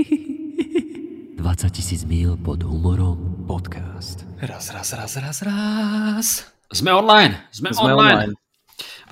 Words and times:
20 0.00 1.68
tisíc 1.68 2.08
mil 2.08 2.40
pod 2.40 2.64
humorom 2.64 3.44
podcast. 3.44 4.24
Raz, 4.40 4.72
raz, 4.72 4.96
raz, 4.96 5.12
raz, 5.20 5.38
raz. 5.44 6.26
Sme 6.72 6.96
online, 6.96 7.36
sme, 7.52 7.68
Sme 7.76 7.92
online. 7.92 8.32
online. 8.32 8.34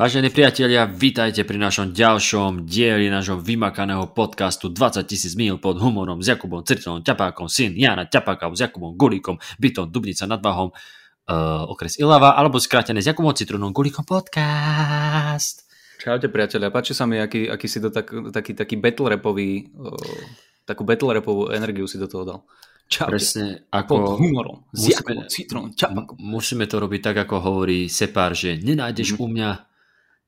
Vážení 0.00 0.32
priatelia, 0.32 0.88
vítajte 0.88 1.44
pri 1.44 1.60
našom 1.60 1.92
ďalšom 1.92 2.64
dieli 2.64 3.12
nášho 3.12 3.36
vymakaného 3.36 4.16
podcastu 4.16 4.72
20 4.72 5.04
tisíc 5.04 5.36
mil 5.36 5.60
pod 5.60 5.76
humorom 5.76 6.24
s 6.24 6.32
Jakubom 6.32 6.64
Cirtelom 6.64 7.04
Ťapákom, 7.04 7.52
syn 7.52 7.76
Jana 7.76 8.08
Ťapáka 8.08 8.48
s 8.48 8.64
Jakubom 8.64 8.96
Gulíkom, 8.96 9.36
bytom 9.60 9.92
Dubnica 9.92 10.24
nad 10.24 10.40
Váhom, 10.40 10.72
uh, 10.72 11.68
okres 11.68 12.00
Ilava, 12.00 12.32
alebo 12.32 12.56
skrátené 12.56 13.04
s 13.04 13.12
Jakubom 13.12 13.36
Citronom 13.36 13.76
Gulíkom 13.76 14.08
podcast. 14.08 15.68
Čaute 16.00 16.32
priatelia, 16.32 16.72
páči 16.72 16.96
sa 16.96 17.04
mi, 17.04 17.20
aký, 17.20 17.44
aký 17.44 17.68
si 17.68 17.76
to 17.76 17.92
tak, 17.92 18.08
taký, 18.32 18.56
taký 18.56 18.80
battle 18.80 19.12
rapový, 19.12 19.68
uh, 19.76 20.47
takú 20.68 20.84
battle 20.84 21.16
rapovú 21.16 21.48
energiu 21.48 21.88
si 21.88 21.96
do 21.96 22.04
toho 22.04 22.24
dal. 22.28 22.40
Čaute. 22.88 23.12
Presne 23.16 23.46
Pod 23.68 23.76
ako... 23.84 23.94
humorom. 24.16 24.56
S 24.72 24.88
Citron, 25.28 25.76
Čapakom. 25.76 26.16
Musíme 26.16 26.64
to 26.64 26.76
robiť 26.76 27.00
tak, 27.04 27.16
ako 27.24 27.36
hovorí 27.40 27.88
Sepár, 27.88 28.32
že 28.32 28.56
nenájdeš 28.56 29.16
Mhm. 29.16 29.18
u 29.20 29.26
mňa, 29.28 29.50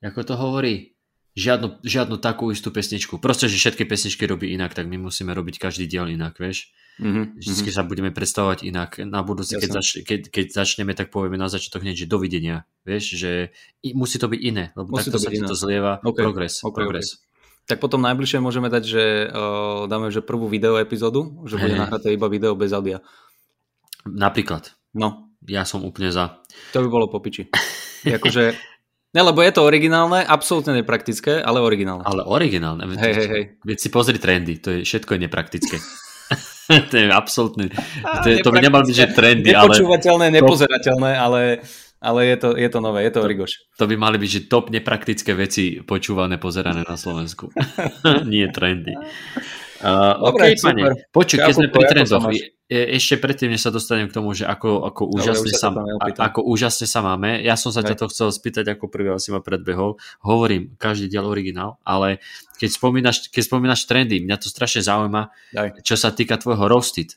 ako 0.05 0.21
to 0.25 0.35
hovorí, 0.37 0.75
žiadnu, 1.33 1.81
žiadnu 1.81 2.21
takú 2.21 2.53
istú 2.53 2.69
pesničku. 2.69 3.17
Proste, 3.17 3.49
že 3.49 3.57
všetky 3.57 3.89
pesničky 3.89 4.29
robí 4.29 4.53
inak, 4.53 4.77
tak 4.77 4.89
my 4.89 5.01
musíme 5.01 5.33
robiť 5.33 5.57
každý 5.57 5.89
diel 5.89 6.09
inak, 6.09 6.37
vieš. 6.37 6.69
Mhm, 7.01 7.41
Vždycky 7.41 7.73
sa 7.73 7.81
budeme 7.81 8.13
predstavovať 8.13 8.61
inak. 8.61 9.01
Na 9.09 9.25
budúci, 9.25 9.57
keď, 9.57 9.71
zač, 9.81 10.05
keď, 10.05 10.29
keď 10.29 10.47
začneme, 10.53 10.93
tak 10.93 11.09
povieme 11.09 11.41
na 11.41 11.49
začiatok 11.49 11.81
hneď, 11.81 12.05
že 12.05 12.13
dovidenia. 12.13 12.69
Vieš, 12.85 13.05
že 13.17 13.33
i, 13.81 13.97
musí 13.97 14.21
to 14.21 14.29
byť 14.29 14.41
iné, 14.45 14.77
lebo 14.77 14.93
Musí 14.93 15.09
takto 15.09 15.17
to 15.17 15.25
sa 15.25 15.33
ti 15.33 15.41
to 15.41 15.57
zlieva. 15.57 15.97
OK, 16.05 16.21
Progres, 16.21 16.61
OK, 16.61 16.77
progres. 16.77 17.25
Tak 17.67 17.79
potom 17.79 18.03
najbližšie 18.03 18.39
môžeme 18.43 18.67
dať, 18.71 18.83
že 18.83 19.05
uh, 19.29 19.87
dáme 19.87 20.11
že 20.11 20.25
prvú 20.25 20.47
video 20.51 20.79
epizódu, 20.81 21.39
že 21.47 21.61
bude 21.61 21.75
Hej. 21.75 21.81
nahraté 21.87 22.09
iba 22.15 22.27
video 22.27 22.55
bez 22.59 22.75
audia. 22.75 23.01
Napríklad, 24.09 24.75
No, 24.91 25.31
ja 25.47 25.63
som 25.63 25.87
úplne 25.87 26.11
za. 26.11 26.43
to 26.75 26.83
by 26.83 26.89
bolo 26.91 27.07
po 27.07 27.23
piči. 27.23 27.47
akože, 28.19 28.45
ne, 29.15 29.23
lebo 29.23 29.39
je 29.39 29.53
to 29.55 29.63
originálne, 29.63 30.27
absolútne 30.27 30.75
nepraktické, 30.83 31.39
ale 31.39 31.63
originálne. 31.63 32.03
Ale 32.03 32.27
originálne. 32.27 32.91
Hej, 32.99 33.15
hej, 33.15 33.29
hej. 33.31 33.45
Veď 33.63 33.79
si 33.79 33.89
pozri 33.89 34.19
trendy, 34.19 34.59
to 34.59 34.75
je 34.75 34.79
všetko 34.83 35.15
je 35.15 35.21
nepraktické. 35.31 35.77
to 36.91 36.95
je 36.99 37.07
absolútne. 37.07 37.71
To, 38.03 38.27
je, 38.27 38.43
to 38.43 38.51
by 38.51 38.59
nemal 38.59 38.83
byť, 38.83 38.97
že 38.99 39.07
trendy, 39.15 39.55
ale 39.55 39.79
Nepočúvateľné, 39.79 40.27
nepozerateľné, 40.43 41.11
ale, 41.15 41.63
ale 42.01 42.33
je, 42.33 42.37
to, 42.41 42.49
je 42.57 42.69
to 42.73 42.79
nové, 42.81 43.05
je 43.05 43.13
to 43.13 43.21
origoš. 43.21 43.53
to 43.77 43.85
by 43.85 43.95
mali 44.01 44.17
byť, 44.17 44.31
že 44.33 44.41
top 44.49 44.73
nepraktické 44.73 45.37
veci 45.37 45.85
počúvané, 45.85 46.41
pozerané 46.41 46.83
na 46.89 46.97
Slovensku. 46.97 47.53
Nie 48.33 48.49
trendy. 48.49 48.97
Uh, 49.81 50.33
Dobre, 50.33 50.57
OK, 50.57 50.61
pane. 50.61 50.83
Počuj, 51.09 51.41
keď 51.41 51.55
sme 51.57 51.69
pri 51.73 51.85
trendoch, 51.89 52.29
ešte 52.71 53.19
predtým, 53.19 53.51
než 53.51 53.67
sa 53.67 53.75
dostanem 53.75 54.07
k 54.07 54.15
tomu, 54.15 54.31
že 54.31 54.47
ako, 54.47 54.87
ako, 54.87 55.03
Dobre, 55.11 55.17
úžasne, 55.27 55.51
už 55.51 55.59
sa, 55.59 55.69
sa 55.75 56.13
to 56.15 56.21
ako 56.23 56.41
úžasne 56.47 56.87
sa 56.87 57.01
máme, 57.03 57.43
ja 57.43 57.59
som 57.59 57.75
sa 57.75 57.83
ťa 57.83 57.99
to 57.99 58.07
chcel 58.13 58.29
spýtať 58.31 58.79
ako 58.79 58.87
prvý, 58.87 59.11
ale 59.11 59.19
si 59.19 59.35
ma 59.35 59.43
predbehol. 59.43 59.99
Hovorím, 60.23 60.79
každý 60.79 61.11
diel 61.11 61.27
originál, 61.27 61.83
ale 61.83 62.23
keď 62.63 62.71
spomínaš, 62.77 63.17
keď 63.33 63.43
spomínaš 63.43 63.91
trendy, 63.91 64.23
mňa 64.23 64.37
to 64.39 64.53
strašne 64.53 64.87
zaujíma, 64.87 65.35
Daj. 65.51 65.83
čo 65.83 65.99
sa 65.99 66.15
týka 66.15 66.39
tvojho 66.39 66.71
roasted. 66.71 67.17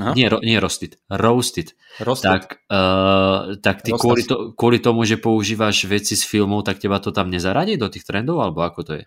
Aha. 0.00 0.16
Nie, 0.16 0.32
ro, 0.32 0.40
nie 0.40 0.56
roasted, 0.56 0.96
roasted. 1.12 1.76
Rostet. 2.00 2.24
Tak, 2.24 2.42
uh, 2.72 3.60
tak 3.60 3.84
ty 3.84 3.92
Roasted. 3.92 4.00
kvôli, 4.00 4.22
to, 4.24 4.36
kvôli 4.56 4.78
tomu, 4.80 5.04
že 5.04 5.20
používaš 5.20 5.84
veci 5.84 6.16
z 6.16 6.24
filmov, 6.24 6.64
tak 6.64 6.80
teba 6.80 6.96
to 6.96 7.12
tam 7.12 7.28
nezaradí 7.28 7.76
do 7.76 7.92
tých 7.92 8.08
trendov, 8.08 8.40
alebo 8.40 8.64
ako 8.64 8.80
to 8.88 8.92
je? 8.96 9.04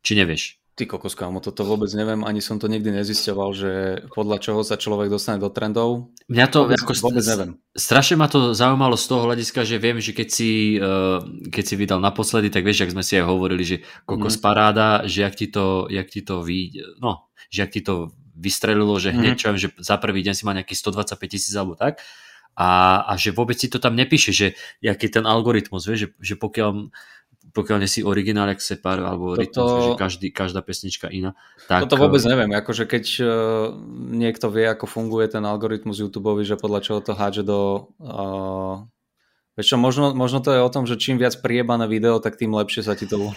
Či 0.00 0.12
nevieš? 0.16 0.56
Ty 0.76 0.84
kokos, 0.84 1.16
kámo, 1.16 1.40
toto 1.40 1.64
vôbec 1.64 1.88
neviem, 1.92 2.20
ani 2.20 2.44
som 2.44 2.60
to 2.60 2.68
nikdy 2.68 2.92
nezisťoval, 2.92 3.50
že 3.56 3.72
podľa 4.12 4.36
čoho 4.44 4.60
sa 4.60 4.76
človek 4.76 5.08
dostane 5.08 5.40
do 5.40 5.48
trendov. 5.48 6.12
Mňa 6.28 6.46
to 6.52 6.68
Vôbec, 6.68 6.76
ako, 6.80 6.92
vôbec 7.00 7.24
neviem. 7.24 7.50
strašne 7.72 8.20
ma 8.20 8.28
to 8.28 8.52
zaujímalo 8.52 8.92
z 8.92 9.08
toho 9.08 9.24
hľadiska, 9.24 9.64
že 9.64 9.80
viem, 9.80 10.00
že 10.04 10.12
keď 10.12 10.28
si, 10.28 10.76
uh, 10.76 11.20
keď 11.48 11.64
si 11.64 11.74
vydal 11.76 12.00
naposledy, 12.00 12.52
tak 12.52 12.64
vieš, 12.64 12.84
ak 12.84 12.92
sme 12.92 13.00
si 13.00 13.16
aj 13.16 13.24
hovorili, 13.24 13.64
že 13.64 13.76
kokos 14.04 14.36
Mhm. 14.36 14.42
paráda, 14.44 14.88
že 15.08 15.24
jak 15.24 15.32
ti 15.36 15.48
to, 15.48 15.88
jak 15.88 16.08
ti 16.12 16.20
to 16.20 16.44
vy, 16.44 16.76
no, 17.00 17.24
že 17.48 17.64
jak 17.64 17.72
ti 17.72 17.80
to 17.80 18.12
vystrelilo, 18.36 18.92
že 19.00 19.16
hneď, 19.16 19.34
Mhm. 19.34 19.40
čo 19.40 19.46
viem, 19.48 19.60
že 19.60 19.68
za 19.80 19.96
prvý 19.96 20.20
deň 20.20 20.34
si 20.36 20.44
mal 20.44 20.54
nejaký 20.54 20.76
125 20.76 21.24
tisíc 21.26 21.56
alebo 21.56 21.72
tak 21.74 22.04
a, 22.56 23.00
a 23.04 23.12
že 23.16 23.32
vôbec 23.32 23.56
si 23.56 23.68
to 23.68 23.76
tam 23.76 23.96
nepíše, 23.96 24.32
že 24.32 24.46
jaký 24.80 25.08
ten 25.08 25.24
algoritmus, 25.24 25.84
vieš, 25.88 26.08
že, 26.20 26.34
že 26.34 26.34
pokiaľ 26.36 26.92
pokiaľ 27.46 27.78
nie 27.80 27.88
si 27.88 28.04
originál, 28.04 28.52
jak 28.52 28.60
Separ, 28.60 29.00
alebo 29.00 29.32
Toto- 29.32 29.40
rytmus, 29.40 29.70
že 29.80 29.92
každý, 29.96 30.26
každá 30.28 30.60
pesnička 30.60 31.08
iná. 31.08 31.32
Tak, 31.70 31.88
Toto 31.88 31.96
vôbec 31.96 32.20
eh, 32.20 32.28
neviem, 32.28 32.52
akože 32.52 32.84
keď 32.84 33.04
uh, 33.22 33.26
niekto 34.12 34.52
vie, 34.52 34.66
ako 34.68 34.84
funguje 34.84 35.24
ten 35.30 35.40
algoritmus 35.40 35.96
YouTube, 35.96 36.36
že 36.44 36.60
podľa 36.60 36.80
čoho 36.84 37.00
to 37.00 37.16
hádže 37.16 37.46
do... 37.48 37.88
Uh, 37.96 38.84
vieš 39.56 39.72
čo, 39.72 39.76
možno, 39.80 40.12
možno 40.12 40.44
to 40.44 40.52
je 40.52 40.60
o 40.60 40.68
tom, 40.68 40.84
že 40.84 41.00
čím 41.00 41.16
viac 41.16 41.38
priebané 41.40 41.88
video, 41.88 42.20
tak 42.20 42.36
tým 42.36 42.52
lepšie 42.52 42.84
sa 42.84 42.92
ti 42.92 43.08
to... 43.08 43.32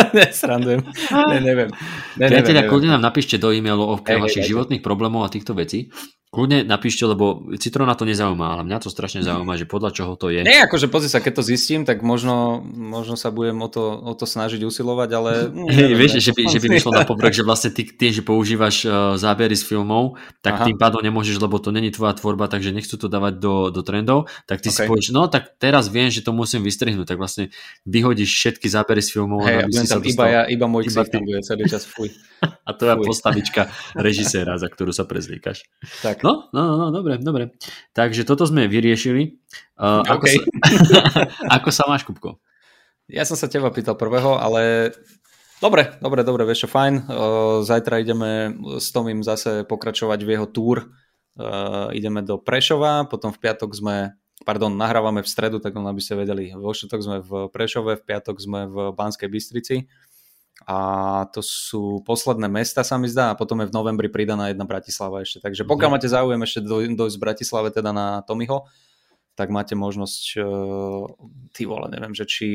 Nesrandujem. 0.16 0.80
Ne, 1.10 1.38
neviem. 1.40 1.68
Ne, 2.16 2.28
neviem, 2.28 2.30
Priatelia, 2.30 2.62
neviem. 2.64 2.70
kľudne 2.70 2.90
nám 2.96 3.02
napíšte 3.04 3.36
do 3.36 3.50
e-mailu 3.52 3.84
o 3.84 3.96
Hej, 3.98 4.04
hej, 4.06 4.20
vašich 4.20 4.44
životných 4.50 4.82
problémov 4.82 5.26
a 5.26 5.32
týchto 5.32 5.52
vecí. 5.52 5.90
Kľudne 6.30 6.62
napíšte, 6.62 7.02
lebo 7.10 7.42
Citrona 7.58 7.98
to 7.98 8.06
nezaujíma, 8.06 8.54
ale 8.54 8.62
mňa 8.62 8.86
to 8.86 8.86
strašne 8.86 9.18
zaujíma, 9.26 9.58
že 9.58 9.66
podľa 9.66 9.90
čoho 9.90 10.14
to 10.14 10.30
je. 10.30 10.46
Nie, 10.46 10.62
akože 10.62 10.86
pozri 10.86 11.10
sa, 11.10 11.18
keď 11.18 11.42
to 11.42 11.42
zistím, 11.42 11.82
tak 11.82 12.06
možno, 12.06 12.62
možno 12.70 13.18
sa 13.18 13.34
budem 13.34 13.58
o 13.58 13.66
to, 13.66 13.98
o 13.98 14.14
to 14.14 14.30
snažiť 14.30 14.62
usilovať, 14.62 15.10
ale... 15.10 15.50
neviem, 15.74 15.98
vieš, 15.98 16.22
že 16.22 16.30
by, 16.30 16.46
že 16.46 16.62
by 16.62 16.68
vyšlo 16.70 16.94
na 16.94 17.02
povrch, 17.02 17.34
že 17.34 17.42
vlastne 17.42 17.74
ty, 17.74 17.82
ty 17.82 18.14
že 18.14 18.22
používaš 18.22 18.86
uh, 18.86 19.18
zábery 19.18 19.58
z 19.58 19.66
filmov, 19.74 20.22
tak 20.38 20.62
Aha. 20.62 20.70
tým 20.70 20.78
pádom 20.78 21.02
nemôžeš, 21.02 21.34
lebo 21.42 21.58
to 21.58 21.74
není 21.74 21.90
tvoja 21.90 22.14
tvorba, 22.14 22.46
takže 22.46 22.70
nechcú 22.70 22.94
to 22.94 23.10
dávať 23.10 23.42
do, 23.42 23.74
do 23.74 23.82
trendov, 23.82 24.30
tak 24.46 24.62
ty 24.62 24.70
si 24.70 24.86
Ok. 24.86 24.94
povieš, 24.94 25.10
no 25.10 25.26
tak 25.26 25.58
teraz 25.58 25.90
viem, 25.90 26.14
že 26.14 26.22
to 26.22 26.30
musím 26.30 26.62
vystrihnúť, 26.62 27.10
tak 27.10 27.18
vlastne 27.18 27.50
vyhodíš 27.90 28.30
všetky 28.30 28.70
zábery 28.70 29.02
z 29.02 29.18
filmov, 29.18 29.42
a 29.42 29.66
aby 29.66 29.74
budem 29.74 29.82
si 29.82 29.90
sa 29.90 29.98
tam 29.98 30.06
iba, 30.06 30.14
dostal. 30.14 30.30
ja, 30.30 30.42
iba 30.46 30.66
môj 30.70 30.82
Iba 30.86 31.02
tam 31.10 31.26
bude 31.26 31.42
celý 31.42 31.66
čas, 31.66 31.82
fuj. 31.90 32.14
A 32.68 32.72
to 32.72 32.88
je 32.88 32.94
postavička 33.02 33.68
režiséra, 34.06 34.56
za 34.56 34.70
ktorú 34.70 34.94
sa 34.94 35.04
prezlíkaš. 35.04 35.66
Tak. 36.00 36.19
No, 36.20 36.52
no, 36.52 36.62
no, 36.76 36.86
dobre, 36.92 37.16
dobre. 37.16 37.56
Takže 37.96 38.28
toto 38.28 38.44
sme 38.44 38.68
vyriešili. 38.68 39.40
Uh, 39.80 40.04
ako, 40.04 40.26
OK. 40.26 40.28
sa, 40.28 41.00
ako 41.60 41.68
sa 41.72 41.84
máš, 41.88 42.04
Kupko? 42.04 42.36
Ja 43.10 43.26
som 43.26 43.34
sa 43.34 43.50
teba 43.50 43.72
pýtal 43.72 43.98
prvého, 43.98 44.38
ale 44.38 44.94
dobre, 45.58 45.96
dobre, 45.98 46.22
dobre, 46.22 46.44
vieš 46.46 46.66
čo, 46.66 46.68
fajn. 46.70 46.94
Uh, 47.08 47.58
Zajtra 47.64 48.04
ideme 48.04 48.54
s 48.78 48.92
Tomým 48.92 49.24
zase 49.24 49.64
pokračovať 49.64 50.20
v 50.22 50.30
jeho 50.36 50.46
túr. 50.46 50.92
Uh, 51.40 51.88
ideme 51.96 52.20
do 52.20 52.36
Prešova, 52.36 53.08
potom 53.08 53.32
v 53.32 53.40
piatok 53.40 53.70
sme, 53.72 54.12
pardon, 54.44 54.70
nahrávame 54.70 55.24
v 55.24 55.30
stredu, 55.30 55.56
tak 55.56 55.72
len 55.72 55.88
aby 55.88 56.02
ste 56.04 56.20
vedeli. 56.20 56.52
Vo 56.52 56.76
štvrtok 56.76 57.00
sme 57.00 57.16
v 57.24 57.30
Prešove, 57.48 57.96
v 57.96 58.04
piatok 58.04 58.36
sme 58.36 58.60
v 58.68 58.76
Banskej 58.92 59.30
Bystrici. 59.32 59.88
A 60.68 61.24
to 61.32 61.40
sú 61.40 62.04
posledné 62.04 62.46
mesta, 62.48 62.84
sa 62.84 63.00
mi 63.00 63.08
zdá, 63.08 63.32
a 63.32 63.38
potom 63.38 63.60
je 63.64 63.68
v 63.68 63.74
novembri 63.74 64.08
pridaná 64.12 64.52
jedna 64.52 64.68
Bratislava 64.68 65.24
ešte. 65.24 65.40
Takže 65.40 65.64
pokiaľ 65.64 65.88
Mhm. 65.88 65.94
máte 65.96 66.08
záujem 66.08 66.40
ešte 66.44 66.60
doj- 66.64 66.94
dojsť 66.94 67.16
z 67.16 67.22
Bratislave 67.22 67.68
teda 67.72 67.90
na 67.92 68.20
Tomiho, 68.28 68.68
tak 69.40 69.48
máte 69.48 69.72
možnosť, 69.72 70.36
uh, 70.36 71.08
ty 71.56 71.64
vole, 71.64 71.88
neviem, 71.88 72.12
že 72.12 72.28
či 72.28 72.48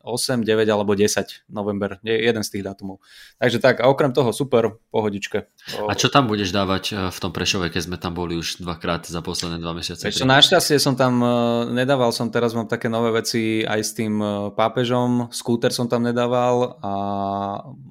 8, 0.00 0.40
9 0.40 0.64
alebo 0.72 0.96
10 0.96 1.52
november, 1.52 2.00
je 2.00 2.16
jeden 2.16 2.40
z 2.40 2.48
tých 2.56 2.64
dátumov. 2.64 3.04
Takže 3.36 3.60
tak, 3.60 3.84
a 3.84 3.92
okrem 3.92 4.16
toho 4.16 4.32
super, 4.32 4.80
pohodičke. 4.88 5.52
A 5.84 5.92
čo 5.92 6.08
tam 6.08 6.32
budeš 6.32 6.56
dávať 6.56 6.84
eh, 6.96 7.12
v 7.12 7.18
tom 7.20 7.36
Prešove, 7.36 7.68
keď 7.68 7.82
sme 7.92 8.00
tam 8.00 8.16
boli 8.16 8.40
už 8.40 8.64
dvakrát 8.64 9.04
za 9.04 9.20
posledné 9.20 9.60
dva 9.60 9.76
mesiace? 9.76 10.08
Čo, 10.08 10.24
našťastie 10.24 10.80
som 10.80 10.96
tam, 10.96 11.20
uh, 11.20 11.68
nedával 11.68 12.08
som, 12.08 12.32
teraz 12.32 12.56
mám 12.56 12.72
také 12.72 12.88
nové 12.88 13.12
veci 13.12 13.60
aj 13.60 13.80
s 13.84 13.92
tým 13.92 14.16
pápežom, 14.56 15.28
skúter 15.28 15.76
som 15.76 15.92
tam 15.92 16.08
nedával 16.08 16.80
a 16.80 16.92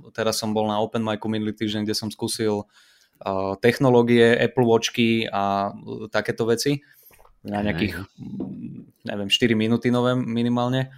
teraz 0.10 0.42
som 0.42 0.58
bol 0.58 0.66
na 0.66 0.82
Open 0.82 1.06
Micu 1.06 1.30
minulý 1.30 1.54
týždeň, 1.54 1.86
kde 1.86 1.94
som 1.94 2.10
skúsil 2.10 2.66
technológie, 3.60 4.32
Apple 4.32 4.64
Watchky 4.64 5.28
a 5.28 5.76
takéto 6.08 6.48
veci 6.48 6.80
na 7.48 7.64
nejakých, 7.64 8.04
neviem, 9.08 9.30
4 9.32 9.56
minúty 9.56 9.88
nové 9.88 10.12
minimálne. 10.18 10.92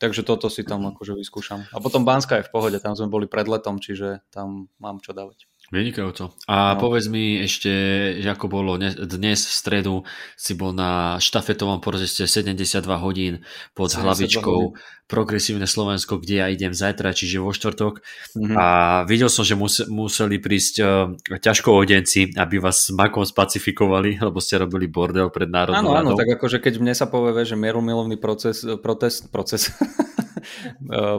Takže 0.00 0.24
toto 0.24 0.48
si 0.48 0.64
tam 0.64 0.88
akože 0.88 1.12
vyskúšam. 1.12 1.60
A 1.74 1.82
potom 1.82 2.08
Banska 2.08 2.40
je 2.40 2.48
v 2.48 2.52
pohode, 2.54 2.78
tam 2.80 2.96
sme 2.96 3.12
boli 3.12 3.26
pred 3.28 3.44
letom, 3.44 3.76
čiže 3.76 4.24
tam 4.32 4.72
mám 4.80 4.96
čo 5.04 5.12
dávať. 5.12 5.49
Vynikajúco. 5.70 6.34
A 6.44 6.74
No. 6.74 6.80
povedz 6.80 7.06
mi 7.06 7.38
ešte, 7.38 7.70
že 8.18 8.26
ako 8.26 8.46
bolo 8.46 8.74
ne- 8.74 8.90
dnes 8.92 9.38
v 9.40 9.52
stredu, 9.52 9.94
si 10.34 10.52
bol 10.52 10.72
na 10.72 10.90
štafetovom 11.16 11.78
proteste 11.78 12.26
72 12.26 12.82
hodín 12.96 13.46
pod 13.72 13.86
72 13.88 14.02
hlavičkou 14.02 14.56
hodín. 14.68 14.82
Progresívne 15.06 15.66
Slovensko, 15.66 16.18
kde 16.18 16.34
ja 16.36 16.46
idem 16.46 16.70
zajtra, 16.70 17.10
čiže 17.10 17.38
vo 17.38 17.50
štvrtok. 17.50 18.02
Mhm. 18.36 18.54
A 18.54 18.66
videl 19.04 19.26
som, 19.26 19.42
že 19.42 19.54
muse- 19.54 19.86
museli 19.86 20.38
prísť 20.38 20.74
uh, 20.76 20.86
ťažko 21.32 21.70
odenci, 21.72 22.30
aby 22.32 22.58
vás 22.58 22.86
s 22.86 22.90
makom 22.90 23.22
spacifikovali, 23.22 24.18
lebo 24.20 24.38
ste 24.38 24.58
robili 24.58 24.86
bordel 24.86 25.26
pred 25.28 25.46
Áno, 25.46 25.54
Národnou 25.70 25.90
áno, 25.92 26.10
radou. 26.10 26.18
tak 26.18 26.34
akože 26.34 26.58
keď 26.58 26.74
mne 26.78 26.94
sa 26.94 27.06
povie, 27.06 27.30
že 27.40 27.54
mierumilovný 27.54 28.18
proces, 28.18 28.62
protest, 28.78 29.30
proces, 29.30 29.70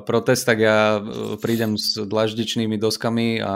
protest, 0.06 0.44
tak 0.46 0.62
ja 0.62 0.98
e, 0.98 1.38
prídem 1.42 1.76
s 1.76 1.98
dlaždičnými 1.98 2.78
doskami 2.78 3.42
a 3.42 3.54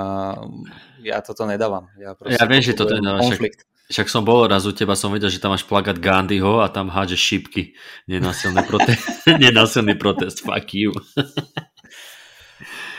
ja 1.06 1.22
toto 1.22 1.46
nedávam. 1.46 1.90
Ja, 2.00 2.18
ja 2.26 2.46
viem, 2.50 2.62
že 2.66 2.74
toto 2.74 2.98
nedávam. 2.98 3.30
Však, 3.30 3.54
však 3.94 4.08
som 4.10 4.26
bol 4.26 4.50
raz 4.50 4.66
u 4.66 4.74
teba, 4.74 4.98
som 4.98 5.14
vedel, 5.14 5.30
že 5.30 5.38
tam 5.38 5.54
máš 5.54 5.68
plagát 5.68 6.02
Gandhiho 6.02 6.66
a 6.66 6.72
tam 6.74 6.90
hádže 6.90 7.18
šipky. 7.18 7.78
Nenasilný 8.10 8.66
protest. 8.66 9.06
Nenasilný 9.44 9.94
protest. 9.96 10.42
Fuck 10.42 10.74
you. 10.74 10.90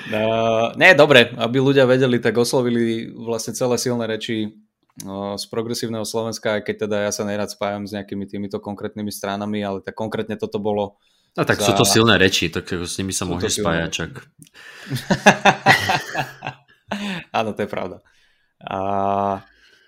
Uh, 0.07 0.71
nie, 0.81 0.95
dobre, 0.95 1.35
aby 1.35 1.59
ľudia 1.59 1.85
vedeli, 1.91 2.23
tak 2.23 2.39
oslovili 2.39 3.11
vlastne 3.11 3.57
celé 3.57 3.75
silné 3.83 4.07
reči 4.07 4.67
z 5.37 5.45
progresívneho 5.53 6.09
Slovenska, 6.09 6.57
aj 6.57 6.63
keď 6.65 6.77
teda 6.89 6.97
ja 7.05 7.13
sa 7.13 7.29
nerad 7.29 7.53
spájam 7.53 7.85
s 7.85 7.93
nejakými 7.93 8.25
týmito 8.25 8.57
konkrétnymi 8.57 9.13
stranami, 9.13 9.61
ale 9.61 9.85
tak 9.85 9.93
konkrétne 9.93 10.41
toto 10.41 10.57
bolo 10.57 10.97
No 11.37 11.45
tak 11.45 11.61
za... 11.61 11.69
sú 11.69 11.77
to 11.77 11.85
silné 11.85 12.17
reči, 12.17 12.49
tak 12.49 12.73
s 12.73 12.97
nimi 12.97 13.13
sa 13.13 13.29
môže 13.29 13.53
spájať, 13.53 13.91
čak. 13.93 14.11
Áno, 17.37 17.53
to 17.53 17.61
je 17.61 17.69
pravda. 17.69 18.01
A 18.65 18.79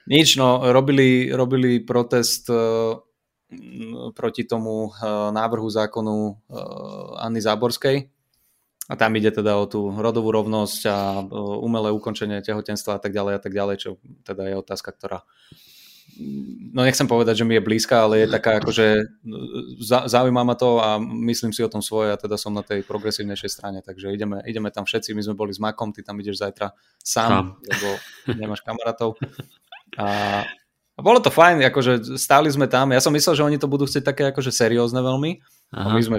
nič, 0.04 0.36
no, 0.36 0.68
robili, 0.68 1.32
robili 1.32 1.80
protest 1.80 2.52
uh, 2.52 3.00
proti 4.12 4.44
tomu 4.44 4.92
uh, 4.92 5.32
návrhu 5.32 5.72
zákonu 5.72 6.36
uh, 6.52 7.24
Anny 7.24 7.40
Záborskej, 7.40 8.12
a 8.88 8.96
tam 8.96 9.12
ide 9.20 9.28
teda 9.28 9.60
o 9.60 9.68
tú 9.68 9.92
rodovú 9.92 10.32
rovnosť 10.32 10.80
a 10.88 11.20
umelé 11.60 11.92
ukončenie 11.92 12.40
tehotenstva 12.40 12.96
a 12.96 13.00
tak 13.04 13.12
ďalej 13.12 13.36
a 13.36 13.40
tak 13.44 13.52
ďalej, 13.52 13.76
čo 13.76 13.90
teda 14.24 14.48
je 14.48 14.54
otázka, 14.56 14.96
ktorá 14.96 15.28
no 16.74 16.82
nechcem 16.82 17.06
povedať, 17.06 17.42
že 17.42 17.46
mi 17.46 17.54
je 17.54 17.62
blízka, 17.62 18.02
ale 18.02 18.26
je 18.26 18.28
taká 18.28 18.58
akože 18.58 19.06
zaujíma 20.10 20.42
ma 20.42 20.54
to 20.58 20.82
a 20.82 20.98
myslím 21.00 21.54
si 21.54 21.62
o 21.62 21.70
tom 21.70 21.78
svoje 21.78 22.10
a 22.10 22.20
teda 22.20 22.34
som 22.34 22.50
na 22.50 22.66
tej 22.66 22.82
progresívnejšej 22.82 23.50
strane, 23.50 23.78
takže 23.80 24.10
ideme, 24.10 24.42
ideme 24.42 24.68
tam 24.74 24.82
všetci, 24.82 25.14
my 25.14 25.22
sme 25.22 25.38
boli 25.38 25.54
s 25.54 25.62
Makom, 25.62 25.94
ty 25.94 26.02
tam 26.02 26.18
ideš 26.18 26.42
zajtra 26.42 26.74
sám, 26.98 27.62
lebo 27.62 27.88
nemáš 28.34 28.66
kamarátov. 28.66 29.14
A, 29.96 30.06
a 30.98 31.00
bolo 31.00 31.22
to 31.22 31.30
fajn, 31.30 31.62
akože 31.70 32.18
stáli 32.18 32.50
sme 32.50 32.66
tam, 32.66 32.90
ja 32.90 33.00
som 33.00 33.14
myslel, 33.14 33.34
že 33.38 33.46
oni 33.46 33.58
to 33.58 33.70
budú 33.70 33.86
chcieť 33.86 34.04
také 34.04 34.22
akože 34.34 34.50
seriózne 34.50 34.98
veľmi, 34.98 35.38
Aha. 35.68 35.92
A 35.92 35.96
my 35.96 36.00
sme 36.00 36.18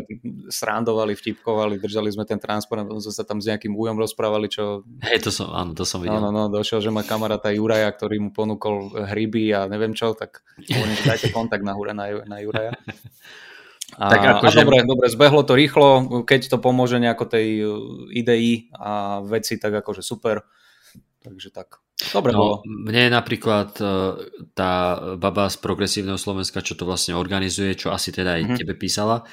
srandovali, 0.53 1.17
vtipkovali, 1.17 1.81
držali 1.81 2.13
sme 2.13 2.21
ten 2.21 2.37
transparent, 2.37 2.85
potom 2.85 3.01
sme 3.01 3.09
sa 3.09 3.25
tam 3.25 3.41
s 3.41 3.49
nejakým 3.49 3.73
újom 3.73 3.97
rozprávali, 3.97 4.45
čo... 4.45 4.85
Hej, 5.01 5.25
to 5.25 5.33
som, 5.33 5.49
áno, 5.49 5.73
to 5.73 5.89
som 5.89 6.05
videl. 6.05 6.21
Áno, 6.21 6.29
no, 6.29 6.53
došiel, 6.53 6.85
že 6.85 6.93
má 6.93 7.01
kamaráta 7.01 7.49
Juraja, 7.49 7.89
ktorý 7.89 8.21
mu 8.21 8.29
ponúkol 8.29 8.93
hryby 8.93 9.49
a 9.57 9.65
neviem 9.65 9.97
čo, 9.97 10.13
tak 10.13 10.45
hovorím, 10.69 10.93
že 10.93 11.09
dajte 11.09 11.27
kontakt 11.33 11.65
na, 11.65 11.73
na, 11.73 12.05
na 12.29 12.37
Juraja. 12.45 12.77
A, 13.97 14.05
tak 14.05 14.21
ako, 14.21 14.45
a 14.45 14.51
dobre, 14.53 14.77
dobre, 14.85 15.09
zbehlo 15.09 15.41
to 15.41 15.57
rýchlo, 15.57 16.21
keď 16.21 16.53
to 16.53 16.57
pomôže 16.61 17.01
nejako 17.01 17.25
tej 17.25 17.65
uh, 17.65 17.73
idei 18.13 18.69
a 18.77 19.17
veci, 19.25 19.57
tak 19.57 19.81
akože 19.81 20.05
super. 20.05 20.45
Takže 21.25 21.49
tak. 21.49 21.81
Dobre 21.99 22.31
no. 22.31 22.63
Mne 22.63 23.11
napríklad 23.11 23.75
e, 23.83 23.85
tá 24.55 24.95
baba 25.19 25.51
z 25.51 25.59
progresívneho 25.59 26.15
Slovenska, 26.15 26.63
čo 26.63 26.79
to 26.79 26.87
vlastne 26.87 27.19
organizuje, 27.19 27.75
čo 27.75 27.91
asi 27.91 28.15
teda 28.15 28.39
aj 28.39 28.41
mm-hmm. 28.47 28.59
tebe 28.63 28.73
písala, 28.79 29.27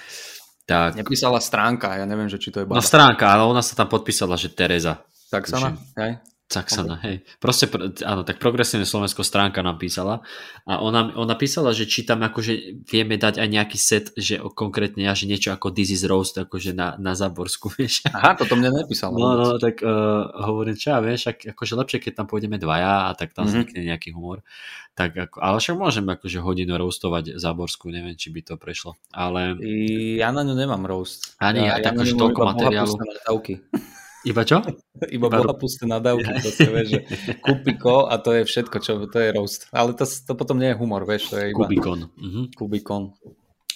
tak... 0.67 0.99
Nepísala 0.99 1.39
stránka, 1.39 1.95
ja 1.95 2.03
neviem, 2.11 2.27
že 2.27 2.43
či 2.43 2.51
to 2.51 2.59
je 2.61 2.67
baba. 2.67 2.79
No 2.79 2.83
stránka, 2.83 3.31
ale 3.31 3.47
ona 3.47 3.63
sa 3.63 3.79
tam 3.79 3.87
podpísala, 3.87 4.35
že 4.35 4.51
Tereza. 4.51 5.07
Tak 5.31 5.47
sa 5.47 5.79
hej? 6.03 6.19
Saxana, 6.47 7.03
okay. 7.03 7.03
hej. 7.03 7.17
Proste, 7.43 7.67
áno, 8.07 8.23
tak 8.23 8.39
progresívne 8.39 8.87
Slovensko 8.87 9.27
stránka 9.27 9.67
nám 9.67 9.83
písala 9.83 10.23
a 10.63 10.79
ona, 10.79 11.11
ona 11.19 11.35
písala, 11.35 11.75
že 11.75 11.91
či 11.91 12.07
tam 12.07 12.23
akože 12.23 12.87
vieme 12.87 13.19
dať 13.19 13.43
aj 13.43 13.49
nejaký 13.51 13.75
set, 13.75 14.15
že 14.15 14.39
konkrétne 14.55 15.03
ja, 15.03 15.19
že 15.19 15.27
niečo 15.27 15.51
ako 15.51 15.75
This 15.75 15.91
is 15.91 16.07
Roast, 16.07 16.39
akože 16.39 16.71
na, 16.71 16.95
na 17.03 17.19
Zaborsku, 17.19 17.67
vieš. 17.83 18.07
Aha, 18.15 18.39
toto 18.39 18.55
mne 18.55 18.71
nepísala. 18.79 19.19
No, 19.19 19.35
no, 19.35 19.47
tak 19.59 19.83
uh, 19.83 20.31
hovorím, 20.47 20.79
čo 20.79 20.95
ja, 20.95 21.03
vieš, 21.03 21.35
ak, 21.35 21.51
akože 21.51 21.75
lepšie, 21.83 21.99
keď 21.99 22.23
tam 22.23 22.27
pôjdeme 22.31 22.63
dvaja 22.63 23.11
a 23.11 23.19
tak 23.19 23.35
tam 23.35 23.51
mm-hmm. 23.51 23.51
vznikne 23.51 23.81
nejaký 23.83 24.15
humor. 24.15 24.47
Tak 24.95 25.19
ako, 25.19 25.37
ale 25.43 25.59
však 25.59 25.77
môžeme 25.77 26.15
akože 26.15 26.39
hodinu 26.47 26.79
roastovať 26.79 27.43
Zaborsku, 27.43 27.91
neviem, 27.91 28.15
či 28.15 28.31
by 28.31 28.41
to 28.47 28.55
prešlo, 28.55 28.95
ale... 29.11 29.59
I 29.59 30.23
ja 30.23 30.31
na 30.31 30.47
ňu 30.47 30.55
nemám 30.55 30.87
roast. 30.87 31.35
Ani, 31.43 31.67
ja, 31.67 31.83
ja 31.83 31.91
tak 31.91 31.99
už 31.99 32.15
toľko 32.15 32.55
materiálu. 32.55 32.95
Iba 34.27 34.43
čo? 34.43 34.59
Iba, 35.17 35.31
Iba 35.31 35.39
bola 35.39 35.55
pusté 35.55 35.87
nadávky, 35.87 36.43
to 36.43 36.51
sa 36.51 36.67
vie, 36.67 36.85
že 36.91 36.99
Kubiko 37.39 38.11
a 38.11 38.19
to 38.19 38.35
je 38.35 38.43
všetko, 38.43 38.77
čo 38.83 39.07
to 39.07 39.19
je 39.23 39.31
roast. 39.31 39.71
Ale 39.71 39.95
to, 39.95 40.03
to 40.03 40.33
potom 40.35 40.59
nie 40.59 40.75
je 40.75 40.77
humor, 40.77 41.07
vieš, 41.07 41.31
to 41.31 41.39
je 41.39 41.55
iba... 41.55 41.63
Kubikon. 41.63 42.11
Uh-huh. 42.11 42.45
Kubikon. 42.59 43.15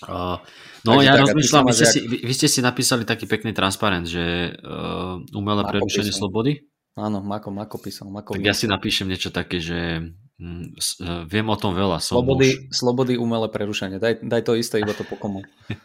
Uh, 0.01 0.41
no 0.89 0.97
Takže 0.97 1.07
ja 1.07 1.13
tak, 1.13 1.23
rozmýšľam, 1.29 1.65
vy 1.69 1.75
ste, 1.77 1.87
si, 1.87 1.99
vy, 2.09 2.17
vy 2.25 2.33
ste 2.33 2.49
si 2.49 2.61
napísali 2.65 3.05
taký 3.05 3.29
pekný 3.29 3.53
transparent, 3.53 4.09
že 4.09 4.57
uh, 4.59 5.21
umelé 5.37 5.63
prerušenie 5.69 6.11
slobody? 6.11 6.65
Áno, 6.97 7.21
Mako, 7.21 7.53
Mako 7.53 7.77
písal. 7.79 8.09
Mako 8.09 8.35
tak 8.35 8.43
ja 8.43 8.57
si 8.57 8.65
napíšem 8.65 9.07
niečo 9.07 9.29
také, 9.29 9.61
že 9.61 10.01
mm, 10.41 10.65
uh, 11.05 11.23
viem 11.29 11.47
o 11.47 11.57
tom 11.61 11.77
veľa. 11.77 12.01
Som 12.01 12.25
slobody, 12.25 12.49
muž. 12.57 12.73
slobody 12.73 13.15
umelé 13.21 13.53
prerušenie. 13.53 14.01
Daj, 14.01 14.25
daj 14.25 14.43
to 14.43 14.57
isté, 14.57 14.81
iba 14.81 14.97
to 14.97 15.05
po 15.05 15.21
komu. 15.21 15.45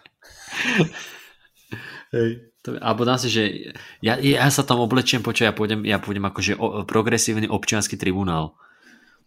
Hej. 2.16 2.55
To, 2.66 2.82
alebo 2.82 3.06
dá 3.06 3.22
si, 3.22 3.30
že 3.30 3.44
ja, 4.02 4.18
ja 4.18 4.50
sa 4.50 4.66
tam 4.66 4.82
oblečiem, 4.82 5.22
počuj, 5.22 5.46
ja 5.46 5.54
pôjdem, 5.54 5.86
ja 5.86 6.02
pôjdem 6.02 6.26
akože 6.26 6.58
o, 6.58 6.82
progresívny 6.82 7.46
občianský 7.46 7.94
tribunál. 7.94 8.58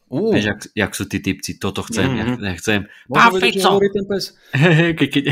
Uh. 0.08 0.32
Vieš, 0.32 0.44
jak, 0.48 0.60
jak 0.72 0.90
sú 0.96 1.04
tí 1.04 1.20
typci, 1.20 1.60
toto 1.60 1.84
chcem, 1.84 2.08
mm-hmm. 2.08 2.40
ja, 2.40 2.50
ja 2.50 2.54
chcem. 2.56 2.78
Pán 3.12 3.30
Fico! 3.36 3.76
Ke, 4.96 5.06
keď, 5.06 5.24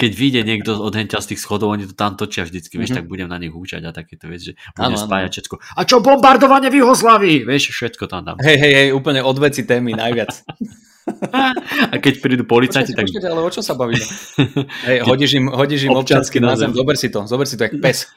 keď 0.00 0.10
vyjde 0.10 0.40
niekto 0.42 0.72
od 0.80 0.96
z 0.96 1.28
tých 1.30 1.40
schodov, 1.40 1.70
oni 1.76 1.84
to 1.84 1.94
tam 1.94 2.16
točia 2.16 2.48
vždycky, 2.48 2.74
mm-hmm. 2.74 2.80
vieš, 2.80 2.92
mhm. 2.96 2.98
tak 2.98 3.06
budem 3.12 3.28
na 3.28 3.36
nich 3.36 3.52
húčať 3.52 3.84
a 3.84 3.92
takéto, 3.92 4.26
vieš, 4.26 4.50
že 4.50 4.52
budem 4.74 4.96
ano, 4.96 5.04
spájať 5.04 5.28
ano. 5.28 5.34
všetko. 5.36 5.54
A 5.76 5.80
čo 5.84 5.96
bombardovanie 6.00 6.72
v 6.72 6.80
Juhoslavii? 6.82 7.44
Vieš, 7.44 7.76
všetko 7.76 8.08
tam 8.08 8.24
dám. 8.24 8.36
Hej, 8.40 8.56
hej, 8.56 8.72
hej, 8.72 8.88
úplne 8.96 9.20
odveci 9.20 9.68
témy 9.68 9.94
najviac. 9.94 10.32
A 11.90 11.96
keď 11.96 12.14
prídu 12.20 12.44
policajti, 12.44 12.92
tak... 12.92 13.08
Počkajte, 13.08 13.28
ale 13.28 13.40
o 13.40 13.50
čo 13.50 13.64
sa 13.64 13.72
bavíme? 13.74 14.04
Hej, 14.88 14.98
hodíš 15.08 15.32
im, 15.40 15.46
hodíš 15.48 15.88
im 15.88 15.96
občanský 15.96 16.38
názem, 16.38 16.70
zober 16.76 16.96
si 17.00 17.08
to, 17.08 17.24
zober 17.24 17.48
si 17.48 17.56
to 17.56 17.64
jak 17.66 17.74
pes. 17.84 18.08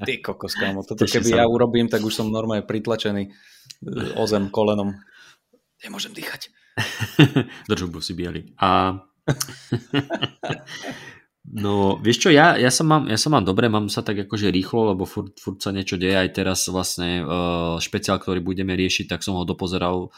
Ty 0.00 0.12
kokos, 0.22 0.54
kámo, 0.54 0.86
toto 0.86 1.04
keby 1.04 1.42
ja 1.42 1.44
urobím, 1.50 1.90
tak 1.90 2.00
už 2.06 2.14
som 2.14 2.26
normálne 2.30 2.62
pritlačený 2.64 3.22
e, 3.26 3.30
o 4.16 4.24
zem 4.30 4.48
kolenom. 4.48 4.94
Nemôžem 5.82 6.14
dýchať. 6.14 6.54
Držubu 7.70 7.98
si 7.98 8.14
bieli. 8.14 8.54
A... 8.62 9.00
No, 11.50 11.98
vieš 11.98 12.28
čo, 12.28 12.30
ja, 12.30 12.54
ja, 12.54 12.70
sa 12.70 12.86
mám, 12.86 13.10
ja 13.10 13.18
sa 13.18 13.26
mám 13.26 13.42
dobre, 13.42 13.66
mám 13.66 13.90
sa 13.90 14.06
tak 14.06 14.22
akože 14.22 14.54
rýchlo, 14.54 14.94
lebo 14.94 15.02
furt, 15.02 15.34
furt 15.34 15.58
sa 15.58 15.74
niečo 15.74 15.98
deje, 15.98 16.14
aj 16.14 16.30
teraz 16.30 16.70
vlastne 16.70 17.26
uh, 17.26 17.74
špeciál, 17.82 18.22
ktorý 18.22 18.38
budeme 18.38 18.78
riešiť, 18.78 19.10
tak 19.10 19.26
som 19.26 19.34
ho 19.34 19.42
dopozeral 19.42 20.14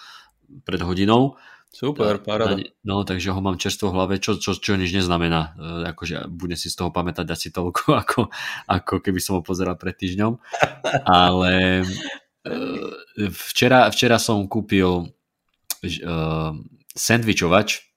pred 0.69 0.85
hodinou 0.85 1.41
Super, 1.73 2.21
paráda. 2.21 2.61
No, 2.85 3.01
takže 3.01 3.33
ho 3.33 3.41
mám 3.41 3.57
čerstvo 3.57 3.89
v 3.89 3.97
hlave, 3.97 4.15
čo, 4.21 4.37
čo, 4.37 4.53
čo 4.53 4.77
nič 4.77 4.93
neznamená. 4.93 5.57
E, 5.57 5.97
akože 5.97 6.29
budem 6.29 6.61
si 6.61 6.69
z 6.69 6.77
toho 6.77 6.93
pamätať 6.93 7.25
asi 7.33 7.49
toľko, 7.49 7.83
ako, 8.05 8.21
ako 8.69 8.95
keby 9.01 9.21
som 9.25 9.41
ho 9.41 9.43
pozeral 9.43 9.81
pred 9.81 9.97
týždňom. 9.97 10.37
Ale 11.09 11.83
e, 12.45 12.55
včera, 13.33 13.89
včera 13.89 14.21
som 14.21 14.45
kúpil 14.45 15.09
uh, 15.83 16.53
sandvičovač, 16.93 17.92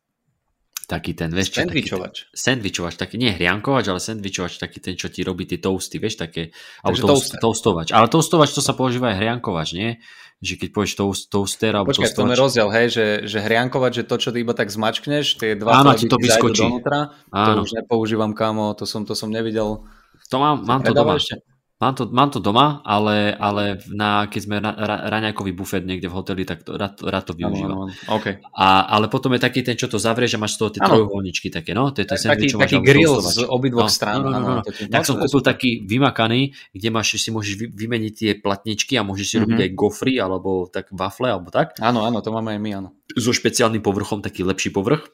taký 0.86 1.18
ten, 1.18 1.34
vieš 1.34 1.54
čo? 1.54 1.66
Sandvičovač. 1.66 2.16
Taký, 2.26 2.38
sandvičovač, 2.38 2.94
taký 2.96 3.16
nie 3.18 3.32
hriankovač, 3.34 3.86
ale 3.90 4.00
sandvičovač, 4.02 4.58
taký 4.58 4.80
ten, 4.82 4.94
čo 4.96 5.10
ti 5.10 5.26
robí 5.26 5.50
tie 5.50 5.58
toasty, 5.58 5.98
vieš, 5.98 6.22
také, 6.22 6.56
alebo 6.86 7.14
toast, 7.14 7.36
toastovač. 7.38 7.90
Ale 7.92 8.08
toastovač, 8.10 8.54
to 8.54 8.62
sa 8.62 8.78
používa 8.78 9.14
aj 9.14 9.18
hriankovač, 9.20 9.74
nie? 9.74 9.98
Že 10.44 10.54
keď 10.62 10.70
povieš 10.76 10.94
toast, 11.00 11.24
toaster 11.32 11.74
alebo 11.74 11.90
Počkaj, 11.96 12.12
toastovač. 12.12 12.28
to 12.28 12.34
je 12.36 12.42
rozdiel, 12.44 12.70
hej, 12.70 12.88
že, 12.92 13.06
že 13.26 13.38
hriankovač, 13.42 13.92
že 14.00 14.04
to, 14.06 14.16
čo 14.20 14.30
ty 14.36 14.44
iba 14.44 14.54
tak 14.54 14.70
zmačkneš, 14.70 15.26
tie 15.40 15.56
dva 15.56 15.82
Áno, 15.82 15.96
ti 15.96 16.06
to 16.12 16.20
vyskočí. 16.20 16.68
Donútra, 16.68 17.16
Áno. 17.32 17.64
to 17.64 17.66
už 17.66 17.72
nepoužívam, 17.82 18.36
kamo, 18.36 18.76
to 18.76 18.84
som, 18.84 19.08
to 19.08 19.16
som 19.16 19.32
nevidel. 19.32 19.88
To 20.30 20.36
mám, 20.38 20.62
mám 20.68 20.82
to 20.84 20.92
doma. 20.92 21.16
Ešte? 21.16 21.55
Mám 21.76 21.92
to, 21.92 22.08
mám 22.08 22.32
to 22.32 22.40
doma, 22.40 22.80
ale, 22.88 23.36
ale 23.36 23.84
na, 23.92 24.32
keď 24.32 24.42
sme 24.48 24.64
ra, 24.64 24.72
ra, 24.72 24.96
raňajkový 25.12 25.52
bufet 25.52 25.84
niekde 25.84 26.08
v 26.08 26.16
hoteli, 26.16 26.48
tak 26.48 26.64
to, 26.64 26.80
rád, 26.80 27.04
rád 27.04 27.28
to 27.28 27.36
využívam. 27.36 27.92
Okay. 28.08 28.40
A, 28.56 28.88
ale 28.96 29.12
potom 29.12 29.36
je 29.36 29.44
taký 29.44 29.60
ten, 29.60 29.76
čo 29.76 29.92
to 29.92 30.00
zavrieš 30.00 30.40
a 30.40 30.42
máš 30.42 30.56
z 30.56 30.60
toho 30.64 30.70
tie 30.72 30.80
trojuholničky 30.80 31.52
také, 31.52 31.76
no? 31.76 31.92
To 31.92 32.00
je 32.00 32.08
taký, 32.08 32.48
taký 32.56 32.80
grill 32.80 33.20
z 33.20 33.44
obidvoch 33.44 33.92
no, 33.92 33.94
strán. 33.94 34.24
No, 34.24 34.32
no, 34.32 34.40
no, 34.40 34.52
no. 34.60 34.64
Tak 34.64 35.04
som 35.04 35.20
kúpil 35.20 35.44
taký 35.44 35.84
vymakaný, 35.84 36.56
kde 36.72 36.88
máš, 36.96 37.20
si 37.20 37.28
môžeš 37.36 37.68
vymeniť 37.68 38.14
tie 38.16 38.32
platničky 38.40 38.96
a 38.96 39.04
môžeš 39.04 39.26
si 39.28 39.36
mm-hmm. 39.36 39.44
robiť 39.44 39.60
aj 39.60 39.72
gofry 39.76 40.14
alebo 40.16 40.72
tak 40.72 40.96
wafle 40.96 41.28
alebo 41.28 41.52
tak. 41.52 41.76
Áno, 41.84 42.08
áno, 42.08 42.24
to 42.24 42.32
máme 42.32 42.56
aj 42.56 42.60
my, 42.64 42.72
áno. 42.72 42.90
So 43.20 43.36
špeciálnym 43.36 43.84
povrchom, 43.84 44.24
taký 44.24 44.48
lepší 44.48 44.72
povrch. 44.72 45.12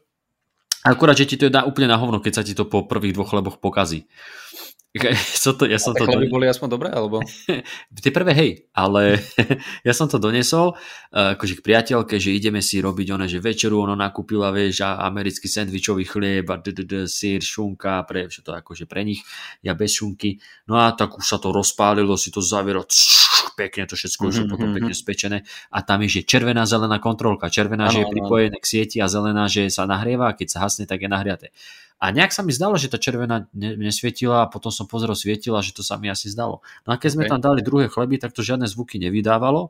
Akurát, 0.85 1.17
že 1.17 1.25
ti 1.25 1.41
to 1.41 1.49
dá 1.49 1.65
úplne 1.65 1.89
na 1.89 1.97
hovno, 1.97 2.21
keď 2.21 2.41
sa 2.41 2.43
ti 2.45 2.53
to 2.53 2.69
po 2.69 2.85
prvých 2.85 3.17
dvoch 3.17 3.33
leboch 3.33 3.57
pokazí. 3.57 4.05
Som 5.39 5.55
to, 5.59 5.63
ja 5.71 5.79
som 5.79 5.95
to 5.95 6.03
donesol, 6.03 6.27
boli 6.27 6.51
aspoň 6.51 6.67
dobré, 6.67 6.89
alebo? 6.91 7.23
tie 8.03 8.11
prvé 8.11 8.35
hej, 8.35 8.51
ale 8.75 9.23
ja 9.87 9.93
som 9.95 10.11
to 10.11 10.19
donesol 10.19 10.75
akože 11.15 11.59
k 11.59 11.65
priateľke, 11.65 12.19
že 12.19 12.35
ideme 12.35 12.59
si 12.59 12.83
robiť 12.83 13.07
ona, 13.15 13.23
že 13.23 13.39
večeru 13.39 13.79
ono 13.79 13.95
nakúpila, 13.95 14.51
vieš, 14.51 14.83
a 14.83 14.99
americký 15.07 15.47
sendvičový 15.47 16.03
chlieb 16.03 16.43
a 16.51 16.59
sír, 17.07 17.39
šunka, 17.39 18.03
pre, 18.03 18.27
všetko 18.27 18.51
akože 18.51 18.83
pre 18.83 19.07
nich, 19.07 19.23
ja 19.63 19.71
bez 19.79 19.95
šunky. 19.95 20.43
No 20.67 20.75
a 20.83 20.91
tak 20.91 21.15
už 21.15 21.23
sa 21.23 21.39
to 21.39 21.55
rozpálilo, 21.55 22.19
si 22.19 22.27
to 22.27 22.43
zaviero, 22.43 22.83
pekne 23.55 23.87
to 23.87 23.95
všetko 23.95 24.23
už 24.27 24.37
Mhm, 24.41 24.49
potom 24.49 24.67
mhm, 24.73 24.75
pekne 24.81 24.95
spečené 24.95 25.37
a 25.69 25.77
tam 25.85 26.01
je, 26.05 26.21
že 26.21 26.21
červená, 26.25 26.65
zelená 26.65 26.97
kontrolka, 26.97 27.51
červená, 27.51 27.89
že 27.93 28.03
je 28.03 28.07
pripojené 28.09 28.57
k 28.57 28.65
sieti 28.65 28.97
a 28.99 29.07
zelená, 29.07 29.45
že 29.45 29.69
sa 29.69 29.85
nahrieva 29.85 30.33
a 30.33 30.37
keď 30.37 30.47
sa 30.49 30.57
hasne, 30.65 30.89
tak 30.89 31.05
je 31.05 31.09
nahriaté. 31.09 31.47
A 32.01 32.09
nejak 32.09 32.33
sa 32.33 32.41
mi 32.41 32.49
zdalo, 32.49 32.81
že 32.81 32.89
tá 32.89 32.97
červená 32.97 33.45
ne, 33.53 33.77
nesvietila 33.77 34.43
a 34.43 34.49
potom 34.49 34.73
som 34.73 34.89
pozrel 34.89 35.13
svietila, 35.13 35.61
že 35.61 35.77
to 35.77 35.85
sa 35.85 36.01
mi 36.01 36.09
asi 36.09 36.33
zdalo. 36.33 36.65
No 36.89 36.89
a 36.91 36.97
keď 36.97 37.09
sme 37.13 37.29
tam 37.29 37.37
dali 37.37 37.61
druhé 37.61 37.93
chleby, 37.93 38.17
tak 38.17 38.33
to 38.33 38.41
žiadne 38.41 38.65
zvuky 38.65 38.97
nevydávalo 38.97 39.69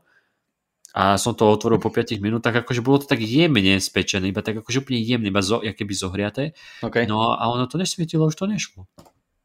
a 0.91 1.15
som 1.15 1.31
to 1.31 1.47
otvoril 1.47 1.79
po 1.79 1.87
5 1.87 2.19
minútach, 2.19 2.51
akože 2.51 2.83
bolo 2.83 2.99
to 2.99 3.07
tak 3.07 3.23
jemne 3.23 3.79
spečené, 3.79 4.27
iba 4.27 4.43
tak 4.43 4.59
akože 4.59 4.83
úplne 4.83 4.99
jemne, 4.99 5.31
iba 5.31 5.39
zo, 5.39 5.63
keby 5.63 5.93
zohriaté. 5.95 6.51
OK. 6.83 7.07
No 7.07 7.31
a 7.31 7.47
ono 7.47 7.67
to 7.67 7.79
nesvietilo, 7.79 8.27
už 8.27 8.35
to 8.35 8.47
nešlo. 8.47 8.87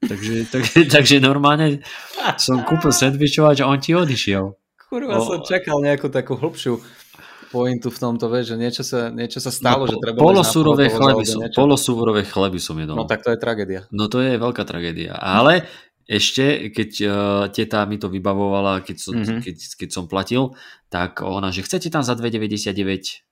Takže, 0.03 0.45
tak, 0.53 0.63
takže 0.91 1.23
normálne 1.23 1.87
som 2.39 2.67
kúpil 2.67 2.91
sandvičovač 2.91 3.63
a 3.63 3.71
on 3.71 3.79
ti 3.79 3.95
odišiel. 3.95 4.55
Kurva, 4.87 5.19
O- 5.19 5.27
som 5.27 5.39
čakal 5.43 5.83
nejakú 5.83 6.11
takú 6.11 6.35
hlbšiu 6.35 6.83
pointu 7.49 7.89
v 7.89 7.99
tomto, 7.99 8.27
vieš, 8.27 8.53
že 8.53 8.57
niečo 8.57 8.83
sa, 8.83 9.09
niečo 9.09 9.39
sa 9.39 9.51
stalo, 9.51 9.87
No, 9.87 9.93
že 9.93 9.97
treba... 10.03 10.19
polosúrové 10.19 10.87
chleby 10.89 11.25
som, 11.25 11.41
polosúrové 11.51 12.23
chleby 12.27 12.59
som 12.59 12.75
jedol. 12.77 12.97
No 12.97 13.05
tak 13.05 13.23
to 13.23 13.31
je 13.31 13.39
tragédia. 13.39 13.81
No 13.91 14.07
to 14.07 14.21
je 14.21 14.37
veľká 14.37 14.63
tragédia. 14.65 15.15
Ale 15.17 15.65
ešte, 16.07 16.71
keď 16.71 16.91
uh, 17.03 17.11
teta 17.51 17.83
mi 17.85 17.99
to 17.99 18.07
vybavovala, 18.07 18.83
keď 18.87 18.97
som, 18.99 19.13
Mhm. 19.15 19.23
mm-hmm. 19.23 19.41
keď, 19.43 19.57
keď 19.81 19.89
som 19.91 20.05
platil, 20.07 20.55
tak 20.87 21.19
ona, 21.21 21.51
že 21.51 21.67
chcete 21.67 21.91
tam 21.91 22.03
za 22.03 22.15
2,99 22.15 23.27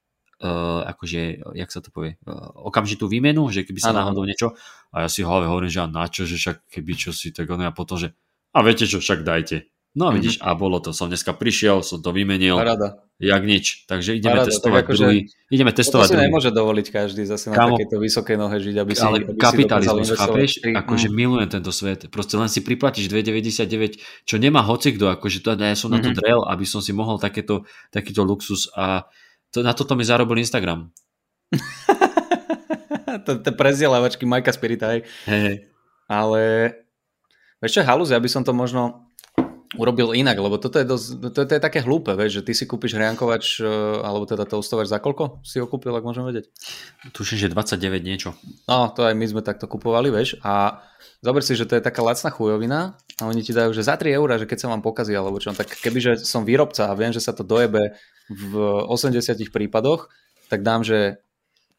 Uh, 0.44 0.82
akože, 0.90 1.46
jak 1.54 1.70
sa 1.70 1.78
to 1.78 1.94
povie, 1.94 2.18
uh, 2.26 2.50
okamžitú 2.66 3.06
výmenu, 3.06 3.46
že 3.54 3.62
keby 3.62 3.78
sa 3.78 3.94
Áno, 3.94 4.02
náhodou 4.02 4.26
niečo, 4.26 4.58
a 4.90 5.06
ja 5.06 5.08
si 5.08 5.22
hlave 5.22 5.46
hovorím, 5.46 5.70
že 5.70 5.80
a 5.80 5.86
na 5.86 6.10
čo, 6.10 6.26
že 6.26 6.36
však 6.36 6.68
keby 6.68 6.92
čo 6.98 7.14
si, 7.14 7.30
tak 7.30 7.46
ono 7.48 7.62
ja 7.64 7.72
potom, 7.72 7.94
že 7.96 8.12
a 8.50 8.58
viete 8.60 8.82
čo, 8.84 8.98
však 8.98 9.22
dajte. 9.22 9.70
No 9.94 10.04
a 10.06 10.12
Mhm. 10.12 10.14
vidíš, 10.18 10.34
a 10.42 10.52
bolo 10.58 10.82
to, 10.82 10.90
som 10.90 11.06
dneska 11.06 11.38
prišiel, 11.38 11.86
som 11.86 12.02
to 12.02 12.10
vymenil, 12.10 12.58
Paráda. 12.58 13.03
Jak 13.14 13.42
nič, 13.42 13.86
takže 13.86 14.10
ideme 14.12 14.42
Paráda, 14.42 14.50
testovať 14.50 14.82
akože- 14.84 14.98
druhý, 15.00 15.18
ideme 15.48 15.70
To 15.70 15.76
testovať 15.76 16.04
si 16.04 16.12
druhý. 16.12 16.24
nemôže 16.26 16.50
dovoliť 16.50 16.86
každý 16.88 17.22
zase 17.24 17.46
na 17.46 17.54
Kámo, 17.54 17.74
takéto 17.74 17.96
vysoké 17.96 18.34
nohe 18.34 18.56
žiť, 18.56 18.74
aby 18.74 18.92
si, 18.92 19.00
ale 19.00 19.16
aby 19.20 19.30
si 19.30 19.38
kapitalizmus, 19.38 20.08
dokázal 20.08 20.18
chápeš? 20.28 20.50
investovať. 20.58 20.80
Akože 20.82 21.06
Mm. 21.06 21.14
milujem 21.14 21.48
tento 21.48 21.70
svet. 21.70 22.00
Proste 22.08 22.34
len 22.34 22.48
si 22.48 22.60
priplatíš 22.60 23.06
2,99, 23.06 23.96
čo 24.22 24.36
nemá 24.36 24.60
hocikto, 24.60 25.06
akože 25.08 25.38
to, 25.40 25.54
ja 25.54 25.74
som 25.74 25.88
na 25.88 25.98
to 25.98 26.10
Mhm. 26.10 26.16
drel, 26.16 26.40
aby 26.44 26.64
som 26.64 26.78
si 26.78 26.90
mohol 26.90 27.16
takéto, 27.16 27.62
takýto 27.88 28.20
luxus 28.20 28.66
a 28.72 29.06
to, 29.48 29.60
na 29.60 29.70
toto 29.70 29.94
mi 29.94 30.02
zarobil 30.02 30.34
Instagram. 30.36 30.90
to, 33.24 33.38
to 33.38 33.50
prezieľavačky 33.52 34.24
Majka 34.24 34.50
Spirita, 34.50 34.90
hej. 34.90 35.00
Hej. 35.24 35.70
Ale 36.04 36.42
vieš 37.58 37.72
čo, 37.72 37.82
halúzi, 37.82 38.12
aby 38.12 38.26
som 38.26 38.42
to 38.42 38.50
možno 38.50 39.03
urobil 39.76 40.14
inak, 40.14 40.38
lebo 40.38 40.56
toto 40.56 40.78
je, 40.78 40.86
dosť, 40.86 41.06
to, 41.34 41.40
to 41.46 41.52
je 41.58 41.62
také 41.62 41.82
hlúpe, 41.82 42.14
vieš, 42.14 42.40
že 42.40 42.42
ty 42.46 42.52
si 42.54 42.64
kúpiš 42.64 42.94
hriankovač, 42.94 43.58
e, 43.58 43.66
alebo 44.02 44.24
teda 44.24 44.46
toastovač 44.46 44.86
za 44.90 45.02
koľko 45.02 45.42
si 45.42 45.58
ho 45.58 45.66
kúpil, 45.66 45.94
ak 45.94 46.06
môžem 46.06 46.22
vedieť? 46.22 46.50
Tuším, 47.10 47.38
že 47.38 47.48
29 47.50 48.02
niečo. 48.02 48.38
No, 48.70 48.90
to 48.94 49.06
aj 49.06 49.14
my 49.18 49.26
sme 49.26 49.42
takto 49.42 49.66
kupovali, 49.66 50.14
vieš, 50.14 50.38
a 50.46 50.84
zober 51.20 51.42
si, 51.42 51.58
že 51.58 51.66
to 51.66 51.74
je 51.74 51.82
taká 51.82 52.00
lacná 52.02 52.30
chujovina 52.30 52.94
a 53.18 53.22
oni 53.26 53.42
ti 53.42 53.50
dajú, 53.50 53.74
že 53.74 53.82
za 53.82 53.98
3 53.98 54.14
eurá, 54.14 54.38
že 54.38 54.46
keď 54.46 54.58
sa 54.66 54.70
vám 54.70 54.82
pokazí, 54.82 55.14
alebo 55.14 55.42
čo, 55.42 55.50
tak 55.54 55.70
kebyže 55.70 56.22
som 56.22 56.46
výrobca 56.46 56.86
a 56.90 56.96
viem, 56.98 57.10
že 57.10 57.22
sa 57.22 57.34
to 57.34 57.42
dojebe 57.42 57.98
v 58.30 58.52
80 58.86 59.20
prípadoch, 59.50 60.08
tak 60.48 60.62
dám, 60.62 60.86
že 60.86 61.18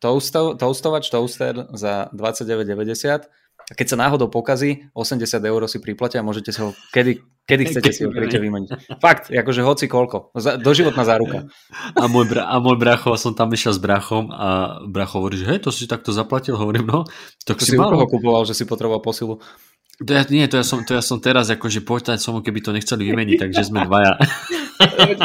toasto, 0.04 0.54
toastovač, 0.60 1.08
toaster 1.08 1.70
za 1.74 2.12
29,90 2.12 3.26
a 3.66 3.74
keď 3.74 3.88
sa 3.90 3.98
náhodou 3.98 4.30
pokazí, 4.30 4.86
80 4.94 5.26
eur 5.42 5.62
si 5.66 5.82
priplatia 5.82 6.22
a 6.22 6.28
môžete 6.28 6.54
si 6.54 6.62
ho, 6.62 6.78
kedy, 6.94 7.18
kedy 7.46 7.64
chcete 7.70 7.90
si 7.94 8.02
ho 8.06 8.10
príďte 8.10 8.42
vymeniť. 8.42 8.70
Fakt, 8.98 9.30
akože 9.30 9.62
hoci 9.62 9.86
koľko. 9.86 10.34
Doživotná 10.60 11.06
záruka. 11.06 11.46
A 11.94 12.10
môj, 12.10 12.26
bra, 12.30 12.50
a 12.50 12.58
môj 12.58 12.78
bracho, 12.82 13.14
som 13.16 13.38
tam 13.38 13.54
išiel 13.54 13.78
s 13.78 13.82
brachom 13.82 14.34
a 14.34 14.82
bracho 14.90 15.22
hovorí, 15.22 15.38
že 15.38 15.46
hej, 15.48 15.60
to 15.62 15.70
si 15.70 15.86
takto 15.86 16.10
zaplatil, 16.10 16.58
hovorím, 16.58 16.90
no, 16.90 17.06
tak 17.46 17.62
To 17.62 17.66
si 17.66 17.74
si 17.74 17.78
u 17.78 17.86
mal. 17.86 17.94
koho 17.94 18.10
kupoval, 18.10 18.44
že 18.50 18.58
si 18.58 18.66
potreboval 18.66 19.00
posilu. 19.06 19.38
To 20.04 20.12
ja, 20.12 20.28
nie, 20.28 20.44
to 20.52 20.60
ja, 20.60 20.66
som, 20.68 20.84
to 20.84 20.92
ja 20.92 21.00
som 21.00 21.24
teraz 21.24 21.48
akože 21.48 21.80
počítať 21.86 22.20
som, 22.20 22.44
keby 22.44 22.60
to 22.60 22.76
nechceli 22.76 23.08
vymeniť, 23.08 23.48
takže 23.48 23.72
sme 23.72 23.88
dvaja. 23.88 24.20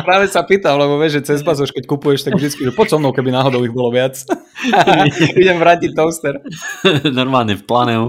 Práve 0.06 0.30
sa 0.30 0.46
pýtal, 0.46 0.78
lebo 0.78 0.96
vieš, 1.00 1.20
že 1.20 1.34
cez 1.34 1.40
bazoš, 1.42 1.74
keď 1.74 1.84
kupuješ, 1.90 2.26
tak 2.26 2.38
vždycky, 2.38 2.70
že 2.70 2.72
poď 2.74 2.86
so 2.94 2.98
mnou, 3.02 3.10
keby 3.10 3.34
náhodou 3.34 3.62
ich 3.66 3.74
bolo 3.74 3.90
viac. 3.90 4.14
Idem 5.40 5.58
vrátiť 5.58 5.90
toaster. 5.96 6.38
normálne 7.10 7.58
v 7.58 7.64
planeu, 7.66 8.04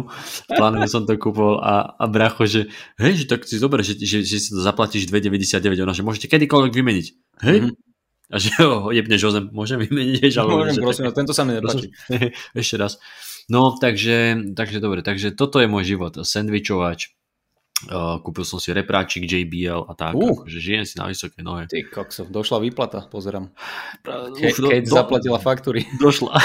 v 0.47 0.51
planeu 0.53 0.85
som 0.85 1.07
to 1.07 1.17
kúpol 1.17 1.57
a, 1.57 1.97
a 1.97 2.05
bracho, 2.05 2.45
že 2.45 2.69
hej, 3.01 3.23
že 3.23 3.25
tak 3.25 3.47
si 3.49 3.57
zober, 3.57 3.81
že, 3.81 3.97
že, 3.97 4.21
že 4.21 4.37
si 4.37 4.49
to 4.53 4.61
zaplatíš 4.61 5.09
2,99, 5.09 5.81
ona, 5.81 5.93
že 5.97 6.05
môžete 6.05 6.27
kedykoľvek 6.29 6.73
vymeniť. 6.73 7.05
Hej? 7.47 7.57
Mhm. 7.65 7.73
A 8.31 8.39
že 8.39 8.55
ho 8.63 8.95
jebneš 8.95 9.27
o 9.27 9.31
zem, 9.35 9.45
môžem 9.51 9.75
vymeniť? 9.83 10.39
Alebo 10.39 10.63
Môžem, 10.63 10.79
že 10.79 10.81
prosím, 10.81 11.03
no, 11.09 11.11
tento 11.11 11.35
sa 11.35 11.43
mi 11.43 11.59
nepáči. 11.59 11.91
Ešte 12.55 12.75
raz. 12.79 12.95
No, 13.51 13.75
takže, 13.75 14.39
takže 14.55 14.79
dobre, 14.79 15.03
takže 15.03 15.35
toto 15.35 15.59
je 15.59 15.67
môj 15.67 15.83
život. 15.83 16.15
Sandvičovač, 16.15 17.11
uh, 17.87 18.19
kúpil 18.19 18.43
som 18.43 18.57
si 18.57 18.69
repráčik 18.69 19.23
JBL 19.23 19.85
a 19.85 19.93
tak, 19.93 20.13
Uh. 20.13 20.37
akože 20.37 20.57
žijem 20.57 20.83
si 20.83 20.95
na 20.95 21.07
vysoké 21.07 21.39
nohe. 21.39 21.65
Ty 21.65 21.81
kokso, 21.83 22.23
došla 22.23 22.59
výplata, 22.59 23.07
pozerám. 23.07 23.49
Už 24.03 24.37
Ke, 24.37 24.49
do- 24.53 24.69
keď 24.69 24.81
do- 24.83 24.93
zaplatila 24.93 25.37
faktúry. 25.37 25.87
Došla. 25.95 26.35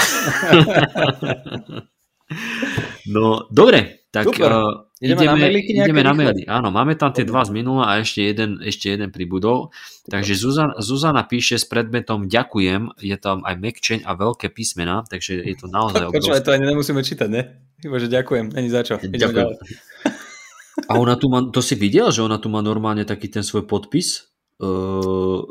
no, 3.07 3.47
dobre, 3.49 4.07
tak 4.09 4.27
Super. 4.27 4.51
uh, 4.51 4.87
Ideme 4.97 5.21
ideme, 5.21 5.29
na 5.29 5.35
mailiky 5.37 5.71
nejaké 5.77 5.89
ideme 5.93 6.01
na 6.01 6.13
maily. 6.17 6.41
Áno, 6.49 6.73
máme 6.73 6.97
tam 6.97 7.13
tie 7.13 7.21
dva 7.21 7.45
z 7.45 7.53
minula 7.53 7.85
a 7.85 8.01
ešte 8.01 8.17
jeden, 8.25 8.57
ešte 8.59 8.89
jeden 8.89 9.13
pribudol. 9.13 9.69
Takže 10.09 10.33
Zuzana, 10.33 10.73
Zuzana 10.81 11.21
píše 11.21 11.53
s 11.53 11.69
predmetom 11.69 12.25
ďakujem, 12.25 12.97
je 12.97 13.13
tam 13.15 13.45
aj 13.45 13.61
mekčeň 13.61 13.99
a 14.01 14.17
veľké 14.17 14.49
písmena, 14.49 15.05
takže 15.05 15.37
je 15.37 15.53
to 15.53 15.69
naozaj 15.69 16.01
Počúvaj, 16.09 16.41
obrovské. 16.41 16.41
to 16.41 16.55
ani 16.57 16.65
nemusíme 16.65 17.01
čítať, 17.05 17.29
ne? 17.29 17.41
Iba, 17.77 18.01
že 18.01 18.09
ďakujem, 18.09 18.45
není 18.49 18.73
za 18.73 18.81
čo. 18.81 18.97
Ideme 18.97 19.21
Ďakujem. 19.21 19.37
ďalej. 19.37 19.57
A 20.85 20.93
ona 21.01 21.17
tu 21.17 21.33
má, 21.33 21.41
to 21.49 21.65
si 21.65 21.73
videl, 21.73 22.13
že 22.13 22.21
ona 22.21 22.37
tu 22.37 22.53
má 22.53 22.61
normálne 22.61 23.01
taký 23.01 23.33
ten 23.33 23.41
svoj 23.41 23.65
podpis 23.65 24.29
uh, 24.61 25.41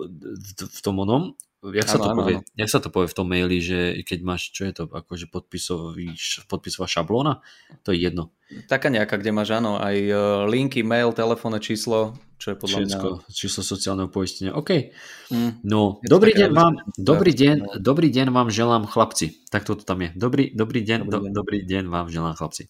v, 0.54 0.80
tom 0.86 1.02
onom, 1.02 1.34
jak 1.74 1.88
sa, 1.88 1.98
to 1.98 2.08
povie, 2.14 2.36
jak 2.54 2.70
sa 2.70 2.78
to 2.78 2.88
povie 2.92 3.10
v 3.10 3.16
tom 3.16 3.26
maili, 3.26 3.58
že 3.58 3.98
keď 4.06 4.18
máš, 4.22 4.54
čo 4.54 4.68
je 4.68 4.72
to, 4.76 4.82
akože 4.86 5.26
podpisový, 5.26 6.14
podpisová 6.46 6.86
šablóna, 6.86 7.42
to 7.82 7.90
je 7.90 8.06
jedno. 8.06 8.30
Taká 8.70 8.92
nejaká, 8.92 9.18
kde 9.18 9.34
máš, 9.34 9.50
áno, 9.50 9.80
aj 9.80 9.96
e, 9.98 10.14
linky, 10.46 10.86
mail, 10.86 11.10
telefónne 11.10 11.58
číslo, 11.58 12.14
čo 12.36 12.52
je 12.52 12.56
podľa 12.60 12.78
Všetko, 12.84 13.06
mňa... 13.16 13.32
číslo 13.32 13.62
sociálneho 13.64 14.08
poistenia. 14.12 14.52
OK. 14.52 14.92
Mm. 15.32 15.64
No, 15.64 15.98
Je 16.04 16.08
dobrý 16.12 16.36
deň 16.36 16.50
vám, 16.52 16.74
dobrý 17.00 17.32
deň, 17.32 17.56
no. 17.58 17.68
dobrý 17.80 18.08
deň 18.12 18.28
vám 18.28 18.48
želám 18.52 18.84
chlapci. 18.84 19.42
Tak 19.46 19.64
toto 19.64 19.88
tam 19.88 20.04
je. 20.04 20.10
Dobrý, 20.12 20.52
dobrý 20.52 20.84
deň, 20.84 21.06
Dobrý 21.06 21.10
do, 21.10 21.18
deň. 21.22 21.32
dobrý 21.32 21.58
deň 21.64 21.84
vám 21.88 22.06
želám 22.12 22.34
chlapci. 22.36 22.68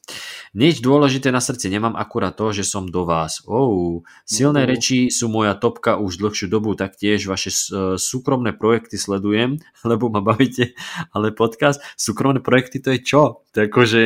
Nič 0.54 0.78
dôležité 0.78 1.34
na 1.34 1.42
srdci, 1.42 1.66
nemám 1.66 1.98
akurát 1.98 2.36
to, 2.36 2.54
že 2.54 2.62
som 2.62 2.86
do 2.86 3.02
vás. 3.02 3.42
Oh, 3.48 4.06
silné 4.22 4.62
Uh. 4.62 4.70
reči 4.70 5.10
sú 5.10 5.26
moja 5.26 5.58
topka 5.58 5.98
už 5.98 6.22
dlhšiu 6.22 6.46
dobu, 6.46 6.78
taktiež 6.78 7.26
vaše 7.26 7.50
e, 7.50 7.98
súkromné 7.98 8.54
projekty 8.54 9.00
sledujem, 9.00 9.58
lebo 9.90 10.06
ma 10.12 10.22
bavíte, 10.22 10.78
ale 11.10 11.34
podcast, 11.34 11.82
súkromné 11.98 12.38
projekty 12.38 12.78
to 12.78 12.94
je 12.94 13.00
čo? 13.02 13.22
To 13.56 13.64
je, 13.64 13.66
akože, 13.72 14.02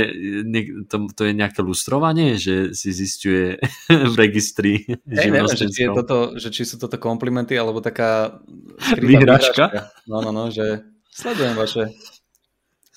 to, 0.86 0.96
to 1.10 1.22
je 1.26 1.32
nejaké 1.34 1.60
lustrovanie, 1.66 2.38
že 2.38 2.70
si 2.70 2.94
zistuje 2.94 3.58
v 3.90 4.14
registri 4.14 4.86
Hej, 5.10 5.30
že 5.56 5.66
či, 5.70 5.86
je 5.86 5.90
toto, 5.90 6.16
že 6.38 6.48
či 6.50 6.62
sú 6.66 6.76
toto 6.76 6.96
komplimenty, 6.96 7.54
alebo 7.54 7.78
taká 7.80 8.42
Vyhračka? 8.98 9.92
No, 10.10 10.20
no, 10.24 10.30
no, 10.30 10.50
že 10.50 10.82
sledujem 11.10 11.54
vaše, 11.54 11.92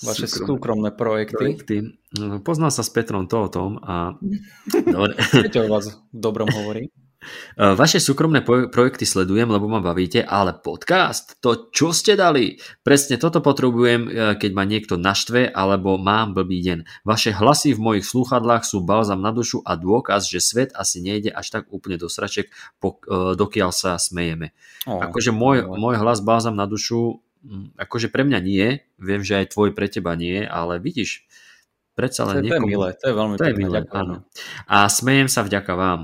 vaše 0.01 0.25
Súkromné 0.25 0.47
súkromné 0.47 0.89
projekty. 0.93 1.35
projekty. 1.35 1.77
No, 2.17 2.39
Poznal 2.41 2.69
sa 2.69 2.85
s 2.85 2.91
Petrom 2.93 3.25
to 3.29 3.37
o 3.45 3.49
tom 3.49 3.81
a 3.81 4.15
Dobre. 4.95 5.17
Peťo 5.17 5.65
o 5.65 5.71
vás 5.71 5.93
dobrom 6.13 6.49
hovorí. 6.49 6.89
E, 7.55 7.73
Vaše 7.73 7.97
súkromné 7.97 8.43
projekty 8.45 9.07
sledujem, 9.07 9.47
lebo 9.47 9.65
ma 9.65 9.79
bavíte, 9.79 10.21
ale 10.21 10.53
podcast, 10.53 11.39
to 11.39 11.71
čo 11.71 11.95
ste 11.95 12.13
dali? 12.13 12.59
Presne 12.83 13.15
toto 13.15 13.39
potrebujem, 13.39 14.01
e, 14.05 14.09
keď 14.37 14.51
ma 14.53 14.63
niekto 14.63 14.99
naštve 14.99 15.49
alebo 15.49 15.95
mám 15.95 16.35
blbý 16.35 16.59
deň. 16.61 16.79
Vaše 17.07 17.31
hlasy 17.33 17.73
v 17.73 17.81
mojich 17.81 18.05
slúchadlách 18.05 18.67
sú 18.67 18.83
balzam 18.83 19.23
na 19.23 19.31
dušu 19.31 19.63
a 19.63 19.73
dôkaz, 19.79 20.27
že 20.27 20.43
svet 20.43 20.69
asi 20.75 20.99
nejde 21.01 21.31
až 21.31 21.49
tak 21.49 21.63
úplne 21.71 21.95
do 21.97 22.11
sraček, 22.11 22.51
pok- 22.77 23.07
e, 23.07 23.33
dokiaľ 23.33 23.71
sa 23.73 23.95
smejeme. 23.97 24.51
Oh, 24.85 24.99
Akože 24.99 25.31
môj, 25.31 25.65
no. 25.65 25.79
môj 25.79 25.97
hlas 25.97 26.19
balzam 26.19 26.53
na 26.59 26.67
dušu, 26.67 27.23
mm, 27.47 27.79
akože 27.79 28.11
pre 28.11 28.27
mňa 28.27 28.39
nie, 28.43 28.83
viem, 28.99 29.21
že 29.23 29.39
aj 29.39 29.55
tvoj 29.55 29.71
pre 29.71 29.87
teba 29.87 30.13
nie, 30.13 30.43
ale 30.43 30.77
vidíš, 30.77 31.25
Predsa 31.93 32.25
To 32.25 32.33
len 32.33 32.41
je, 32.41 32.41
to 32.41 32.41
je 32.41 32.49
niekomu... 32.57 32.69
milé, 32.73 32.89
to 32.97 33.05
je 33.05 33.13
veľmi 33.13 33.35
To 33.37 33.43
je 33.45 33.49
pekné, 33.53 33.61
milé, 33.61 33.79
ďakujem. 33.85 34.01
áno. 34.01 34.15
A 34.65 34.77
smejem 34.89 35.29
sa 35.29 35.45
vďaka 35.45 35.73
vám. 35.77 36.01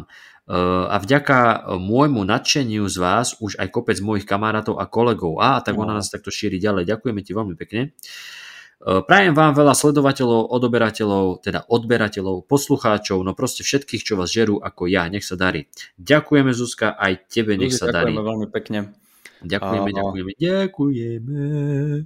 A 0.49 0.97
vďaka 0.97 1.69
môjmu 1.77 2.25
nadšeniu 2.25 2.89
z 2.89 2.97
vás 2.97 3.37
už 3.37 3.61
aj 3.61 3.69
kopec 3.69 4.01
mojich 4.01 4.25
kamarátov 4.25 4.81
a 4.81 4.89
kolegov. 4.89 5.37
Á, 5.37 5.61
tak 5.61 5.77
ona 5.77 5.93
nás 5.93 6.09
takto 6.09 6.33
šíri 6.33 6.57
ďalej. 6.57 6.89
Ďakujeme 6.89 7.21
ti 7.21 7.31
veľmi 7.37 7.53
pekne. 7.53 7.93
Uh, 8.79 9.03
prajem 9.03 9.35
vám 9.35 9.51
veľa 9.59 9.75
sledovateľov, 9.75 10.55
odoberateľov, 10.55 11.43
teda 11.43 11.67
odberateľov, 11.67 12.47
poslucháčov, 12.47 13.19
no 13.27 13.35
proste 13.35 13.59
všetkých, 13.59 14.07
čo 14.07 14.15
vás 14.15 14.31
žerú 14.31 14.55
ako 14.63 14.87
ja. 14.87 15.03
Nech 15.11 15.27
sa 15.27 15.35
darí. 15.35 15.67
Ďakujeme 15.99 16.55
Zuzka, 16.55 16.95
aj 16.95 17.27
tebe 17.27 17.59
nech 17.59 17.75
Ľudí, 17.75 17.77
sa 17.77 17.91
darí. 17.91 18.15
ďakujeme 18.15 18.23
veľmi 18.23 18.47
pekne. 18.47 18.95
Ďakujeme, 19.39 19.95
Áno. 19.95 19.95
ďakujeme, 19.95 20.31
ďakujeme. 20.35 21.39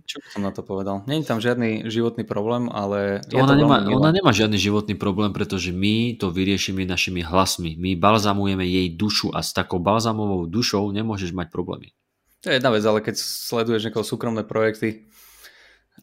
Čo 0.06 0.22
by 0.22 0.28
som 0.30 0.46
na 0.46 0.54
to 0.54 0.62
povedal? 0.62 1.02
Není 1.10 1.26
tam 1.26 1.42
žiadny 1.42 1.90
životný 1.90 2.30
problém, 2.30 2.70
ale 2.70 3.26
je 3.26 3.42
Ona 3.42 3.50
to 3.50 3.58
nemá, 3.58 3.82
ona 3.90 4.14
nemá 4.14 4.30
žiadny 4.30 4.62
životný 4.62 4.94
problém, 4.94 5.34
pretože 5.34 5.74
my 5.74 6.14
to 6.22 6.30
vyriešime 6.30 6.86
našimi 6.86 7.26
hlasmi. 7.26 7.74
My 7.74 7.98
balzamujeme 7.98 8.62
jej 8.70 8.94
dušu 8.94 9.34
a 9.34 9.42
s 9.42 9.50
takou 9.50 9.82
balzamovou 9.82 10.46
dušou 10.46 10.86
nemôžeš 10.94 11.34
mať 11.34 11.50
problémy. 11.50 11.98
To 12.46 12.54
je 12.54 12.62
jedna 12.62 12.70
vec, 12.70 12.86
ale 12.86 13.02
keď 13.02 13.18
sleduješ 13.18 13.90
niekoho 13.90 14.06
súkromné 14.06 14.46
projekty, 14.46 15.10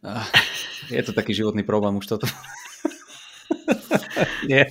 ah, 0.03 0.27
je 0.91 0.99
to 1.07 1.15
taký 1.15 1.31
životný 1.31 1.63
problém 1.63 1.95
už 1.95 2.11
toto. 2.11 2.27
Nie. 4.51 4.67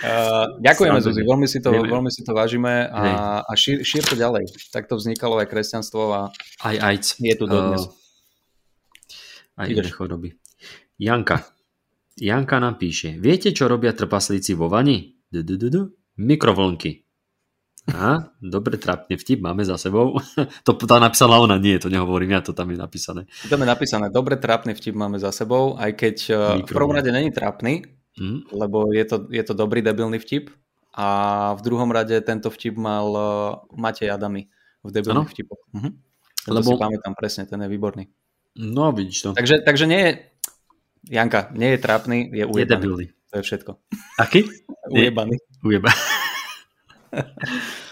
Uh, 0.00 0.56
ďakujeme. 0.64 0.96
Zuzi, 0.98 1.20
veľmi 1.20 1.44
si 1.44 1.60
to, 1.60 1.70
Vieme. 1.70 1.88
veľmi 1.88 2.08
si 2.08 2.24
to 2.24 2.32
vážime 2.32 2.88
Hej. 2.88 3.12
a, 3.12 3.44
a 3.44 3.52
šír, 3.52 3.84
šír 3.84 4.04
to 4.04 4.16
ďalej. 4.16 4.48
Tak 4.72 4.88
to 4.88 4.96
vznikalo 4.96 5.36
aj 5.36 5.46
kresťanstvo 5.48 6.02
a 6.08 6.20
Aj 6.64 6.76
AIDS. 6.80 7.20
je 7.20 7.34
tu 7.36 7.44
dodnes. 7.44 7.84
Uh, 7.84 9.60
aj 9.60 9.66
Ideš. 9.68 9.84
iné 9.84 9.92
choroby. 9.92 10.28
Janka. 10.96 11.44
Janka 12.16 12.56
nám 12.60 12.76
píše. 12.76 13.16
Viete, 13.16 13.52
čo 13.52 13.68
robia 13.68 13.92
trpaslíci 13.92 14.56
vo 14.56 14.68
vani? 14.68 15.20
Du, 15.28 15.44
du, 15.44 15.56
du, 15.56 15.68
du. 15.68 15.82
Mikrovlnky. 16.16 17.04
Aha, 17.88 18.36
dobre, 18.44 18.76
trápne 18.76 19.16
vtip 19.16 19.40
máme 19.40 19.64
za 19.64 19.80
sebou. 19.80 20.16
to 20.68 20.76
tá 20.76 21.00
napísala 21.00 21.40
ona, 21.40 21.56
nie, 21.56 21.80
to 21.80 21.88
nehovorím 21.88 22.36
ja, 22.36 22.40
to 22.44 22.52
tam 22.52 22.68
je 22.70 22.76
napísané. 22.76 23.24
Tam 23.48 23.56
je 23.56 23.66
napísané, 23.66 24.12
dobre 24.12 24.36
trápny 24.36 24.76
vtip 24.76 24.92
máme 24.92 25.16
za 25.16 25.32
sebou, 25.32 25.80
aj 25.80 25.90
keď 25.96 26.16
uh, 26.28 26.36
v 26.60 26.68
Mikro. 26.68 26.76
prvom 26.76 26.92
rade 26.92 27.08
není 27.08 27.32
trápny, 27.32 27.88
Hm? 28.18 28.50
lebo 28.50 28.90
je 28.90 29.06
to, 29.06 29.30
je 29.30 29.38
to 29.46 29.54
dobrý 29.54 29.86
debilný 29.86 30.18
vtip 30.18 30.50
a 30.98 31.06
v 31.54 31.60
druhom 31.62 31.86
rade 31.94 32.18
tento 32.26 32.50
vtip 32.50 32.74
mal 32.74 33.06
uh, 33.14 33.22
Matej 33.78 34.10
Adami 34.10 34.50
v 34.82 34.90
debilných 34.90 35.30
Áno. 35.30 35.34
vtipoch. 35.34 35.62
Mhm. 35.70 35.90
Lebo 36.50 36.68
si 36.72 36.80
pamätám 36.80 37.14
presne, 37.14 37.44
ten 37.46 37.60
je 37.62 37.68
výborný. 37.70 38.08
No, 38.58 38.90
vidíš 38.90 39.22
to. 39.22 39.28
Takže, 39.36 39.62
takže 39.62 39.86
nie 39.86 40.00
je, 40.02 40.10
Janka, 41.06 41.52
nie 41.54 41.76
je 41.76 41.78
trápny, 41.78 42.18
je 42.32 42.42
Je 42.42 42.46
ujebaný. 42.48 42.74
debilný. 42.80 43.06
To 43.30 43.34
je 43.38 43.42
všetko. 43.46 43.70
Aký? 44.18 44.48
Nie. 44.90 45.12
Ujebaný. 45.62 45.94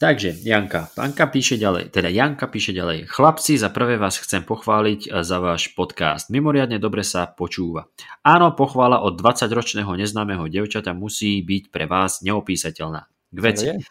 Takže, 0.00 0.40
Janka. 0.48 0.88
Panka 0.96 1.28
píše 1.28 1.60
ďalej, 1.60 1.92
teda 1.92 2.08
Janka 2.08 2.48
píše 2.48 2.72
ďalej. 2.72 3.04
Chlapci, 3.04 3.60
za 3.60 3.68
prvé 3.68 4.00
vás 4.00 4.16
chcem 4.16 4.40
pochváliť 4.40 5.00
eh, 5.04 5.20
za 5.20 5.36
váš 5.44 5.76
podcast. 5.76 6.32
Mimoriadne 6.32 6.80
dobre 6.80 7.04
sa 7.04 7.28
počúva. 7.28 7.84
Áno, 8.24 8.56
pochvála 8.56 9.04
od 9.04 9.20
20-ročného 9.20 9.92
neznámeho 10.00 10.48
devčata 10.48 10.96
musí 10.96 11.44
byť 11.44 11.68
pre 11.68 11.84
vás 11.84 12.24
neopísateľná. 12.24 13.12
K 13.28 13.38
veci. 13.44 13.68
Ale 13.68 13.76
je. 13.76 13.84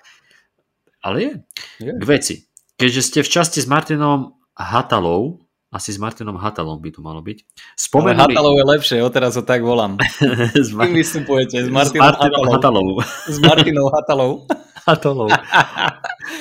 Ale 1.05 1.17
je. 1.21 1.33
Je. 1.77 1.91
K 1.93 2.03
veci. 2.09 2.35
Keďže 2.73 3.01
ste 3.05 3.19
v 3.21 3.29
časti 3.29 3.59
s 3.61 3.69
Martinom 3.69 4.33
Hatalou, 4.57 5.45
asi 5.69 5.93
s 5.93 6.01
Martinom 6.01 6.41
Hatalom 6.41 6.81
by 6.81 6.89
to 6.89 7.05
malo 7.05 7.21
byť, 7.21 7.37
Ale 7.37 7.77
spomenuli... 7.77 8.33
Hatalov 8.33 8.57
je 8.57 8.65
lepšie, 8.65 8.97
odteraz 9.05 9.37
ho 9.37 9.45
tak 9.45 9.61
volám. 9.61 10.01
s, 10.57 10.57
S 10.57 10.73
Ma- 10.73 10.89
kým 10.89 10.97
vystupujete? 10.97 11.61
S 11.61 11.69
s 11.69 11.69
Martinom, 11.69 12.01
Martinom 12.01 12.45
Hatalou. 12.49 12.89
Hatalou. 12.97 13.29
S 13.29 13.37
Martinou 13.37 13.85
Hatalou. 13.93 14.31
Hatalou. 14.89 15.29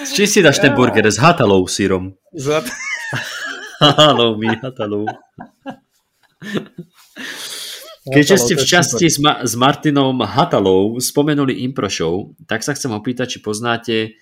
S 0.05 0.17
čím 0.17 0.25
si 0.25 0.41
dáš 0.41 0.59
ten 0.59 0.73
burger? 0.73 1.05
S 1.05 1.21
Hatalou 1.21 1.69
sírom. 1.69 2.17
Za- 2.33 2.65
Hatalou, 3.79 4.41
mi 4.41 4.49
Hatalou. 4.49 5.05
Keďže 8.09 8.37
ste 8.41 8.55
v 8.57 8.65
časti 8.65 9.07
s, 9.13 9.21
Ma- 9.21 9.45
s 9.45 9.53
Martinom 9.53 10.25
Hatalou 10.25 10.97
spomenuli 10.97 11.61
Impro 11.61 11.93
Show, 11.93 12.33
tak 12.49 12.65
sa 12.65 12.73
chcem 12.73 12.89
opýtať, 12.89 13.37
či 13.37 13.39
poznáte 13.45 14.17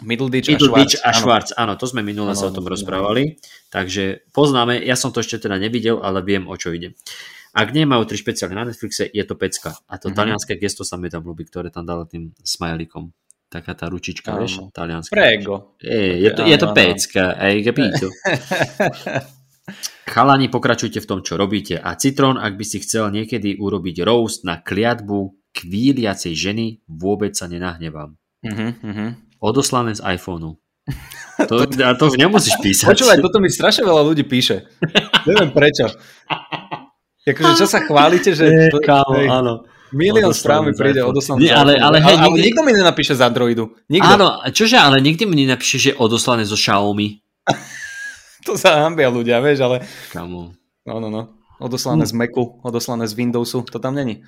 Middleditch 0.00 0.48
a 0.48 0.52
Middle 0.54 0.70
Schwarz. 0.70 0.78
Beach 0.78 0.96
a 1.02 1.10
áno. 1.10 1.18
Schwarz. 1.18 1.48
Áno, 1.58 1.72
to 1.74 1.84
sme 1.90 2.00
minule 2.06 2.32
sa 2.38 2.46
o 2.48 2.54
tom 2.54 2.64
rozprávali. 2.64 3.42
Takže 3.68 4.30
poznáme, 4.30 4.78
ja 4.80 4.94
som 4.94 5.10
to 5.10 5.18
ešte 5.20 5.42
teda 5.42 5.58
nevidel, 5.58 5.98
ale 6.00 6.22
viem, 6.22 6.46
o 6.46 6.54
čo 6.54 6.70
ide. 6.70 6.94
Ak 7.50 7.74
nemajú 7.74 8.06
tri 8.06 8.16
špeciály 8.16 8.54
na 8.54 8.62
Netflixe, 8.64 9.10
je 9.10 9.24
to 9.26 9.34
pecka. 9.34 9.74
A 9.90 9.98
to 9.98 10.10
Mhm. 10.10 10.16
talianské 10.16 10.54
gesto 10.54 10.86
sa 10.86 10.94
mi 10.94 11.10
tam 11.10 11.26
ľúbi, 11.26 11.42
ktoré 11.44 11.70
tam 11.74 11.82
dala 11.82 12.06
tým 12.06 12.30
smajlikom. 12.42 13.10
Taká 13.50 13.74
tá 13.74 13.90
ručička, 13.90 14.30
Áno. 14.30 14.46
vieš, 14.46 14.62
talianska. 14.70 15.10
Prego. 15.10 15.74
E, 15.82 16.22
je 16.22 16.30
to, 16.30 16.46
je 16.46 16.54
to 16.54 16.66
Áno, 16.70 16.76
pecka, 16.78 17.34
aj 17.34 17.54
capito. 17.66 18.06
Chalani, 20.10 20.46
pokračujte 20.50 20.98
v 21.02 21.06
tom, 21.06 21.20
čo 21.22 21.34
robíte. 21.38 21.78
A 21.78 21.94
Citrón, 21.94 22.38
ak 22.38 22.58
by 22.58 22.64
si 22.66 22.82
chcel 22.82 23.10
niekedy 23.10 23.58
urobiť 23.58 24.02
roast 24.02 24.42
na 24.42 24.58
kliatbu 24.58 25.34
kvíliacej 25.54 26.34
ženy, 26.34 26.66
vôbec 26.86 27.34
sa 27.34 27.46
nenahnevám. 27.50 28.14
Mhm, 28.46 28.66
mhm. 28.82 29.06
Odoslané 29.42 29.94
z 29.94 30.02
iPhoneu. 30.06 30.54
To, 31.40 31.64
a 31.64 31.96
to 31.96 32.12
nemusíš 32.20 32.52
písať. 32.60 32.84
Počúvaj, 32.92 33.16
toto 33.24 33.40
mi 33.40 33.48
strašne 33.48 33.88
veľa 33.88 34.04
ľudí 34.04 34.28
píše. 34.28 34.60
Neviem 35.28 35.48
prečo. 35.56 35.88
Akože 37.20 37.52
čo 37.54 37.66
sa 37.68 37.84
chválite, 37.84 38.32
že... 38.32 38.48
E, 38.48 38.72
to- 38.72 38.80
kámo, 38.80 39.12
hej, 39.20 39.28
áno. 39.28 39.64
Milión 39.90 40.30
správ 40.30 40.62
mi 40.62 40.72
príde 40.72 41.02
odoslané. 41.02 41.44
Nie, 41.44 41.52
ale- 41.52 41.74
ale 41.76 41.98
hej, 41.98 42.14
ale 42.16 42.30
nikdy- 42.30 42.42
nikto 42.46 42.60
mi 42.62 42.72
nenapíše 42.72 43.18
z 43.18 43.22
Androidu. 43.26 43.74
Nikto. 43.90 44.06
Áno, 44.08 44.26
čože, 44.48 44.78
ale 44.78 45.02
nikdy 45.02 45.26
mi 45.26 45.44
nenapíše, 45.44 45.76
že 45.76 45.88
je 45.92 45.96
odoslané 45.98 46.46
zo 46.46 46.54
Xiaomi. 46.54 47.18
To 48.40 48.56
sa 48.56 48.88
hambia 48.88 49.12
ľudia, 49.12 49.36
vieš, 49.44 49.60
ale... 49.60 49.84
Kamo. 50.08 50.56
No, 50.88 50.94
no, 50.96 51.12
no. 51.12 51.36
Odoslané 51.60 52.08
z 52.08 52.16
Macu, 52.16 52.56
odoslané 52.64 53.04
z 53.04 53.12
Windowsu, 53.12 53.68
to 53.68 53.76
tam 53.76 53.92
není. 53.92 54.24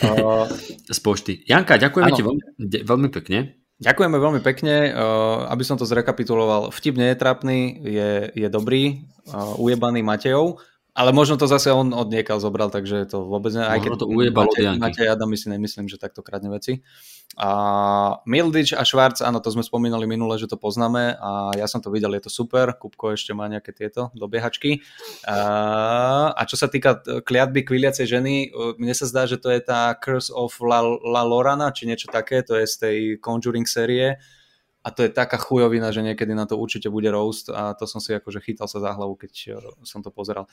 Uh, 0.00 0.48
Z 0.88 0.98
pošty. 1.04 1.44
Janka, 1.44 1.76
ďakujeme 1.76 2.08
Áno. 2.08 2.16
ti 2.16 2.24
veľmi, 2.24 2.42
veľmi 2.80 3.08
pekne. 3.12 3.60
ďakujeme 3.76 4.16
veľmi 4.16 4.40
pekne. 4.40 4.88
Uh, 4.88 5.44
aby 5.52 5.68
som 5.68 5.76
to 5.76 5.84
zrekapituloval, 5.84 6.72
vtip 6.72 6.96
nie 6.96 7.12
je 7.12 7.20
trápny, 7.20 7.58
je, 7.84 8.10
je 8.32 8.48
dobrý, 8.48 9.04
uh, 9.28 9.52
ujebaný 9.60 10.00
Matejov, 10.00 10.56
ale 10.92 11.10
možno 11.16 11.40
to 11.40 11.48
zase 11.48 11.72
on 11.72 11.96
od 11.96 12.12
niekaľ 12.12 12.36
zobral, 12.36 12.68
takže 12.68 13.08
to 13.08 13.24
vôbec 13.24 13.56
ne... 13.56 13.64
Aj 13.64 13.80
keď 13.80 14.04
to 14.04 14.06
ujebal 14.08 14.44
od 14.44 14.52
Matej, 14.52 14.64
Janky. 14.68 14.80
Matej 14.84 15.08
Adam 15.08 15.32
si 15.32 15.48
nemyslím, 15.48 15.88
že 15.88 15.96
takto 15.96 16.20
kradne 16.20 16.52
veci. 16.52 16.84
A 17.40 17.48
Mildič 18.28 18.76
a 18.76 18.84
Schwarz, 18.84 19.24
áno, 19.24 19.40
to 19.40 19.48
sme 19.48 19.64
spomínali 19.64 20.04
minule, 20.04 20.36
že 20.36 20.44
to 20.44 20.60
poznáme 20.60 21.16
a 21.16 21.56
ja 21.56 21.64
som 21.64 21.80
to 21.80 21.88
videl, 21.88 22.12
je 22.12 22.28
to 22.28 22.32
super. 22.32 22.76
Kupko 22.76 23.16
ešte 23.16 23.32
má 23.32 23.48
nejaké 23.48 23.72
tieto 23.72 24.12
dobiehačky. 24.12 24.84
A, 25.24 26.36
a 26.36 26.42
čo 26.44 26.60
sa 26.60 26.68
týka 26.68 27.00
t- 27.00 27.24
kliatby 27.24 27.64
kviliacej 27.64 28.04
ženy, 28.04 28.34
uh, 28.52 28.76
mne 28.76 28.92
sa 28.92 29.08
zdá, 29.08 29.24
že 29.24 29.40
to 29.40 29.48
je 29.48 29.64
tá 29.64 29.96
Curse 29.96 30.28
of 30.28 30.60
La, 30.60 30.84
La 30.84 31.24
Lorana, 31.24 31.72
či 31.72 31.88
niečo 31.88 32.12
také, 32.12 32.44
to 32.44 32.52
je 32.60 32.68
z 32.68 32.76
tej 32.76 32.96
Conjuring 33.16 33.64
série 33.64 34.20
a 34.82 34.88
to 34.90 35.02
je 35.02 35.10
taká 35.10 35.38
chujovina, 35.38 35.94
že 35.94 36.02
niekedy 36.02 36.34
na 36.34 36.44
to 36.44 36.58
určite 36.58 36.90
bude 36.90 37.06
roast 37.08 37.48
a 37.48 37.72
to 37.74 37.86
som 37.86 38.02
si 38.02 38.10
akože 38.12 38.42
chytal 38.42 38.66
sa 38.66 38.82
za 38.82 38.90
hlavu, 38.92 39.14
keď 39.14 39.32
uh, 39.54 39.86
som 39.86 40.02
to 40.02 40.10
pozeral. 40.10 40.50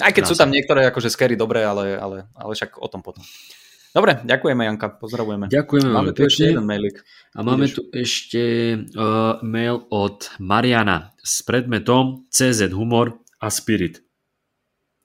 Aj 0.00 0.10
keď 0.10 0.24
sú 0.26 0.34
tam 0.34 0.50
niektoré 0.50 0.88
akože 0.88 1.06
scary 1.06 1.36
dobré, 1.36 1.62
ale, 1.62 1.94
ale, 1.94 2.26
ale 2.34 2.52
však 2.52 2.82
o 2.82 2.88
tom 2.90 2.98
potom. 2.98 3.22
Dobre, 3.94 4.18
ďakujeme 4.26 4.66
Janka, 4.66 4.90
pozdravujeme. 4.90 5.46
Ďakujeme 5.46 5.86
Máme 5.86 6.10
tu 6.10 6.26
ešte 6.26 6.50
jeden 6.50 6.66
mailik. 6.66 6.98
A 7.30 7.46
máme 7.46 7.70
Ideš. 7.70 7.74
tu 7.78 7.82
ešte 7.94 8.42
uh, 8.90 9.38
mail 9.38 9.86
od 9.86 10.34
Mariana 10.42 11.14
s 11.22 11.46
predmetom 11.46 12.26
CZ 12.26 12.74
Humor 12.74 13.14
a 13.38 13.54
Spirit. 13.54 14.02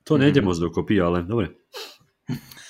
To 0.05 0.17
Mhm. 0.17 0.21
nejde 0.25 0.41
moc 0.41 0.57
dokopy, 0.57 0.97
ale 0.97 1.21
dobre. 1.21 1.53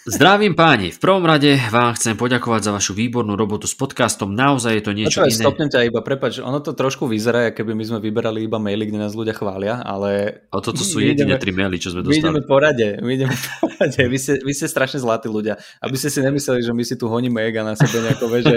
Zdravím 0.00 0.56
páni, 0.56 0.88
v 0.88 0.96
prvom 0.96 1.20
rade 1.20 1.60
vám 1.68 1.92
chcem 1.92 2.16
poďakovať 2.16 2.60
za 2.62 2.72
vašu 2.72 2.96
výbornú 2.96 3.36
robotu 3.36 3.68
s 3.68 3.76
podcastom. 3.76 4.32
Naozaj 4.32 4.72
je 4.72 4.82
to 4.82 4.92
niečo 4.92 5.20
Počúvaj, 5.20 5.28
iné. 5.28 5.36
stopnem 5.38 5.68
ťa 5.68 5.80
iba, 5.84 6.00
prepač, 6.00 6.40
ono 6.40 6.56
to 6.58 6.72
trošku 6.72 7.04
vyzerá, 7.04 7.52
keby 7.52 7.76
my 7.76 7.84
sme 7.84 7.98
vyberali 8.00 8.48
iba 8.48 8.56
maily, 8.56 8.88
kde 8.88 8.96
nás 8.98 9.12
ľudia 9.12 9.36
chvália, 9.36 9.76
ale 9.76 10.40
A 10.48 10.56
toto 10.56 10.80
sú 10.80 11.04
ideme- 11.04 11.36
tri 11.36 11.52
maily, 11.52 11.76
čo 11.76 11.92
sme 11.92 12.00
my 12.00 12.16
ideme 12.16 12.40
dostali. 12.40 12.48
po 12.48 12.56
rade, 12.56 12.88
my 12.96 13.10
ideme 13.12 13.36
po 13.60 13.68
rade. 13.70 14.00
Vy 14.00 14.16
ste, 14.16 14.32
vy 14.40 14.52
ste 14.52 14.66
strašne 14.66 14.98
zlatí 14.98 15.28
ľudia. 15.28 15.60
Aby 15.78 15.94
ste 15.94 16.08
si 16.08 16.18
nemysleli, 16.18 16.64
že 16.64 16.72
my 16.72 16.80
si 16.82 16.96
tu 16.96 17.04
honíme 17.04 17.36
ega 17.38 17.60
na 17.60 17.76
sebe 17.76 18.00
nejako, 18.00 18.24
vieš, 18.26 18.44
že 18.46 18.56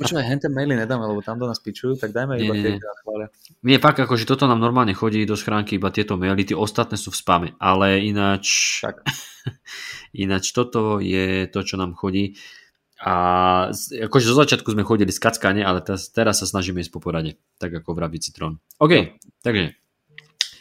počúvaj, 0.00 0.24
hen 0.24 0.40
ten 0.40 0.48
maily 0.50 0.74
nedáme, 0.74 1.04
lebo 1.04 1.20
tam 1.20 1.36
do 1.36 1.44
nás 1.44 1.60
pičujú, 1.60 2.00
tak 2.00 2.08
dajme 2.10 2.40
iba 2.40 2.46
Nie, 2.46 2.56
nie, 2.56 2.62
tie, 2.62 2.70
nie. 2.70 2.80
ktoré 2.80 2.94
chvália. 2.98 3.26
Nie, 3.60 3.76
fakt, 3.76 4.00
akože 4.00 4.24
toto 4.24 4.48
nám 4.48 4.56
normálne 4.56 4.96
chodí 4.96 5.22
do 5.22 5.36
schránky 5.36 5.76
iba 5.76 5.92
tieto 5.92 6.16
maily, 6.16 6.40
tie 6.42 6.56
ostatné 6.56 6.96
sú 6.96 7.12
v 7.12 7.20
spame, 7.20 7.48
ale 7.60 8.00
ináč, 8.00 8.80
Tak. 8.80 9.04
ináč 10.12 10.52
toto 10.52 10.98
je 11.00 11.46
to, 11.48 11.60
čo 11.64 11.80
nám 11.80 11.96
chodí. 11.96 12.36
A 13.00 13.14
z- 13.72 14.04
akože 14.04 14.28
zo 14.28 14.36
začiatku 14.36 14.76
sme 14.76 14.84
chodili 14.84 15.08
skackane, 15.08 15.64
ale 15.64 15.80
teraz, 15.80 16.12
teraz 16.12 16.44
sa 16.44 16.46
snažíme 16.46 16.84
ísť 16.84 16.92
po 16.92 17.00
porade, 17.00 17.40
tak 17.56 17.72
ako 17.72 17.96
vraví 17.96 18.20
Citrón. 18.20 18.60
OK, 18.76 19.16
takže 19.40 19.79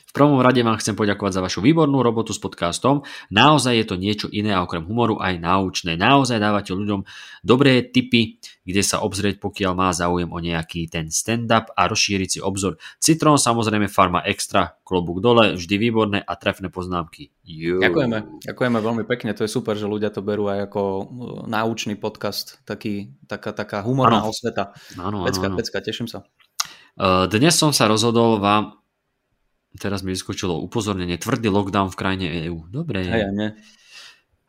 V 0.10 0.17
prvom 0.17 0.41
rade 0.41 0.65
vám 0.65 0.82
chcem 0.82 0.98
poďakovať 0.98 1.38
za 1.38 1.41
vašu 1.45 1.62
výbornú 1.62 2.02
robotu 2.02 2.34
s 2.34 2.41
podcastom. 2.41 3.06
Naozaj 3.30 3.74
je 3.78 3.86
to 3.86 3.93
niečo 3.93 4.26
iné 4.34 4.58
a 4.58 4.65
okrem 4.65 4.82
humoru 4.82 5.22
aj 5.22 5.38
náučné. 5.38 6.02
Naozaj 6.02 6.41
dávate 6.41 6.74
ľuďom 6.74 7.06
dobré 7.45 7.86
tipy, 7.86 8.41
kde 8.65 8.82
sa 8.82 9.06
obzrieť, 9.06 9.38
pokiaľ 9.38 9.72
má 9.78 9.93
záujem 9.93 10.34
o 10.34 10.39
nejaký 10.41 10.89
ten 10.89 11.13
stand-up 11.13 11.69
a 11.78 11.86
rozšíriť 11.86 12.26
si 12.26 12.39
obzor. 12.41 12.82
Citrón, 12.98 13.38
samozrejme 13.38 13.86
Farma 13.86 14.26
Extra, 14.26 14.82
klobúk 14.82 15.22
dole, 15.22 15.54
vždy 15.54 15.76
výborné 15.78 16.26
a 16.26 16.34
trefné 16.41 16.74
poznámky. 16.74 17.30
Jo. 17.45 17.78
Ďakujeme, 17.78 18.50
ďakujeme 18.50 18.80
veľmi 18.82 19.04
pekne, 19.06 19.38
to 19.38 19.45
je 19.45 19.54
super, 19.54 19.78
že 19.78 19.86
ľudia 19.86 20.10
to 20.10 20.26
berú 20.26 20.50
aj 20.50 20.74
ako 20.74 20.82
uh, 20.82 21.06
náučný 21.45 22.02
podcast, 22.02 22.58
taký, 22.65 23.13
taká, 23.30 23.54
taká 23.54 23.86
humorná 23.86 24.26
ano. 24.26 24.34
osveta. 24.34 24.74
Áno, 24.98 25.22
áno. 25.30 25.54
pecka, 25.54 25.86
teším 25.86 26.10
sa. 26.10 26.26
Uh, 26.98 27.30
dnes 27.30 27.54
som 27.54 27.69
sa 27.69 27.86
rozhodol 27.86 28.41
vám 28.41 28.78
Teraz 29.77 30.01
mi 30.01 30.17
vyskočilo 30.17 30.58
upozornenie, 30.65 31.21
tvrdý 31.21 31.53
lockdown 31.53 31.93
v 31.93 31.99
krajine 31.99 32.25
EÚ. 32.49 32.73
Dobre. 32.73 33.05
Aj, 33.05 33.29
nie. 33.29 33.53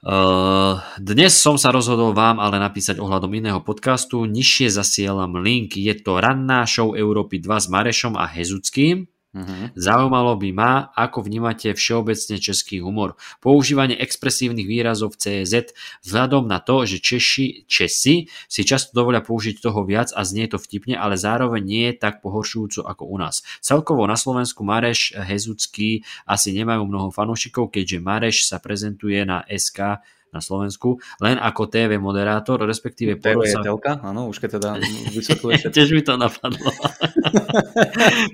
Uh, 0.00 0.80
dnes 0.96 1.37
som 1.37 1.61
sa 1.61 1.68
rozhodol 1.68 2.16
vám 2.16 2.40
ale 2.40 2.56
napísať 2.56 2.96
ohľadom 2.96 3.37
iného 3.37 3.61
podcastu. 3.61 4.24
Nižšie 4.24 4.72
zasielam 4.72 5.37
link. 5.37 5.76
Je 5.76 5.92
to 5.92 6.16
ranná 6.16 6.64
show 6.64 6.96
Európy 6.96 7.37
2 7.37 7.52
s 7.61 7.66
Marešom 7.68 8.16
a 8.16 8.24
Hezuckým. 8.24 9.04
Uh-huh. 9.30 9.70
Zaujímalo 9.78 10.34
by 10.34 10.50
ma, 10.50 10.90
ako 10.90 11.22
vnímate 11.22 11.70
všeobecne 11.70 12.42
český 12.42 12.82
humor. 12.82 13.14
Používanie 13.38 13.94
expresívnych 13.94 14.66
výrazov 14.66 15.14
v 15.14 15.46
CZ 15.46 15.70
vzhľadom 16.02 16.50
na 16.50 16.58
to, 16.58 16.82
že 16.82 16.98
Češi, 16.98 17.70
Česi 17.70 18.26
si 18.26 18.62
často 18.66 18.90
dovolia 18.90 19.22
použiť 19.22 19.62
toho 19.62 19.86
viac 19.86 20.10
a 20.18 20.26
znie 20.26 20.50
to 20.50 20.58
vtipne, 20.58 20.98
ale 20.98 21.14
zároveň 21.14 21.62
nie 21.62 21.84
je 21.94 22.02
tak 22.02 22.26
pohoršujúco 22.26 22.82
ako 22.82 23.06
u 23.06 23.16
nás. 23.22 23.46
Celkovo 23.62 24.02
na 24.10 24.18
Slovensku 24.18 24.66
Mareš 24.66 25.14
Hezucký 25.14 26.02
asi 26.26 26.50
nemajú 26.50 26.82
mnoho 26.90 27.14
fanúšikov, 27.14 27.70
keďže 27.70 28.02
Mareš 28.02 28.36
sa 28.50 28.58
prezentuje 28.58 29.22
na 29.22 29.46
SK 29.46 30.02
na 30.30 30.38
Slovensku, 30.38 31.02
len 31.18 31.36
ako 31.36 31.66
TV 31.66 31.98
moderátor, 31.98 32.62
respektíve 32.62 33.18
TV 33.18 33.50
je 33.50 33.58
telka, 33.58 33.98
áno, 34.00 34.30
už 34.30 34.38
keď 34.38 34.50
teda 34.62 34.70
vysvetľuješ. 35.10 35.60
Tiež 35.74 35.90
mi 35.90 36.02
to 36.06 36.14
napadlo. 36.14 36.70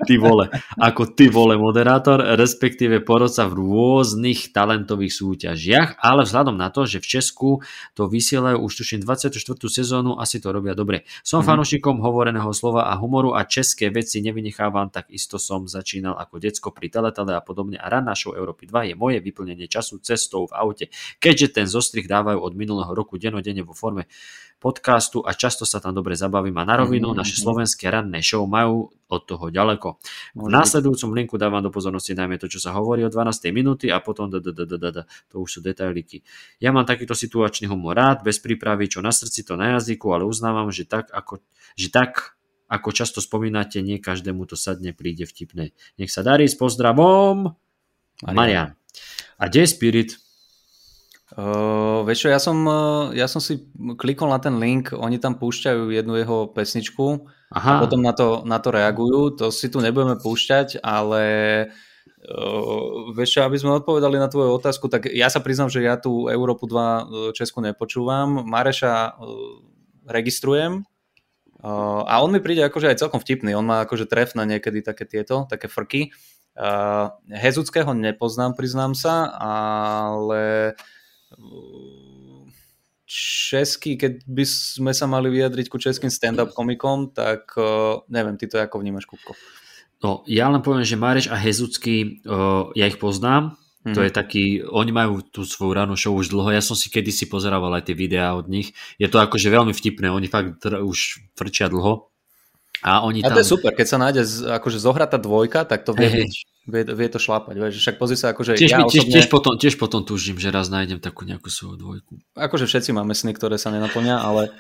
ty 0.09 0.20
vole, 0.20 0.52
ako 0.76 1.02
ty 1.16 1.32
vole 1.32 1.56
moderátor, 1.56 2.37
respektíve 2.37 3.00
porodca 3.00 3.48
v 3.48 3.64
rôznych 3.64 4.52
talentových 4.52 5.12
súťažiach, 5.16 6.00
ale 6.04 6.28
vzhľadom 6.28 6.56
na 6.56 6.68
to, 6.68 6.85
že 6.85 7.00
v 7.00 7.06
Česku 7.06 7.50
to 7.96 8.09
vysielajú 8.12 8.61
už 8.61 8.72
tuším 8.85 9.00
24. 9.00 9.32
sezónu, 9.72 10.20
asi 10.20 10.37
to 10.37 10.52
robia 10.52 10.76
dobre. 10.76 11.09
Som 11.24 11.40
mm-hmm. 11.40 11.48
fanúšikom 11.48 11.96
hovoreného 12.04 12.52
slova 12.52 12.92
a 12.92 12.94
humoru 13.00 13.32
a 13.32 13.48
české 13.48 13.88
veci 13.88 14.20
nevynechávam, 14.20 14.92
tak 14.92 15.09
isto 15.09 15.40
som 15.40 15.64
začínal 15.64 16.20
ako 16.20 16.37
decko 16.37 16.68
pri 16.76 16.92
teletele 16.92 17.32
a 17.32 17.40
podobne 17.40 17.80
a 17.80 17.88
ranná 17.88 18.12
show 18.12 18.37
Európy 18.37 18.68
2 18.68 18.92
je 18.92 18.94
moje 18.94 19.18
vyplnenie 19.24 19.64
času 19.64 20.02
cestou 20.04 20.44
v 20.44 20.52
aute. 20.52 20.85
Keďže 21.16 21.48
ten 21.56 21.66
zo 21.66 21.80
zostrih 21.87 22.11
dávajú 22.11 22.42
od 22.42 22.53
minulého 22.59 22.90
roku 22.90 23.14
denodene 23.14 23.62
vo 23.62 23.70
forme 23.70 24.11
podcastu 24.59 25.22
a 25.22 25.31
často 25.31 25.62
sa 25.62 25.79
tam 25.79 25.94
dobre 25.94 26.18
zabavím 26.18 26.59
a 26.59 26.66
na 26.66 26.83
rovinu 26.83 27.14
mm-hmm. 27.14 27.22
naše 27.22 27.38
slovenské 27.38 27.87
ranné 27.87 28.18
show 28.27 28.42
majú 28.51 28.90
od 29.07 29.22
toho 29.22 29.55
ďaleko. 29.55 30.03
V 30.35 30.51
následujúcom 30.51 31.14
linku 31.14 31.38
dávam 31.38 31.62
do 31.62 31.70
pozornosti 31.70 32.18
najmä 32.18 32.42
to, 32.42 32.51
čo 32.51 32.59
sa 32.59 32.75
hovorí 32.75 33.07
o 33.07 33.11
12. 33.12 33.55
minúty 33.55 33.87
a 33.87 34.03
potom 34.03 34.27
to 34.27 35.35
už 35.38 35.46
sú 35.46 35.61
detailiky. 35.62 36.27
Ja 36.59 36.75
mám 36.75 36.83
takýto 36.83 37.14
situačný 37.14 37.70
humor 37.70 37.94
rád, 37.94 38.27
bez 38.27 38.42
prípravy, 38.42 38.90
čo 38.90 38.99
na 38.99 39.14
srdci, 39.14 39.46
to 39.46 39.55
na 39.55 39.79
jazyku, 39.79 40.11
ale 40.11 40.27
uznávam, 40.27 40.75
že 40.75 40.90
tak 40.90 41.07
ako, 41.14 41.38
že 41.79 41.94
tak 41.94 42.35
ako 42.66 42.90
často 42.90 43.22
spomínate, 43.22 43.79
nie 43.79 44.03
každému 44.03 44.42
to 44.51 44.59
sadne 44.59 44.90
príde 44.90 45.22
vtipné. 45.22 45.70
Nech 46.03 46.11
sa 46.11 46.27
darí 46.27 46.51
s 46.51 46.59
pozdravom, 46.59 47.55
Marian. 48.27 48.35
Marian. 48.35 48.68
A 49.38 49.46
kde 49.46 49.62
je 49.62 49.68
Spirit? 49.70 50.11
Uh, 51.35 52.07
vieš 52.07 52.23
čo, 52.23 52.29
ja 52.31 52.39
som, 52.39 52.55
uh, 52.71 53.11
ja 53.11 53.27
som 53.27 53.43
si 53.43 53.67
klikol 53.99 54.31
na 54.31 54.39
ten 54.39 54.62
link, 54.62 54.95
oni 54.95 55.19
tam 55.19 55.35
púšťajú 55.35 55.91
jednu 55.91 56.23
jeho 56.23 56.55
pesničku 56.55 57.27
Aha. 57.51 57.67
a 57.67 57.81
potom 57.83 57.99
na 57.99 58.15
to, 58.15 58.47
na 58.47 58.62
to 58.62 58.71
reagujú, 58.71 59.35
to 59.35 59.51
si 59.51 59.67
tu 59.67 59.83
nebudeme 59.83 60.15
púšťať, 60.23 60.87
ale 60.87 61.25
uh, 62.31 63.11
vieš 63.11 63.35
čo, 63.35 63.41
aby 63.43 63.59
sme 63.59 63.75
odpovedali 63.75 64.23
na 64.23 64.31
tvoju 64.31 64.55
otázku, 64.55 64.87
tak 64.87 65.11
ja 65.11 65.27
sa 65.27 65.43
priznám, 65.43 65.67
že 65.67 65.83
ja 65.83 65.99
tu 65.99 66.31
Európu 66.31 66.71
2 66.71 67.35
Česku 67.35 67.59
nepočúvam, 67.59 68.47
Mareša 68.47 69.19
uh, 69.19 69.67
registrujem 70.07 70.87
uh, 71.59 72.07
a 72.07 72.23
on 72.23 72.31
mi 72.31 72.39
príde 72.39 72.62
akože 72.62 72.87
aj 72.87 73.03
celkom 73.03 73.19
vtipný, 73.19 73.51
on 73.59 73.67
má 73.67 73.83
akože 73.83 74.07
tref 74.07 74.39
na 74.39 74.47
niekedy 74.47 74.79
také 74.79 75.03
tieto, 75.03 75.51
také 75.51 75.67
frky. 75.67 76.15
Uh, 76.55 77.11
Hezuckého 77.35 77.91
nepoznám, 77.99 78.55
priznám 78.55 78.95
sa, 78.95 79.35
ale 79.35 80.73
český, 83.07 83.95
keď 83.95 84.27
by 84.27 84.45
sme 84.45 84.91
sa 84.91 85.07
mali 85.07 85.31
vyjadriť 85.31 85.67
ku 85.71 85.79
českým 85.79 86.11
stand-up 86.11 86.51
komikom, 86.51 87.15
tak 87.15 87.55
uh, 87.55 88.03
neviem, 88.11 88.35
ty 88.35 88.51
to 88.51 88.59
ako 88.59 88.83
vnímaš, 88.83 89.07
Kupko? 89.07 89.39
No, 90.03 90.27
ja 90.27 90.51
len 90.51 90.61
poviem, 90.61 90.85
že 90.85 90.99
Mareš 90.99 91.31
a 91.31 91.39
Hezucký, 91.39 92.21
uh, 92.27 92.69
ja 92.75 92.91
ich 92.91 92.99
poznám, 92.99 93.55
mm-hmm. 93.55 93.95
to 93.95 94.01
je 94.03 94.11
taký, 94.11 94.45
oni 94.67 94.91
majú 94.91 95.23
tú 95.23 95.47
svoju 95.47 95.73
ránu 95.73 95.95
show 95.95 96.12
už 96.12 96.35
dlho, 96.35 96.51
ja 96.51 96.61
som 96.61 96.75
si 96.75 96.91
kedysi 96.91 97.31
pozerával 97.31 97.79
aj 97.79 97.89
tie 97.89 97.97
videá 97.97 98.35
od 98.35 98.51
nich, 98.51 98.75
je 98.99 99.07
to 99.07 99.23
akože 99.23 99.49
veľmi 99.49 99.71
vtipné, 99.71 100.11
oni 100.11 100.27
fakt 100.27 100.67
už 100.67 101.31
frčia 101.39 101.71
dlho, 101.71 102.11
a, 102.83 103.01
oni 103.05 103.25
a 103.25 103.33
to 103.33 103.41
je 103.41 103.49
super, 103.49 103.73
keď 103.73 103.87
sa 103.87 103.99
nájde 104.01 104.23
akože 104.61 104.79
zohratá 104.81 105.17
dvojka, 105.17 105.65
tak 105.65 105.87
to 105.87 105.97
vie, 105.97 106.09
hey, 106.09 106.21
byť, 106.25 106.35
vie, 106.69 106.83
vie 106.93 107.09
to 107.09 107.17
šlapať. 107.17 107.55
Vieš. 107.57 107.75
Však 107.81 107.97
pozri 107.97 108.17
sa, 108.21 108.37
akože 108.37 108.59
tiež, 108.59 108.73
ja 108.73 108.85
osobne... 108.85 109.12
tiež, 109.12 109.27
potom, 109.33 109.53
tiež 109.57 109.75
potom 109.81 110.01
túžim, 110.05 110.37
že 110.37 110.53
raz 110.53 110.69
nájdem 110.69 111.01
takú 111.01 111.25
nejakú 111.25 111.49
svoju 111.49 111.77
dvojku. 111.81 112.12
Akože 112.37 112.69
všetci 112.69 112.93
máme 112.93 113.17
sny, 113.17 113.33
ktoré 113.33 113.57
sa 113.57 113.73
nenaplňa, 113.73 114.17
ale 114.21 114.53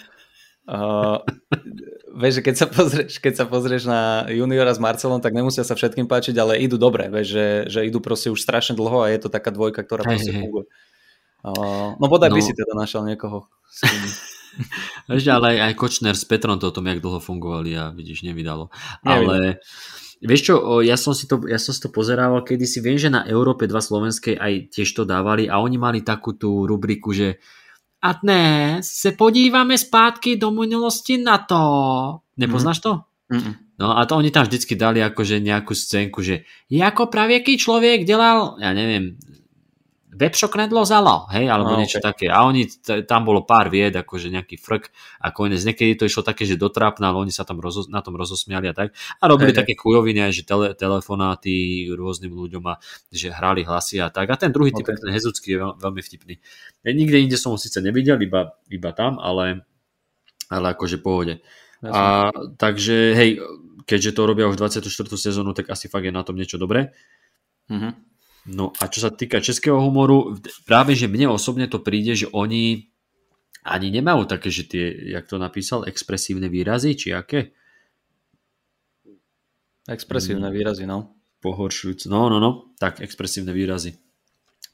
uh, 0.70 1.20
vieš, 2.16 2.40
že 2.40 2.42
keď 2.42 2.54
sa, 2.56 2.66
pozrieš, 2.70 3.12
keď 3.20 3.34
sa 3.36 3.44
pozrieš 3.44 3.84
na 3.84 4.24
juniora 4.32 4.72
s 4.72 4.80
Marcelom, 4.80 5.20
tak 5.20 5.36
nemusia 5.36 5.62
sa 5.66 5.76
všetkým 5.76 6.08
páčiť, 6.08 6.34
ale 6.40 6.62
idú 6.62 6.80
dobre, 6.80 7.12
vieš, 7.12 7.36
že, 7.36 7.46
že 7.68 7.80
idú 7.84 8.00
proste 8.00 8.32
už 8.32 8.40
strašne 8.40 8.72
dlho 8.72 9.04
a 9.04 9.12
je 9.12 9.20
to 9.20 9.28
taká 9.28 9.52
dvojka, 9.52 9.84
ktorá 9.84 10.06
hey, 10.06 10.16
proste 10.16 10.32
hey. 10.32 10.40
funguje. 10.40 10.66
Uh, 11.46 11.94
no 12.00 12.10
bodaj 12.10 12.32
no. 12.32 12.36
by 12.38 12.42
si 12.42 12.56
teda 12.56 12.74
našiel 12.74 13.06
niekoho 13.06 13.46
s 13.70 13.86
tým. 13.86 14.02
Ešte 15.12 15.30
ale 15.30 15.60
aj 15.60 15.76
Kočner 15.76 16.16
s 16.16 16.24
Petrom 16.24 16.56
to 16.58 16.70
o 16.70 16.74
tom, 16.74 16.86
jak 16.88 17.02
dlho 17.02 17.20
fungovali 17.20 17.70
a 17.76 17.92
vidíš, 17.92 18.26
nevydalo. 18.26 18.72
Ale 19.04 19.60
vieš 20.24 20.52
čo, 20.52 20.54
ja 20.80 20.96
som, 20.96 21.12
si 21.12 21.28
to, 21.28 21.44
ja 21.46 21.60
som 21.60 21.76
si 21.76 21.80
to 21.80 21.92
pozerával 21.92 22.42
kedysi, 22.42 22.80
viem, 22.80 22.96
že 22.96 23.12
na 23.12 23.24
Európe 23.28 23.68
2 23.68 23.76
slovenskej 23.76 24.34
aj 24.36 24.52
tiež 24.72 24.88
to 24.96 25.02
dávali 25.04 25.46
a 25.46 25.60
oni 25.60 25.76
mali 25.76 26.00
takú 26.00 26.34
tú 26.34 26.64
rubriku, 26.64 27.12
že 27.12 27.38
a 28.06 28.12
dnes 28.12 28.86
se 28.86 29.12
podívame 29.12 29.78
zpátky 29.78 30.36
do 30.36 30.52
minulosti 30.52 31.18
na 31.18 31.38
to. 31.38 31.58
Nepoznáš 32.36 32.78
to? 32.78 33.02
Mm-mm. 33.32 33.54
No 33.76 33.98
a 33.98 34.06
to 34.06 34.16
oni 34.16 34.30
tam 34.30 34.46
vždycky 34.46 34.78
dali 34.78 35.02
akože 35.02 35.42
nejakú 35.42 35.76
scénku, 35.76 36.22
že 36.22 36.46
ako 36.72 37.12
pravieký 37.12 37.60
človek 37.60 38.08
delal, 38.08 38.56
ja 38.56 38.72
neviem, 38.72 39.20
knedlo 40.48 40.88
zalo, 40.88 41.28
hej, 41.28 41.44
alebo 41.46 41.76
no, 41.76 41.78
niečo 41.78 42.00
okay. 42.00 42.08
také. 42.08 42.26
A 42.32 42.48
oni, 42.48 42.64
t- 42.64 43.04
tam 43.04 43.28
bolo 43.28 43.44
pár 43.44 43.68
vied, 43.68 43.92
akože 43.92 44.32
nejaký 44.32 44.56
frk 44.56 44.88
a 45.20 45.28
konec. 45.30 45.60
Niekedy 45.60 46.00
to 46.00 46.08
išlo 46.08 46.24
také, 46.24 46.48
že 46.48 46.56
dotrápne, 46.56 47.04
ale 47.04 47.20
oni 47.20 47.32
sa 47.32 47.44
tam 47.44 47.60
rozo, 47.60 47.84
na 47.92 48.00
tom 48.00 48.16
rozosmiali 48.16 48.72
a 48.72 48.74
tak. 48.74 48.96
A 49.20 49.24
robili 49.28 49.52
hey, 49.52 49.60
také 49.60 49.72
chujoviny 49.76 50.32
že 50.32 50.48
tele, 50.48 50.72
telefonáty 50.72 51.86
rôznym 51.92 52.32
ľuďom 52.32 52.64
a 52.66 52.80
že 53.12 53.28
hrali 53.28 53.62
hlasy 53.62 54.00
a 54.00 54.08
tak. 54.08 54.32
A 54.32 54.40
ten 54.40 54.50
druhý 54.50 54.72
okay. 54.72 54.82
typ, 54.82 54.96
ten 54.96 55.12
Hezucký 55.12 55.54
je 55.54 55.58
veľ, 55.60 55.72
veľmi 55.76 56.00
vtipný. 56.00 56.34
Ja 56.80 56.90
nikde 56.96 57.20
inde 57.20 57.36
som 57.36 57.52
ho 57.52 57.60
síce 57.60 57.84
nevidel, 57.84 58.16
iba, 58.24 58.56
iba 58.72 58.90
tam, 58.96 59.20
ale, 59.20 59.68
ale 60.48 60.66
akože 60.72 60.98
pohode. 61.04 61.44
A 61.84 62.32
takže, 62.56 63.12
hej, 63.12 63.30
keďže 63.84 64.16
to 64.16 64.22
robia 64.24 64.48
už 64.48 64.56
24. 64.56 64.88
sezónu, 65.14 65.52
tak 65.52 65.68
asi 65.68 65.86
fakt 65.92 66.08
je 66.08 66.10
na 66.10 66.24
tom 66.24 66.34
niečo 66.34 66.56
dobré. 66.56 66.96
Mm-hmm. 67.68 68.15
No 68.46 68.70
a 68.78 68.86
čo 68.86 69.02
sa 69.02 69.10
týka 69.10 69.42
českého 69.42 69.82
humoru, 69.82 70.38
práve 70.66 70.94
že 70.94 71.10
mne 71.10 71.34
osobne 71.34 71.66
to 71.66 71.82
príde, 71.82 72.14
že 72.14 72.30
oni 72.30 72.94
ani 73.66 73.90
nemajú 73.90 74.30
také, 74.30 74.54
že 74.54 74.70
tie, 74.70 74.94
jak 75.10 75.26
to 75.26 75.42
napísal, 75.42 75.82
expresívne 75.90 76.46
výrazy, 76.46 76.94
či 76.94 77.10
aké? 77.10 77.50
Expresívne 79.90 80.50
výrazy, 80.54 80.86
no. 80.86 81.18
Pohoršujúce. 81.42 82.06
No, 82.06 82.30
no, 82.30 82.38
no. 82.38 82.70
Tak, 82.78 83.02
expresívne 83.02 83.50
výrazy. 83.50 83.98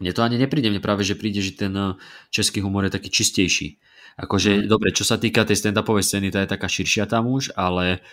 Mne 0.01 0.13
to 0.13 0.25
ani 0.25 0.37
nepríde, 0.37 0.69
mne 0.69 0.85
práve, 0.85 1.09
že 1.09 1.17
príde, 1.17 1.41
že 1.41 1.57
ten 1.57 1.73
eh, 1.73 1.97
český 2.29 2.61
humor 2.61 2.85
je 2.89 2.97
taký 2.97 3.09
čistejší. 3.09 3.81
Akože, 4.21 4.65
mm. 4.65 4.69
dobre, 4.69 4.93
čo 4.93 5.09
sa 5.09 5.17
týka 5.17 5.49
tej 5.49 5.57
stand-upovej 5.57 6.05
scény, 6.05 6.29
tá 6.29 6.45
je 6.45 6.53
taká 6.53 6.69
širšia 6.69 7.09
tam 7.09 7.33
už, 7.33 7.57
ale 7.57 8.05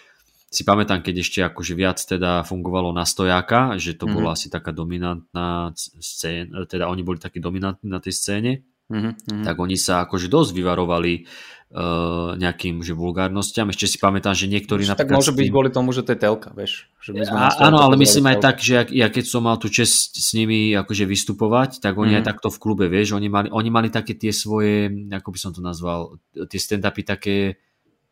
si 0.49 0.65
pamätám, 0.65 1.05
keď 1.05 1.15
ešte 1.21 1.39
akože 1.45 1.73
viac 1.77 2.01
teda 2.01 2.41
fungovalo 2.41 2.89
na 2.89 3.05
stojáka, 3.05 3.77
že 3.77 3.93
to 3.93 4.09
mm-hmm. 4.09 4.17
bola 4.17 4.33
asi 4.33 4.49
taká 4.49 4.73
dominantná 4.73 5.71
scéna, 5.77 6.65
teda 6.65 6.89
oni 6.89 7.05
boli 7.05 7.21
takí 7.21 7.37
dominantní 7.37 7.85
na 7.85 8.01
tej 8.01 8.17
scéne. 8.17 8.53
Mm-hmm. 8.89 9.45
tak 9.45 9.53
oni 9.61 9.77
sa 9.77 10.01
akože 10.01 10.25
dosť 10.33 10.49
vyvarovali 10.49 11.21
uh, 11.21 12.33
nejakým 12.33 12.81
že 12.81 12.97
vulgárnostiam. 12.97 13.69
Ešte 13.69 13.85
si 13.85 14.01
pamätám, 14.01 14.33
že 14.33 14.49
niektorí 14.49 14.81
tak 14.81 15.05
napríklad... 15.05 15.21
môže 15.21 15.29
s 15.29 15.37
byť 15.37 15.45
tým- 15.45 15.53
kvôli 15.53 15.69
tomu, 15.69 15.93
že 15.93 16.01
to 16.01 16.17
je 16.17 16.19
telka, 16.25 16.49
vieš. 16.57 16.89
Že 16.97 17.09
my 17.13 17.21
sme 17.21 17.37
A, 17.37 17.69
áno, 17.69 17.85
ale 17.85 18.01
myslím 18.01 18.25
aj 18.33 18.37
telka. 18.41 18.47
tak, 18.49 18.55
že 18.65 18.71
ja, 18.73 18.83
ja 18.89 19.07
keď 19.13 19.25
som 19.29 19.45
mal 19.45 19.61
tú 19.61 19.69
čest 19.69 20.17
s 20.17 20.33
nimi 20.33 20.73
akože 20.73 21.05
vystupovať, 21.05 21.85
tak 21.85 22.01
oni 22.01 22.17
Mhm. 22.17 22.19
aj 22.19 22.25
takto 22.33 22.49
v 22.49 22.57
klube, 22.57 22.85
vieš, 22.89 23.13
oni 23.13 23.29
mali, 23.29 23.53
oni 23.53 23.69
mali 23.69 23.93
také 23.93 24.17
tie 24.17 24.33
svoje, 24.33 24.89
ako 24.89 25.29
by 25.29 25.37
som 25.37 25.53
to 25.53 25.61
nazval, 25.61 26.17
tie 26.33 26.57
stand-upy 26.57 27.05
také 27.05 27.61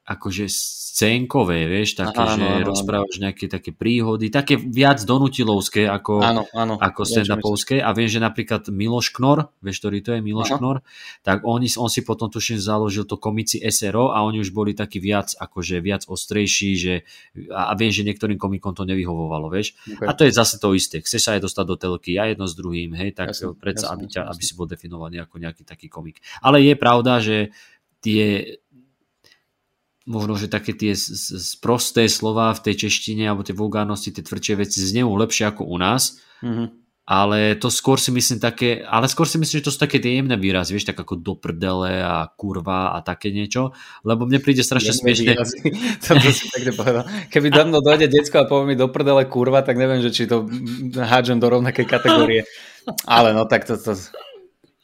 akože 0.08 0.48
scénkové, 0.98 1.68
vieš, 1.70 2.00
také, 2.00 2.18
Aha, 2.18 2.34
že 2.34 2.42
áno, 2.42 2.48
áno, 2.48 2.58
áno. 2.64 2.70
rozprávaš 2.74 3.22
nejaké 3.22 3.46
také 3.52 3.70
príhody, 3.76 4.32
také 4.34 4.58
viac 4.58 5.04
donutilovské 5.06 5.86
ako, 5.86 6.24
Áno, 6.26 6.50
áno. 6.58 6.80
ako 6.80 7.06
stand-upovské 7.06 7.84
a 7.84 7.94
viem, 7.94 8.10
že 8.10 8.18
napríklad 8.18 8.66
Miloš 8.72 9.14
Knor, 9.14 9.52
vieš, 9.62 9.84
ktorý 9.84 10.02
to 10.02 10.16
je 10.18 10.26
Miloš 10.26 10.56
Aha. 10.56 10.58
Knor, 10.58 10.78
tak 11.22 11.46
on, 11.46 11.62
on 11.62 11.90
si 11.92 12.02
potom 12.02 12.32
tuším 12.34 12.58
založil 12.58 13.06
to 13.06 13.20
komici 13.22 13.62
SRO 13.62 14.10
a 14.10 14.26
oni 14.26 14.42
už 14.42 14.50
boli 14.56 14.74
takí 14.74 14.98
viac, 14.98 15.36
akože 15.38 15.84
viac 15.84 16.08
ostrejší, 16.10 16.70
že, 16.80 16.94
a, 17.54 17.70
a 17.70 17.78
viem, 17.78 17.94
že 17.94 18.02
niektorým 18.02 18.40
komikom 18.42 18.74
to 18.74 18.88
nevyhovovalo, 18.88 19.54
vieš. 19.54 19.78
myslíš. 19.86 20.08
A 20.08 20.18
to 20.18 20.26
je 20.26 20.32
zase 20.34 20.58
to 20.58 20.74
isté. 20.74 21.04
Chceš 21.04 21.22
sa 21.22 21.32
aj 21.38 21.46
dostať 21.46 21.66
do 21.68 21.76
telky, 21.78 22.18
ja 22.18 22.26
jedno 22.26 22.50
s 22.50 22.58
druhým, 22.58 22.98
hej, 22.98 23.14
tak 23.14 23.38
Jasne, 23.38 23.54
predsa, 23.54 23.94
jasne, 23.94 24.02
aby, 24.02 24.06
ťa, 24.10 24.22
jasne. 24.24 24.32
aby 24.34 24.42
si 24.42 24.54
bol 24.58 24.66
definovaný 24.66 25.22
ako 25.22 25.36
nejaký 25.38 25.62
taký 25.68 25.92
komik. 25.92 26.24
Ale 26.42 26.64
je 26.64 26.74
pravda, 26.74 27.22
že 27.22 27.54
tie 28.02 28.56
možno, 30.08 30.40
že 30.40 30.48
také 30.48 30.72
tie 30.72 30.96
sprosté 30.96 32.08
slova 32.08 32.56
v 32.56 32.64
tej 32.72 32.88
češtine 32.88 33.28
alebo 33.28 33.44
tie 33.44 33.52
vulgárnosti, 33.52 34.16
tie 34.16 34.24
tvrdšie 34.24 34.56
veci 34.56 34.80
znejú 34.80 35.12
lepšie 35.12 35.52
ako 35.52 35.68
u 35.68 35.76
nás, 35.76 36.16
Mhm. 36.40 36.88
ale 37.04 37.60
to 37.60 37.68
skôr 37.68 38.00
si 38.00 38.12
myslím 38.16 38.40
také, 38.40 38.88
ale 38.88 39.12
skôr 39.12 39.28
si 39.28 39.36
myslím, 39.36 39.60
že 39.60 39.68
to 39.68 39.74
sú 39.76 39.80
také 39.84 40.00
tie 40.00 40.16
jemné 40.16 40.40
výrazy, 40.40 40.76
vieš, 40.76 40.88
tak 40.92 41.00
ako 41.00 41.20
do 41.20 41.36
prdele 41.36 42.04
a 42.04 42.24
kurva 42.40 42.96
a 42.96 43.04
také 43.04 43.36
niečo, 43.36 43.76
lebo 44.08 44.24
mne 44.28 44.40
príde 44.40 44.64
strašne 44.64 44.96
Jemné 44.96 45.16
smiešne. 45.16 45.32
to, 46.04 46.32
si 46.32 46.48
pekne 46.52 46.72
povedal. 46.72 47.04
Keby 47.28 47.48
do 47.52 47.62
mnou 47.68 47.80
dojde 47.84 48.08
decko 48.08 48.44
a 48.44 48.50
povie 48.50 48.72
mi 48.72 48.76
do 48.80 48.88
prdele 48.88 49.28
kurva, 49.28 49.60
tak 49.64 49.76
neviem, 49.76 50.00
že 50.00 50.12
či 50.16 50.24
to 50.24 50.48
hádžem 50.96 51.40
do 51.40 51.52
rovnakej 51.52 51.84
kategórie. 51.84 52.48
Ale 53.08 53.36
no 53.36 53.44
tak 53.44 53.68
to, 53.68 53.76
to 53.76 53.96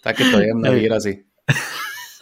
takéto 0.04 0.36
jemné 0.36 0.76
výrazy. 0.76 1.24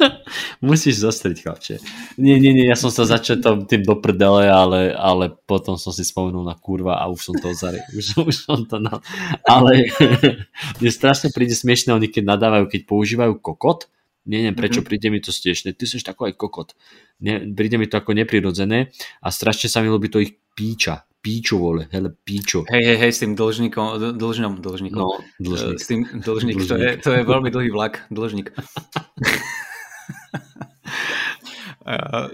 Musíš 0.63 1.01
zostriť, 1.01 1.37
chlapče. 1.41 1.75
Nie, 2.17 2.37
nie, 2.37 2.51
nie, 2.51 2.65
ja 2.65 2.75
som 2.75 2.89
sa 2.89 3.03
začal 3.03 3.39
tom- 3.39 3.65
tým 3.65 3.81
do 3.81 3.97
prdele, 3.97 4.45
ale, 4.45 4.91
ale 4.91 5.33
potom 5.45 5.75
som 5.77 5.89
si 5.89 6.01
spomenul 6.01 6.41
na 6.41 6.53
kurva 6.53 6.97
a 6.97 7.07
už 7.07 7.19
som 7.21 7.35
to 7.35 7.53
zare... 7.53 7.81
Už, 7.97 8.17
už 8.19 8.35
som 8.45 8.63
to 8.65 8.77
na... 8.77 8.97
Ale 9.43 9.85
mne 10.79 10.91
strašne 10.91 11.29
príde 11.29 11.53
smiešne, 11.53 11.91
oni 11.91 12.07
keď 12.07 12.23
nadávajú, 12.27 12.65
keď 12.67 12.81
používajú 12.85 13.33
kokot, 13.39 13.89
neviem 14.23 14.53
prečo 14.53 14.81
Mhm. 14.81 14.87
príde 14.87 15.07
mi 15.09 15.17
to 15.17 15.33
stiešne, 15.33 15.73
ty 15.73 15.83
seš 15.85 16.03
tako 16.03 16.29
aj 16.29 16.37
kokot. 16.37 16.77
Ne, 17.21 17.41
príde 17.53 17.77
mi 17.77 17.89
to 17.89 17.97
ako 17.97 18.13
neprirodzené 18.13 18.93
a 19.17 19.27
strašne 19.29 19.65
sa 19.65 19.81
mi 19.81 19.89
ľúbi 19.89 20.09
to 20.09 20.17
ich 20.17 20.37
píča. 20.53 21.05
Píču, 21.21 21.61
vole, 21.61 21.85
hele, 21.93 22.09
píču. 22.17 22.65
Hej, 22.65 22.81
hej, 22.81 22.97
hej, 22.97 23.11
s 23.13 23.21
tým 23.21 23.37
dlžníkom, 23.37 23.85
d- 23.93 24.13
dlžňom, 24.17 24.57
dlžníkom. 24.57 24.97
No, 24.97 25.21
dlžník. 25.37 25.77
S 25.77 25.85
tým 25.85 26.01
dlžník, 26.17 26.57
to 26.65 26.73
je, 26.73 26.97
Dlžník. 26.97 27.05
to 27.05 27.09
je 27.13 27.21
veľmi 27.21 27.49
dlhý 27.53 27.69
vlak, 27.69 28.09
dlžník. 28.09 28.49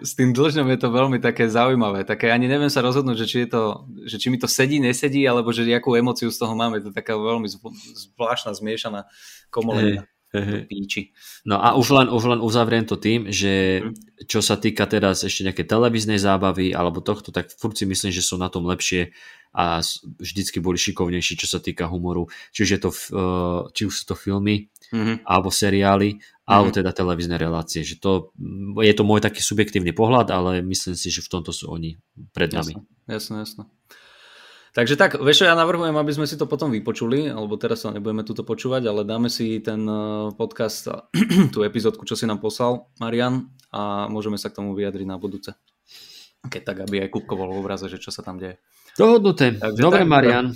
S 0.04 0.12
tým 0.18 0.36
dlžňom 0.36 0.68
je 0.76 0.80
to 0.80 0.90
veľmi 0.92 1.18
také 1.24 1.48
zaujímavé, 1.48 2.04
také 2.04 2.32
ani 2.32 2.52
neviem 2.52 2.68
sa 2.68 2.84
rozhodnúť, 2.84 3.18
že 3.24 3.28
či, 3.28 3.38
je 3.48 3.50
to, 3.50 3.64
že 4.04 4.18
či 4.20 4.28
mi 4.28 4.36
to 4.36 4.48
sedí, 4.50 4.80
nesedí, 4.84 5.24
alebo 5.24 5.56
že 5.56 5.64
akú 5.72 5.96
emociu 5.96 6.28
z 6.28 6.40
toho 6.40 6.52
máme. 6.52 6.84
To 6.84 6.92
je 6.92 6.96
taká 6.96 7.16
veľmi 7.16 7.48
zv- 7.48 7.72
zvláštna, 8.16 8.52
zmiešaná 8.52 9.08
komolina. 9.48 10.04
Hej, 10.36 10.44
hej. 10.44 10.62
Píči. 10.68 11.02
No 11.48 11.56
a 11.64 11.72
už 11.80 11.88
len, 11.96 12.08
už 12.12 12.24
len 12.36 12.40
uzavriem 12.44 12.84
to 12.84 13.00
tým, 13.00 13.32
že 13.32 13.80
Mhm. 13.80 14.28
čo 14.28 14.44
sa 14.44 14.60
týka 14.60 14.84
teraz 14.84 15.24
ešte 15.24 15.48
nejaké 15.48 15.64
televíznej 15.64 16.20
zábavy 16.20 16.76
alebo 16.76 17.00
tohto, 17.00 17.32
tak 17.32 17.48
furt 17.56 17.80
si 17.80 17.88
myslím, 17.88 18.12
že 18.12 18.20
sú 18.20 18.36
na 18.36 18.52
tom 18.52 18.68
lepšie 18.68 19.16
a 19.56 19.80
vždycky 20.20 20.60
boli 20.60 20.76
šikovnejší, 20.76 21.40
čo 21.40 21.48
sa 21.48 21.64
týka 21.64 21.88
humoru. 21.88 22.28
Či 22.52 22.68
už, 22.68 22.70
je 22.76 22.80
to, 22.84 22.90
eh, 22.92 23.62
či 23.72 23.82
už 23.88 23.94
sú 23.96 24.04
to 24.12 24.16
filmy, 24.20 24.68
Mhm. 24.92 25.24
alebo 25.24 25.48
seriály, 25.48 26.20
alebo 26.48 26.72
teda 26.72 26.96
televízne 26.96 27.36
relácie. 27.36 27.84
Že 27.84 27.96
to, 28.00 28.12
mm, 28.40 28.80
je 28.80 28.94
to 28.96 29.04
môj 29.04 29.20
taký 29.20 29.44
subjektívny 29.44 29.92
pohľad, 29.92 30.32
ale 30.32 30.64
myslím 30.64 30.96
si, 30.96 31.12
že 31.12 31.20
v 31.20 31.30
tomto 31.30 31.52
sú 31.52 31.68
oni 31.68 32.00
pred 32.32 32.56
nami. 32.56 32.80
Jasné, 33.12 33.44
jasné. 33.44 33.64
Takže 34.72 34.94
tak, 34.94 35.18
vieš 35.18 35.42
ja 35.42 35.58
navrhujem, 35.58 35.98
aby 35.98 36.14
sme 36.14 36.30
si 36.30 36.38
to 36.38 36.46
potom 36.46 36.70
vypočuli, 36.70 37.34
alebo 37.34 37.58
teraz 37.58 37.82
sa 37.82 37.90
nebudeme 37.90 38.22
tuto 38.22 38.46
počúvať, 38.46 38.86
ale 38.86 39.02
dáme 39.04 39.28
si 39.28 39.58
ten 39.60 39.84
eh, 39.84 40.30
podcast, 40.38 40.88
tú 41.54 41.66
epizódku, 41.66 42.06
čo 42.06 42.14
si 42.14 42.30
nám 42.30 42.40
poslal 42.40 42.88
Marian 43.02 43.50
a 43.74 44.06
môžeme 44.08 44.38
sa 44.38 44.54
k 44.54 44.62
tomu 44.64 44.78
vyjadriť 44.78 45.08
na 45.10 45.18
budúce. 45.18 45.58
Keď 46.46 46.62
tak, 46.62 46.78
aby 46.86 47.04
aj 47.04 47.10
Kupko 47.10 47.34
bol 47.36 47.52
v 47.52 47.60
obraze, 47.60 47.90
že 47.90 47.98
čo 47.98 48.14
sa 48.14 48.22
tam 48.22 48.38
deje. 48.38 48.62
Dohodnuté. 48.96 49.58
Takže 49.58 49.82
Dobre, 49.82 50.06
tak, 50.06 50.14
Marian. 50.14 50.48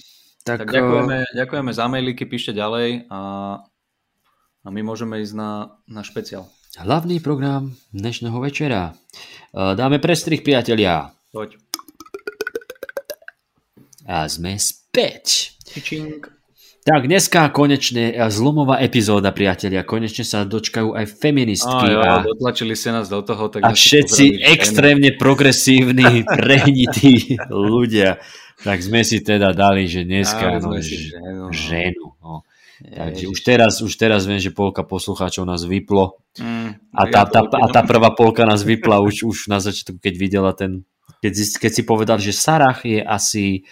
Tak 0.46 0.66
Tak, 0.66 0.70
ďakujeme, 0.70 1.18
ďakujeme 1.38 1.72
za 1.74 1.86
mailíky, 1.90 2.24
píšte 2.30 2.54
ďalej 2.54 3.10
a, 3.10 3.20
a 4.62 4.68
my 4.70 4.82
môžeme 4.86 5.18
ísť 5.22 5.34
na, 5.34 5.74
na 5.90 6.06
špeciál. 6.06 6.46
hlavný 6.78 7.18
program 7.18 7.74
dnešného 7.94 8.38
večera. 8.38 8.94
Eh, 9.54 9.74
Dáme 9.74 9.98
prestrih, 9.98 10.46
priatelia. 10.46 11.18
Poď. 11.34 11.58
A 14.06 14.28
sme 14.30 14.58
späť. 14.62 15.58
Čičing. 15.66 16.28
Tak 16.82 17.06
dneska 17.06 17.50
konečne 17.50 18.14
eh, 18.14 18.30
zlomová 18.30 18.78
epizóda, 18.86 19.34
priatelia. 19.34 19.82
Konečne 19.82 20.22
sa 20.22 20.46
dočkajú 20.46 20.94
aj 20.94 21.06
feministky. 21.10 21.88
A, 21.98 22.22
jo, 22.22 22.38
dotlačili 22.38 22.78
ste 22.78 22.94
nás 22.94 23.10
do 23.10 23.26
toho. 23.26 23.50
Tak 23.50 23.66
a 23.66 23.74
všetci 23.74 24.24
pozdravujem 24.30 24.46
ženy. 24.46 24.54
extrémne 24.54 25.10
progresívni, 25.18 26.22
prehnití 26.38 27.42
ľudia. 27.50 28.22
Tak 28.62 28.78
sme 28.78 29.02
si 29.02 29.26
teda 29.26 29.58
dali, 29.58 29.90
že 29.90 30.06
dneska 30.06 30.62
Dali 30.62 30.62
no, 30.62 30.86
si 30.86 31.10
ženu, 31.10 31.50
ženu. 31.50 32.14
No. 32.22 32.46
Takže 32.82 33.26
Ježiš. 33.28 33.34
už 33.34 33.40
teraz, 33.46 33.74
už 33.82 33.94
teraz 33.94 34.26
viem, 34.26 34.42
že 34.42 34.50
polka 34.50 34.82
poslucháčov 34.82 35.46
nás 35.46 35.62
vyplo 35.64 36.18
Mm, 36.40 36.80
a 36.96 37.02
ja 37.12 37.12
tá, 37.12 37.22
tá, 37.28 37.42
to 37.44 37.60
a 37.60 37.68
tá 37.68 37.84
prvá 37.84 38.16
polka 38.16 38.48
nás 38.48 38.64
vypla 38.64 39.04
už, 39.04 39.28
už 39.28 39.38
na 39.52 39.60
začiatku, 39.60 40.00
keď 40.00 40.14
videla 40.16 40.52
ten, 40.56 40.88
keď, 41.20 41.32
zist- 41.36 41.60
keď 41.60 41.72
si 41.76 41.84
povedal, 41.84 42.18
že 42.24 42.32
Sarah 42.32 42.80
je 42.80 43.04
asi 43.04 43.68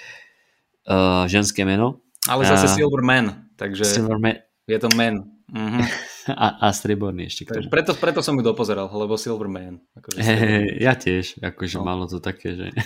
uh, 0.83 1.23
ženské 1.23 1.63
meno 1.63 2.03
Ale 2.27 2.43
zase 2.43 2.67
A- 2.67 2.75
Silver 2.75 2.99
Man, 2.99 3.47
takže 3.55 3.87
Silverman 3.87 4.43
je 4.67 4.75
to 4.75 4.91
man. 4.91 5.23
Mhm. 5.49 5.81
a, 6.31 6.47
a 6.59 6.67
strieborný 6.69 7.25
ešte 7.25 7.43
k 7.43 7.55
tomu. 7.55 7.67
preto, 7.67 7.91
preto 7.93 8.19
som 8.19 8.33
ju 8.33 8.41
dopozeral, 8.41 8.87
lebo 8.87 9.13
Silver 9.13 9.45
Man. 9.45 9.81
Akože 9.93 10.17
Hey, 10.17 10.79
ja 10.79 10.93
tiež, 10.93 11.37
akože 11.37 11.75
No. 11.75 11.83
malo 11.83 12.03
to 12.05 12.17
také, 12.17 12.53
že... 12.53 12.67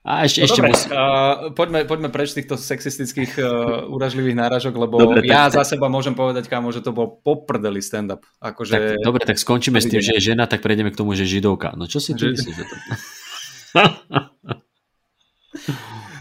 A 0.00 0.22
No 0.22 0.24
ešte, 0.24 0.40
ešte 0.42 0.56
dobre, 0.58 0.70
musí... 0.70 0.86
uh, 0.88 0.96
poďme, 1.52 1.84
poďme 1.84 2.08
preč 2.08 2.32
týchto 2.32 2.54
sexistických 2.54 3.32
uh, 3.36 3.46
úražlivých 3.86 4.36
náražok, 4.36 4.72
lebo 4.72 4.96
Dobre, 4.96 5.20
ja 5.22 5.46
tak- 5.46 5.60
za 5.60 5.74
seba 5.74 5.86
môžem 5.86 6.12
povedať, 6.12 6.46
kámo, 6.46 6.70
že 6.70 6.80
to 6.80 6.90
bol 6.90 7.18
poprdeli 7.18 7.78
stand-up. 7.78 8.24
Akože, 8.38 8.72
Tak, 8.72 8.82
dobre, 9.00 9.22
tak 9.22 9.36
skončíme 9.36 9.76
s 9.76 9.86
tým, 9.86 10.00
že 10.00 10.16
je 10.16 10.32
žena, 10.32 10.44
tak 10.44 10.60
prejdeme 10.60 10.88
k 10.88 10.96
tomu, 10.96 11.12
že 11.12 11.22
židovka. 11.22 11.74
No 11.74 11.84
čo 11.84 11.98
si 11.98 12.12
ty 12.12 12.24
Že- 12.24 12.32
myslíš 12.34 12.56
o 12.56 12.64
tom? 12.64 12.80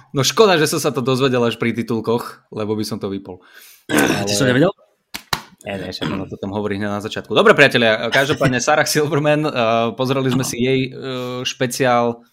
No 0.09 0.21
škoda, 0.21 0.55
že 0.55 0.65
som 0.65 0.79
sa 0.79 0.89
to 0.89 0.99
dozvedel 0.99 1.43
až 1.43 1.55
pri 1.55 1.71
titulkoch, 1.73 2.47
lebo 2.49 2.73
by 2.73 2.83
som 2.83 2.97
to 2.97 3.07
vypol. 3.07 3.43
Ale... 3.87 4.25
Ty 4.25 4.33
som 4.33 4.47
nevedel? 4.47 4.71
Nie, 5.67 5.75
nie, 5.83 5.91
však 5.91 6.07
ono 6.07 6.23
to 6.31 6.39
tam 6.39 6.55
hovorí 6.55 6.79
hneď 6.79 6.87
na 6.87 7.03
začiatku. 7.03 7.35
Dobre, 7.35 7.51
priatelia, 7.51 8.07
každopádne 8.07 8.63
Sarah 8.63 8.87
Silverman, 8.87 9.43
uh, 9.43 9.91
pozreli 9.99 10.31
sme 10.31 10.47
si 10.47 10.63
jej 10.63 10.87
uh, 10.95 11.43
špeciál, 11.43 12.23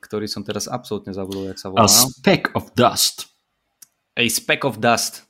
ktorý 0.00 0.24
som 0.24 0.40
teraz 0.40 0.64
absolútne 0.64 1.12
zabudol, 1.12 1.52
jak 1.52 1.60
sa 1.60 1.68
volá. 1.68 1.84
A 1.84 1.92
speck 1.92 2.56
of 2.56 2.72
dust. 2.72 3.28
A 4.16 4.24
Speck 4.32 4.64
of 4.64 4.80
Dust, 4.80 5.28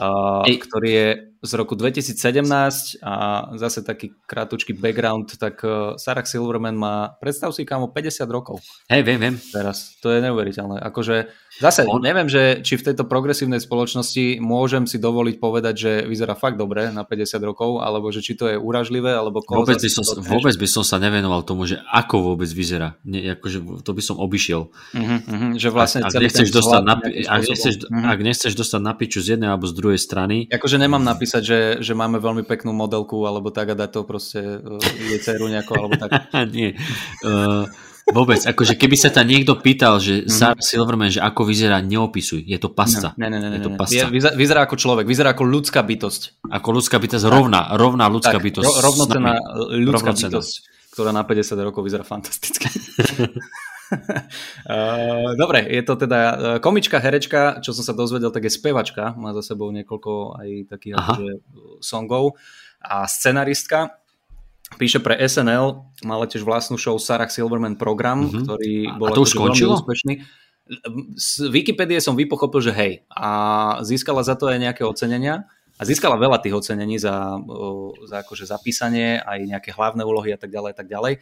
uh, 0.00 0.40
Ej. 0.48 0.64
ktorý 0.64 0.88
je 0.88 1.08
z 1.44 1.52
roku 1.54 1.76
2017 1.76 3.04
a 3.04 3.12
zase 3.60 3.84
taký 3.84 4.16
krátučký 4.24 4.72
background, 4.72 5.36
tak 5.36 5.60
uh, 5.60 5.92
Sarah 5.94 6.24
Silverman 6.24 6.72
má, 6.72 7.12
predstav 7.20 7.52
si 7.52 7.62
kámo, 7.62 7.92
50 7.92 8.24
rokov 8.26 8.64
Hej, 8.88 9.04
viem, 9.04 9.20
viem. 9.20 9.34
teraz. 9.52 9.92
To 10.00 10.08
je 10.08 10.24
neuveriteľné. 10.24 10.80
Akože 10.80 11.28
zase 11.60 11.84
On- 11.84 12.00
neviem, 12.00 12.26
že 12.26 12.64
či 12.64 12.80
v 12.80 12.88
tejto 12.88 13.04
progresívnej 13.04 13.60
spoločnosti 13.60 14.40
môžem 14.40 14.88
si 14.88 14.96
dovoliť 14.96 15.36
povedať, 15.36 15.74
že 15.76 15.92
vyzerá 16.08 16.32
fakt 16.32 16.56
dobre 16.56 16.88
na 16.88 17.04
50 17.04 17.36
rokov, 17.44 17.84
alebo 17.84 18.08
že 18.08 18.24
či 18.24 18.32
to 18.34 18.48
je 18.48 18.56
úražlivé, 18.56 19.12
alebo 19.12 19.44
koho 19.44 19.62
Vôbec 19.62 19.76
by, 19.76 19.90
som, 19.92 20.00
to 20.02 20.24
vôbec 20.24 20.56
by 20.56 20.68
som 20.70 20.80
sa 20.80 20.96
nevenoval 20.96 21.44
tomu, 21.44 21.68
že 21.68 21.76
ako 21.92 22.32
vôbec 22.32 22.48
vyzerá. 22.48 22.96
Nie, 23.04 23.36
akože 23.36 23.84
to 23.84 23.92
by 23.92 24.00
som 24.00 24.16
obišiel. 24.16 24.72
Mhm, 24.96 25.16
mhm, 25.28 25.48
že 25.60 25.68
vlastne 25.68 26.00
ak, 26.00 26.16
nechceš 26.16 26.48
dostať 26.48 26.80
na, 26.80 26.94
ak, 27.04 27.42
nechceš, 27.44 27.74
Mhm. 27.84 28.06
ak 28.08 28.18
nechceš 28.22 28.52
dostať 28.56 28.80
na 28.80 28.92
piču 28.96 29.20
z 29.20 29.36
jednej 29.36 29.52
alebo 29.52 29.68
z 29.68 29.74
druhej 29.76 30.00
strany, 30.00 30.46
Akože 30.48 30.78
nemám 30.78 31.02
napísať, 31.34 31.42
že, 31.42 31.60
že 31.82 31.92
máme 31.98 32.22
veľmi 32.22 32.46
peknú 32.46 32.70
modelku, 32.70 33.18
alebo 33.26 33.50
tak 33.50 33.74
a 33.74 33.74
dať 33.74 33.90
to 33.90 34.00
proste 34.06 34.40
uh, 34.62 34.78
jej 34.78 35.18
dceru 35.18 35.50
nejako, 35.50 35.72
alebo 35.74 35.94
tak. 35.98 36.10
nie. 36.54 36.78
Uh, 37.26 37.66
Vôbec, 38.04 38.36
akože 38.36 38.76
keby 38.76 39.00
sa 39.00 39.08
tam 39.08 39.24
niekto 39.24 39.56
pýtal, 39.56 39.96
že 39.96 40.22
mm-hmm. 40.22 40.28
Sarah 40.28 40.60
Silverman, 40.60 41.08
že 41.08 41.24
ako 41.24 41.48
vyzerá, 41.48 41.80
neopisuj. 41.80 42.44
Je 42.44 42.60
to 42.60 42.68
pasca. 42.68 43.16
Ne, 43.16 43.32
ne, 43.32 43.40
ne, 43.40 43.56
je 43.56 43.64
to 43.64 43.72
ne. 43.72 43.80
pasca. 43.80 44.12
Vyzerá, 44.12 44.36
vyzerá 44.36 44.60
ako 44.68 44.76
človek, 44.76 45.08
vyzerá 45.08 45.32
ako 45.32 45.48
ľudská 45.48 45.80
bytosť. 45.80 46.44
Ako 46.52 46.68
ľudská 46.76 47.00
bytosť, 47.00 47.24
rovná, 47.32 47.72
rovná 47.80 48.04
ľudská 48.12 48.36
Tak, 48.36 48.44
bytosť. 48.44 48.68
ro- 48.68 48.76
rovnocená 48.84 49.32
ľudská 49.72 50.12
Rovnocenná. 50.12 50.36
bytosť, 50.36 50.52
ktorá 50.92 51.10
na 51.16 51.24
50 51.24 51.56
rokov 51.64 51.80
vyzerá 51.80 52.04
fantasticky. 52.04 52.68
Uh, 53.90 55.34
Dobre, 55.42 55.64
je 55.66 55.82
to 55.82 55.94
teda 55.96 56.20
uh, 56.20 56.36
komička, 56.58 56.98
herečka, 56.98 57.60
čo 57.60 57.72
som 57.72 57.84
sa 57.84 57.92
dozvedel, 57.92 58.30
tak 58.30 58.44
je 58.44 58.52
spevačka, 58.52 59.12
má 59.14 59.32
za 59.32 59.44
sebou 59.44 59.68
niekoľko 59.70 60.40
aj 60.40 60.48
takých 60.70 60.94
akože, 60.96 61.32
songov 61.80 62.36
a 62.80 63.04
scenaristka. 63.04 64.00
Píše 64.74 64.98
pre 64.98 65.14
SNL, 65.20 65.84
mala 66.02 66.24
tiež 66.26 66.42
vlastnú 66.42 66.80
show 66.80 66.96
Sarah 66.96 67.28
Silverman 67.28 67.76
program, 67.76 68.26
Mhm. 68.26 68.40
ktorý 68.42 68.74
bol 68.96 69.06
a 69.06 69.14
to 69.14 69.22
už 69.22 69.30
akože 69.30 69.36
veľmi 69.36 69.48
skončilo? 69.54 69.74
úspešný. 69.78 70.14
Z 71.14 71.52
Wikipédie 71.52 72.00
som 72.00 72.16
vypochopil, 72.16 72.64
že 72.64 72.72
hej. 72.72 72.92
A 73.12 73.28
získala 73.84 74.24
za 74.24 74.32
to 74.32 74.48
aj 74.48 74.56
nejaké 74.56 74.80
ocenenia. 74.80 75.44
A 75.74 75.82
získala 75.84 76.14
veľa 76.16 76.38
tých 76.40 76.54
ocenení 76.54 76.96
za, 76.96 77.34
za 78.06 78.22
akože 78.22 78.46
zapísanie, 78.46 79.18
aj 79.20 79.42
nejaké 79.44 79.74
hlavné 79.74 80.06
úlohy 80.06 80.30
a 80.32 80.38
tak 80.38 80.48
ďalej 80.48 80.70
a 80.72 80.76
tak 80.78 80.88
ďalej. 80.88 81.12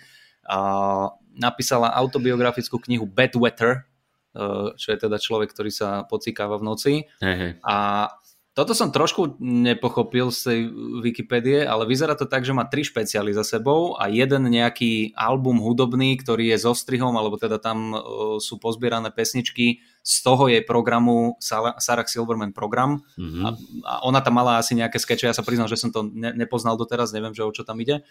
Napísala 1.33 1.88
autobiografickú 1.96 2.76
knihu 2.85 3.09
Bad 3.09 3.33
Weather, 3.40 3.88
e, 4.37 4.76
čo 4.76 4.92
je 4.92 4.98
teda 5.00 5.16
človek, 5.16 5.48
ktorý 5.48 5.72
sa 5.72 6.05
pocikáva 6.05 6.61
v 6.61 6.66
noci. 6.68 6.92
Hej. 7.24 7.57
A 7.64 8.09
toto 8.52 8.76
som 8.76 8.92
trošku 8.92 9.40
nepochopil 9.40 10.28
z 10.28 10.40
tej 10.44 10.61
Wikipédie, 11.00 11.64
ale 11.64 11.88
vyzerá 11.88 12.12
to 12.12 12.28
tak, 12.28 12.44
že 12.44 12.52
má 12.52 12.68
tri 12.68 12.85
špeciály 12.85 13.33
za 13.33 13.48
sebou 13.48 13.96
a 13.96 14.12
jeden 14.12 14.44
nejaký 14.52 15.16
album 15.16 15.57
hudobný, 15.57 16.20
ktorý 16.20 16.52
je 16.52 16.61
so 16.61 16.76
strihom, 16.76 17.16
alebo 17.16 17.40
teda 17.40 17.57
tam 17.57 17.96
o, 17.96 18.37
sú 18.44 18.61
pozbierané 18.61 19.09
pesničky 19.09 19.81
z 20.05 20.14
toho 20.20 20.52
jej 20.52 20.61
programu 20.68 21.40
Sarah 21.81 22.05
Silverman 22.05 22.52
program 22.52 23.00
Mhm. 23.16 23.40
a, 23.40 23.48
a 23.88 23.92
ona 24.05 24.20
tam 24.20 24.37
mala 24.37 24.61
asi 24.61 24.76
nejaké 24.76 25.00
skeče, 25.00 25.33
ja 25.33 25.37
sa 25.37 25.40
priznám, 25.40 25.72
že 25.72 25.81
som 25.81 25.88
to 25.88 26.05
ne, 26.12 26.37
nepoznal 26.37 26.76
doteraz, 26.76 27.16
neviem, 27.16 27.33
že 27.33 27.48
o 27.48 27.57
čo 27.57 27.64
tam 27.64 27.81
ide. 27.81 28.05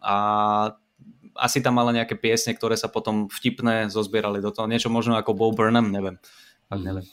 A 0.00 0.72
asi 1.36 1.64
tam 1.64 1.80
mala 1.80 1.92
nejaké 1.92 2.16
piesne, 2.18 2.52
ktoré 2.52 2.76
sa 2.76 2.88
potom 2.88 3.28
vtipné 3.28 3.88
zozbierali 3.88 4.40
do 4.42 4.52
toho. 4.52 4.68
Niečo 4.68 4.92
možno 4.92 5.16
ako 5.16 5.32
Bo 5.32 5.52
Burnham, 5.52 5.88
neviem. 5.92 6.16
Fakt 6.68 6.82
Mhm. 6.82 6.88
neviem. 6.88 7.06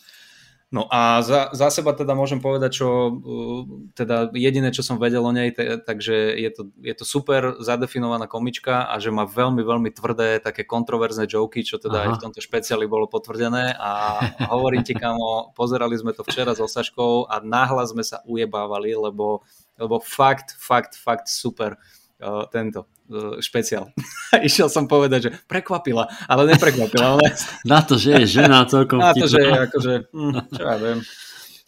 No 0.69 0.85
a 0.93 1.25
za, 1.25 1.49
za 1.49 1.73
seba 1.73 1.97
teda 1.97 2.13
môžem 2.13 2.37
povedať, 2.37 2.77
čo 2.77 3.09
uh, 3.09 3.65
teda 3.97 4.29
jediné, 4.37 4.69
čo 4.69 4.85
som 4.85 5.01
vedel 5.01 5.25
o 5.25 5.33
nej, 5.33 5.49
te, 5.49 5.81
takže 5.81 6.13
je 6.37 6.49
to, 6.53 6.69
je 6.85 6.93
to 6.93 7.09
super 7.09 7.57
zadefinovaná 7.57 8.29
komička 8.29 8.85
a 8.85 9.01
že 9.01 9.09
má 9.09 9.25
veľmi, 9.25 9.65
veľmi 9.65 9.89
tvrdé, 9.89 10.37
také 10.37 10.69
kontroverzné 10.69 11.25
joky, 11.25 11.65
čo 11.65 11.81
teda 11.81 11.97
Aha. 11.97 12.05
aj 12.05 12.09
v 12.13 12.21
tomto 12.21 12.39
špeciáli 12.45 12.85
bolo 12.85 13.09
potvrdené 13.09 13.73
a 13.81 14.21
hovorím 14.53 14.85
ti 14.85 14.93
kamo, 14.93 15.57
pozerali 15.57 15.97
sme 15.97 16.13
to 16.13 16.21
včera 16.21 16.53
so 16.53 16.69
Saškou 16.69 17.25
a 17.25 17.41
náhlas 17.41 17.89
sme 17.89 18.05
sa 18.05 18.21
ujebávali, 18.29 18.93
lebo, 18.93 19.41
lebo 19.73 19.97
fakt, 19.97 20.53
fakt, 20.53 20.93
fakt 20.93 21.33
super 21.33 21.81
uh, 22.19 22.45
tento 22.51 22.85
uh, 23.09 23.39
špeciál. 23.39 23.91
Išiel 24.47 24.67
som 24.67 24.85
povedať, 24.85 25.19
že 25.27 25.31
prekvapila, 25.47 26.07
ale 26.27 26.41
neprekvapila. 26.51 27.19
Ale 27.19 27.25
Na 27.65 27.81
to, 27.81 27.95
že 27.95 28.23
je 28.23 28.39
žena 28.39 28.67
celkom 28.67 28.99
na 29.03 29.15
to, 29.15 29.25
že 29.25 29.39
vtipná. 29.39 29.59
akože, 29.67 29.93
hm, 30.11 30.33
čo 30.53 30.63
ja 30.63 30.75
viem. 30.77 30.99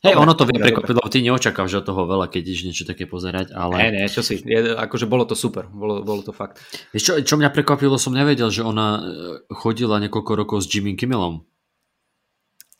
Hej, 0.02 0.18
ono 0.18 0.34
to 0.34 0.50
vie 0.50 0.58
prekvapiť, 0.58 0.98
lebo 0.98 1.14
ty 1.14 1.22
neočakávaš 1.22 1.86
od 1.86 1.94
toho 1.94 2.10
veľa, 2.10 2.26
keď 2.26 2.42
ideš 2.42 2.62
niečo 2.66 2.86
také 2.90 3.06
pozerať, 3.06 3.54
ale... 3.54 3.78
Ne, 3.78 3.90
ne, 4.02 4.04
čo 4.10 4.26
si, 4.26 4.42
je, 4.42 4.74
akože 4.74 5.06
bolo 5.06 5.30
to 5.30 5.38
super, 5.38 5.70
bolo, 5.70 6.02
bolo 6.02 6.26
to 6.26 6.34
fakt. 6.34 6.58
Vieš 6.90 7.04
čo, 7.06 7.14
čo 7.22 7.38
mňa 7.38 7.54
prekvapilo, 7.54 8.02
som 8.02 8.18
nevedel, 8.18 8.50
že 8.50 8.66
ona 8.66 8.98
e, 8.98 9.02
chodila 9.54 10.02
niekoľko 10.02 10.32
rokov 10.34 10.66
s 10.66 10.74
Jimmy 10.74 10.98
Kimmelom. 10.98 11.46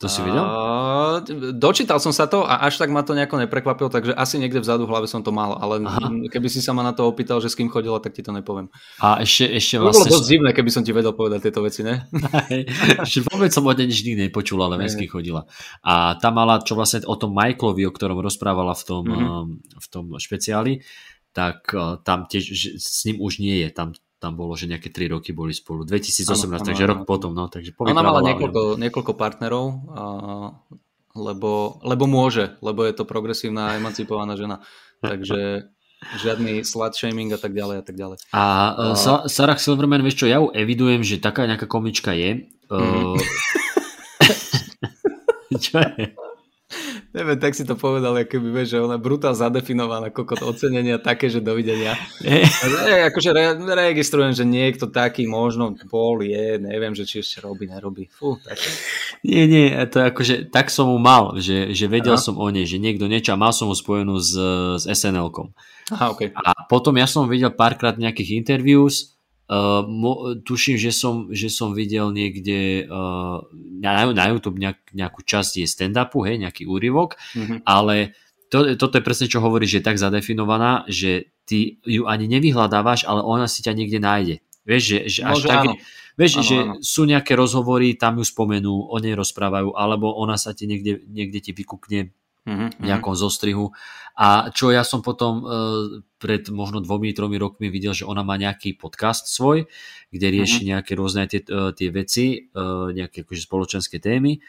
To 0.02 0.10
si 0.10 0.18
videl? 0.18 0.42
A, 0.42 1.22
dočítal 1.54 2.02
som 2.02 2.10
sa 2.10 2.26
to 2.26 2.42
a 2.42 2.66
až 2.66 2.74
tak 2.82 2.90
ma 2.90 3.06
to 3.06 3.14
nejako 3.14 3.38
neprekvapilo, 3.38 3.86
takže 3.86 4.10
asi 4.18 4.42
niekde 4.42 4.58
vzadu 4.58 4.82
v 4.82 4.90
hlave 4.90 5.06
som 5.06 5.22
to 5.22 5.30
mal, 5.30 5.54
ale 5.62 5.78
Aha. 5.86 6.10
keby 6.26 6.50
si 6.50 6.58
sa 6.58 6.74
ma 6.74 6.82
na 6.82 6.90
to 6.90 7.06
opýtal, 7.06 7.38
že 7.38 7.46
s 7.46 7.54
kým 7.54 7.70
chodila, 7.70 8.02
tak 8.02 8.10
ti 8.18 8.26
to 8.26 8.34
nepoviem. 8.34 8.66
A 8.98 9.22
ešte, 9.22 9.46
ešte 9.46 9.78
To 9.78 9.86
by 9.86 9.86
bolo 9.86 9.94
vlastne... 9.94 10.10
dosť 10.18 10.26
divné, 10.26 10.50
keby 10.50 10.70
som 10.74 10.82
ti 10.82 10.90
vedel 10.90 11.14
povedať 11.14 11.46
tieto 11.46 11.62
veci, 11.62 11.86
ne? 11.86 12.02
že 13.06 13.22
vôbec 13.30 13.54
som 13.54 13.62
od 13.62 13.78
nej 13.78 13.86
nič 13.86 14.02
nikdy 14.02 14.26
nepočul, 14.26 14.58
ale 14.58 14.74
viem, 14.74 14.90
s 14.90 14.98
kým 14.98 15.06
chodila. 15.06 15.46
A 15.86 16.18
tá 16.18 16.34
mala, 16.34 16.58
čo 16.66 16.74
vlastne 16.74 17.06
o 17.06 17.14
tom 17.14 17.30
Michaelovi, 17.30 17.86
o 17.86 17.94
ktorom 17.94 18.18
rozprávala 18.18 18.74
v 18.74 18.82
tom, 18.82 19.02
Mhm. 19.06 19.22
um, 19.22 19.48
v 19.62 19.86
tom 19.86 20.04
špeciáli, 20.18 20.82
tak 21.30 21.70
uh, 21.72 21.96
tam 22.02 22.26
tiež, 22.26 22.44
s 22.76 23.06
ním 23.06 23.22
už 23.22 23.38
nie 23.38 23.62
je. 23.62 23.68
Tam, 23.70 23.94
tam 24.22 24.38
bolo, 24.38 24.54
že 24.54 24.70
nejaké 24.70 24.86
3 24.94 25.18
roky 25.18 25.34
boli 25.34 25.50
spolu. 25.50 25.82
2018, 25.82 26.30
Áno, 26.46 26.54
áno, 26.54 26.62
takže 26.62 26.84
áno. 26.86 26.90
rok 26.94 27.00
potom. 27.02 27.34
No, 27.34 27.50
takže 27.50 27.74
Ona 27.74 28.06
mala 28.06 28.22
niekoľko, 28.22 28.78
niekoľko 28.78 29.12
partnerov, 29.18 29.64
a, 29.90 30.02
lebo, 31.18 31.82
lebo 31.82 32.04
môže, 32.06 32.54
lebo 32.62 32.86
je 32.86 32.94
to 32.94 33.02
progresívna, 33.02 33.74
emancipovaná 33.74 34.38
žena. 34.38 34.62
Takže 35.02 35.66
žiadny 36.22 36.62
slut 36.62 36.94
shaming 36.94 37.34
a 37.34 37.38
tak 37.42 37.50
ďalej 37.50 37.82
a 37.82 37.84
tak 37.84 37.98
ďalej. 37.98 38.18
A 38.30 38.42
uh, 38.70 38.94
Sa- 38.94 39.26
Sarah 39.26 39.58
Silverman, 39.58 40.06
vieš 40.06 40.22
čo, 40.22 40.30
ja 40.30 40.38
ju 40.38 40.54
evidujem, 40.54 41.02
že 41.02 41.18
taká 41.18 41.50
nejaká 41.50 41.66
komička 41.66 42.14
je. 42.14 42.46
Uh, 42.70 43.18
čo 45.66 45.82
je? 45.82 46.14
Neviem, 47.12 47.36
tak 47.36 47.52
si 47.52 47.68
to 47.68 47.76
povedal, 47.76 48.16
ako 48.16 48.24
keby 48.24 48.48
vieš, 48.48 48.72
že 48.72 48.78
ona 48.80 48.96
brutál 48.96 49.36
zadefinovaná, 49.36 50.08
kokot 50.08 50.40
ocenenia 50.48 50.96
také, 50.96 51.28
že 51.28 51.44
dovidenia. 51.44 51.92
Ja, 52.24 53.12
akože 53.12 53.30
re, 53.36 53.52
registrujem, 53.60 54.32
že 54.32 54.48
niekto 54.48 54.88
taký 54.88 55.28
možno 55.28 55.76
bol, 55.92 56.24
je, 56.24 56.56
neviem, 56.56 56.96
že 56.96 57.04
či 57.04 57.20
ešte 57.20 57.44
robí, 57.44 57.68
nerobí. 57.68 58.08
Fú, 58.08 58.40
tak. 58.40 58.56
Nie, 59.20 59.44
nie, 59.44 59.76
to 59.92 60.08
akože, 60.08 60.48
tak 60.48 60.72
som 60.72 60.88
mu 60.88 60.96
mal, 60.96 61.36
že, 61.36 61.76
že 61.76 61.84
vedel 61.84 62.16
Aha. 62.16 62.24
som 62.24 62.40
o 62.40 62.48
nej, 62.48 62.64
že 62.64 62.80
niekto 62.80 63.04
niečo 63.04 63.36
a 63.36 63.40
mal 63.40 63.52
som 63.52 63.68
mu 63.68 63.76
spojenú 63.76 64.16
s, 64.16 64.32
s 64.80 64.84
SNL-kom. 64.88 65.52
Aha, 65.92 66.16
okay. 66.16 66.32
A 66.32 66.64
potom 66.64 66.96
ja 66.96 67.04
som 67.04 67.28
videl 67.28 67.52
párkrát 67.52 68.00
nejakých 68.00 68.40
interviews, 68.40 69.20
uh, 69.52 69.84
mo, 69.84 70.32
tuším, 70.40 70.80
že 70.80 70.96
som, 70.96 71.28
že 71.28 71.52
som 71.52 71.76
videl 71.76 72.08
niekde 72.08 72.88
uh, 72.88 73.44
na, 73.52 74.08
na 74.16 74.24
YouTube 74.32 74.56
nejak, 74.56 74.96
nejakú 74.96 75.20
časť 75.20 75.60
je 75.60 75.66
stand-upu, 75.68 76.24
hej, 76.24 76.40
nejaký 76.40 76.64
úryvok, 76.64 77.20
Mhm. 77.36 77.68
ale 77.68 78.16
to, 78.48 78.76
toto 78.76 78.96
je 79.00 79.04
presne, 79.04 79.28
čo 79.28 79.40
hovoríš, 79.40 79.76
že 79.76 79.78
je 79.80 79.88
tak 79.88 79.96
zadefinovaná, 79.96 80.84
že 80.88 81.32
ty 81.48 81.80
ju 81.84 82.04
ani 82.04 82.28
nevyhľadávaš, 82.28 83.04
ale 83.08 83.20
ona 83.20 83.48
si 83.48 83.60
ťa 83.64 83.72
niekde 83.72 83.96
nájde. 84.00 84.36
Vieš, 84.68 84.82
že, 84.84 84.98
že 85.08 85.20
až 85.26 85.36
Môže, 85.42 85.48
tak, 85.48 85.60
áno. 85.64 85.72
vieš, 86.14 86.32
Áno, 86.38 86.44
že 86.46 86.56
áno. 86.60 86.72
sú 86.84 87.02
nejaké 87.08 87.32
rozhovory, 87.34 87.96
tam 87.98 88.20
ju 88.20 88.24
spomenú, 88.24 88.92
o 88.92 88.96
nej 89.00 89.16
rozprávajú, 89.16 89.74
alebo 89.74 90.12
ona 90.14 90.36
sa 90.38 90.52
ti 90.54 90.68
niekde, 90.68 91.00
niekde 91.08 91.40
ti 91.42 91.50
vykúkne 91.50 92.12
Mhm, 92.42 92.82
v 92.82 92.84
nejakom 92.90 93.14
zostrihu. 93.14 93.70
A 94.18 94.50
čo 94.50 94.74
ja 94.74 94.82
som 94.82 94.98
potom 94.98 95.32
e, 95.40 95.44
pred 96.18 96.50
možno 96.50 96.82
dvomi, 96.82 97.14
tromi 97.14 97.38
rokmi 97.38 97.70
videl, 97.70 97.94
že 97.94 98.02
ona 98.02 98.26
má 98.26 98.34
nejaký 98.34 98.74
podcast 98.74 99.30
svoj, 99.30 99.70
kde 100.10 100.26
rieši 100.26 100.74
nejaké 100.74 100.98
rôzne 100.98 101.30
tie, 101.30 101.38
e, 101.38 101.70
tie 101.70 101.88
veci, 101.94 102.26
e, 102.34 102.58
nejaké 102.98 103.22
akože 103.22 103.46
spoločenské 103.46 104.02
témy. 104.02 104.42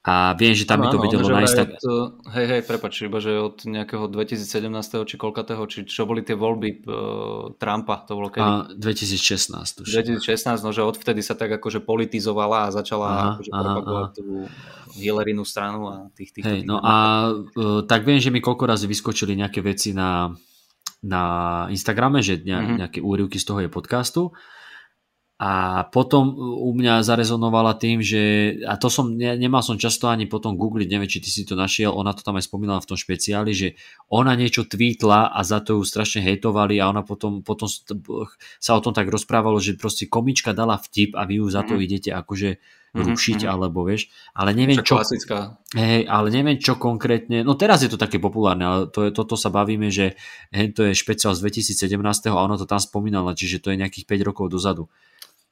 A 0.00 0.32
viem, 0.32 0.56
že 0.56 0.64
tam 0.64 0.80
by 0.80 0.88
to 0.88 0.96
Áno, 0.96 1.04
vedelo 1.04 1.28
nájsť 1.28 1.56
tak... 1.60 1.68
Od, 1.76 1.84
uh, 1.84 2.08
hej, 2.32 2.46
hej, 2.48 2.62
prepač, 2.64 3.04
iba 3.04 3.20
že 3.20 3.36
od 3.36 3.68
nejakého 3.68 4.08
2017. 4.08 4.64
či 5.04 5.14
koľkatého, 5.20 5.60
či 5.68 5.84
čo 5.84 6.08
boli 6.08 6.24
tie 6.24 6.32
voľby 6.32 6.68
uh, 6.88 7.52
Trumpa, 7.60 8.08
to 8.08 8.16
bolo 8.16 8.32
kedy? 8.32 8.40
A 8.40 8.72
2016 8.80 9.84
tuším. 9.84 10.16
2016, 10.24 10.64
no 10.64 10.72
že 10.72 10.80
odvtedy 10.80 11.20
sa 11.20 11.36
tak 11.36 11.52
akože 11.52 11.84
politizovala 11.84 12.72
a 12.72 12.72
začala 12.72 13.06
Aha, 13.12 13.28
akože 13.36 13.50
aha, 13.52 13.60
propagovať 13.60 14.08
aha. 14.08 14.16
tú 14.16 14.24
Hillarinu 14.96 15.44
stranu 15.44 15.80
a 15.92 15.94
tých, 16.16 16.32
tých, 16.32 16.44
Hej, 16.48 16.58
tých 16.64 16.66
no 16.66 16.80
a 16.80 16.94
e, 17.36 17.84
tak 17.84 18.08
viem, 18.08 18.24
že 18.24 18.32
mi 18.32 18.40
koľko 18.40 18.72
razy 18.72 18.88
vyskočili 18.88 19.36
nejaké 19.36 19.60
veci 19.60 19.92
na, 19.92 20.32
na 21.04 21.22
Instagrame, 21.68 22.24
že 22.24 22.40
ne, 22.40 22.56
Mhm. 22.56 22.74
nejaké 22.80 22.98
úryvky 23.04 23.36
z 23.36 23.44
toho 23.44 23.60
je 23.60 23.68
podcastu. 23.68 24.32
A 25.40 25.88
potom 25.88 26.36
u 26.36 26.68
mňa 26.76 27.00
zarezonovala 27.00 27.80
tým, 27.80 28.04
že, 28.04 28.54
a 28.60 28.76
to 28.76 28.92
som, 28.92 29.16
ne, 29.16 29.40
nemal 29.40 29.64
som 29.64 29.80
často 29.80 30.12
ani 30.12 30.28
potom 30.28 30.52
googliť, 30.52 30.84
neviem, 30.92 31.08
či 31.08 31.24
ty 31.24 31.32
si 31.32 31.48
to 31.48 31.56
našiel, 31.56 31.96
ona 31.96 32.12
to 32.12 32.20
tam 32.20 32.36
aj 32.36 32.44
spomínala 32.44 32.84
v 32.84 32.92
tom 32.92 33.00
špeciáli, 33.00 33.56
že 33.56 33.68
ona 34.12 34.36
niečo 34.36 34.68
tweetla 34.68 35.32
a 35.32 35.40
za 35.40 35.64
to 35.64 35.80
ju 35.80 35.82
strašne 35.88 36.20
hejtovali 36.20 36.76
a 36.76 36.92
ona 36.92 37.00
potom, 37.00 37.40
potom 37.40 37.72
sa 38.60 38.76
o 38.76 38.84
tom 38.84 38.92
tak 38.92 39.08
rozprávalo, 39.08 39.56
že 39.64 39.80
proste 39.80 40.12
komička 40.12 40.52
dala 40.52 40.76
vtip 40.76 41.16
a 41.16 41.24
vy 41.24 41.40
ju 41.40 41.48
za 41.48 41.64
to 41.64 41.80
Mhm. 41.80 41.82
idete 41.88 42.10
akože 42.12 42.60
Mhm, 42.90 43.06
rušiť, 43.06 43.46
mhm. 43.46 43.50
alebo 43.54 43.86
vieš, 43.86 44.10
ale 44.34 44.50
neviem, 44.50 44.82
čo, 44.82 44.98
klasická. 44.98 45.62
Hej, 45.78 46.10
ale 46.10 46.26
neviem 46.34 46.58
čo 46.58 46.74
konkrétne, 46.74 47.46
no 47.46 47.54
teraz 47.54 47.86
je 47.86 47.90
to 47.90 47.94
také 47.94 48.18
populárne, 48.18 48.66
ale 48.66 48.80
to 48.90 49.06
je, 49.06 49.10
toto 49.14 49.38
sa 49.38 49.46
bavíme, 49.46 49.94
že 49.94 50.18
hej, 50.50 50.74
to 50.74 50.90
je 50.90 50.98
špeciál 50.98 51.30
z 51.38 51.46
2017 51.70 51.94
a 52.26 52.34
ono 52.34 52.58
to 52.58 52.66
tam 52.66 52.82
spomínala, 52.82 53.38
čiže 53.38 53.62
to 53.62 53.70
je 53.70 53.78
nejakých 53.78 54.10
5 54.10 54.26
rokov 54.26 54.50
dozadu, 54.50 54.90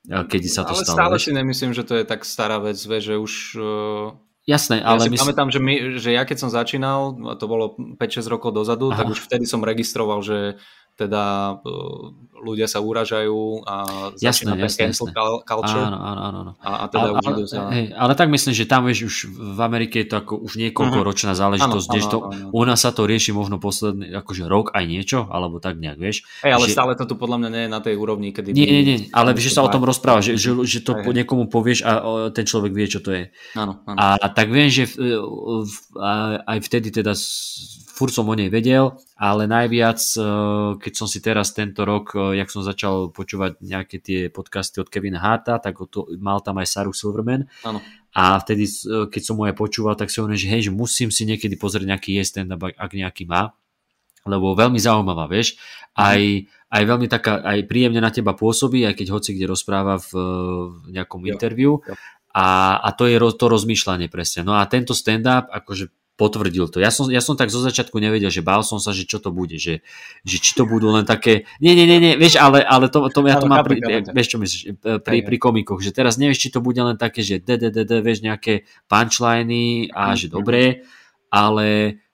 kedy 0.07 0.49
sa 0.49 0.63
to 0.63 0.77
ale 0.77 0.85
stalo. 0.85 0.97
stále 0.97 1.17
vieš. 1.19 1.25
si 1.27 1.31
nemyslím, 1.35 1.73
že 1.75 1.83
to 1.83 1.95
je 1.99 2.05
tak 2.07 2.23
stará 2.23 2.63
vec, 2.63 2.79
že 2.79 3.19
už... 3.19 3.33
Uh, 3.59 4.17
Jasné, 4.49 4.81
ja 4.81 4.97
ale 4.97 5.05
si 5.05 5.13
my... 5.13 5.19
pamätám, 5.21 5.49
že, 5.53 5.61
my, 5.61 6.01
že 6.01 6.11
ja 6.17 6.25
keď 6.25 6.37
som 6.41 6.49
začínal, 6.49 7.13
to 7.37 7.45
bolo 7.45 7.77
5-6 8.01 8.33
rokov 8.33 8.57
dozadu, 8.57 8.89
Aha. 8.89 9.05
tak 9.05 9.13
už 9.13 9.21
vtedy 9.29 9.45
som 9.45 9.61
registroval, 9.61 10.25
že 10.25 10.57
teda 10.99 11.23
uh, 11.57 12.11
ľudia 12.39 12.67
sa 12.67 12.79
uražajú 12.79 13.39
a 13.63 13.75
jasné, 14.15 14.47
začína 14.47 14.55
jasné, 14.57 14.79
cancel 14.85 15.07
jasné. 15.07 15.43
culture. 15.45 15.79
Áno, 15.81 15.99
áno, 15.99 16.21
áno. 16.25 16.53
A, 16.59 16.69
a 16.77 16.85
teda 16.87 17.07
ale, 17.09 17.11
už 17.13 17.25
ale, 17.25 17.39
sa... 17.47 17.61
hej, 17.71 17.87
ale 17.93 18.13
tak 18.13 18.29
myslím, 18.29 18.53
že 18.53 18.65
tam 18.65 18.83
vieš, 18.83 18.99
už 19.05 19.17
v 19.31 19.61
Amerike 19.61 20.03
je 20.03 20.09
to 20.09 20.17
ako 20.19 20.35
už 20.39 20.55
niekoľko 20.57 20.99
Mhm. 20.99 21.07
ročná 21.07 21.33
záležitosť, 21.33 21.87
Áno, 21.89 21.99
áno, 21.99 22.19
áno. 22.29 22.51
u 22.51 22.63
nás 22.63 22.79
sa 22.79 22.91
to 22.91 23.05
rieši 23.05 23.31
možno 23.31 23.57
posledný, 23.57 24.11
akože 24.13 24.45
rok 24.45 24.71
aj 24.71 24.85
niečo, 24.85 25.27
alebo 25.27 25.59
tak 25.59 25.79
nejak, 25.79 25.99
vieš. 25.99 26.27
Hej, 26.43 26.53
ale 26.53 26.65
že- 26.67 26.75
stále 26.75 26.93
to 26.95 27.05
tu 27.05 27.15
podľa 27.15 27.39
mňa 27.39 27.49
nie 27.49 27.63
je 27.65 27.71
na 27.71 27.81
tej 27.81 27.95
úrovni, 27.95 28.31
kedy... 28.31 28.51
Nie, 28.51 28.67
nie, 28.69 28.83
nie, 28.85 28.97
ale 29.11 29.35
vieš, 29.35 29.51
že 29.51 29.57
sa 29.57 29.63
o 29.63 29.71
tom 29.71 29.83
rozpráva, 29.83 30.19
že, 30.19 30.35
že, 30.35 30.51
že 30.63 30.83
to 30.83 30.99
Hej, 30.99 31.15
niekomu 31.15 31.47
povieš 31.47 31.83
a 31.83 31.91
ten 32.31 32.43
človek 32.43 32.75
vie, 32.75 32.87
čo 32.87 32.99
to 32.99 33.15
je. 33.15 33.31
Áno, 33.55 33.83
áno. 33.83 33.99
A 33.99 34.27
tak 34.31 34.51
viem, 34.51 34.67
že 34.67 34.87
v, 34.87 34.95
v, 35.63 35.73
a- 35.99 36.43
aj 36.45 36.59
vtedy 36.61 36.91
teda 36.91 37.15
furt 37.99 38.15
som 38.15 38.31
o 38.31 38.35
nej 38.39 38.47
vedel, 38.47 38.95
ale 39.19 39.51
najviac, 39.51 39.99
e, 39.99 40.23
keď 40.79 40.93
som 40.95 41.11
si 41.11 41.19
teraz 41.19 41.51
tento 41.51 41.83
rok, 41.83 42.15
e, 42.15 42.39
jak 42.39 42.47
som 42.47 42.63
začal 42.63 43.11
počúvať 43.11 43.59
nejaké 43.59 43.99
tie 43.99 44.21
podcasty 44.31 44.79
od 44.79 44.87
Kevina 44.87 45.19
Harta, 45.19 45.59
tak 45.59 45.75
to, 45.91 46.07
mal 46.23 46.39
tam 46.39 46.63
aj 46.63 46.71
Saru 46.71 46.95
Silverman 46.95 47.51
Áno. 47.67 47.83
a 48.15 48.39
vtedy, 48.39 48.71
e, 48.71 49.11
keď 49.11 49.23
som 49.27 49.35
mu 49.35 49.51
aj 49.51 49.59
počúval, 49.59 49.99
tak 49.99 50.15
si 50.15 50.23
hovorím, 50.23 50.39
že 50.39 50.47
hej, 50.47 50.71
že 50.71 50.73
musím 50.73 51.11
si 51.11 51.27
niekedy 51.27 51.59
pozrieť 51.59 51.91
nejaký 51.91 52.15
je 52.15 52.23
stand-up, 52.23 52.63
ak- 52.63 52.79
ak 52.79 52.91
nejaký 52.95 53.27
má, 53.27 53.51
lebo 54.23 54.55
veľmi 54.55 54.79
zaujímavá, 54.79 55.27
vieš, 55.27 55.59
aj, 55.99 56.47
aj 56.71 56.83
veľmi 56.87 57.11
taká, 57.11 57.43
aj 57.43 57.67
príjemne 57.67 57.99
na 57.99 58.15
teba 58.15 58.39
pôsobí, 58.39 58.87
aj 58.87 58.95
keď 58.95 59.07
hoci 59.11 59.35
kde 59.35 59.51
rozpráva 59.51 59.99
v, 59.99 60.11
v 60.71 60.87
nejakom 60.95 61.27
Jo, 61.27 61.31
interviu 61.35 61.73
jo. 61.83 61.95
a, 62.31 62.79
a 62.79 62.89
to 62.95 63.11
je 63.11 63.19
to 63.19 63.47
rozmýšľanie 63.51 64.07
presne. 64.07 64.47
No 64.47 64.55
a 64.55 64.63
tento 64.71 64.95
stand-up, 64.95 65.51
akože 65.51 65.91
potvrdil 66.19 66.67
to. 66.67 66.83
Ja 66.83 66.91
som, 66.91 67.07
ja 67.07 67.23
som 67.23 67.39
tak 67.39 67.47
zo 67.55 67.63
začiatku 67.63 67.95
nevedel, 68.03 68.27
že 68.27 68.43
bál 68.43 68.67
som 68.67 68.83
sa, 68.83 68.91
že 68.91 69.07
čo 69.07 69.23
to 69.23 69.31
bude, 69.31 69.55
že, 69.55 69.87
že 70.27 70.37
či 70.43 70.59
to 70.59 70.67
budú 70.67 70.91
len 70.91 71.07
také, 71.07 71.47
nie, 71.63 71.79
nie, 71.79 71.87
nie, 71.87 72.03
nie 72.03 72.13
vieš, 72.19 72.43
ale, 72.43 72.67
ale 72.67 72.91
to, 72.91 73.07
to 73.07 73.23
ja 73.23 73.39
to 73.39 73.47
mám 73.47 73.63
pri, 73.63 73.79
vieš 74.11 74.35
čo 74.35 74.43
myslíš, 74.43 74.63
e, 74.67 74.99
pri, 74.99 75.23
pri 75.23 75.37
komikoch, 75.39 75.79
že 75.79 75.95
teraz 75.95 76.19
nevieš, 76.19 76.43
či 76.43 76.49
to 76.51 76.59
bude 76.59 76.83
len 76.83 76.99
také, 76.99 77.23
že 77.23 77.39
d, 77.39 77.55
d, 77.55 77.71
d, 77.71 77.87
d, 77.87 78.03
vieš, 78.03 78.27
nejaké 78.27 78.67
punchliny 78.91 79.95
a 79.95 80.13
Mhm, 80.13 80.19
že 80.19 80.27
mhm. 80.27 80.35
dobré, 80.35 80.63
ale 81.31 81.67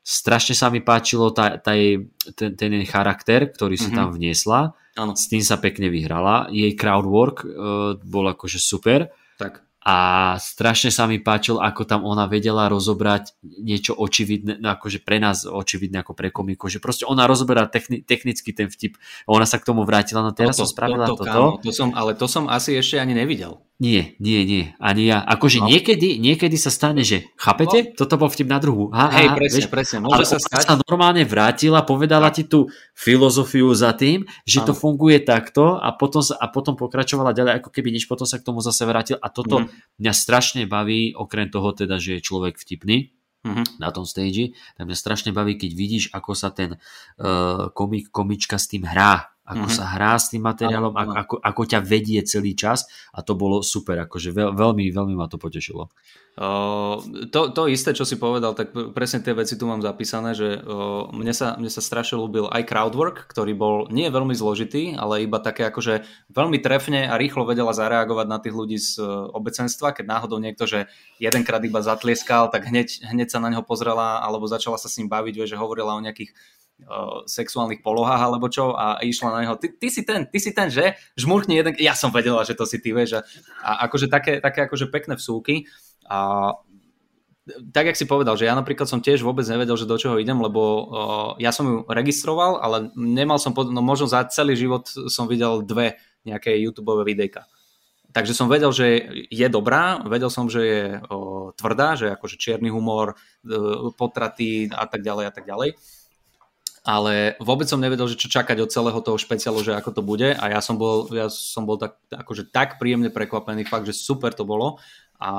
strašne 0.04 0.52
sa 0.52 0.68
mi 0.68 0.84
páčilo 0.84 1.32
tá, 1.32 1.56
tá 1.56 1.72
jej, 1.72 2.04
ten, 2.36 2.52
ten 2.52 2.70
jej 2.76 2.84
charakter, 2.84 3.48
ktorý 3.48 3.80
si 3.80 3.88
Mhm. 3.88 3.96
tam 3.96 4.12
vniesla, 4.12 4.76
Áno, 4.94 5.16
s 5.16 5.26
tým 5.26 5.40
sa 5.42 5.56
pekne 5.58 5.88
vyhrala, 5.90 6.52
jej 6.52 6.70
crowd 6.76 7.08
work 7.08 7.42
uh, 7.42 7.98
bol 8.04 8.28
akože 8.30 8.60
super 8.60 9.10
tak. 9.34 9.66
A 9.84 9.96
strašne 10.40 10.88
sa 10.88 11.04
mi 11.04 11.20
páčilo, 11.20 11.60
ako 11.60 11.84
tam 11.84 12.08
ona 12.08 12.24
vedela 12.24 12.72
rozobrať 12.72 13.36
niečo 13.44 13.92
očividné, 13.92 14.56
no 14.56 14.72
akože 14.72 15.04
pre 15.04 15.20
nás 15.20 15.44
očividné 15.44 16.00
ako 16.00 16.16
pre 16.16 16.32
komikov, 16.32 16.72
že 16.72 16.80
proste 16.80 17.04
ona 17.04 17.28
rozoberá 17.28 17.68
techni- 17.68 18.00
technicky 18.00 18.56
ten 18.56 18.72
vtip. 18.72 18.96
Ona 19.28 19.44
sa 19.44 19.60
k 19.60 19.68
tomu 19.68 19.84
vrátila, 19.84 20.24
no 20.24 20.32
teraz 20.32 20.56
som 20.56 20.64
spravila 20.64 21.04
toto. 21.12 21.28
kámo, 21.28 21.60
to 21.60 21.68
som, 21.68 21.92
ale 21.92 22.16
to 22.16 22.24
som 22.24 22.48
asi 22.48 22.80
ešte 22.80 22.96
ani 22.96 23.12
nevidel. 23.12 23.60
Nie, 23.74 24.14
nie, 24.22 24.46
nie, 24.46 24.70
ani 24.78 25.10
ja. 25.10 25.18
Akože 25.18 25.58
No. 25.58 25.66
niekedy, 25.66 26.22
niekedy 26.22 26.54
sa 26.54 26.70
stane, 26.70 27.02
že 27.02 27.26
chápete? 27.34 27.90
Toto 27.98 28.14
bol 28.14 28.30
vtip 28.30 28.46
na 28.46 28.62
druhú. 28.62 28.86
Ha, 28.94 29.10
Hej, 29.10 29.26
ha, 29.26 29.34
presne, 29.34 29.56
vieš, 29.58 29.66
presne. 29.66 29.96
ale 29.98 30.06
Môže 30.14 30.24
sa 30.30 30.38
ona 30.38 30.46
stať. 30.46 30.62
sa 30.62 30.74
normálne 30.86 31.22
vrátila, 31.26 31.82
povedala 31.82 32.30
ti 32.30 32.46
tú 32.46 32.70
filozofiu 32.94 33.66
za 33.74 33.90
tým, 33.90 34.22
že 34.46 34.62
to 34.62 34.70
Áno. 34.70 34.78
funguje 34.78 35.18
takto 35.20 35.74
a 35.74 35.90
potom, 35.90 36.22
sa, 36.22 36.38
a 36.38 36.46
potom 36.46 36.78
pokračovala 36.78 37.34
ďalej, 37.34 37.52
ako 37.58 37.68
keby 37.68 37.90
nič, 37.90 38.06
potom 38.06 38.24
sa 38.24 38.38
k 38.38 38.46
tomu 38.46 38.62
zase 38.62 38.86
vrátil 38.86 39.18
a 39.18 39.26
toto 39.26 39.66
Mhm. 39.66 39.68
mňa 39.98 40.12
strašne 40.14 40.62
baví, 40.64 41.10
okrem 41.12 41.50
toho 41.50 41.74
teda, 41.74 41.98
že 41.98 42.16
je 42.16 42.20
človek 42.22 42.54
vtipný 42.54 43.10
Mhm. 43.42 43.76
na 43.76 43.90
tom 43.90 44.06
stage, 44.06 44.54
tak 44.78 44.86
mňa 44.86 44.96
strašne 44.96 45.30
baví, 45.34 45.58
keď 45.58 45.70
vidíš, 45.74 46.04
ako 46.14 46.32
sa 46.32 46.48
ten 46.48 46.78
uh, 47.18 47.68
komik, 47.74 48.08
komička 48.08 48.54
s 48.56 48.70
tým 48.70 48.86
hrá, 48.86 49.33
ako 49.44 49.68
Mhm. 49.68 49.76
sa 49.76 49.84
hrá 49.92 50.16
s 50.16 50.32
tým 50.32 50.40
materiálom, 50.40 50.96
áno. 50.96 51.12
ako, 51.12 51.36
ako 51.36 51.62
ťa 51.68 51.80
vedie 51.84 52.20
celý 52.24 52.56
čas 52.56 52.88
a 53.12 53.20
to 53.20 53.36
bolo 53.36 53.60
super, 53.60 54.00
akože 54.08 54.32
veľ, 54.32 54.56
veľmi, 54.56 54.88
veľmi 54.88 55.14
ma 55.14 55.28
to 55.28 55.36
potešilo. 55.36 55.92
Uh, 56.34 56.98
to, 57.30 57.54
to 57.54 57.70
isté, 57.70 57.94
čo 57.94 58.02
si 58.02 58.18
povedal, 58.18 58.58
tak 58.58 58.74
presne 58.90 59.22
tie 59.22 59.30
veci 59.38 59.54
tu 59.54 59.70
mám 59.70 59.78
zapísané, 59.78 60.34
že 60.34 60.58
uh, 60.58 61.06
mne, 61.14 61.30
sa, 61.30 61.54
mne 61.54 61.70
sa 61.70 61.78
strašne 61.78 62.18
ľúbil 62.18 62.50
aj 62.50 62.66
crowdwork, 62.66 63.30
ktorý 63.30 63.54
bol 63.54 63.86
nie 63.94 64.10
veľmi 64.10 64.34
zložitý, 64.34 64.98
ale 64.98 65.22
iba 65.22 65.38
také 65.38 65.70
akože 65.70 66.02
veľmi 66.34 66.58
trefne 66.58 67.06
a 67.06 67.14
rýchlo 67.14 67.46
vedela 67.46 67.70
zareagovať 67.70 68.26
na 68.26 68.42
tých 68.42 68.50
ľudí 68.50 68.82
z 68.82 68.98
uh, 68.98 69.30
obecenstva, 69.30 69.94
keď 69.94 70.10
náhodou 70.10 70.42
niekto, 70.42 70.66
že 70.66 70.90
jedenkrát 71.22 71.62
iba 71.62 71.78
zatlieskal, 71.78 72.50
tak 72.50 72.66
hneď, 72.66 73.06
hneď 73.14 73.30
sa 73.30 73.38
na 73.38 73.54
neho 73.54 73.62
pozrela 73.62 74.18
alebo 74.18 74.50
začala 74.50 74.74
sa 74.74 74.90
s 74.90 74.98
ním 74.98 75.06
baviť, 75.06 75.38
vie, 75.38 75.46
že 75.46 75.60
hovorila 75.60 75.94
o 75.94 76.02
nejakých 76.02 76.34
sexuálnych 77.24 77.80
polohách 77.80 78.22
alebo 78.28 78.50
čo 78.50 78.74
a 78.74 78.98
išla 79.00 79.30
na 79.30 79.38
neho, 79.46 79.54
ty, 79.56 79.72
ty 79.72 79.88
si 79.88 80.02
ten, 80.02 80.26
ty 80.26 80.38
si 80.42 80.50
ten, 80.50 80.68
že? 80.68 80.98
Žmurkni 81.14 81.56
jeden, 81.56 81.74
ja 81.78 81.94
som 81.94 82.10
vedela, 82.10 82.42
že 82.42 82.58
to 82.58 82.66
si 82.66 82.82
ty, 82.82 82.90
vieš. 82.90 83.18
A, 83.18 83.20
a 83.62 83.70
akože 83.88 84.10
také, 84.10 84.42
také 84.42 84.66
akože 84.66 84.90
pekné 84.90 85.14
vsúky 85.16 85.70
a 86.04 86.50
tak, 87.44 87.92
jak 87.92 88.00
si 88.00 88.08
povedal, 88.08 88.40
že 88.40 88.48
ja 88.48 88.56
napríklad 88.56 88.88
som 88.88 89.04
tiež 89.04 89.20
vôbec 89.20 89.44
nevedel, 89.44 89.76
že 89.76 89.84
do 89.84 90.00
čoho 90.00 90.16
idem, 90.16 90.40
lebo 90.40 90.60
uh, 90.64 91.30
ja 91.36 91.52
som 91.52 91.68
ju 91.68 91.76
registroval, 91.84 92.56
ale 92.56 92.88
nemal 92.96 93.36
som, 93.36 93.52
pod, 93.52 93.68
no 93.68 93.84
možno 93.84 94.08
za 94.08 94.24
celý 94.32 94.56
život 94.56 94.88
som 95.12 95.28
videl 95.28 95.60
dve 95.60 96.00
nejaké 96.24 96.56
YouTube 96.56 96.96
videjka. 97.04 97.44
Takže 98.14 98.30
som 98.30 98.46
vedel, 98.46 98.70
že 98.70 98.86
je 99.26 99.46
dobrá, 99.50 99.98
vedel 100.06 100.30
som, 100.30 100.46
že 100.46 100.62
je 100.62 100.82
o, 101.10 101.50
tvrdá, 101.50 101.98
že 101.98 102.14
akože 102.14 102.38
čierny 102.38 102.70
humor, 102.70 103.18
e, 103.42 103.90
potraty 103.98 104.70
a 104.70 104.86
tak 104.86 105.02
ďalej 105.02 105.24
a 105.26 105.32
tak 105.34 105.50
ďalej. 105.50 105.74
Ale 106.84 107.40
vôbec 107.40 107.64
som 107.64 107.80
nevedel, 107.80 108.04
že 108.12 108.20
čo 108.20 108.28
čakať 108.28 108.60
od 108.60 108.68
celého 108.68 109.00
toho 109.00 109.16
špeciálu, 109.16 109.64
že 109.64 109.72
ako 109.72 109.90
to 109.96 110.02
bude 110.04 110.36
a 110.36 110.44
ja 110.52 110.60
som 110.60 110.76
bol, 110.76 111.08
ja 111.16 111.32
som 111.32 111.64
bol 111.64 111.80
tak, 111.80 111.96
akože 112.12 112.52
tak 112.52 112.76
príjemne 112.76 113.08
prekvapený, 113.08 113.64
fakt, 113.64 113.88
že 113.88 113.96
super 113.96 114.36
to 114.36 114.44
bolo. 114.44 114.76
A 115.16 115.30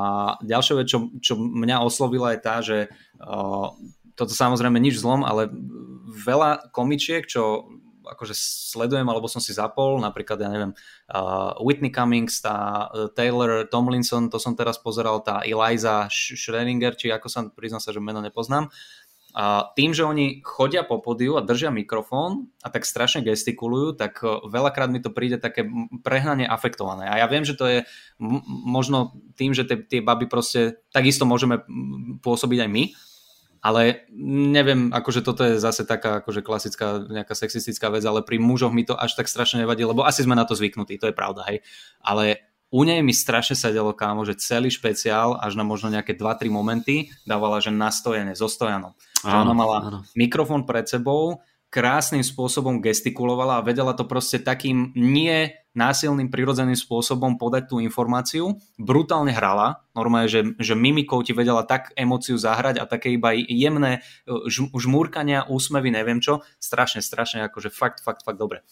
ďalšia 0.41 0.73
vec, 0.81 0.89
čo, 0.89 1.13
čo 1.21 1.37
mňa 1.37 1.85
oslovila 1.85 2.33
je 2.33 2.39
tá, 2.41 2.55
že 2.65 2.77
uh, 3.21 3.77
toto 4.17 4.33
samozrejme 4.33 4.81
nič 4.81 4.97
zlom, 4.97 5.21
ale 5.21 5.45
veľa 6.09 6.73
komičiek, 6.73 7.29
čo 7.29 7.69
akože 8.05 8.33
sledujem, 8.37 9.05
alebo 9.05 9.25
som 9.25 9.41
si 9.41 9.53
zapol, 9.53 9.97
napríklad, 9.97 10.37
ja 10.37 10.49
neviem, 10.49 10.73
uh, 11.09 11.57
Whitney 11.61 11.89
Cummings, 11.89 12.41
tá 12.41 12.89
uh, 12.89 13.09
Taylor 13.13 13.65
Tomlinson, 13.69 14.29
to 14.29 14.37
som 14.37 14.53
teraz 14.53 14.77
pozeral, 14.77 15.25
tá 15.25 15.41
Eliza 15.41 16.05
Schrödinger, 16.09 16.93
či 16.93 17.09
ako 17.09 17.27
sa, 17.29 17.49
priznám 17.49 17.81
sa, 17.81 17.89
že 17.89 18.01
meno 18.01 18.21
nepoznám, 18.21 18.69
a 19.35 19.67
tým, 19.75 19.91
že 19.91 20.07
oni 20.07 20.39
chodia 20.47 20.87
po 20.87 21.03
podiu 21.03 21.35
a 21.35 21.43
držia 21.43 21.67
mikrofón 21.67 22.55
a 22.63 22.71
tak 22.71 22.87
strašne 22.87 23.19
gestikulujú, 23.19 23.99
tak 23.99 24.23
uh, 24.23 24.39
veľakrát 24.47 24.87
mi 24.87 25.03
to 25.03 25.11
príde 25.11 25.43
také 25.43 25.67
prehnane 26.07 26.47
afektované. 26.47 27.11
A 27.11 27.19
ja 27.19 27.27
viem, 27.27 27.43
že 27.43 27.59
to 27.59 27.67
je 27.67 27.83
m- 28.15 28.43
možno 28.47 29.11
tým, 29.35 29.51
že 29.51 29.67
tie, 29.67 29.75
tie 29.83 29.99
baby 29.99 30.31
proste 30.31 30.79
takisto 30.95 31.27
môžeme 31.27 31.67
pôsobiť 32.23 32.63
aj 32.63 32.69
my, 32.71 32.83
ale 33.59 34.07
neviem, 34.55 34.87
akože 34.95 35.19
toto 35.19 35.43
je 35.43 35.59
zase 35.59 35.83
taká 35.83 36.23
akože 36.23 36.39
klasická 36.39 37.03
nejaká 37.03 37.35
sexistická 37.35 37.91
vec, 37.91 38.07
ale 38.07 38.23
pri 38.23 38.39
mužoch 38.39 38.71
mi 38.71 38.87
to 38.87 38.95
až 38.95 39.19
tak 39.19 39.27
strašne 39.27 39.67
nevadí, 39.67 39.83
lebo 39.83 40.07
asi 40.07 40.23
sme 40.23 40.39
na 40.39 40.47
to 40.47 40.55
zvyknutí, 40.55 40.95
to 40.95 41.11
je 41.11 41.17
pravda, 41.17 41.43
hej. 41.51 41.59
Ale 41.99 42.39
u 42.69 42.87
nej 42.87 43.01
mi 43.01 43.09
strašne 43.09 43.57
sedelo, 43.57 43.91
kámo, 43.97 44.21
že 44.23 44.37
celý 44.37 44.69
špeciál, 44.69 45.37
až 45.41 45.57
na 45.57 45.65
možno 45.65 45.89
nejaké 45.89 46.13
2-3 46.13 46.47
momenty, 46.51 47.09
dávala, 47.25 47.57
že 47.57 47.73
nastojene, 47.73 48.37
so 48.37 48.45
stojanom. 48.45 48.93
Že 49.25 49.37
ona 49.41 49.53
mala 49.57 49.77
áno. 49.81 49.99
mikrofón 50.13 50.69
pred 50.69 50.85
sebou, 50.85 51.41
krásnym 51.73 52.23
spôsobom 52.23 52.79
gestikulovala 52.79 53.59
a 53.59 53.65
vedela 53.65 53.91
to 53.91 54.07
proste 54.07 54.39
takým 54.39 54.95
nie 54.95 55.51
násilným, 55.75 56.31
prirodzeným 56.31 56.79
spôsobom 56.79 57.35
podať 57.35 57.67
tú 57.67 57.83
informáciu. 57.83 58.55
Brutálne 58.79 59.35
hrala, 59.35 59.83
normálne, 59.91 60.31
že, 60.31 60.55
že 60.55 60.71
mimikou 60.71 61.19
ti 61.19 61.35
vedela 61.35 61.67
tak 61.67 61.91
emóciu 61.99 62.39
zahrať 62.39 62.79
a 62.79 62.87
také 62.87 63.11
iba 63.11 63.35
jemné 63.35 63.99
ž, 64.23 64.71
žmúrkania, 64.71 65.51
úsmevy, 65.51 65.91
neviem 65.91 66.23
čo. 66.23 66.47
Strašne, 66.63 67.03
strašne, 67.03 67.43
akože 67.51 67.67
fakt, 67.75 67.99
fakt, 67.99 68.23
fakt 68.23 68.39
dobre. 68.39 68.63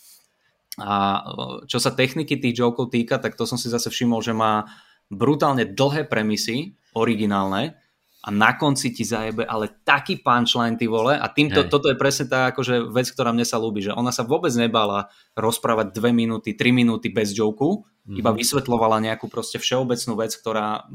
A 0.80 1.22
čo 1.68 1.78
sa 1.84 1.92
techniky 1.92 2.40
tých 2.40 2.56
jokov 2.56 2.88
týka, 2.88 3.20
tak 3.20 3.36
to 3.36 3.44
som 3.44 3.60
si 3.60 3.68
zase 3.68 3.92
všimol, 3.92 4.24
že 4.24 4.32
má 4.32 4.72
brutálne 5.12 5.68
dlhé 5.68 6.08
premisy, 6.08 6.80
originálne, 6.96 7.76
a 8.24 8.32
na 8.32 8.56
konci 8.56 8.96
ti 8.96 9.04
zajebe 9.04 9.44
ale 9.44 9.84
taký 9.84 10.24
punchline 10.24 10.80
ty 10.80 10.88
vole 10.88 11.20
a 11.20 11.28
týmto, 11.28 11.68
Hej. 11.68 11.70
toto 11.70 11.92
je 11.92 12.00
presne 12.00 12.32
tá 12.32 12.56
akože 12.56 12.88
vec, 12.88 13.12
ktorá 13.12 13.36
mne 13.36 13.44
sa 13.44 13.60
ľúbi, 13.60 13.84
že 13.84 13.92
ona 13.92 14.16
sa 14.16 14.24
vôbec 14.24 14.56
nebala 14.56 15.12
rozprávať 15.36 15.92
2 15.92 16.16
minúty, 16.16 16.56
3 16.56 16.72
minúty 16.72 17.12
bez 17.12 17.36
joku, 17.36 17.84
mm-hmm. 17.84 18.16
iba 18.24 18.32
vysvetlovala 18.32 19.04
nejakú 19.04 19.28
proste 19.28 19.60
všeobecnú 19.60 20.16
vec, 20.16 20.32
ktorá 20.40 20.88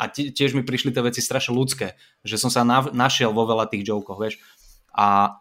a 0.00 0.08
tiež 0.08 0.56
mi 0.56 0.64
prišli 0.64 0.96
tie 0.96 1.04
veci 1.04 1.20
strašne 1.20 1.52
ľudské, 1.52 2.00
že 2.24 2.40
som 2.40 2.48
sa 2.48 2.64
na, 2.64 2.80
našiel 2.88 3.36
vo 3.36 3.44
veľa 3.44 3.68
tých 3.68 3.84
jokoch, 3.84 4.16
vieš. 4.16 4.40
A, 4.96 5.36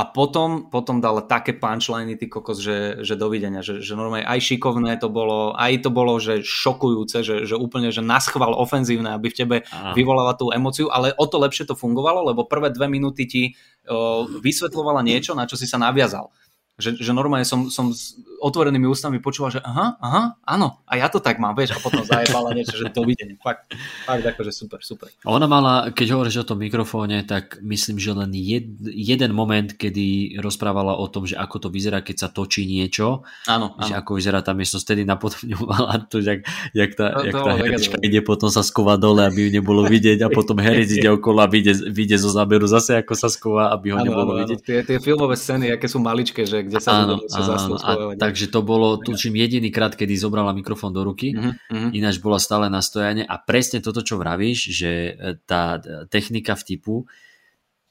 a 0.00 0.08
potom, 0.08 0.72
potom 0.72 0.96
dala 0.96 1.20
také 1.20 1.52
punchliny, 1.52 2.16
ty 2.16 2.24
kokos, 2.24 2.56
že, 2.56 3.04
že 3.04 3.20
dovidenia, 3.20 3.60
že, 3.60 3.84
že 3.84 3.92
normálne 3.92 4.24
aj 4.24 4.40
šikovné 4.40 4.96
to 4.96 5.12
bolo, 5.12 5.52
aj 5.52 5.84
to 5.84 5.92
bolo, 5.92 6.16
že 6.16 6.40
šokujúce, 6.40 7.20
že, 7.20 7.44
že 7.44 7.52
úplne, 7.52 7.92
že 7.92 8.00
naschval 8.00 8.56
ofenzívne, 8.56 9.12
aby 9.12 9.28
v 9.28 9.36
tebe 9.36 9.56
Áno. 9.68 9.92
vyvolala 9.92 10.32
tú 10.40 10.48
emociu, 10.56 10.88
ale 10.88 11.12
o 11.20 11.28
to 11.28 11.36
lepšie 11.36 11.68
to 11.68 11.76
fungovalo, 11.76 12.32
lebo 12.32 12.48
prvé 12.48 12.72
dve 12.72 12.88
minúty 12.88 13.28
ti 13.28 13.42
o, 13.84 14.24
vysvetľovala 14.40 15.04
niečo, 15.04 15.36
na 15.36 15.44
čo 15.44 15.60
si 15.60 15.68
sa 15.68 15.76
naviazal. 15.76 16.32
Že, 16.80 16.96
že 16.96 17.12
normálne 17.12 17.44
som, 17.44 17.68
som 17.68 17.92
otvorenými 18.40 18.88
ústami 18.88 19.20
počúval, 19.20 19.52
že 19.52 19.60
aha, 19.60 20.00
aha, 20.00 20.40
áno, 20.42 20.80
a 20.88 20.96
ja 20.96 21.12
to 21.12 21.20
tak 21.20 21.36
mám, 21.36 21.52
vieš, 21.52 21.76
a 21.76 21.78
potom 21.78 22.00
zajebala 22.00 22.56
niečo, 22.56 22.74
že 22.80 22.88
dovidenia. 22.88 23.36
Fakt, 23.36 23.76
fakt 24.08 24.24
akože 24.24 24.50
super, 24.50 24.80
super. 24.80 25.12
Ona 25.28 25.44
mala, 25.44 25.92
keď 25.92 26.16
hovoríš 26.16 26.42
o 26.42 26.48
tom 26.48 26.64
mikrofóne, 26.64 27.22
tak 27.28 27.60
myslím, 27.60 28.00
že 28.00 28.16
len 28.16 28.32
jed, 28.32 28.72
jeden 28.88 29.36
moment, 29.36 29.68
kedy 29.76 30.40
rozprávala 30.40 30.96
o 30.96 31.06
tom, 31.12 31.28
že 31.28 31.36
ako 31.36 31.56
to 31.60 31.68
vyzerá, 31.68 32.00
keď 32.00 32.16
sa 32.16 32.28
točí 32.32 32.64
niečo. 32.64 33.28
Áno, 33.44 33.76
Že 33.76 33.92
áno. 33.94 34.00
ako 34.00 34.10
vyzerá 34.16 34.40
tá 34.40 34.56
miestnosť, 34.56 34.84
vtedy 34.88 35.02
napodobňovala 35.04 35.92
to, 36.10 36.24
jak, 36.24 36.40
jak 36.72 36.90
tá, 36.96 37.20
to 37.20 37.28
jak 37.28 37.36
tá 37.36 37.52
herečka 37.60 37.96
ide, 38.00 38.24
potom 38.24 38.48
sa 38.48 38.64
skúva 38.64 38.96
dole, 38.96 39.20
aby 39.28 39.46
ju 39.46 39.50
nebolo 39.60 39.84
vidieť 39.84 40.24
a 40.24 40.28
potom 40.32 40.56
herec 40.56 40.88
ide 40.88 41.12
okolo 41.20 41.44
a 41.44 41.48
vyjde, 41.50 41.92
vyjde 41.92 42.16
zo 42.16 42.32
záberu 42.32 42.64
zase, 42.64 42.96
ako 43.04 43.12
sa 43.12 43.28
skúva, 43.28 43.68
aby 43.76 43.92
ho 43.92 44.00
Áno, 44.00 44.06
nebolo 44.08 44.30
áno, 44.32 44.32
áno. 44.32 44.40
vidieť. 44.48 44.58
Tie, 44.64 44.78
tie 44.86 44.98
filmové 44.98 45.36
scény, 45.36 45.68
aké 45.76 45.86
sú 45.86 46.00
maličké, 46.00 46.48
že 46.48 46.64
kde 46.64 46.78
sa 46.80 47.04
Áno, 47.04 47.20
áno, 47.20 47.76
a, 47.76 47.78
spojovať. 47.78 48.16
Takže 48.30 48.46
to 48.48 48.62
bolo, 48.62 48.94
tuším, 48.96 49.34
jediný 49.34 49.74
krát, 49.74 49.98
kedy 49.98 50.14
zobrala 50.14 50.54
mikrofón 50.54 50.94
do 50.94 51.02
ruky. 51.02 51.34
Mhm, 51.34 51.50
mhm. 51.66 51.88
Ináč 51.98 52.22
bola 52.22 52.38
stále 52.38 52.70
na 52.70 52.78
stojane 52.78 53.26
a 53.26 53.34
presne 53.42 53.82
toto, 53.82 54.06
čo 54.06 54.16
vravíš, 54.16 54.58
že 54.70 54.90
e, 55.10 55.12
tá 55.42 55.76
e, 55.76 56.06
technika 56.06 56.54
vtipu 56.54 57.10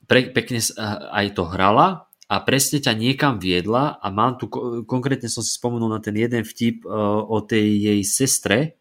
pre, 0.08 0.32
pekne 0.32 0.64
a- 0.80 1.12
aj 1.20 1.36
to 1.36 1.44
hrala 1.46 2.08
a 2.32 2.36
presne 2.42 2.80
ťa 2.80 2.96
niekam 2.96 3.38
viedla 3.38 4.00
a 4.00 4.08
mám 4.10 4.40
tu, 4.40 4.48
ko- 4.48 4.82
konkrétne 4.88 5.28
som 5.28 5.44
si 5.44 5.52
spomenul 5.54 5.92
na 5.92 6.00
ten 6.00 6.16
jeden 6.16 6.42
vtip 6.42 6.88
o 7.30 7.38
tej 7.44 7.68
jej 7.90 8.02
sestre, 8.08 8.80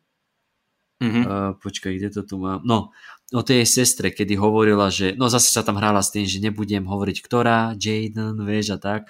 Mhm. 0.98 1.20
uh, 1.22 1.52
počkaj, 1.62 1.94
kde 1.94 2.10
to 2.10 2.22
tu 2.26 2.42
mám, 2.42 2.58
no, 2.66 2.90
o 3.30 3.42
tej 3.46 3.62
jej 3.62 3.86
sestre, 3.86 4.10
kedy 4.10 4.34
hovorila, 4.34 4.90
že, 4.90 5.14
no 5.14 5.30
zase 5.30 5.54
sa 5.54 5.62
tam 5.62 5.78
hrala 5.78 6.02
s 6.02 6.10
tým, 6.10 6.26
že 6.26 6.42
nebudem 6.42 6.82
hovoriť 6.82 7.22
ktorá, 7.22 7.78
Jaden, 7.78 8.34
vieš 8.42 8.74
a 8.74 8.78
tak. 8.82 9.06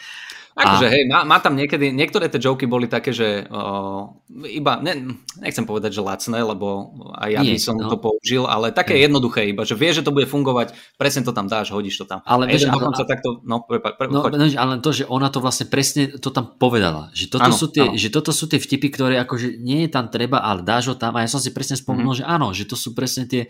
Akože 0.58 0.86
A- 0.86 0.92
hej, 0.92 1.02
má, 1.06 1.22
má 1.22 1.38
tam 1.38 1.54
niekedy, 1.54 1.88
niektoré 1.88 2.26
tie 2.26 2.42
joky 2.42 2.66
boli 2.66 2.84
také, 2.84 3.14
že 3.14 3.46
uh, 3.46 4.10
iba, 4.44 4.82
ne, 4.82 5.14
nechcem 5.38 5.62
povedať, 5.62 5.94
že 5.94 6.02
lacné, 6.02 6.42
lebo 6.42 6.66
aj 7.14 7.28
ja 7.30 7.40
by 7.40 7.46
Nie, 7.46 7.62
som 7.62 7.78
no. 7.78 7.86
to 7.86 7.94
použil, 7.96 8.42
ale 8.42 8.68
také 8.70 8.98
Hej. 8.98 9.06
jednoduché 9.06 9.46
iba, 9.46 9.62
že 9.62 9.72
vieš, 9.72 10.02
že 10.02 10.06
to 10.06 10.10
bude 10.10 10.26
fungovať, 10.26 10.74
presne 10.94 11.22
to 11.22 11.30
tam 11.30 11.46
dáš, 11.46 11.70
hodíš 11.70 11.94
to 11.96 12.10
tam. 12.10 12.26
Ale 12.26 12.44
vieš, 12.44 12.66
ale- 12.66 12.74
dokonca 12.74 13.02
takto, 13.02 13.38
no, 13.40 13.62
prepa, 13.62 13.94
pre, 13.94 14.10
No, 14.10 14.20
choď. 14.20 14.34
no, 14.34 14.44
ale 14.50 14.82
to, 14.82 14.90
že 14.90 15.06
ona 15.06 15.30
to 15.30 15.38
vlastne 15.38 15.70
presne 15.70 16.10
to 16.10 16.28
tam 16.28 16.50
povedala. 16.52 17.14
Že 17.14 17.24
toto, 17.30 17.46
Áno, 17.46 17.54
sú 17.54 17.66
tie, 17.70 17.86
áno. 17.86 17.94
že 17.94 18.10
toto 18.10 18.34
sú 18.34 18.50
tie 18.50 18.58
vtipy, 18.58 18.90
ktoré 18.90 19.14
akože 19.22 19.56
nie 19.56 19.86
je 19.86 19.90
tam 19.94 20.10
treba, 20.10 20.42
ale 20.42 20.66
dáš 20.66 20.90
ho 20.90 20.96
tam. 20.98 21.14
A 21.14 21.22
ja 21.22 21.30
som 21.30 21.38
si 21.38 21.54
presne 21.54 21.78
spomenul, 21.78 22.12
Mhm. 22.12 22.18
že 22.18 22.24
áno, 22.26 22.50
že 22.50 22.66
to 22.66 22.74
sú 22.74 22.98
presne 22.98 23.30
tie, 23.30 23.46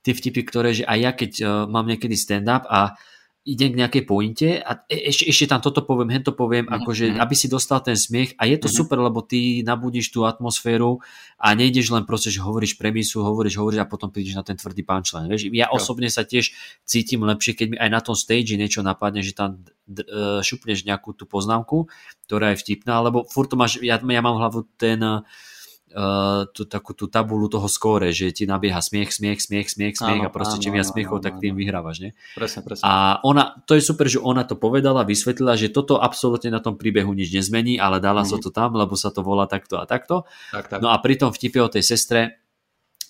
tie 0.00 0.12
vtipy, 0.12 0.44
ktoré, 0.44 0.76
že 0.76 0.84
aj 0.84 0.98
ja 1.00 1.12
keď 1.12 1.32
uh, 1.40 1.48
mám 1.64 1.84
niekedy 1.84 2.12
stand-up 2.14 2.68
a 2.68 2.96
idem 3.40 3.72
k 3.72 3.80
nejakej 3.80 4.04
pointe 4.04 4.48
a 4.60 4.84
e- 4.84 5.08
ešte, 5.08 5.24
ešte 5.24 5.44
tam 5.48 5.64
toto 5.64 5.80
poviem, 5.80 6.12
hento 6.12 6.36
poviem, 6.36 6.68
Mhm, 6.68 6.74
akože 6.76 7.04
mhm. 7.08 7.18
aby 7.24 7.34
si 7.34 7.48
dostal 7.48 7.80
ten 7.80 7.96
smiech 7.96 8.36
a 8.36 8.44
je 8.44 8.60
to 8.60 8.68
Mhm. 8.68 8.76
super, 8.76 9.00
lebo 9.00 9.24
ty 9.24 9.64
nabudíš 9.64 10.12
tú 10.12 10.28
atmosféru 10.28 11.00
a 11.40 11.56
nejdeš 11.56 11.88
len 11.88 12.04
proste, 12.04 12.28
že 12.28 12.44
hovoríš 12.44 12.76
premisu, 12.76 13.24
hovoríš, 13.24 13.56
hovoríš 13.56 13.80
a 13.80 13.88
potom 13.88 14.12
prídeš 14.12 14.36
na 14.36 14.44
ten 14.44 14.60
tvrdý 14.60 14.84
punchline. 14.84 15.24
Vieš, 15.32 15.48
ja 15.56 15.72
Jo. 15.72 15.80
osobne 15.80 16.12
sa 16.12 16.20
tiež 16.28 16.52
cítim 16.84 17.24
lepšie, 17.24 17.56
keď 17.56 17.66
mi 17.72 17.76
aj 17.80 17.90
na 17.90 18.00
tom 18.04 18.12
stage 18.12 18.60
niečo 18.60 18.84
napadne, 18.84 19.24
že 19.24 19.32
tam 19.32 19.64
e, 19.90 20.04
šupneš 20.44 20.86
nejakú 20.86 21.16
tú 21.16 21.26
poznámku, 21.26 21.90
ktorá 22.28 22.54
je 22.54 22.60
vtipná, 22.62 23.00
lebo 23.02 23.26
furt 23.26 23.50
to 23.50 23.56
máš, 23.58 23.80
ja, 23.82 23.98
ja 23.98 24.20
mám 24.22 24.38
hlavu 24.38 24.62
ten 24.78 25.02
uh, 25.02 25.24
tú, 26.54 26.62
takú 26.64 26.94
tú 26.94 27.10
tabulu 27.10 27.50
toho 27.50 27.66
skóre, 27.66 28.14
že 28.14 28.30
ti 28.30 28.46
nabieha 28.46 28.78
smiech, 28.78 29.10
smiech, 29.10 29.42
smiech, 29.42 29.66
smiech, 29.66 29.94
smiech 29.98 30.22
Áno, 30.22 30.30
a 30.30 30.30
proste 30.30 30.56
áno, 30.56 30.62
čím 30.62 30.78
viac 30.78 30.86
áno, 30.86 30.94
smiechov, 30.94 31.16
áno, 31.18 31.24
tak 31.26 31.32
áno. 31.34 31.42
tým 31.42 31.54
vyhrávaš, 31.54 31.96
nie? 31.98 32.10
presne, 32.32 32.60
presne. 32.62 32.82
A 32.86 32.92
ona, 33.20 33.58
to 33.66 33.74
je 33.74 33.82
super, 33.82 34.06
že 34.06 34.18
ona 34.18 34.42
to 34.42 34.54
povedala, 34.54 35.02
vysvetlila, 35.02 35.58
že 35.58 35.68
toto 35.68 35.98
absolútne 35.98 36.48
na 36.48 36.62
tom 36.62 36.78
príbehu 36.78 37.10
nič 37.10 37.30
nezmení, 37.30 37.76
ale 37.76 37.98
dala 37.98 38.22
sa 38.22 38.38
Mhm. 38.38 38.42
to 38.46 38.50
tam, 38.50 38.70
lebo 38.72 38.94
sa 38.94 39.10
to 39.10 39.20
volá 39.20 39.50
takto 39.50 39.76
a 39.76 39.84
takto. 39.84 40.22
tak, 40.54 40.70
tak. 40.70 40.78
No 40.78 40.88
a 40.88 40.96
pri 41.02 41.18
tom 41.18 41.34
vtipe 41.34 41.58
o 41.58 41.66
tej 41.66 41.82
sestre, 41.82 42.38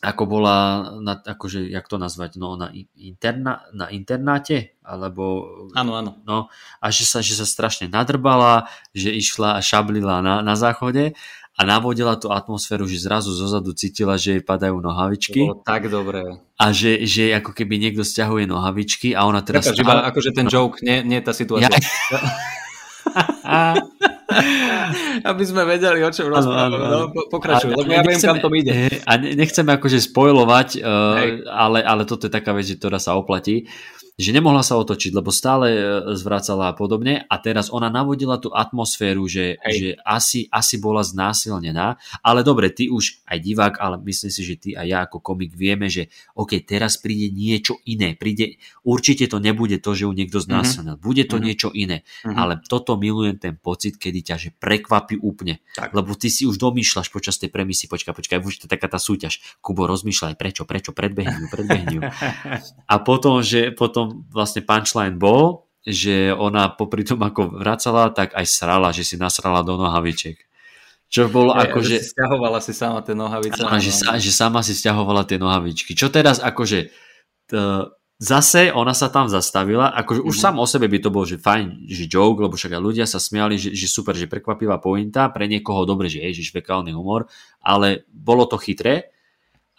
ako 0.01 0.24
bola, 0.24 0.57
na, 1.05 1.12
akože, 1.12 1.68
jak 1.68 1.85
to 1.85 2.01
nazvať, 2.01 2.41
no 2.41 2.57
na, 2.57 2.72
interna, 2.97 3.68
na 3.76 3.93
internáte, 3.93 4.72
alebo 4.81 5.45
Áno, 5.76 5.93
áno. 5.93 6.16
no, 6.24 6.49
a 6.81 6.87
že 6.89 7.05
sa, 7.05 7.20
že 7.20 7.37
sa 7.37 7.45
strašne 7.45 7.85
nadrbala, 7.85 8.64
že 8.97 9.12
išla 9.12 9.61
a 9.61 9.64
šablila 9.64 10.24
na, 10.24 10.41
na 10.41 10.57
záchode 10.57 11.12
a 11.61 11.68
navodila 11.68 12.16
tú 12.16 12.32
atmosféru, 12.32 12.88
že 12.88 12.96
zrazu 12.96 13.28
zozadu 13.30 13.76
cítila, 13.76 14.16
že 14.16 14.32
jej 14.32 14.42
padajú 14.42 14.80
To 14.80 14.84
nohavičky 14.88 15.44
bolo 15.44 15.61
tak 15.61 15.86
dobré. 15.86 16.40
a 16.56 16.64
že, 16.72 17.04
že 17.04 17.36
ako 17.36 17.52
keby 17.52 17.76
niekto 17.76 18.00
stiahuje 18.00 18.48
nohavičky 18.48 19.12
a 19.12 19.28
ona 19.28 19.44
teraz... 19.44 19.68
Prepač, 19.68 19.76
iba 19.78 20.08
akože 20.08 20.30
ten 20.32 20.48
joke, 20.48 20.80
nie, 20.80 21.04
nie 21.04 21.20
tá 21.20 21.36
situácia. 21.36 21.68
Ja- 21.68 21.76
Aby 25.22 25.42
sme 25.42 25.66
vedeli, 25.66 26.00
o 26.00 26.08
čom 26.08 26.30
rozprávame. 26.30 26.78
No, 26.78 26.98
po- 27.11 27.26
pokračuj, 27.28 27.74
A- 27.74 27.76
lebo 27.76 27.90
ja 27.90 28.00
viem, 28.00 28.14
nechceme- 28.14 28.30
kam 28.32 28.38
to 28.40 28.48
ide. 28.54 28.72
hej, 28.72 28.94
A 29.02 29.12
ne- 29.16 29.34
nechceme 29.34 29.70
akože 29.74 29.98
spojovať, 30.00 30.68
uh, 30.78 31.16
Hej. 31.18 31.30
ale, 31.46 31.78
ale 31.82 32.02
toto 32.04 32.24
je 32.24 32.32
taká 32.32 32.54
vec, 32.54 32.64
že 32.64 32.78
ktorá 32.78 32.96
sa 32.96 33.14
oplatí 33.14 33.66
že 34.20 34.36
nemohla 34.36 34.60
sa 34.60 34.76
otočiť, 34.76 35.16
lebo 35.16 35.32
stále 35.32 35.66
e, 35.72 35.80
zvracala 36.12 36.68
a 36.68 36.76
podobne 36.76 37.24
a 37.24 37.34
teraz 37.40 37.72
ona 37.72 37.88
navodila 37.88 38.36
tú 38.36 38.52
atmosféru, 38.52 39.24
že, 39.24 39.56
Hej. 39.64 39.72
že 39.72 39.88
asi, 40.04 40.40
asi 40.52 40.76
bola 40.76 41.00
znásilnená, 41.00 41.96
ale 42.20 42.44
dobre, 42.44 42.68
ty 42.68 42.92
už 42.92 43.24
aj 43.24 43.38
divák, 43.40 43.74
ale 43.80 43.96
myslím 44.04 44.28
si, 44.28 44.42
že 44.44 44.54
ty 44.60 44.68
a 44.76 44.84
ja 44.84 45.08
ako 45.08 45.24
komik 45.24 45.56
vieme, 45.56 45.88
že 45.88 46.12
OK, 46.36 46.60
teraz 46.60 47.00
príde 47.00 47.32
niečo 47.32 47.80
iné, 47.88 48.12
príde, 48.12 48.60
určite 48.84 49.24
to 49.24 49.40
nebude 49.40 49.80
to, 49.80 49.96
že 49.96 50.04
ju 50.04 50.12
niekto 50.12 50.36
znásilnil, 50.36 51.00
bude 51.00 51.24
to 51.24 51.40
Mhm. 51.40 51.42
niečo 51.42 51.68
iné, 51.72 52.04
Mhm. 52.28 52.36
ale 52.36 52.52
toto 52.60 53.00
milujem 53.00 53.40
ten 53.40 53.54
pocit, 53.56 53.96
kedy 53.96 54.20
ťa 54.20 54.36
že 54.36 54.50
prekvapí 54.52 55.16
úplne, 55.16 55.64
Tak. 55.78 55.96
lebo 55.96 56.12
ty 56.12 56.28
si 56.28 56.44
už 56.44 56.60
domýšľaš 56.60 57.08
počas 57.08 57.40
tej 57.40 57.48
premisy, 57.48 57.88
počkaj, 57.88 58.12
počkaj, 58.12 58.38
už 58.42 58.54
to 58.60 58.64
je 58.66 58.72
taká 58.76 58.90
tá 58.90 58.98
súťaž, 59.00 59.40
Kubo, 59.62 59.86
rozmýšľaj, 59.86 60.34
prečo, 60.36 60.66
prečo, 60.66 60.90
predbehni 60.92 61.44
ju, 61.44 61.46
predbehni 61.48 61.94
ju. 61.96 62.02
A 62.92 62.98
potom, 62.98 63.38
že 63.40 63.70
potom 63.70 64.09
vlastne 64.30 64.62
punchline 64.62 65.16
bol, 65.16 65.70
že 65.80 66.30
ona 66.36 66.68
popri 66.68 67.06
tom 67.08 67.24
ako 67.24 67.56
vracala, 67.56 68.12
tak 68.12 68.36
aj 68.36 68.46
srala, 68.46 68.92
že 68.92 69.06
si 69.06 69.16
nasrala 69.16 69.64
do 69.64 69.80
nohavičiek. 69.80 70.36
Čo 71.11 71.26
bolo 71.26 71.56
Je, 71.58 71.66
akože... 71.66 71.94
že 71.98 72.06
si 72.06 72.11
Stiahovala 72.14 72.58
si 72.62 72.72
sama 72.76 73.02
tie 73.02 73.18
nohavice. 73.18 73.66
Áno, 73.66 73.82
že, 73.82 73.90
sa, 73.90 74.14
že 74.14 74.30
sama 74.30 74.62
si 74.62 74.78
stiahovala 74.78 75.26
tie 75.26 75.42
nohavičky. 75.42 75.98
Čo 75.98 76.06
teraz 76.12 76.38
akože... 76.38 76.78
T, 77.50 77.52
zase 78.20 78.68
ona 78.70 78.92
sa 78.92 79.08
tam 79.08 79.32
zastavila, 79.32 79.96
akože 79.96 80.20
už 80.20 80.36
Mhm. 80.36 80.42
sám 80.44 80.56
o 80.61 80.66
sebe 80.68 80.86
by 80.92 80.98
to 81.00 81.08
bol, 81.08 81.24
že 81.24 81.40
fajn, 81.40 81.88
že 81.88 82.04
joke, 82.04 82.44
lebo 82.44 82.52
však 82.52 82.76
aj 82.76 82.82
ľudia 82.84 83.06
sa 83.08 83.16
smiali, 83.16 83.56
že, 83.56 83.72
že 83.72 83.88
super, 83.88 84.12
že 84.12 84.28
prekvapivá 84.28 84.76
pointa, 84.76 85.32
pre 85.32 85.48
niekoho 85.48 85.88
dobre, 85.88 86.12
že 86.12 86.20
ježiš, 86.20 86.52
fekálny 86.52 86.92
humor, 86.92 87.26
ale 87.64 88.04
bolo 88.12 88.44
to 88.44 88.61
chytré, 88.61 89.08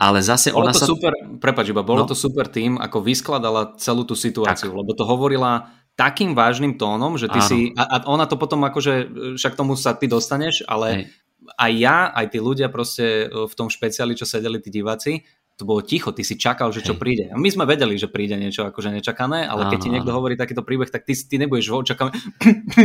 ale 0.01 0.25
zase 0.25 0.49
Bolo 0.49 0.65
ona 0.65 0.73
to 0.73 0.81
sa... 0.81 0.89
super, 0.89 1.13
prepač, 1.37 1.69
iba 1.69 1.85
bolo 1.85 2.03
No. 2.03 2.09
to 2.09 2.17
super 2.17 2.49
tým, 2.49 2.81
ako 2.81 3.05
vyskladala 3.05 3.77
celú 3.77 4.01
tú 4.01 4.17
situáciu, 4.17 4.73
lebo 4.73 4.97
to 4.97 5.05
hovorila 5.05 5.69
takým 5.93 6.33
vážnym 6.33 6.81
tónom, 6.81 7.13
že 7.21 7.29
ty 7.29 7.37
Áno. 7.37 7.45
si, 7.45 7.59
a, 7.77 7.83
a 7.85 7.95
ona 8.09 8.25
to 8.25 8.33
potom 8.41 8.65
akože, 8.65 8.93
však 9.37 9.53
tomu 9.53 9.77
sa 9.77 9.93
ty 9.93 10.09
dostaneš, 10.09 10.65
ale 10.65 10.87
Hej. 10.89 11.03
aj 11.53 11.71
ja, 11.77 11.97
aj 12.17 12.25
tí 12.33 12.39
ľudia 12.41 12.73
proste 12.73 13.29
e, 13.29 13.45
v 13.45 13.53
tom 13.53 13.69
špeciáli, 13.69 14.17
čo 14.17 14.25
sedeli 14.25 14.57
tí 14.57 14.73
diváci, 14.73 15.21
to 15.61 15.63
bolo 15.63 15.79
ticho, 15.79 16.09
ty 16.09 16.25
si 16.25 16.33
čakal, 16.35 16.73
že 16.73 16.81
čo 16.81 16.97
Hej. 16.97 16.99
príde. 16.99 17.23
My 17.37 17.45
sme 17.47 17.63
vedeli, 17.63 17.93
že 17.93 18.09
príde 18.09 18.33
niečo 18.33 18.65
akože 18.65 18.89
nečakané, 18.89 19.45
ale 19.45 19.69
keď 19.69 19.77
Áno, 19.77 19.83
ti 19.85 19.89
niekto 19.93 20.09
áno. 20.09 20.17
hovorí 20.17 20.33
takýto 20.33 20.65
príbeh, 20.65 20.89
tak 20.89 21.05
ty, 21.05 21.13
ty 21.13 21.37
nebudeš 21.37 21.69
v 21.69 21.77
očakávaní. 21.77 22.17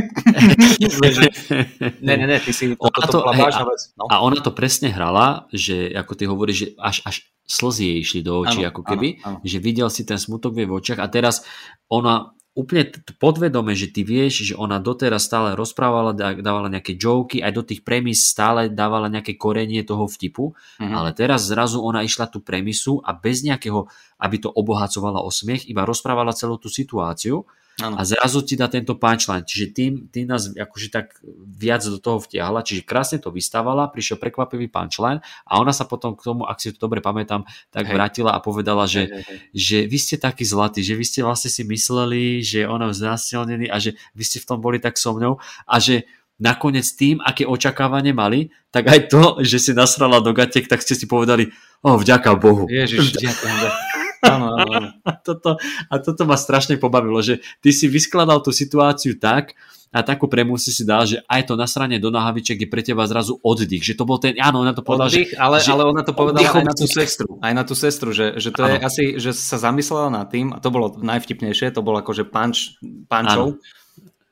ne, 2.05 2.15
ne, 2.17 2.27
ne, 2.27 2.37
ty 2.41 2.53
si, 2.53 2.77
to, 2.77 2.85
Ona 2.85 2.93
to, 2.93 3.01
to- 3.09 3.21
bola 3.25 3.33
hej, 3.33 3.43
vážna 3.49 3.65
a- 3.65 3.69
vec. 3.73 3.81
No. 3.97 4.05
A 4.13 4.15
ona 4.21 4.39
to 4.45 4.53
presne 4.53 4.93
hrala, 4.93 5.49
že 5.51 5.89
ako 5.91 6.13
ty 6.13 6.25
hovoríš, 6.29 6.57
že 6.57 6.69
až, 6.77 6.97
až 7.05 7.17
slzy 7.47 7.85
jej 7.87 7.99
išli 8.03 8.21
do 8.21 8.43
očí, 8.43 8.61
Áno, 8.61 8.69
ako 8.75 8.83
keby, 8.85 9.09
áno, 9.23 9.39
áno. 9.39 9.47
že 9.47 9.57
videl 9.57 9.89
si 9.89 10.03
ten 10.03 10.19
smutok 10.19 10.53
v 10.53 10.67
jej 10.67 10.69
očiach 10.69 11.01
a 11.01 11.07
teraz 11.07 11.47
ona 11.87 12.35
úplne 12.57 12.89
podvedome, 13.21 13.77
že 13.77 13.93
ty 13.93 14.01
vieš, 14.01 14.49
že 14.49 14.55
ona 14.57 14.81
doteraz 14.81 15.29
stále 15.29 15.53
rozprávala, 15.53 16.17
dá- 16.17 16.41
dávala 16.41 16.73
nejaké 16.73 16.97
joky, 16.97 17.45
aj 17.45 17.53
do 17.53 17.63
tých 17.63 17.85
premis 17.85 18.25
stále 18.25 18.73
dávala 18.73 19.13
nejaké 19.13 19.37
korenie 19.37 19.85
toho 19.85 20.09
vtipu, 20.09 20.57
Mhm. 20.81 20.95
ale 20.97 21.13
teraz 21.13 21.45
zrazu 21.45 21.85
ona 21.85 22.01
išla 22.01 22.33
tú 22.33 22.41
premisu 22.41 23.05
a 23.05 23.13
bez 23.13 23.45
nejakého, 23.45 23.85
aby 24.17 24.37
to 24.41 24.49
obohacovala 24.49 25.21
o 25.21 25.29
smiech, 25.29 25.69
iba 25.69 25.85
rozprávala 25.85 26.33
celú 26.33 26.57
tú 26.57 26.73
situáciu 26.73 27.45
Áno. 27.77 28.01
a 28.01 28.09
zrazu 28.09 28.41
ti 28.41 28.57
dá 28.57 28.73
tento 28.73 28.97
punchline. 28.97 29.45
Čiže 29.45 29.67
tým, 29.77 29.93
tým 30.09 30.33
nás 30.33 30.49
akože 30.49 30.89
tak 30.89 31.21
viac 31.45 31.85
do 31.85 32.01
toho 32.01 32.25
vtiahla, 32.25 32.65
čiže 32.65 32.89
krásne 32.89 33.21
to 33.21 33.29
vystávala, 33.29 33.93
prišiel 33.93 34.17
prekvapivý 34.17 34.73
punchline 34.73 35.21
a 35.45 35.53
ona 35.61 35.77
sa 35.77 35.85
potom 35.85 36.17
k 36.17 36.25
tomu, 36.25 36.49
ak 36.49 36.57
si 36.57 36.73
to 36.73 36.81
dobre 36.81 37.05
pamätám, 37.05 37.45
tak 37.69 37.85
Hej. 37.85 37.93
vrátila 37.93 38.33
a 38.33 38.41
povedala, 38.41 38.89
že, 38.89 39.13
Hej, 39.13 39.29
hej, 39.29 39.39
že 39.53 39.79
vy 39.93 39.99
ste 40.01 40.17
takí 40.17 40.49
zlatí, 40.49 40.81
že 40.81 40.97
vy 40.97 41.05
ste 41.05 41.21
vlastne 41.21 41.53
si 41.53 41.69
mysleli, 41.69 42.41
že 42.41 42.65
ona 42.65 42.89
znásilnený 42.97 43.69
a 43.69 43.77
že 43.77 43.93
vy 44.17 44.25
ste 44.25 44.41
v 44.41 44.49
tom 44.49 44.65
boli 44.65 44.81
tak 44.81 44.97
so 44.97 45.13
mnou 45.13 45.37
a 45.69 45.77
že 45.77 46.09
nakoniec 46.41 46.85
tým, 46.97 47.21
aké 47.21 47.45
očakávanie 47.45 48.17
mali, 48.17 48.53
tak 48.73 48.89
aj 48.89 49.01
to, 49.13 49.23
že 49.45 49.57
si 49.61 49.71
nasrala 49.73 50.21
do 50.21 50.33
gatiek, 50.33 50.69
tak 50.69 50.85
ste 50.85 50.97
si 50.97 51.09
povedali, 51.09 51.53
o, 51.81 51.97
vďaka 51.97 52.37
Bohu. 52.41 52.69
Ježiš, 52.69 53.17
ďakujem. 53.21 53.96
Áno, 54.25 54.57
áno, 54.57 54.71
áno. 54.73 54.91
A 55.05 55.13
toto, 55.17 55.61
a 55.93 55.95
toto 56.01 56.23
ma 56.25 56.37
strašne 56.41 56.81
pobavilo, 56.81 57.21
že 57.21 57.45
ty 57.61 57.71
si 57.71 57.87
vyskladal 57.87 58.41
tú 58.41 58.51
situáciu 58.51 59.21
tak, 59.21 59.57
a 59.95 60.05
takú 60.05 60.27
premu 60.27 60.59
si 60.61 60.75
si 60.75 60.83
dal, 60.85 61.07
že 61.07 61.23
aj 61.25 61.49
to 61.49 61.55
nasranie 61.55 61.97
do 61.97 62.13
nohaviček 62.13 62.67
je 62.67 62.69
pre 62.69 62.83
teba 62.85 63.07
zrazu 63.09 63.39
oddych, 63.41 63.81
že 63.81 63.95
to 63.95 64.05
bol 64.05 64.21
ten, 64.21 64.37
áno, 64.37 64.61
ona 64.61 64.77
to 64.77 64.85
povedala, 64.85 65.09
Oddych, 65.09 65.33
že, 65.33 65.41
ale, 65.41 65.57
že 65.63 65.71
ale 65.73 65.83
ona 65.89 66.03
to 66.05 66.13
povedala 66.13 66.43
aj 66.53 66.67
na 66.69 66.77
tú 66.77 66.85
sestru, 66.85 67.41
aj 67.41 67.53
na 67.55 67.65
tú 67.65 67.75
sestru, 67.79 68.11
že, 68.13 68.37
že 68.37 68.51
to 68.53 68.67
je 68.67 68.77
Áno. 68.77 68.85
asi, 68.85 69.05
že 69.17 69.31
sa 69.33 69.57
zamyslela 69.57 70.13
nad 70.13 70.29
tým, 70.29 70.53
a 70.53 70.59
to 70.61 70.69
bolo 70.69 70.99
najvtipnejšie, 71.01 71.73
to 71.73 71.81
bolo 71.81 72.03
akože 72.03 72.29
punch, 72.29 72.77
punchov, 73.09 73.63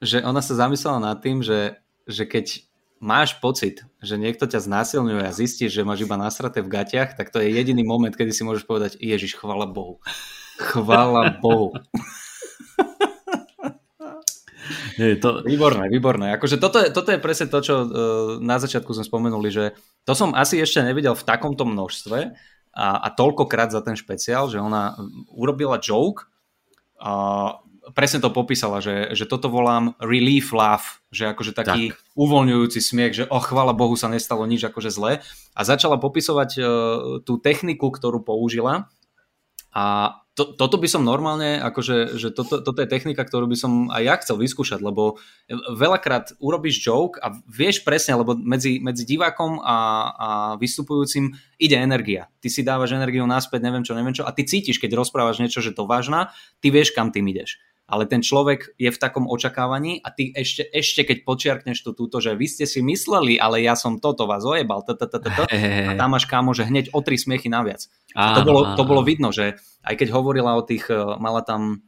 že 0.04 0.20
ona 0.20 0.44
sa 0.44 0.58
zamyslela 0.58 1.00
nad 1.00 1.16
tým, 1.22 1.40
že, 1.40 1.80
že 2.04 2.28
keď 2.28 2.66
máš 3.02 3.36
pocit, 3.38 3.82
že 4.00 4.18
niekto 4.18 4.46
ťa 4.46 4.64
znásilňuje 4.64 5.24
a 5.24 5.34
zistíš, 5.34 5.74
že 5.74 5.86
máš 5.86 6.06
iba 6.06 6.18
nasraté 6.18 6.62
v 6.62 6.72
gatiach, 6.72 7.18
tak 7.18 7.30
to 7.30 7.42
je 7.42 7.52
jediný 7.52 7.82
moment, 7.84 8.14
kedy 8.14 8.30
si 8.30 8.46
môžeš 8.46 8.64
povedať, 8.64 8.96
Ježiš, 8.98 9.36
chvala 9.38 9.66
Bohu. 9.68 10.00
Chvala 10.58 11.38
Bohu. 11.42 11.74
Nie, 14.94 15.18
to, 15.18 15.42
Výborné, 15.42 15.90
výborné. 15.90 16.38
Akože 16.38 16.56
toto 16.56 16.78
je, 16.80 16.88
toto 16.88 17.10
je 17.10 17.18
presne 17.18 17.50
to, 17.50 17.58
čo 17.60 17.74
uh, 17.82 17.86
na 18.40 18.56
začiatku 18.62 18.94
sme 18.94 19.04
spomenuli, 19.04 19.48
že 19.50 19.64
to 20.06 20.14
som 20.14 20.32
asi 20.32 20.62
ešte 20.62 20.80
nevidel 20.80 21.18
v 21.18 21.26
takomto 21.26 21.66
množstve 21.66 22.18
a, 22.74 22.86
a 23.02 23.08
toľkokrát 23.10 23.74
za 23.74 23.82
ten 23.82 23.98
špeciál, 23.98 24.46
že 24.48 24.62
ona 24.62 24.96
urobila 25.34 25.82
joke 25.82 26.30
a 27.02 27.12
presne 27.92 28.22
to 28.24 28.32
popísala, 28.32 28.80
že, 28.80 29.12
že 29.12 29.28
toto 29.28 29.52
volám 29.52 29.92
relief 30.00 30.54
laugh, 30.54 31.03
že 31.14 31.30
akože 31.30 31.54
taký 31.54 31.94
tak. 31.94 31.98
uvoľňujúci 32.18 32.82
smiech, 32.82 33.14
že 33.14 33.24
oh, 33.30 33.40
chvala 33.40 33.72
Bohu 33.72 33.94
sa 33.94 34.10
nestalo 34.10 34.42
nič 34.44 34.66
akože 34.66 34.90
zle 34.90 35.22
a 35.54 35.60
začala 35.62 35.96
popisovať 35.96 36.50
uh, 36.58 36.64
tú 37.22 37.38
techniku, 37.38 37.94
ktorú 37.94 38.26
použila 38.26 38.90
a 39.74 40.14
to, 40.34 40.50
toto 40.54 40.78
by 40.82 40.90
som 40.90 41.06
normálne, 41.06 41.62
akože, 41.62 42.18
že 42.18 42.34
toto, 42.34 42.58
toto 42.58 42.78
je 42.82 42.90
technika, 42.90 43.22
ktorú 43.22 43.46
by 43.46 43.54
som 43.58 43.72
aj 43.90 44.02
ja 44.02 44.14
chcel 44.18 44.38
vyskúšať, 44.42 44.82
lebo 44.82 45.18
veľakrát 45.50 46.34
urobíš 46.42 46.82
joke 46.82 47.22
a 47.22 47.38
vieš 47.46 47.86
presne, 47.86 48.18
lebo 48.18 48.34
medzi, 48.34 48.82
medzi 48.82 49.06
divákom 49.06 49.62
a, 49.62 49.78
a 50.14 50.28
vystupujúcim 50.58 51.38
ide 51.62 51.78
energia. 51.78 52.26
Ty 52.42 52.48
si 52.50 52.66
dávaš 52.66 52.98
energiu 52.98 53.22
naspäť, 53.30 53.62
neviem 53.62 53.86
čo, 53.86 53.94
neviem 53.94 54.14
čo 54.14 54.26
a 54.26 54.34
ty 54.34 54.42
cítiš, 54.42 54.82
keď 54.82 54.98
rozprávaš 54.98 55.38
niečo, 55.38 55.62
že 55.62 55.70
to 55.70 55.86
vážna, 55.86 56.34
ty 56.58 56.74
vieš, 56.74 56.90
kam 56.94 57.14
tým 57.14 57.30
ideš. 57.30 57.62
Ale 57.84 58.08
ten 58.08 58.24
človek 58.24 58.72
je 58.80 58.88
v 58.88 58.96
takom 58.96 59.28
očakávaní 59.28 60.00
a 60.00 60.08
ty 60.08 60.32
ešte, 60.32 60.64
ešte 60.72 61.04
keď 61.04 61.18
počiarkneš 61.28 61.84
to 61.84 61.92
túto, 61.92 62.16
že 62.16 62.32
vy 62.32 62.48
ste 62.48 62.64
si 62.64 62.80
mysleli, 62.80 63.36
ale 63.36 63.60
ja 63.60 63.76
som 63.76 64.00
toto 64.00 64.24
vás 64.24 64.40
ojebal, 64.40 64.80
t- 64.88 64.96
t- 64.96 65.04
t- 65.04 65.20
t- 65.20 65.28
t- 65.28 65.48
a 65.88 65.92
tam 65.92 66.16
máš 66.16 66.24
kámo, 66.24 66.56
že 66.56 66.64
hneď 66.64 66.96
o 66.96 67.04
tri 67.04 67.20
smiechy 67.20 67.52
naviac. 67.52 67.84
A 68.16 68.40
to, 68.40 68.48
bolo, 68.48 68.72
to 68.72 68.82
bolo 68.88 69.04
vidno, 69.04 69.36
že 69.36 69.60
aj 69.84 70.00
keď 70.00 70.08
hovorila 70.16 70.56
o 70.56 70.64
tých, 70.64 70.88
eh, 70.88 70.96
mala 70.96 71.44
tam, 71.44 71.84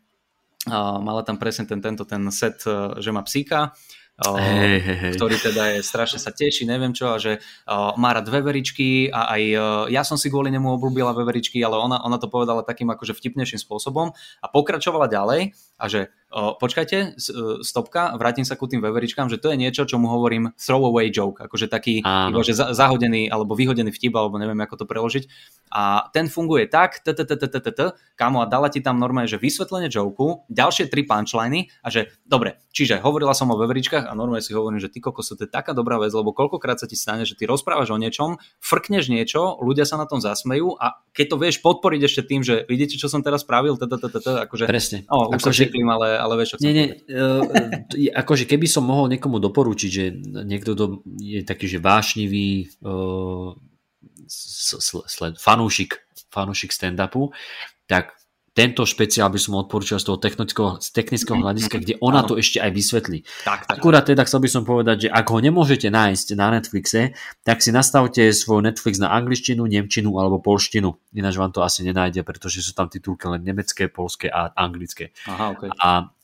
eh, 0.69 0.99
mala 1.01 1.25
tam 1.25 1.41
presne 1.41 1.65
ten, 1.65 1.81
tento 1.81 2.05
ten 2.05 2.29
set, 2.29 2.61
eh, 2.69 3.01
že 3.01 3.11
má 3.17 3.25
psíka, 3.25 3.73
Hej, 4.17 4.81
hej, 4.81 4.97
hej. 4.97 5.13
ktorý 5.21 5.37
teda 5.37 5.77
je 5.77 5.81
strašne 5.85 6.17
sa 6.17 6.33
teší, 6.33 6.65
neviem 6.65 6.97
čo, 6.97 7.13
a 7.13 7.21
že 7.21 7.37
uh, 7.37 7.93
má 8.01 8.17
rád 8.17 8.33
veveričky 8.33 9.13
a 9.13 9.29
aj 9.37 9.43
uh, 9.53 9.61
ja 9.93 10.09
som 10.09 10.17
si 10.17 10.33
kvôli 10.33 10.49
nemu 10.49 10.81
obľúbila 10.81 11.13
veveričky, 11.13 11.61
ale 11.61 11.77
ona, 11.77 12.01
ona 12.01 12.17
to 12.17 12.33
povedala 12.33 12.65
takým 12.65 12.89
akože 12.89 13.13
vtipnejším 13.13 13.61
spôsobom 13.61 14.17
a 14.17 14.47
pokračovala 14.49 15.13
ďalej 15.13 15.53
a 15.77 15.85
že 15.87 16.09
uh, 16.33 16.57
počkajte, 16.57 17.15
uh, 17.15 17.61
stopka, 17.61 18.17
vrátim 18.17 18.49
sa 18.49 18.57
ku 18.57 18.65
tým 18.65 18.81
veveričkám, 18.81 19.29
že 19.29 19.37
to 19.37 19.53
je 19.53 19.61
niečo, 19.61 19.85
čo 19.85 20.01
mu 20.01 20.09
hovorím 20.09 20.57
throwaway 20.57 21.13
joke, 21.13 21.45
akože 21.45 21.69
taký 21.69 22.01
Áno. 22.01 22.33
iba, 22.33 22.43
že 22.43 22.57
za- 22.57 22.73
zahodený 22.73 23.29
alebo 23.29 23.53
vyhodený 23.53 23.93
vtip, 23.93 24.17
alebo 24.17 24.41
neviem 24.41 24.57
ako 24.59 24.83
to 24.83 24.85
preložiť 24.89 25.25
a 25.71 26.09
ten 26.15 26.31
funguje 26.31 26.71
tak, 26.71 27.03
t, 27.05 27.13
t, 27.13 27.21
t, 27.27 27.33
t, 27.37 27.45
t, 27.45 27.57
t, 27.61 27.69
t, 27.73 27.81
kamo 28.17 28.41
a 28.41 28.47
dala 28.49 28.73
ti 28.73 28.81
tam 28.81 28.97
normálne, 28.97 29.29
že 29.29 29.37
vysvetlenie 29.37 29.93
joku, 29.93 30.47
ďalšie 30.49 30.89
tri 30.89 31.05
punchliny 31.05 31.69
a 31.85 31.93
že 31.93 32.09
dobre, 32.25 32.57
čiže 32.73 33.03
hovorila 33.03 33.37
som 33.37 33.53
o 33.53 33.57
veveričkách 33.61 34.09
a 34.09 34.13
normálne 34.17 34.41
si 34.41 34.57
hovorím, 34.57 34.81
že 34.81 34.89
ty 34.89 35.05
kokos, 35.05 35.35
to 35.37 35.45
je 35.45 35.51
taká 35.51 35.77
dobrá 35.77 36.01
vec, 36.01 36.15
lebo 36.17 36.33
koľkokrát 36.33 36.81
sa 36.81 36.89
ti 36.89 36.97
stane, 36.97 37.29
že 37.29 37.37
ty 37.37 37.45
rozprávaš 37.45 37.93
o 37.93 37.99
niečom, 38.01 38.41
frkneš 38.63 39.13
niečo, 39.13 39.59
ľudia 39.61 39.85
sa 39.85 40.01
na 40.01 40.09
tom 40.09 40.23
zasmejú 40.25 40.79
a 40.81 40.97
keď 41.13 41.27
to 41.29 41.37
vieš 41.37 41.57
podporiť 41.61 42.01
ešte 42.07 42.23
tým, 42.25 42.41
že 42.41 42.65
vidíte, 42.65 42.97
čo 42.97 43.11
som 43.13 43.21
teraz 43.21 43.43
spravil, 43.45 43.77
t, 43.77 43.85
t, 43.85 43.95
t, 43.99 44.07
t, 44.09 44.19
t, 44.23 44.29
akože 44.49 44.65
Presne. 44.71 44.99
No, 45.11 45.29
už 45.35 45.43
Akože- 45.45 45.66
sa 45.66 45.66
šiklím, 45.67 45.89
ale, 45.91 46.17
ale 46.17 46.35
vieš, 46.39 46.57
čo 46.57 46.63
Nie, 46.63 46.73
nie, 46.73 46.87
povedať. 47.03 47.95
uh, 47.95 48.11
akože 48.23 48.45
keby 48.47 48.67
som 48.71 48.87
mohol 48.87 49.11
niekomu 49.11 49.43
doporučiť, 49.43 49.91
že 49.91 50.05
niekto 50.47 50.73
do, 50.79 50.87
je 51.19 51.43
taký, 51.43 51.67
že 51.67 51.83
vášnivý 51.83 52.71
uh, 52.87 53.53
fanúšik, 55.39 56.07
fanúšik 56.31 56.71
stand-upu, 56.73 57.31
tak 57.87 58.15
tento 58.57 58.89
špeciál 58.89 59.29
by 59.29 59.37
som 59.37 59.61
odporúčal 59.61 60.01
z 60.01 60.09
toho 60.09 60.17
technického, 60.17 60.81
z 60.81 60.89
technického 60.89 61.37
hľadiska, 61.37 61.77
kde 61.77 62.01
ona 62.01 62.25
to 62.25 62.41
ešte 62.41 62.57
aj 62.57 62.73
vysvetlí. 62.73 63.19
Tak, 63.45 63.69
tak. 63.69 63.77
Akurát 63.77 64.09
teda 64.09 64.25
chcel 64.25 64.41
by 64.41 64.49
som 64.49 64.65
povedať, 64.65 64.97
že 65.07 65.09
ak 65.13 65.29
ho 65.29 65.39
nemôžete 65.45 65.93
nájsť 65.93 66.41
na 66.41 66.57
Netflixe, 66.57 67.13
tak 67.45 67.61
si 67.61 67.69
nastavte 67.69 68.25
svoj 68.33 68.65
Netflix 68.65 68.97
na 68.97 69.13
angličtinu, 69.13 69.69
nemčinu 69.69 70.17
alebo 70.17 70.41
polštinu. 70.41 70.97
Ináč 71.13 71.37
vám 71.37 71.53
to 71.53 71.61
asi 71.61 71.85
nenájde, 71.85 72.25
pretože 72.25 72.65
sú 72.65 72.73
tam 72.73 72.89
titulky 72.89 73.29
len 73.29 73.45
nemecké, 73.45 73.93
polské 73.93 74.33
a 74.33 74.49
anglické. 74.57 75.13
Aha, 75.29 75.53
okay. 75.53 75.69
A 75.77 76.16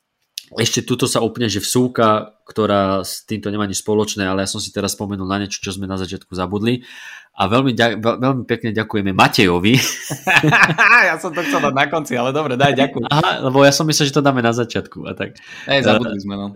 ešte 0.61 0.85
tuto 0.85 1.09
sa 1.09 1.25
úplne, 1.25 1.49
že 1.49 1.63
vsúka, 1.63 2.37
ktorá 2.45 3.01
s 3.01 3.25
týmto 3.25 3.49
nemá 3.49 3.65
nič 3.65 3.81
spoločné, 3.81 4.27
ale 4.27 4.45
ja 4.45 4.49
som 4.51 4.61
si 4.61 4.69
teraz 4.75 4.93
spomenul 4.93 5.25
na 5.25 5.41
niečo, 5.41 5.65
čo 5.65 5.73
sme 5.73 5.89
na 5.89 5.97
začiatku 5.97 6.33
zabudli. 6.35 6.85
A 7.33 7.49
veľmi, 7.49 7.73
veľmi 8.01 8.45
pekne 8.45 8.77
ďakujeme 8.77 9.17
Matejovi. 9.17 9.81
ja 11.09 11.17
som 11.17 11.33
to 11.33 11.41
chcel 11.41 11.65
dať 11.65 11.75
na 11.75 11.87
konci, 11.89 12.13
ale 12.13 12.35
dobre, 12.37 12.61
daj, 12.61 12.77
ďakujem. 12.77 13.09
Aha, 13.09 13.41
lebo 13.49 13.65
ja 13.65 13.73
som 13.73 13.89
myslel, 13.89 14.13
že 14.13 14.17
to 14.21 14.25
dáme 14.25 14.45
na 14.45 14.53
začiatku. 14.53 15.09
A 15.09 15.17
tak. 15.17 15.41
Ej, 15.65 15.89
zabudli 15.89 16.21
sme, 16.21 16.37
no. 16.37 16.47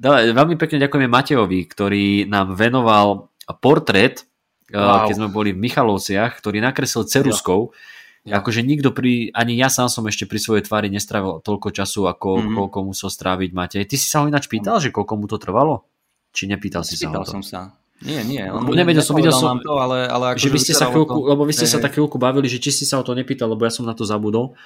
Veľmi 0.00 0.56
pekne 0.56 0.80
ďakujeme 0.80 1.10
Matejovi, 1.10 1.60
ktorý 1.66 2.30
nám 2.30 2.54
venoval 2.54 3.28
portrét, 3.58 4.30
Wow. 4.70 4.86
wow. 4.86 5.06
keď 5.10 5.14
sme 5.18 5.28
boli 5.34 5.50
v 5.50 5.62
Michalovciach, 5.66 6.38
ktorý 6.38 6.62
nakreslil 6.62 7.02
ceruskou. 7.02 7.74
Akože 8.22 8.60
nikto 8.60 8.90
pri, 8.90 9.32
ani 9.32 9.54
ja 9.54 9.66
sám 9.66 9.88
som 9.88 10.04
ešte 10.04 10.24
pri 10.24 10.36
svojej 10.36 10.62
tvári 10.62 10.88
nestrávil 10.88 11.40
toľko 11.40 11.68
času, 11.70 12.04
ako 12.04 12.28
Mhm. 12.28 12.36
mm-hmm. 12.38 12.56
koľko 12.58 12.78
musel 12.84 13.08
stráviť 13.08 13.50
Matej. 13.50 13.84
Ty 13.84 13.96
si 13.96 14.06
sa 14.06 14.20
ho 14.20 14.28
ináč 14.28 14.44
pýtal, 14.46 14.76
že 14.76 14.88
koľko 14.88 15.14
mu 15.14 15.24
to 15.24 15.36
trvalo? 15.36 15.88
Či 16.30 16.46
nepýtal 16.46 16.82
si 16.82 16.94
sa 16.94 17.08
ho 17.08 17.16
Spýtal 17.16 17.24
to? 17.24 17.32
som 17.32 17.42
sa. 17.42 17.60
Nie, 18.00 18.20
nie. 18.22 18.40
On 18.42 18.60
No, 18.60 18.72
nevedel 18.72 19.00
som, 19.02 19.12
videl 19.12 19.28
som- 19.30 19.56
to, 19.58 19.72
ale, 19.74 20.04
ale 20.04 20.32
že 20.32 20.46
akože 20.46 20.48
vy 20.48 20.58
ste 20.58 20.72
sa 20.74 20.86
chvíľku, 20.86 21.18
lebo 21.22 21.42
vy 21.42 21.52
ste 21.52 21.64
Hej, 21.64 21.72
sa 21.74 21.78
tak 21.80 21.92
chvíľku 21.92 22.16
bavili, 22.16 22.46
že 22.46 22.56
či 22.56 22.70
si 22.70 22.84
sa 22.84 22.96
o 22.96 23.04
to 23.04 23.12
nepýtal, 23.12 23.44
lebo 23.46 23.60
ja 23.60 23.68
som 23.68 23.84
na 23.84 23.92
to 23.92 24.04
zabudol. 24.04 24.56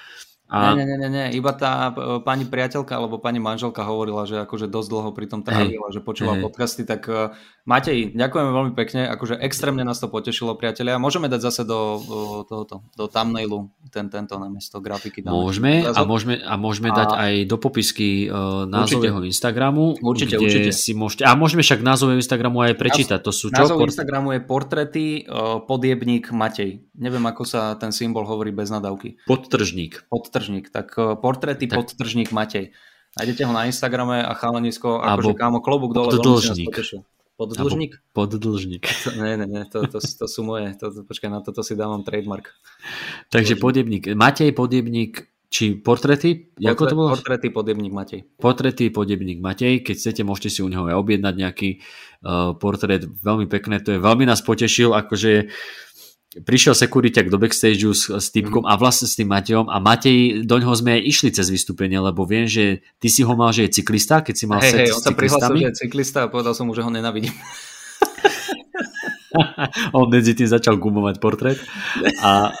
A 0.45 0.77
Nie, 0.77 0.85
nie, 0.85 0.97
nie, 1.01 1.09
nie, 1.09 1.25
iba 1.33 1.57
tá 1.57 1.89
e, 1.89 2.21
pani 2.21 2.45
priateľka 2.45 2.93
alebo 2.93 3.17
pani 3.17 3.41
manželka 3.41 3.81
hovorila, 3.81 4.29
že 4.29 4.37
akože 4.45 4.69
dosť 4.69 4.87
dlho 4.93 5.09
pri 5.09 5.25
tom 5.25 5.41
trávila, 5.41 5.89
že 5.89 6.05
počúva 6.05 6.37
Hej. 6.37 6.45
podcasty, 6.45 6.81
tak 6.85 7.09
e, 7.09 7.33
Matej, 7.65 8.13
ďakujeme 8.13 8.51
veľmi 8.53 8.73
pekne, 8.77 9.09
akože 9.09 9.41
extrémne 9.41 9.81
nás 9.81 9.97
to 9.97 10.05
potešilo, 10.05 10.53
priatelia. 10.53 11.01
Môžeme 11.01 11.25
dať 11.33 11.41
zase 11.49 11.61
do, 11.65 11.97
do 11.97 12.19
tohoto, 12.45 12.85
do 12.93 13.09
thumbnailu 13.09 13.73
ten, 13.89 14.05
tento 14.05 14.37
namiesto 14.37 14.77
grafiky. 14.77 15.25
dáme. 15.25 15.33
Môžeme 15.33 15.81
a 15.81 16.01
môžeme, 16.05 16.37
a 16.37 16.53
môžeme 16.61 16.93
A- 16.93 16.97
dať 17.01 17.09
aj 17.17 17.33
do 17.49 17.57
popisky 17.57 18.29
uh, 18.29 18.69
názov 18.69 19.01
Určite. 19.01 19.09
jeho 19.09 19.21
Instagramu. 19.25 19.97
Určite, 19.97 20.37
určite. 20.37 20.69
Si 20.77 20.93
môžete, 20.93 21.25
a 21.25 21.33
môžeme 21.33 21.65
však 21.65 21.81
názov 21.81 22.13
jeho 22.13 22.21
Instagramu 22.21 22.61
aj 22.61 22.77
prečítať. 22.77 23.17
To 23.25 23.33
sú 23.33 23.49
čo? 23.49 23.65
Názov 23.65 23.81
Port- 23.81 23.89
Instagramu 23.89 24.37
je 24.37 24.45
portrety 24.45 25.05
uh, 25.25 25.57
podjebník 25.65 26.29
Matej. 26.29 26.85
Neviem, 26.93 27.25
ako 27.25 27.49
sa 27.49 27.73
ten 27.81 27.89
symbol 27.89 28.29
hovorí 28.29 28.53
bez 28.53 28.69
nadávky. 28.69 29.25
Podtržník. 29.25 30.05
Podtržník. 30.05 30.34
Tak 30.69 30.87
uh, 30.99 31.15
portrety 31.15 31.71
Tak. 31.71 31.79
podtržník 31.79 32.35
Matej. 32.35 32.75
Nájdete 33.15 33.47
ho 33.47 33.53
na 33.55 33.63
Instagrame 33.63 34.19
a 34.19 34.35
chalanisko, 34.35 34.99
akože 34.99 35.39
kámo, 35.39 35.63
klobúk 35.63 35.95
dole. 35.95 36.11
nás 36.11 36.19
poddlžník. 37.35 37.99
Poddlžník? 38.15 38.83
Nie, 39.19 39.35
nie, 39.39 39.47
nie, 39.47 39.63
to, 39.67 39.87
to, 39.87 39.99
to 39.99 40.25
sú 40.27 40.43
moje. 40.43 40.71
To, 40.79 40.91
to, 40.91 41.03
počkaj, 41.03 41.27
na 41.31 41.39
toto 41.43 41.63
si 41.63 41.75
dávam 41.75 42.03
trademark. 42.03 42.51
Takže 43.27 43.59
podjebník. 43.59 44.15
Matej 44.15 44.55
Podjebník, 44.55 45.31
či 45.51 45.75
portrety? 45.79 46.55
Ako 46.59 46.87
to 46.87 46.95
bolo? 46.95 47.15
Portrety 47.15 47.51
podjebník 47.51 47.91
Matej. 47.95 48.19
Portrety 48.39 48.91
Podjebník 48.91 49.39
Matej. 49.43 49.83
Keď 49.83 49.95
chcete, 49.95 50.21
môžete 50.23 50.49
si 50.51 50.59
u 50.63 50.71
neho 50.71 50.87
aj 50.87 50.95
objednať 50.95 51.35
nejaký 51.35 51.69
uh, 52.23 52.55
portrét. 52.55 53.03
Veľmi 53.03 53.47
pekné. 53.51 53.83
To 53.83 53.95
je 53.95 53.99
veľmi 53.99 54.23
nás 54.27 54.39
potešil. 54.39 54.95
Akože 54.95 55.51
prišiel 56.43 56.75
sekuriťak 56.75 57.31
do 57.31 57.39
backstageu 57.39 57.95
s, 57.95 58.11
s 58.11 58.27
typkom 58.35 58.67
a 58.67 58.75
vlastne 58.75 59.07
s 59.07 59.15
tým 59.15 59.31
Matejom 59.31 59.71
a 59.71 59.79
Matej, 59.79 60.43
do 60.43 60.55
ňoho 60.59 60.75
sme 60.75 60.99
aj 60.99 61.01
išli 61.07 61.29
cez 61.31 61.47
vystúpenie, 61.47 61.95
lebo 61.95 62.27
viem, 62.27 62.43
že 62.43 62.83
ty 62.99 63.07
si 63.07 63.23
ho 63.23 63.31
mal, 63.39 63.55
že 63.55 63.69
je 63.69 63.79
cyklista, 63.79 64.19
keď 64.19 64.35
si 64.35 64.45
mal 64.49 64.59
Hej, 64.59 64.71
set 64.71 64.79
hej, 64.83 64.89
s 64.91 64.95
on 64.99 65.03
sa 65.03 65.11
prihlásil, 65.15 65.55
že 65.55 65.67
je 65.71 65.79
cyklista 65.87 66.19
a 66.25 66.27
povedal 66.27 66.51
som 66.51 66.67
mu, 66.67 66.75
že 66.75 66.83
ho 66.83 66.91
nenavidím. 66.91 67.31
on 69.97 70.11
medzi 70.11 70.35
tým 70.35 70.51
začal 70.51 70.75
gumovať 70.75 71.23
portrét 71.23 71.59
a, 72.19 72.51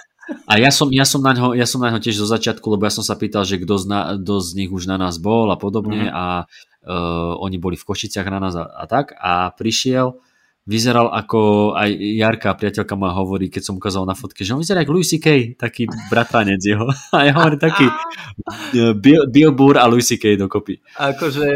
a 0.47 0.53
ja 0.55 0.71
som, 0.71 0.87
ja, 0.91 1.03
som 1.03 1.19
na 1.19 1.35
ňo, 1.35 1.55
ja 1.55 1.67
som 1.67 1.83
na 1.83 1.91
ňo 1.91 1.99
tiež 1.99 2.19
zo 2.19 2.27
začiatku, 2.27 2.63
lebo 2.71 2.87
ja 2.87 2.93
som 2.95 3.03
sa 3.03 3.19
pýtal, 3.19 3.43
že 3.43 3.59
kto 3.59 3.75
z, 3.75 3.85
na, 3.91 4.15
kto 4.15 4.39
z 4.39 4.49
nich 4.55 4.71
už 4.71 4.87
na 4.87 4.95
nás 4.95 5.19
bol 5.19 5.51
a 5.51 5.59
podobne 5.59 6.07
Mhm. 6.07 6.15
a 6.15 6.47
uh, 6.85 7.33
oni 7.43 7.57
boli 7.59 7.75
v 7.75 7.87
Košiciach 7.87 8.27
na 8.31 8.39
nás 8.39 8.55
a, 8.55 8.67
a 8.67 8.83
tak 8.87 9.11
a 9.19 9.51
prišiel 9.51 10.15
vyzeral 10.65 11.13
ako 11.13 11.71
aj 11.77 11.89
Jarka, 11.93 12.57
priateľka 12.57 12.97
ma 12.97 13.13
hovorí, 13.13 13.53
keď 13.53 13.69
som 13.69 13.77
ukázal 13.77 14.09
na 14.09 14.17
fotke, 14.17 14.41
že 14.41 14.57
on 14.57 14.61
vyzerá 14.65 14.81
ako 14.81 14.97
Louis 14.97 15.05
C.K., 15.05 15.53
taký 15.61 15.85
bratranec 16.09 16.57
jeho. 16.57 16.89
A 17.15 17.29
ja 17.29 17.37
hovorím 17.37 17.61
taký 17.61 17.85
Bill, 18.97 19.29
Bill 19.29 19.53
Burr 19.53 19.77
a 19.77 19.85
Louis 19.85 20.01
C.K. 20.01 20.33
dokopy. 20.41 20.81
Akože 20.97 21.47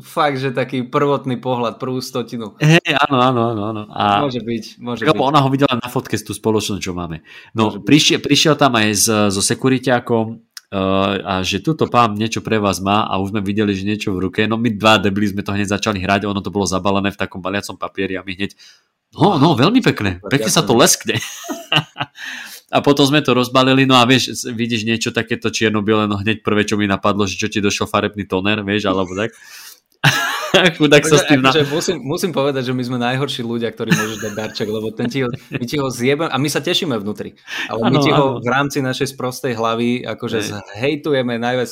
fakt, 0.00 0.40
že 0.40 0.56
taký 0.56 0.88
prvotný 0.88 1.36
pohľad, 1.38 1.76
prvú 1.76 2.00
stotinu. 2.00 2.56
Hej, 2.56 2.96
áno, 3.08 3.20
áno, 3.20 3.40
áno. 3.52 3.62
áno. 3.68 3.82
A, 3.92 4.24
môže 4.24 4.40
byť, 4.40 4.64
môže 4.80 5.04
byť. 5.04 5.12
byť. 5.12 5.20
Ona 5.20 5.40
ho 5.44 5.48
videla 5.52 5.76
na 5.76 5.88
fotke 5.92 6.16
z 6.16 6.24
tú 6.24 6.32
spoločnosť, 6.32 6.80
čo 6.80 6.96
máme. 6.96 7.20
No, 7.52 7.84
prišiel, 7.84 8.24
prišiel 8.24 8.56
tam 8.56 8.80
aj 8.80 8.88
s, 8.96 9.06
so 9.28 9.42
sekuriťákom, 9.44 10.51
Uh, 10.51 10.51
a 10.72 11.44
že 11.44 11.60
túto 11.60 11.84
pán 11.84 12.16
niečo 12.16 12.40
pre 12.40 12.56
vás 12.56 12.80
má 12.80 13.04
a 13.04 13.20
už 13.20 13.36
sme 13.36 13.44
videli, 13.44 13.76
že 13.76 13.84
niečo 13.84 14.16
v 14.16 14.28
ruke. 14.28 14.40
No 14.48 14.56
my 14.56 14.72
dva 14.72 14.96
debili 14.96 15.28
sme 15.28 15.44
to 15.44 15.52
hneď 15.52 15.68
začali 15.68 16.00
hrať, 16.00 16.24
ono 16.24 16.40
to 16.40 16.48
bolo 16.48 16.64
zabalené 16.64 17.12
v 17.12 17.20
takom 17.20 17.44
baliacom 17.44 17.76
papieri 17.76 18.16
a 18.16 18.24
my 18.24 18.32
hneď 18.32 18.56
no, 19.12 19.36
no, 19.36 19.52
veľmi 19.52 19.84
pekné, 19.84 20.24
pekne 20.24 20.48
sa 20.48 20.64
to 20.64 20.72
leskne. 20.72 21.20
a 22.72 22.80
potom 22.80 23.04
sme 23.04 23.20
to 23.20 23.36
rozbalili, 23.36 23.84
no 23.84 24.00
a 24.00 24.08
vieš, 24.08 24.48
vidíš 24.48 24.88
niečo 24.88 25.12
takéto 25.12 25.52
čierno-biele, 25.52 26.08
no 26.08 26.16
hneď 26.16 26.40
prvé, 26.40 26.64
čo 26.64 26.80
mi 26.80 26.88
napadlo, 26.88 27.28
že 27.28 27.36
čo 27.36 27.52
ti 27.52 27.60
došiel 27.60 27.84
farebný 27.84 28.24
toner, 28.24 28.64
vieš, 28.64 28.88
alebo 28.88 29.12
tak. 29.12 29.36
Chudák 30.78 31.04
sa 31.08 31.16
s 31.16 31.24
tým... 31.28 31.40
Na... 31.40 31.48
Akože 31.48 31.64
musím, 31.72 31.96
musím 32.04 32.30
povedať, 32.32 32.68
že 32.68 32.72
my 32.76 32.82
sme 32.84 32.98
najhorší 33.00 33.40
ľudia, 33.40 33.72
ktorí 33.72 33.92
môžu 33.96 34.20
dať 34.20 34.32
darček, 34.36 34.68
lebo 34.68 34.92
ten 34.92 35.08
ti 35.08 35.24
ho, 35.24 35.28
my 35.32 35.64
ti 35.64 35.76
ho 35.80 35.88
zjebem 35.88 36.28
a 36.28 36.36
my 36.36 36.48
sa 36.52 36.60
tešíme 36.60 36.92
vnútri. 37.00 37.32
Ale 37.72 37.88
ano, 37.88 37.92
my 37.92 37.96
ti 38.04 38.10
ho 38.12 38.36
ano. 38.36 38.44
v 38.44 38.48
rámci 38.48 38.84
našej 38.84 39.16
sprostej 39.16 39.56
hlavy 39.56 40.04
akože 40.04 40.38
ne. 40.44 40.60
zhejtujeme 40.76 41.34
najviac. 41.40 41.68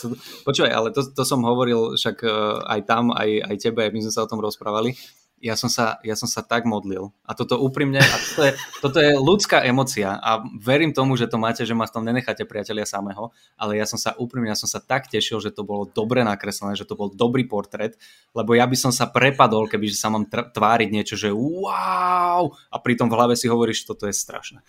Počúvaj, 0.48 0.72
ale 0.72 0.88
to, 0.96 1.04
to 1.12 1.22
som 1.28 1.44
hovoril 1.44 1.94
však 1.94 2.24
e, 2.24 2.30
aj 2.64 2.80
tam, 2.88 3.12
aj, 3.12 3.52
aj 3.52 3.56
tebe, 3.60 3.84
my 3.92 4.00
sme 4.00 4.12
sa 4.12 4.24
o 4.24 4.30
tom 4.30 4.40
rozprávali 4.40 4.96
ja 5.41 5.57
som 5.57 5.72
sa, 5.72 5.97
ja 6.05 6.12
som 6.12 6.28
sa 6.28 6.45
tak 6.45 6.68
modlil. 6.68 7.16
A 7.24 7.32
toto 7.32 7.57
úprimne, 7.57 7.97
a 7.97 8.16
toto 8.20 8.43
je, 8.45 8.53
toto 8.84 8.99
je 9.01 9.12
ľudská 9.16 9.64
emocia 9.64 10.20
a 10.20 10.45
verím 10.61 10.93
tomu, 10.93 11.16
že 11.16 11.24
to 11.24 11.41
máte, 11.41 11.64
že 11.64 11.72
ma 11.72 11.88
v 11.88 11.95
tom 11.97 12.05
nenecháte 12.05 12.45
priatelia 12.45 12.84
samého, 12.84 13.32
ale 13.57 13.80
ja 13.80 13.88
som 13.88 13.97
sa 13.97 14.12
úprimne, 14.20 14.53
ja 14.53 14.61
som 14.61 14.68
sa 14.68 14.84
tak 14.84 15.09
tešil, 15.09 15.41
že 15.41 15.49
to 15.49 15.64
bolo 15.64 15.88
dobre 15.88 16.20
nakreslené, 16.20 16.76
že 16.76 16.84
to 16.84 16.93
bol 16.93 17.09
dobrý 17.09 17.49
portrét, 17.49 17.97
lebo 18.36 18.53
ja 18.53 18.68
by 18.68 18.76
som 18.76 18.93
sa 18.93 19.09
prepadol, 19.09 19.64
keby 19.64 19.88
sa 19.88 20.12
mám 20.12 20.28
tváriť 20.28 20.88
niečo, 20.93 21.16
že 21.16 21.32
wow, 21.32 22.53
a 22.68 22.76
pritom 22.76 23.09
v 23.09 23.16
hlave 23.16 23.34
si 23.34 23.49
hovoríš, 23.49 23.88
toto 23.88 24.05
je 24.05 24.12
strašné. 24.12 24.61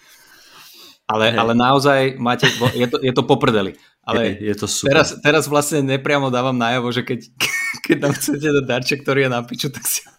Ale, 1.12 1.36
ale 1.36 1.52
naozaj 1.52 2.16
máte, 2.16 2.48
je 2.72 2.88
to, 2.88 2.96
je 3.04 3.12
to 3.12 3.28
poprdeli. 3.28 3.76
Ale 4.08 4.40
je, 4.40 4.48
je 4.48 4.56
to 4.56 4.66
super. 4.72 4.96
Teraz, 4.96 5.10
teraz 5.20 5.44
vlastne 5.52 5.84
nepriamo 5.84 6.32
dávam 6.32 6.56
najavo, 6.56 6.88
že 6.96 7.04
keď, 7.04 7.28
keď 7.86 7.96
tam 8.00 8.12
chcete 8.16 8.48
dať 8.48 8.66
darček, 8.66 9.00
ktorý 9.04 9.28
je 9.28 9.30
na 9.30 9.44
piču, 9.44 9.68
tak 9.68 9.84
si 9.84 10.08
ho 10.08 10.12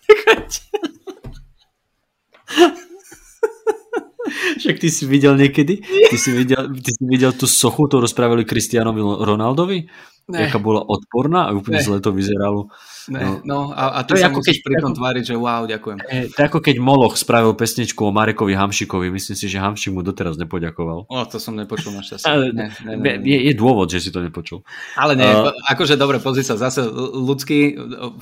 Však 4.73 4.81
ty 4.81 4.89
si 4.89 5.05
videl 5.05 5.37
niekedy? 5.37 5.85
Ty 5.85 6.17
si 6.17 6.33
videl, 6.33 6.73
ty 6.81 6.91
si 6.97 7.05
videl 7.05 7.37
tú 7.37 7.45
sochu, 7.45 7.93
ktorú 7.93 8.09
spravili 8.09 8.49
Cristianovi 8.49 9.05
Ronaldovi? 9.05 9.85
Ne. 10.31 10.47
Jaká 10.47 10.63
bola 10.63 10.87
odporná 10.87 11.51
a 11.51 11.55
úplne 11.55 11.83
ne. 11.83 11.87
zle 11.87 11.99
to 11.99 12.15
vyzeralo. 12.15 12.71
Ne, 13.11 13.43
no, 13.43 13.43
no 13.43 13.59
a, 13.75 13.99
a 13.99 14.07
ty 14.07 14.15
to 14.15 14.23
sa 14.23 14.31
ako 14.31 14.39
keď, 14.39 14.57
pri 14.63 14.75
tom 14.79 14.95
tváriť, 14.95 15.25
že 15.29 15.35
wow, 15.35 15.67
ďakujem. 15.67 15.99
Je, 16.07 16.31
to 16.31 16.39
je 16.39 16.47
ako 16.47 16.61
keď 16.63 16.77
Moloch 16.79 17.19
spravil 17.19 17.59
pesničku 17.59 17.99
o 18.07 18.15
Marekovi 18.15 18.55
Hamšikovi. 18.55 19.11
Myslím 19.11 19.35
si, 19.35 19.51
že 19.51 19.59
Hamšik 19.59 19.91
mu 19.91 20.07
doteraz 20.07 20.39
nepoďakoval. 20.39 21.11
O, 21.11 21.17
to 21.27 21.43
som 21.43 21.59
nepočul 21.59 21.91
našťastie. 21.91 22.31
Ale, 22.31 22.55
ne, 22.55 22.71
ne, 22.87 22.95
ne, 22.95 23.19
ne. 23.19 23.27
Je, 23.27 23.51
je 23.51 23.53
dôvod, 23.59 23.91
že 23.91 23.99
si 23.99 24.15
to 24.15 24.23
nepočul. 24.23 24.63
Ale 24.95 25.19
nie, 25.19 25.27
uh, 25.27 25.51
akože 25.67 25.99
dobre, 25.99 26.23
pozri 26.23 26.47
sa, 26.47 26.55
zase 26.55 26.87
ľudský, 27.19 27.75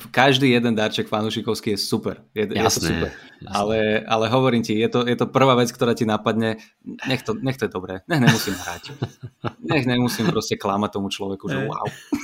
každý 0.09 0.57
jeden 0.57 0.73
darček 0.73 1.05
fanúšikovský 1.05 1.77
je 1.77 1.79
super. 1.79 2.25
Je, 2.33 2.49
jasné, 2.49 2.57
je 2.57 2.65
to 2.65 2.81
super. 2.81 3.09
Jasné. 3.13 3.57
Ale, 3.57 3.77
ale 4.05 4.25
hovorím 4.29 4.65
ti, 4.65 4.73
je 4.73 4.89
to, 4.89 5.05
je 5.05 5.17
to 5.17 5.29
prvá 5.29 5.53
vec, 5.53 5.69
ktorá 5.69 5.93
ti 5.93 6.09
napadne, 6.09 6.61
nech 7.05 7.21
to, 7.21 7.37
nech 7.37 7.57
to 7.61 7.69
je 7.69 7.71
dobré, 7.73 8.01
nech 8.09 8.21
nemusím 8.21 8.57
hrať. 8.57 8.83
Nech 9.71 9.85
nemusím 9.85 10.27
proste 10.29 10.57
klamať 10.59 10.99
tomu 10.99 11.07
človeku, 11.09 11.45
že 11.47 11.63
wow. 11.65 11.87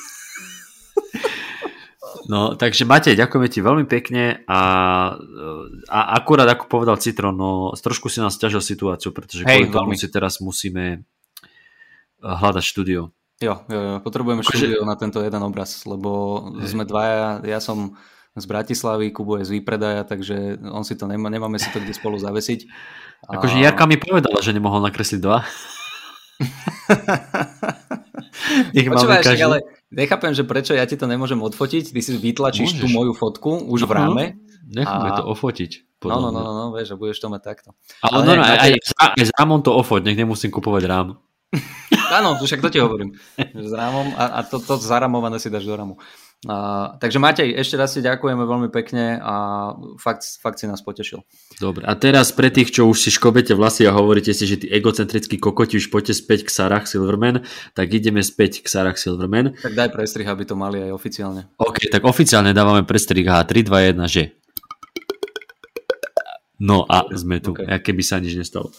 No, 2.28 2.60
takže 2.60 2.84
Matej, 2.84 3.16
ďakujeme 3.16 3.48
ti 3.48 3.64
veľmi 3.64 3.88
pekne 3.88 4.44
a, 4.52 4.62
a 5.88 6.00
akurát 6.20 6.44
ako 6.52 6.68
povedal 6.68 7.00
Citron, 7.00 7.32
no 7.32 7.72
trošku 7.72 8.12
si 8.12 8.20
nás 8.20 8.36
ťažil 8.36 8.60
situáciu, 8.60 9.16
pretože 9.16 9.48
Hej, 9.48 9.72
kvôli 9.72 9.72
tomu 9.72 9.92
si 9.96 10.12
teraz 10.12 10.44
musíme 10.44 10.86
eh, 11.00 11.00
hľadať 12.20 12.64
štúdio. 12.68 13.16
Jo, 13.40 13.64
jo, 13.72 13.80
jo, 13.80 13.96
potrebujeme 14.04 14.44
Akože... 14.44 14.60
štúdio 14.60 14.84
na 14.84 15.00
tento 15.00 15.24
jeden 15.24 15.40
obraz, 15.40 15.88
lebo 15.88 16.42
Hej. 16.60 16.76
sme 16.76 16.84
dvaja, 16.84 17.48
ja 17.48 17.64
som 17.64 17.96
z 18.38 18.46
Bratislavy, 18.46 19.16
Kubo 19.16 19.40
je 19.40 19.48
z 19.48 19.54
Výpredaja, 19.58 20.04
takže 20.04 20.60
on 20.68 20.84
si 20.84 21.00
to 21.00 21.08
nemá, 21.08 21.32
nemáme 21.32 21.56
si 21.58 21.72
to 21.72 21.80
kde 21.80 21.96
spolu 21.96 22.20
zavesiť. 22.20 22.68
A... 23.32 23.40
Akože 23.40 23.58
Jarka 23.58 23.88
mi 23.88 23.96
povedala, 23.98 24.44
že 24.44 24.52
nemohol 24.52 24.84
nakresliť 24.84 25.20
dva. 25.24 25.48
Počúvaj, 28.74 29.22
každý... 29.24 29.44
ale 29.44 29.58
nechápem, 29.92 30.32
že 30.32 30.44
prečo 30.44 30.74
ja 30.76 30.88
ti 30.88 30.96
to 31.00 31.06
nemôžem 31.06 31.40
odfotiť, 31.40 31.92
ty 31.92 32.00
si 32.02 32.12
vytlačíš 32.16 32.76
Môžeš. 32.76 32.82
tú 32.82 32.88
moju 32.92 33.14
fotku 33.14 33.52
už 33.68 33.84
no, 33.84 33.88
v 33.88 33.92
ráme. 33.92 34.24
Necháme 34.68 35.10
a... 35.12 35.18
to 35.20 35.24
ofotiť. 35.28 35.88
No, 36.06 36.22
no, 36.22 36.30
no, 36.30 36.40
no, 36.46 36.52
no, 36.54 36.66
vieš, 36.78 36.94
že 36.94 36.96
budeš 37.00 37.18
to 37.18 37.28
mať 37.34 37.42
takto. 37.42 37.70
Ale, 38.06 38.22
ale 38.22 38.24
no, 38.28 38.32
no, 38.38 38.44
aj, 38.46 38.58
aj, 38.60 38.72
aj 39.18 39.24
s 39.26 39.32
rámom 39.34 39.60
to 39.66 39.74
ofoť, 39.74 40.06
nech 40.06 40.20
nemusím 40.20 40.54
kupovať 40.54 40.84
rám. 40.86 41.18
Áno, 42.18 42.36
však 42.38 42.60
to 42.60 42.70
ti 42.70 42.80
hovorím. 42.80 43.16
S 43.40 43.72
rámom 43.72 44.12
a, 44.20 44.40
a 44.40 44.40
to, 44.44 44.60
to 44.60 44.78
zaramované 44.78 45.40
si 45.40 45.48
dáš 45.48 45.66
do 45.66 45.76
ramu. 45.76 45.96
A, 46.46 46.94
takže 47.02 47.18
Matej, 47.18 47.50
ešte 47.58 47.82
raz 47.82 47.98
si 47.98 48.06
ďakujeme 48.06 48.46
veľmi 48.46 48.70
pekne 48.70 49.18
a 49.18 49.74
fakt, 49.98 50.38
fakt 50.38 50.62
si 50.62 50.70
nás 50.70 50.86
potešil. 50.86 51.26
Dobre, 51.58 51.82
a 51.82 51.98
teraz 51.98 52.30
pre 52.30 52.54
tých, 52.54 52.70
čo 52.70 52.86
už 52.86 53.02
si 53.02 53.10
škobete 53.10 53.58
vlasy 53.58 53.90
a 53.90 53.98
hovoríte 53.98 54.38
si, 54.38 54.46
že 54.46 54.62
tí 54.62 54.70
egocentrickí 54.70 55.42
kokoti 55.42 55.82
už 55.82 55.90
poďte 55.90 56.14
späť 56.14 56.46
k 56.46 56.54
Sarah 56.54 56.86
Silverman, 56.86 57.42
tak 57.74 57.90
ideme 57.90 58.22
späť 58.22 58.62
k 58.62 58.70
Sarah 58.70 58.94
Silverman. 58.94 59.58
Tak 59.58 59.74
daj 59.74 59.90
prestrih, 59.90 60.30
aby 60.30 60.46
to 60.46 60.54
mali 60.54 60.78
aj 60.78 60.94
oficiálne. 60.94 61.50
OK, 61.58 61.90
tak 61.90 62.06
oficiálne 62.06 62.54
dávame 62.54 62.86
prestrih 62.86 63.26
a 63.34 63.42
3, 63.42 63.66
2, 63.66 63.98
1, 63.98 64.06
že. 64.06 64.38
No 66.62 66.86
a 66.86 67.02
sme 67.18 67.42
tu, 67.42 67.58
okay. 67.58 67.82
aké 67.82 67.98
by 67.98 68.04
sa 68.06 68.22
nič 68.22 68.38
nestalo. 68.38 68.70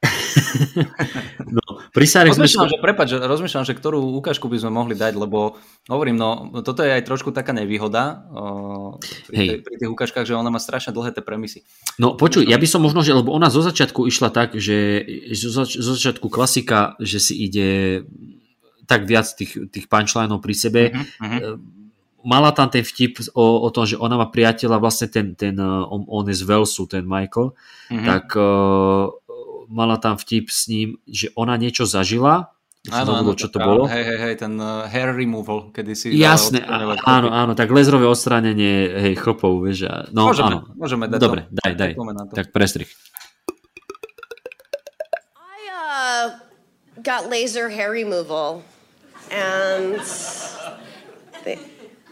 no, 1.56 1.62
pri 1.92 2.06
Sare 2.08 2.32
rozmýšľam, 2.32 2.66
sme... 2.68 2.72
že, 2.72 2.78
prepáč, 2.80 3.08
rozmýšľam, 3.20 3.64
že 3.68 3.76
ktorú 3.76 4.00
ukážku 4.16 4.48
by 4.48 4.56
sme 4.56 4.72
mohli 4.72 4.96
dať, 4.96 5.12
lebo 5.12 5.60
hovorím, 5.92 6.16
no 6.16 6.48
toto 6.64 6.80
je 6.80 6.96
aj 6.96 7.04
trošku 7.04 7.36
taká 7.36 7.52
nevýhoda 7.52 8.24
uh, 8.32 8.96
pri, 9.28 9.36
tej, 9.36 9.58
pri 9.60 9.74
tých 9.76 9.90
ukážkach, 9.92 10.24
že 10.24 10.36
ona 10.36 10.48
má 10.48 10.56
strašne 10.56 10.96
dlhé 10.96 11.12
tie 11.12 11.20
premisy. 11.20 11.68
No 12.00 12.16
počuj, 12.16 12.48
ja 12.48 12.56
by 12.56 12.66
som 12.68 12.80
možno, 12.80 13.04
že, 13.04 13.12
lebo 13.12 13.32
ona 13.36 13.52
zo 13.52 13.60
začiatku 13.60 14.08
išla 14.08 14.32
tak, 14.32 14.56
že 14.56 15.04
zo, 15.36 15.52
zač- 15.52 15.76
zo 15.76 15.92
začiatku 15.92 16.32
klasika, 16.32 16.96
že 16.96 17.20
si 17.20 17.36
ide 17.36 17.68
tak 18.88 19.04
viac 19.04 19.28
tých, 19.36 19.70
tých 19.70 19.86
punchlineov 19.86 20.40
pri 20.40 20.54
sebe. 20.56 20.82
Uh-huh, 20.96 21.28
uh-huh 21.28 21.78
mala 22.24 22.52
tam 22.52 22.68
ten 22.68 22.84
vtip 22.84 23.20
o, 23.32 23.64
o 23.64 23.68
tom, 23.72 23.88
že 23.88 23.96
ona 23.96 24.20
má 24.20 24.26
priateľa, 24.28 24.80
vlastne 24.80 25.08
ten, 25.08 25.32
ten 25.32 25.56
on, 25.60 26.04
on 26.08 26.24
je 26.28 26.36
z 26.36 26.44
Velsu, 26.44 26.84
ten 26.84 27.04
Michael, 27.04 27.56
mm-hmm. 27.88 28.06
tak 28.06 28.24
uh, 28.36 29.08
mala 29.70 29.96
tam 29.96 30.18
vtip 30.18 30.50
s 30.50 30.66
ním, 30.66 30.98
že 31.06 31.30
ona 31.38 31.54
niečo 31.54 31.86
zažila, 31.86 32.50
Áno, 32.88 33.12
áno, 33.12 33.36
čo 33.36 33.52
to 33.52 33.60
bolo. 33.60 33.84
Hej, 33.84 34.08
hej, 34.08 34.18
hej, 34.24 34.34
ten 34.40 34.56
uh, 34.56 34.88
hair 34.88 35.12
removal, 35.12 35.68
kedy 35.68 35.92
si... 35.92 36.16
Jasné, 36.16 36.64
áno, 36.64 37.28
áno, 37.28 37.52
tak 37.52 37.68
lezrové 37.68 38.08
odstránenie 38.08 38.88
hej, 38.96 39.14
chlpov, 39.20 39.68
vieš. 39.68 39.84
No, 40.16 40.32
môžeme, 40.32 40.64
áno. 40.64 40.72
môžeme 40.80 41.04
dať 41.04 41.20
Dobre, 41.20 41.44
to. 41.44 41.60
daj, 41.60 41.72
daj. 41.76 41.92
Tak 42.32 42.56
prestrich. 42.56 42.88
I 45.36 45.60
uh, 45.68 46.40
got 47.04 47.28
laser 47.28 47.68
hair 47.68 47.92
removal 47.92 48.64
and 49.28 50.00
they, 51.44 51.60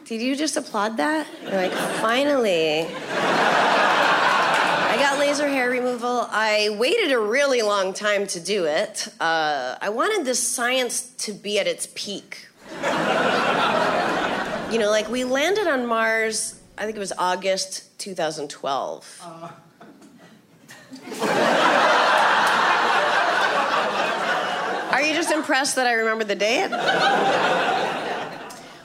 did 0.05 0.21
you 0.21 0.37
just 0.37 0.61
applaud 0.61 1.01
that? 1.01 1.25
You're 1.49 1.57
like, 1.57 1.73
finally. 2.05 2.85
I 4.99 5.01
got 5.01 5.19
laser 5.21 5.47
hair 5.47 5.71
removal. 5.71 6.27
I 6.29 6.77
waited 6.77 7.13
a 7.13 7.21
really 7.21 7.63
long 7.63 7.95
time 7.95 8.27
to 8.27 8.41
do 8.41 8.65
it. 8.65 9.07
Uh, 9.21 9.77
I 9.81 9.91
wanted 9.91 10.27
the 10.27 10.35
science 10.35 11.03
to 11.19 11.33
be 11.33 11.61
at 11.61 11.69
its 11.69 11.87
peak. 11.95 12.49
you 14.73 14.81
know, 14.81 14.91
like 14.91 15.09
we 15.09 15.23
landed 15.23 15.69
on 15.69 15.87
Mars, 15.87 16.61
I 16.77 16.85
think 16.85 16.97
it 16.97 16.99
was 16.99 17.13
August 17.17 17.97
2012. 18.01 19.23
Uh. 19.23 19.51
Are 24.93 25.01
you 25.01 25.15
just 25.15 25.31
impressed 25.31 25.77
that 25.77 25.87
I 25.87 25.93
remember 25.93 26.25
the 26.25 26.35
date? 26.35 26.71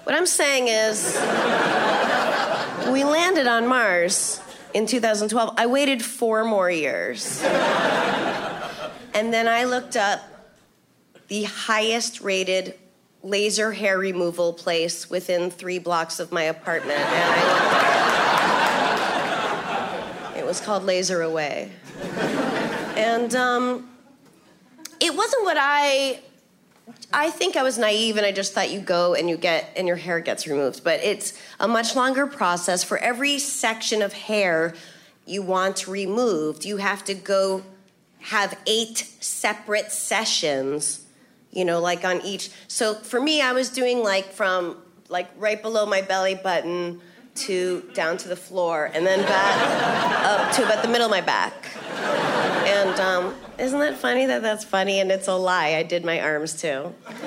what 0.03 0.13
I'm 0.13 0.27
saying 0.27 0.67
is, 0.67 1.15
we 2.91 3.03
landed 3.03 3.47
on 3.47 3.65
Mars 3.65 4.39
in 4.73 4.85
2012. 4.85 5.53
I 5.57 5.65
waited 5.65 6.03
four 6.03 6.43
more 6.43 6.69
years. 6.69 7.41
and 9.13 9.33
then 9.33 9.47
I 9.47 9.63
looked 9.65 9.95
up 9.95 10.21
the 11.27 11.43
highest 11.43 12.21
rated 12.21 12.75
laser 13.21 13.71
hair 13.71 13.97
removal 13.97 14.53
place 14.53 15.09
within 15.09 15.49
three 15.49 15.79
blocks 15.79 16.19
of 16.19 16.31
my 16.31 16.43
apartment. 16.43 16.99
And 16.99 17.09
I 17.09 17.53
looked 17.53 17.73
was 20.53 20.61
called 20.61 20.83
Laser 20.83 21.23
Away. 21.23 21.71
and 22.95 23.33
um, 23.33 23.89
it 24.99 25.15
wasn't 25.15 25.43
what 25.45 25.57
I. 25.59 26.19
I 27.11 27.29
think 27.29 27.55
I 27.55 27.63
was 27.63 27.77
naive 27.77 28.17
and 28.17 28.25
I 28.25 28.31
just 28.31 28.53
thought 28.53 28.71
you 28.71 28.79
go 28.79 29.13
and 29.13 29.29
you 29.29 29.37
get 29.37 29.71
and 29.75 29.87
your 29.87 29.97
hair 29.97 30.19
gets 30.19 30.47
removed. 30.47 30.83
But 30.83 30.99
it's 31.01 31.33
a 31.59 31.67
much 31.67 31.95
longer 31.95 32.27
process. 32.27 32.83
For 32.83 32.97
every 32.97 33.39
section 33.39 34.01
of 34.01 34.13
hair 34.13 34.73
you 35.25 35.41
want 35.41 35.87
removed, 35.87 36.65
you 36.65 36.77
have 36.77 37.05
to 37.05 37.13
go 37.13 37.63
have 38.19 38.57
eight 38.65 38.97
separate 39.19 39.91
sessions, 39.91 41.05
you 41.51 41.65
know, 41.65 41.79
like 41.79 42.03
on 42.03 42.21
each. 42.21 42.49
So 42.67 42.95
for 42.95 43.21
me, 43.21 43.41
I 43.41 43.51
was 43.51 43.69
doing 43.69 44.03
like 44.03 44.31
from 44.31 44.77
like 45.09 45.29
right 45.37 45.61
below 45.61 45.85
my 45.85 46.01
belly 46.01 46.35
button 46.35 47.01
to 47.35 47.89
down 47.93 48.17
to 48.17 48.27
the 48.27 48.35
floor 48.35 48.89
and 48.93 49.05
then 49.05 49.19
back 49.21 50.25
up 50.25 50.55
to 50.55 50.63
about 50.63 50.81
the 50.83 50.87
middle 50.87 51.05
of 51.05 51.11
my 51.11 51.21
back. 51.21 51.53
Um, 52.99 53.35
isn't 53.57 53.79
that 53.79 53.97
funny 53.97 54.25
that 54.27 54.41
that's 54.41 54.63
funny 54.63 54.99
and 54.99 55.11
it's 55.11 55.27
a 55.27 55.35
lie? 55.35 55.75
I 55.75 55.83
did 55.83 56.03
my 56.05 56.19
arms 56.19 56.59
too. 56.59 56.93
But 57.05 57.15
um, 57.15 57.23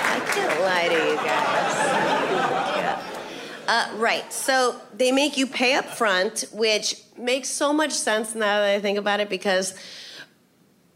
I 0.00 0.22
can't 0.34 0.60
lie 0.60 0.88
to 0.88 0.94
you 0.94 1.16
guys. 1.16 1.74
Yeah. 2.76 3.02
Uh, 3.66 3.96
right. 3.96 4.32
So 4.32 4.80
they 4.96 5.12
make 5.12 5.36
you 5.36 5.46
pay 5.46 5.74
up 5.74 5.86
front, 5.86 6.44
which 6.52 6.96
makes 7.18 7.48
so 7.48 7.72
much 7.72 7.92
sense 7.92 8.34
now 8.34 8.60
that 8.60 8.74
I 8.74 8.80
think 8.80 8.98
about 8.98 9.20
it 9.20 9.28
because 9.28 9.74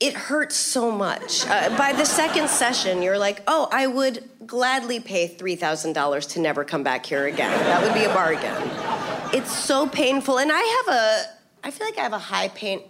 it 0.00 0.14
hurts 0.14 0.54
so 0.54 0.90
much. 0.90 1.46
Uh, 1.46 1.76
by 1.76 1.92
the 1.92 2.04
second 2.04 2.48
session, 2.48 3.02
you're 3.02 3.18
like, 3.18 3.42
oh, 3.48 3.68
I 3.72 3.86
would 3.86 4.28
gladly 4.46 5.00
pay 5.00 5.28
$3,000 5.28 6.28
to 6.30 6.40
never 6.40 6.64
come 6.64 6.82
back 6.82 7.04
here 7.04 7.26
again. 7.26 7.50
That 7.64 7.82
would 7.82 7.94
be 7.94 8.04
a 8.04 8.14
bargain. 8.14 8.54
It's 9.32 9.54
so 9.54 9.88
painful. 9.88 10.38
And 10.38 10.50
I 10.52 10.82
have 10.86 10.94
a, 10.94 11.37
I 11.62 11.70
feel 11.70 11.86
like 11.86 11.98
I 11.98 12.02
have 12.02 12.12
a 12.12 12.18
high 12.18 12.48
pain. 12.48 12.82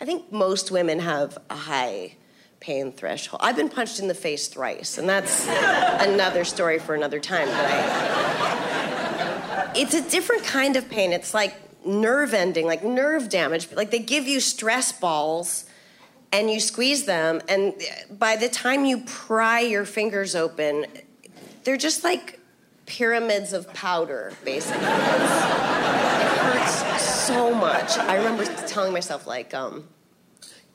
I 0.00 0.04
think 0.04 0.32
most 0.32 0.70
women 0.70 0.98
have 1.00 1.38
a 1.50 1.56
high 1.56 2.16
pain 2.60 2.92
threshold. 2.92 3.40
I've 3.42 3.56
been 3.56 3.68
punched 3.68 3.98
in 4.00 4.08
the 4.08 4.14
face 4.14 4.48
thrice, 4.48 4.98
and 4.98 5.08
that's 5.08 5.46
another 5.48 6.44
story 6.44 6.78
for 6.78 6.94
another 6.94 7.20
time. 7.20 7.48
But 7.48 7.66
I, 7.66 8.62
it's 9.74 9.94
a 9.94 10.02
different 10.08 10.44
kind 10.44 10.76
of 10.76 10.88
pain. 10.88 11.12
It's 11.12 11.34
like 11.34 11.54
nerve 11.86 12.34
ending, 12.34 12.66
like 12.66 12.82
nerve 12.84 13.28
damage. 13.28 13.70
Like 13.72 13.90
they 13.90 13.98
give 13.98 14.26
you 14.26 14.40
stress 14.40 14.92
balls 14.92 15.64
and 16.32 16.50
you 16.50 16.58
squeeze 16.60 17.04
them, 17.04 17.40
and 17.48 17.74
by 18.10 18.36
the 18.36 18.48
time 18.48 18.84
you 18.84 19.04
pry 19.06 19.60
your 19.60 19.84
fingers 19.84 20.34
open, 20.34 20.86
they're 21.64 21.76
just 21.76 22.02
like 22.04 22.40
pyramids 22.86 23.52
of 23.52 23.72
powder, 23.74 24.32
basically. 24.44 24.86
So 27.26 27.52
much. 27.52 27.98
I 27.98 28.18
remember 28.18 28.44
telling 28.68 28.92
myself, 28.92 29.26
like, 29.26 29.52
um, 29.52 29.88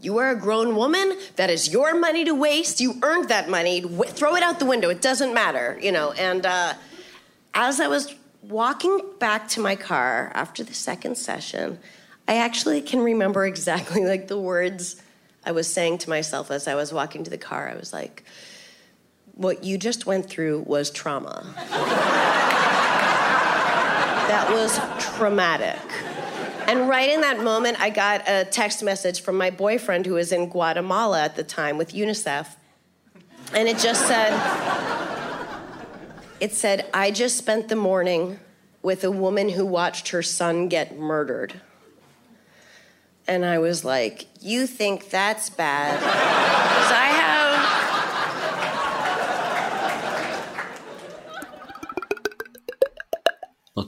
you 0.01 0.17
are 0.17 0.31
a 0.31 0.35
grown 0.35 0.75
woman. 0.75 1.17
That 1.37 1.49
is 1.49 1.71
your 1.71 1.97
money 1.97 2.25
to 2.25 2.35
waste. 2.35 2.81
You 2.81 2.99
earned 3.03 3.29
that 3.29 3.47
money. 3.49 3.79
W- 3.79 4.03
throw 4.03 4.35
it 4.35 4.43
out 4.43 4.59
the 4.59 4.65
window. 4.65 4.89
It 4.89 5.01
doesn't 5.01 5.33
matter, 5.33 5.79
you 5.81 5.93
know. 5.93 6.11
And 6.11 6.45
uh, 6.45 6.73
as 7.53 7.79
I 7.79 7.87
was 7.87 8.13
walking 8.41 8.99
back 9.17 9.47
to 9.49 9.61
my 9.61 9.77
car 9.77 10.29
after 10.35 10.61
the 10.61 10.73
second 10.73 11.15
session, 11.17 11.79
I 12.27 12.35
actually 12.35 12.81
can 12.81 12.99
remember 12.99 13.45
exactly 13.45 14.05
like 14.05 14.27
the 14.27 14.37
words 14.37 15.01
I 15.45 15.53
was 15.53 15.71
saying 15.71 15.99
to 15.99 16.09
myself 16.09 16.51
as 16.51 16.67
I 16.67 16.75
was 16.75 16.91
walking 16.91 17.23
to 17.23 17.29
the 17.29 17.37
car. 17.37 17.69
I 17.69 17.77
was 17.77 17.93
like, 17.93 18.25
what 19.35 19.63
you 19.63 19.77
just 19.77 20.05
went 20.05 20.29
through 20.29 20.63
was 20.67 20.91
trauma. 20.91 21.53
that 24.27 24.49
was 24.51 24.77
traumatic. 25.15 25.79
And 26.71 26.87
right 26.87 27.09
in 27.09 27.19
that 27.19 27.43
moment, 27.43 27.81
I 27.81 27.89
got 27.89 28.23
a 28.29 28.45
text 28.45 28.81
message 28.81 29.19
from 29.19 29.35
my 29.35 29.49
boyfriend 29.49 30.05
who 30.05 30.13
was 30.13 30.31
in 30.31 30.47
Guatemala 30.47 31.21
at 31.21 31.35
the 31.35 31.43
time 31.43 31.77
with 31.77 31.91
UNICEF. 31.91 32.47
And 33.53 33.67
it 33.67 33.77
just 33.77 34.07
said, 34.07 34.31
it 36.39 36.53
said, 36.53 36.89
I 36.93 37.11
just 37.11 37.37
spent 37.37 37.67
the 37.67 37.75
morning 37.75 38.39
with 38.81 39.03
a 39.03 39.11
woman 39.11 39.49
who 39.49 39.65
watched 39.65 40.11
her 40.11 40.21
son 40.21 40.69
get 40.69 40.97
murdered. 40.97 41.59
And 43.27 43.43
I 43.43 43.57
was 43.57 43.83
like, 43.83 44.27
You 44.39 44.65
think 44.65 45.09
that's 45.09 45.49
bad? 45.49 45.99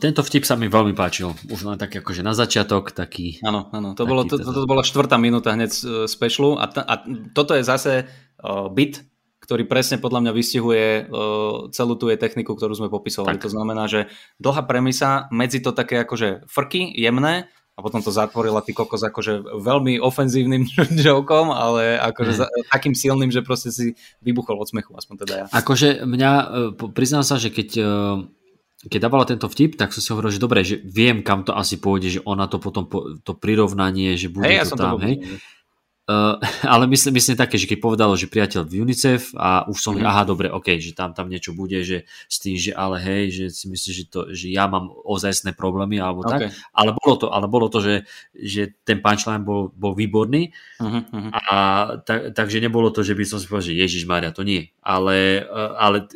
Tento 0.04 0.20
vtip 0.20 0.43
sa 0.43 0.60
mi 0.60 0.68
veľmi 0.68 0.91
páčil. 0.91 1.32
Už 1.47 1.64
len 1.64 1.80
tak 1.80 1.95
akože 1.95 2.20
na 2.20 2.36
začiatok, 2.36 2.91
taký... 2.91 3.39
Áno, 3.39 3.72
áno. 3.72 3.95
To, 3.95 4.04
Taký 4.04 4.10
bolo, 4.12 4.22
to, 4.28 4.36
to- 4.36 4.43
to, 4.43 4.51
to 4.51 4.68
bola 4.68 4.84
štvrtá 4.84 5.16
minúta 5.16 5.56
hneď 5.56 5.72
z 5.72 5.82
uh, 5.82 5.91
specialu 6.06 6.60
a, 6.60 6.68
ta, 6.68 6.84
a 6.84 6.99
toto 7.32 7.56
je 7.56 7.64
zase 7.64 8.04
uh, 8.04 8.68
bit, 8.68 8.99
ktorý 9.39 9.64
presne 9.64 9.99
podľa 9.99 10.20
mňa 10.28 10.32
vystihuje 10.36 10.86
uh, 11.04 11.72
celú 11.72 11.95
tú 11.95 12.12
jej 12.12 12.20
techniku, 12.20 12.51
ktorú 12.54 12.76
sme 12.76 12.91
popisovali. 12.91 13.39
Tak. 13.39 13.47
To 13.47 13.54
znamená, 13.56 13.88
že 13.88 14.12
dlhá 14.38 14.64
premisa, 14.64 15.32
medzi 15.32 15.64
to 15.64 15.72
také 15.72 16.04
akože 16.04 16.47
frky, 16.47 16.91
jemné, 16.91 17.47
a 17.74 17.82
potom 17.82 18.06
to 18.06 18.14
zatvorila 18.14 18.62
ty 18.62 18.70
kokos 18.70 19.01
akože 19.01 19.58
veľmi 19.58 19.97
ofenzívnym 19.97 20.62
jokom, 21.10 21.49
ale 21.49 21.97
akože 21.97 22.32
Mhm. 22.32 22.39
za, 22.39 22.45
takým 22.70 22.93
silným, 22.93 23.32
že 23.32 23.41
proste 23.41 23.74
si 23.74 23.97
vybuchol 24.22 24.62
od 24.62 24.70
smechu, 24.70 24.93
aspoň 24.93 25.16
teda 25.26 25.34
ja. 25.34 25.45
Akože 25.49 26.06
mňa, 26.06 26.32
e, 26.32 26.45
priznám 26.93 27.26
sa, 27.26 27.41
že 27.41 27.49
keď, 27.49 27.70
e, 27.74 27.86
keď 28.88 29.00
dávala 29.00 29.24
tento 29.24 29.48
vtip, 29.48 29.80
tak 29.80 29.96
som 29.96 30.02
si 30.04 30.12
hovoril, 30.12 30.32
že 30.34 30.44
dobre, 30.44 30.60
že 30.68 30.84
viem, 30.84 31.24
kam 31.24 31.48
to 31.48 31.56
asi 31.56 31.80
pôjde, 31.80 32.20
že 32.20 32.24
ona 32.28 32.52
to 32.52 32.60
potom, 32.60 32.88
po, 32.88 33.16
to 33.24 33.32
prirovnanie, 33.36 34.20
že 34.20 34.28
bude 34.28 34.48
Hej, 34.48 34.58
ja 34.60 34.66
to 34.68 34.76
to 34.76 34.84
tam, 34.84 34.92
vôbec 35.00 35.24
hej. 35.24 35.40
Uh, 36.04 36.36
ale 36.74 36.84
myslím, 36.92 37.16
myslím 37.16 37.40
také, 37.40 37.56
že 37.56 37.64
keď 37.64 37.80
povedalo, 37.80 38.20
že 38.20 38.28
priateľ 38.28 38.68
v 38.68 38.84
UNICEF 38.84 39.40
a 39.40 39.64
už 39.72 39.80
som, 39.80 39.96
mm-hmm. 39.96 40.12
aha, 40.12 40.28
dobre, 40.28 40.52
ok, 40.52 40.76
že 40.76 40.92
tam, 40.92 41.16
tam 41.16 41.32
niečo 41.32 41.56
bude, 41.56 41.80
že 41.80 42.04
s 42.28 42.44
tým, 42.44 42.60
že 42.60 42.76
ale 42.76 43.00
hej, 43.00 43.32
že 43.32 43.46
si 43.56 43.72
myslíš, 43.72 43.96
že, 43.96 44.06
to, 44.12 44.20
že 44.36 44.52
ja 44.52 44.68
mám 44.68 44.92
ozajstné 44.92 45.56
problémy 45.56 46.04
alebo 46.04 46.20
Okay. 46.24 46.48
tak, 46.48 46.56
ale 46.72 46.96
bolo 46.96 47.16
to, 47.20 47.28
ale 47.36 47.46
bolo 47.52 47.68
to, 47.68 47.84
že, 47.84 47.96
že 48.32 48.80
ten 48.88 49.04
punchline 49.04 49.44
bol, 49.44 49.76
bol 49.76 49.92
výborný 49.92 50.56
uh-huh. 50.80 51.36
a 51.36 51.56
tak, 52.00 52.32
takže 52.32 52.64
nebolo 52.64 52.96
to, 52.96 53.04
že 53.04 53.12
by 53.12 53.28
som 53.28 53.44
si 53.44 53.48
povedal, 53.52 53.68
že 53.72 53.80
Ježiš 53.84 54.04
Maria, 54.08 54.32
to 54.32 54.48
nie. 54.48 54.72
Ale, 54.80 55.44
eh, 55.44 55.72
ale 55.76 56.08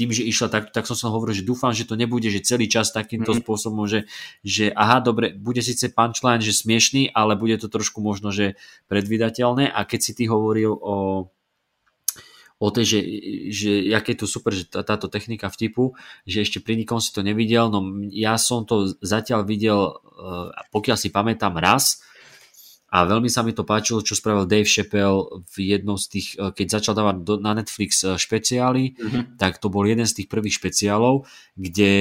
tým, 0.00 0.16
že 0.16 0.24
išla 0.24 0.48
tak, 0.48 0.72
tak 0.72 0.88
som 0.88 0.96
sa 0.96 1.12
hovoril, 1.12 1.36
že 1.36 1.44
dúfam, 1.44 1.76
že 1.76 1.84
to 1.84 1.92
nebude, 1.92 2.32
že 2.32 2.40
celý 2.40 2.72
čas 2.72 2.88
takýmto 2.88 3.36
mm. 3.36 3.44
spôsobom, 3.44 3.84
že, 3.84 4.08
že 4.40 4.72
aha, 4.72 5.04
dobre, 5.04 5.36
bude 5.36 5.60
síce 5.60 5.92
punchline, 5.92 6.40
že 6.40 6.56
smiešný, 6.56 7.12
ale 7.12 7.36
bude 7.36 7.60
to 7.60 7.68
trošku 7.68 8.00
možno, 8.00 8.32
že 8.32 8.56
predvydateľné 8.88 9.68
a 9.68 9.84
keď 9.84 10.00
si 10.00 10.12
ty 10.16 10.24
hovoril 10.24 10.72
o 10.72 11.28
o 12.60 12.68
tej, 12.68 12.84
že, 12.84 13.00
že 13.48 13.70
aké 13.96 14.12
je 14.12 14.20
to 14.20 14.28
super, 14.28 14.52
že 14.52 14.68
tá, 14.68 14.84
táto 14.84 15.08
technika 15.08 15.48
vtipu, 15.48 15.96
že 16.28 16.44
ešte 16.44 16.60
pri 16.60 16.76
nikom 16.76 17.00
si 17.00 17.08
to 17.08 17.24
nevidel, 17.24 17.72
no 17.72 17.80
ja 18.12 18.36
som 18.36 18.68
to 18.68 18.92
zatiaľ 19.00 19.48
videl, 19.48 19.96
eh, 19.96 20.52
pokiaľ 20.68 20.96
si 21.00 21.08
pamätám 21.08 21.56
raz, 21.56 22.04
a 22.90 23.06
veľmi 23.06 23.30
sa 23.30 23.46
mi 23.46 23.54
to 23.54 23.62
páčilo, 23.62 24.02
čo 24.02 24.18
spravil 24.18 24.50
Dave 24.50 24.66
Chappelle 24.66 25.46
v 25.46 25.78
jednom 25.78 25.94
z 25.94 26.06
tých, 26.10 26.28
eh, 26.34 26.50
keď 26.50 26.66
začal 26.78 26.94
dávať 26.98 27.16
do, 27.22 27.34
na 27.38 27.54
Netflix 27.54 28.02
eh, 28.02 28.18
špeciály, 28.18 28.98
Mhm. 28.98 29.20
tak 29.38 29.62
to 29.62 29.70
bol 29.70 29.86
jeden 29.86 30.04
z 30.04 30.22
tých 30.22 30.28
prvých 30.28 30.58
špeciálov, 30.58 31.24
kde 31.54 31.92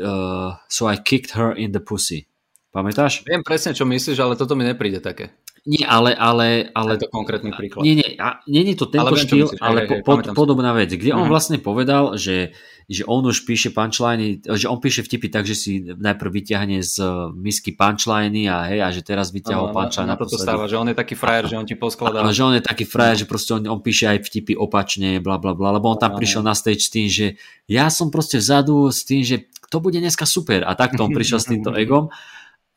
uh, 0.00 0.56
So 0.70 0.88
I 0.88 0.96
kicked 0.96 1.36
her 1.36 1.52
in 1.52 1.76
the 1.76 1.82
pussy. 1.82 2.24
Pamätáš? 2.70 3.26
Viem 3.26 3.42
presne, 3.42 3.74
čo 3.74 3.82
myslíš, 3.84 4.16
ale 4.22 4.38
toto 4.38 4.54
mi 4.54 4.62
nepríde 4.62 5.02
také. 5.02 5.34
Nie, 5.68 5.84
ale, 5.84 6.16
ale, 6.16 6.72
ale 6.72 6.96
to 6.96 7.12
konkrétny 7.12 7.52
príklad. 7.52 7.84
nie, 7.84 8.00
nie, 8.00 8.16
a, 8.16 8.40
nie 8.48 8.64
je 8.64 8.80
to 8.80 8.88
tento 8.88 9.04
Ale 9.04 9.20
štýl, 9.20 9.44
myslíš, 9.44 9.60
ale 9.60 9.78
hej, 9.84 9.88
po, 9.88 9.96
pod, 10.08 10.32
podobná 10.32 10.72
vec, 10.72 10.88
kde 10.88 11.12
on 11.12 11.28
Mhm. 11.28 11.30
vlastne 11.30 11.58
povedal, 11.60 12.16
že, 12.16 12.56
že 12.88 13.04
on 13.04 13.20
už 13.22 13.44
píše 13.44 13.68
punchliny, 13.68 14.40
že 14.40 14.66
on 14.66 14.80
píše 14.80 15.04
vtipy 15.04 15.28
tak, 15.28 15.44
že 15.44 15.52
si 15.52 15.70
najprv 15.84 16.30
vyťahne 16.32 16.80
z 16.80 16.96
uh, 16.98 17.28
misky 17.30 17.76
punchliny 17.76 18.48
a 18.48 18.72
hej, 18.72 18.80
a 18.80 18.88
že 18.88 19.04
teraz 19.04 19.30
vyťahol 19.30 19.68
Áno, 19.68 19.76
punchline 19.76 20.08
na, 20.08 20.12
na 20.12 20.16
naposledy. 20.16 20.48
stáva, 20.48 20.64
že 20.64 20.76
on 20.76 20.88
je 20.88 20.96
taký 20.96 21.14
frajer, 21.14 21.44
že 21.44 21.56
on 21.60 21.66
ti 21.68 21.76
poskladá. 21.76 22.24
Ale 22.24 22.32
že 22.32 22.40
on 22.40 22.54
je 22.56 22.64
taký 22.64 22.84
frajer, 22.88 23.16
že 23.20 23.26
proste 23.28 23.50
on, 23.52 23.62
on 23.68 23.80
píše 23.84 24.08
aj 24.08 24.18
vtipy 24.24 24.56
opačne, 24.56 25.20
bla 25.20 25.36
bla 25.36 25.52
bla, 25.52 25.76
lebo 25.76 25.92
on 25.92 26.00
tam 26.00 26.16
prišiel 26.16 26.40
na 26.40 26.56
stage 26.56 26.88
s 26.88 26.90
tým, 26.90 27.06
že 27.06 27.36
ja 27.68 27.92
som 27.92 28.08
proste 28.08 28.40
vzadu 28.40 28.88
s 28.88 29.04
tým, 29.04 29.20
že 29.20 29.44
to 29.68 29.78
bude 29.78 29.94
dneska 29.94 30.24
super 30.24 30.64
a 30.64 30.72
takto 30.72 31.04
on 31.04 31.12
prišiel 31.12 31.38
s 31.38 31.46
týmto 31.46 31.70
egom 31.78 32.08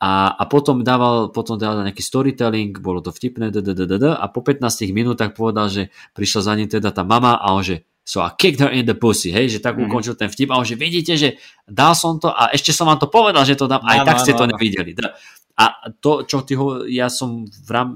a, 0.04 0.36
a 0.36 0.44
potom 0.44 0.84
dával, 0.84 1.32
potom 1.32 1.56
dával 1.56 1.80
nejaký 1.80 2.04
storytelling, 2.04 2.76
bolo 2.76 3.00
to 3.00 3.08
vtipné 3.08 3.48
d, 3.48 3.64
d, 3.64 3.72
d, 3.72 3.88
d, 3.88 3.94
d, 3.96 4.04
a 4.12 4.24
po 4.28 4.44
15 4.44 4.60
minútach 4.92 5.32
povedal, 5.32 5.72
že 5.72 5.82
prišla 6.12 6.40
za 6.44 6.52
ním 6.52 6.68
teda 6.68 6.92
tá 6.92 7.00
mama 7.08 7.40
a 7.40 7.56
on 7.56 7.64
že 7.64 7.80
so 8.04 8.20
I 8.20 8.28
kicked 8.36 8.60
her 8.60 8.68
in 8.68 8.84
the 8.84 8.92
pussy, 8.92 9.32
hej, 9.32 9.48
že 9.48 9.58
tak 9.64 9.80
Mhm. 9.80 9.88
ukončil 9.88 10.12
ten 10.12 10.28
vtip 10.28 10.52
a 10.52 10.60
on 10.60 10.68
že 10.68 10.76
vidíte, 10.76 11.16
že 11.16 11.40
dal 11.64 11.96
som 11.96 12.20
to 12.20 12.28
a 12.28 12.52
ešte 12.52 12.68
som 12.68 12.84
vám 12.84 13.00
to 13.00 13.08
povedal, 13.08 13.48
že 13.48 13.56
to 13.56 13.64
dám, 13.64 13.80
aj 13.80 13.98
Áno, 14.04 14.08
tak 14.12 14.16
ste 14.20 14.36
áno, 14.36 14.38
to 14.38 14.44
áno. 14.44 14.52
nevideli. 14.52 14.92
D- 14.92 15.08
A 15.54 15.64
to, 16.02 16.26
čo 16.26 16.42
ty 16.42 16.58
ho, 16.58 16.82
ja 16.84 17.06
som 17.06 17.46
v, 17.46 17.68
rám, 17.70 17.90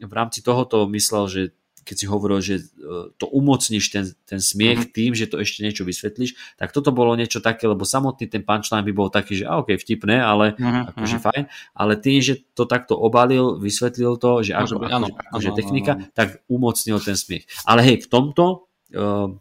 v 0.00 0.12
rámci 0.16 0.40
tohoto 0.40 0.88
myslel, 0.88 1.24
že 1.28 1.42
keď 1.84 1.96
si 1.96 2.06
hovoril, 2.06 2.38
že 2.44 2.54
e, 2.60 2.62
to 3.16 3.26
umocníš 3.26 3.90
ten, 3.90 4.04
ten 4.28 4.40
smiech 4.40 4.86
mm-hmm. 4.86 4.94
tým, 4.94 5.12
že 5.16 5.26
to 5.26 5.40
ešte 5.40 5.64
niečo 5.64 5.82
vysvetlíš, 5.82 6.56
tak 6.60 6.70
toto 6.70 6.92
bolo 6.92 7.16
niečo 7.16 7.40
také, 7.40 7.66
lebo 7.66 7.88
samotný 7.88 8.28
ten 8.28 8.44
punchline 8.44 8.84
by 8.84 8.92
bol 8.92 9.08
taký, 9.08 9.42
že 9.42 9.44
a 9.48 9.58
ok, 9.60 9.74
vtipné, 9.80 10.20
ale 10.20 10.54
mm-hmm. 10.54 10.94
akože 10.94 11.16
mm-hmm. 11.18 11.26
fajn, 11.32 11.44
ale 11.76 11.92
tým, 11.98 12.18
že 12.20 12.34
to 12.54 12.68
takto 12.68 12.94
obalil, 12.94 13.56
vysvetlil 13.56 14.20
to, 14.20 14.44
že 14.44 14.52
ako, 14.54 14.86
byť, 14.86 14.90
áno, 14.92 15.06
akože, 15.08 15.28
akože 15.32 15.50
áno, 15.50 15.58
technika, 15.58 15.92
áno, 15.96 16.12
tak 16.12 16.28
umocnil 16.46 16.98
ten 17.00 17.16
smiech. 17.16 17.48
Ale 17.64 17.80
hej, 17.82 18.04
v 18.04 18.08
tomto 18.08 18.70
uh, 18.94 19.32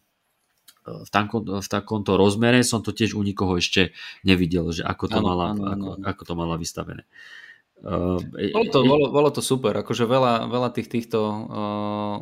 v, 0.90 1.10
takom, 1.14 1.46
v 1.46 1.70
takomto 1.70 2.18
rozmere 2.18 2.66
som 2.66 2.82
to 2.82 2.90
tiež 2.90 3.14
u 3.14 3.22
nikoho 3.22 3.62
ešte 3.62 3.94
nevidel, 4.26 4.74
že 4.74 4.82
ako 4.82 5.06
to, 5.06 5.20
ano, 5.22 5.28
mala, 5.30 5.46
ano, 5.54 5.64
ako, 5.70 5.88
ano. 6.02 6.06
ako 6.08 6.22
to 6.26 6.34
mala 6.34 6.56
vystavené. 6.58 7.06
Uh, 7.06 7.49
bolo, 7.82 8.68
to, 8.68 8.80
bolo, 8.84 9.06
bolo 9.08 9.30
to 9.32 9.40
super, 9.40 9.72
akože 9.72 10.04
veľa, 10.04 10.52
veľa 10.52 10.70
tých 10.76 10.88
týchto 10.92 11.20
uh, 11.24 12.16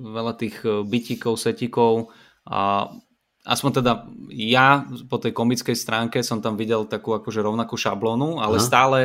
veľa 0.00 0.32
tých 0.38 0.62
e, 0.62 0.86
bytíkov, 0.86 1.34
setíkov 1.34 2.14
a 2.46 2.90
aspoň 3.42 3.70
teda 3.82 3.92
ja 4.30 4.86
po 5.10 5.18
tej 5.18 5.34
komickej 5.34 5.74
stránke 5.74 6.22
som 6.22 6.38
tam 6.38 6.54
videl 6.54 6.86
takú 6.86 7.16
akože 7.16 7.42
rovnakú 7.42 7.74
šablónu, 7.74 8.38
ale 8.38 8.62
Aha. 8.62 8.64
stále 8.64 8.98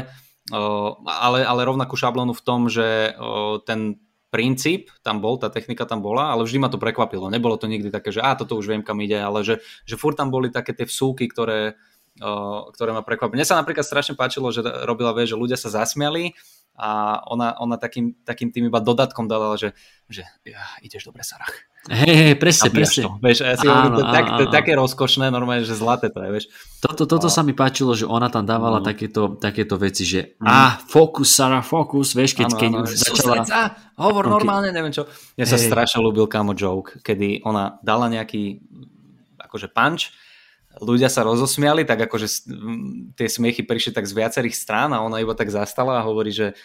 uh, 0.53 0.91
ale, 1.05 1.41
ale 1.41 1.61
rovnakú 1.65 1.97
šablónu 1.97 2.37
v 2.37 2.45
tom, 2.45 2.69
že 2.69 3.17
uh, 3.17 3.57
ten 3.65 3.97
princíp 4.35 4.91
tam 4.99 5.23
bol, 5.23 5.39
tá 5.39 5.47
technika 5.47 5.87
tam 5.87 6.03
bola, 6.03 6.35
ale 6.35 6.43
vždy 6.43 6.59
ma 6.59 6.67
to 6.67 6.75
prekvapilo. 6.75 7.31
Nebolo 7.31 7.55
to 7.55 7.71
nikdy 7.71 7.87
také, 7.87 8.11
že 8.11 8.19
a 8.19 8.35
toto 8.35 8.59
už 8.59 8.67
viem 8.67 8.83
kam 8.83 8.99
ide, 8.99 9.15
ale 9.15 9.47
že, 9.47 9.63
že 9.87 9.95
furt 9.95 10.19
tam 10.19 10.27
boli 10.27 10.51
také 10.51 10.75
tie 10.75 10.83
vsúky, 10.83 11.31
ktoré, 11.31 11.79
ktoré 12.71 12.95
ma 12.95 13.03
prekvapili. 13.03 13.43
Mne 13.43 13.47
sa 13.47 13.59
napríklad 13.59 13.83
strašne 13.83 14.15
páčilo, 14.15 14.47
že 14.47 14.63
robila 14.87 15.11
vie, 15.11 15.27
že 15.27 15.35
ľudia 15.35 15.59
sa 15.59 15.67
zasmiali 15.67 16.31
a 16.75 17.19
ona, 17.31 17.55
ona 17.59 17.79
takým, 17.79 18.15
takým 18.27 18.51
tým 18.51 18.67
iba 18.67 18.83
dodatkom 18.83 19.31
dala, 19.31 19.55
že, 19.55 19.71
že 20.11 20.27
ja, 20.43 20.59
ideš 20.83 21.07
dobre, 21.07 21.23
Sarah. 21.23 21.47
Hej, 21.87 22.15
hej, 22.17 22.35
presne, 22.35 22.67
presne. 22.71 23.03
To, 23.07 23.19
vieš, 23.23 23.47
ja 23.47 23.55
si 23.55 23.67
áno, 23.67 23.99
to, 23.99 24.03
tak, 24.11 24.25
to 24.41 24.43
také 24.51 24.75
rozkošné, 24.75 25.31
normálne, 25.31 25.63
že 25.63 25.77
zlaté 25.77 26.11
to 26.11 26.19
je, 26.19 26.29
vieš. 26.35 26.45
Toto, 26.83 27.07
toto 27.07 27.31
sa 27.31 27.47
mi 27.47 27.55
páčilo, 27.55 27.95
že 27.95 28.03
ona 28.03 28.27
tam 28.27 28.43
dávala 28.43 28.81
mm. 28.81 28.85
takéto, 28.87 29.21
takéto 29.39 29.79
veci, 29.79 30.03
že 30.03 30.35
mm. 30.35 30.47
a, 30.47 30.81
fokus, 30.83 31.31
Sarah, 31.31 31.63
fokus, 31.63 32.11
vieš, 32.11 32.35
keď, 32.35 32.47
áno, 32.51 32.59
keď 32.59 32.71
áno, 32.75 32.79
už 32.83 32.89
začala... 32.91 33.15
Susledca, 33.45 33.59
hovor 34.01 34.25
okay. 34.27 34.35
normálne, 34.35 34.69
neviem 34.75 34.91
čo. 34.91 35.07
Mne 35.35 35.45
sa 35.47 35.59
strašne 35.61 35.99
ľúbil 36.03 36.27
kamo 36.27 36.57
joke, 36.57 36.99
kedy 36.99 37.45
ona 37.47 37.79
dala 37.85 38.11
nejaký 38.11 38.59
akože 39.39 39.71
punch 39.71 40.11
ľudia 40.81 41.07
sa 41.11 41.23
rozosmiali, 41.23 41.85
tak 41.87 42.07
akože 42.09 42.27
tie 43.15 43.27
smiechy 43.29 43.63
prišli 43.63 43.91
tak 43.95 44.07
z 44.07 44.17
viacerých 44.17 44.55
strán 44.55 44.91
a 44.91 45.03
ona 45.03 45.21
iba 45.21 45.35
tak 45.35 45.51
zastala 45.51 45.99
a 45.99 46.05
hovorí, 46.05 46.31
že, 46.31 46.55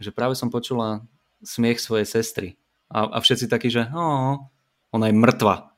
že 0.00 0.10
práve 0.12 0.34
som 0.34 0.52
počula 0.52 1.04
smiech 1.44 1.80
svojej 1.80 2.08
sestry. 2.08 2.48
A, 2.90 3.06
a 3.06 3.18
všetci 3.20 3.50
takí, 3.50 3.70
že 3.72 3.86
oh, 3.90 4.38
ona 4.94 5.06
je 5.10 5.14
mŕtva. 5.14 5.74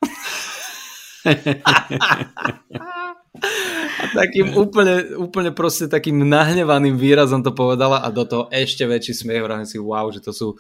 a 3.99 4.05
takým 4.15 4.55
úplne, 4.57 5.17
úplne 5.19 5.51
proste 5.53 5.89
takým 5.91 6.23
nahnevaným 6.25 6.97
výrazom 6.97 7.43
to 7.43 7.53
povedala 7.53 8.01
a 8.05 8.09
do 8.13 8.25
toho 8.25 8.45
ešte 8.53 8.85
väčší 8.87 9.13
smiech, 9.13 9.43
vrajme 9.43 9.67
si 9.67 9.81
wow, 9.81 10.09
že 10.13 10.21
to 10.23 10.33
sú 10.33 10.57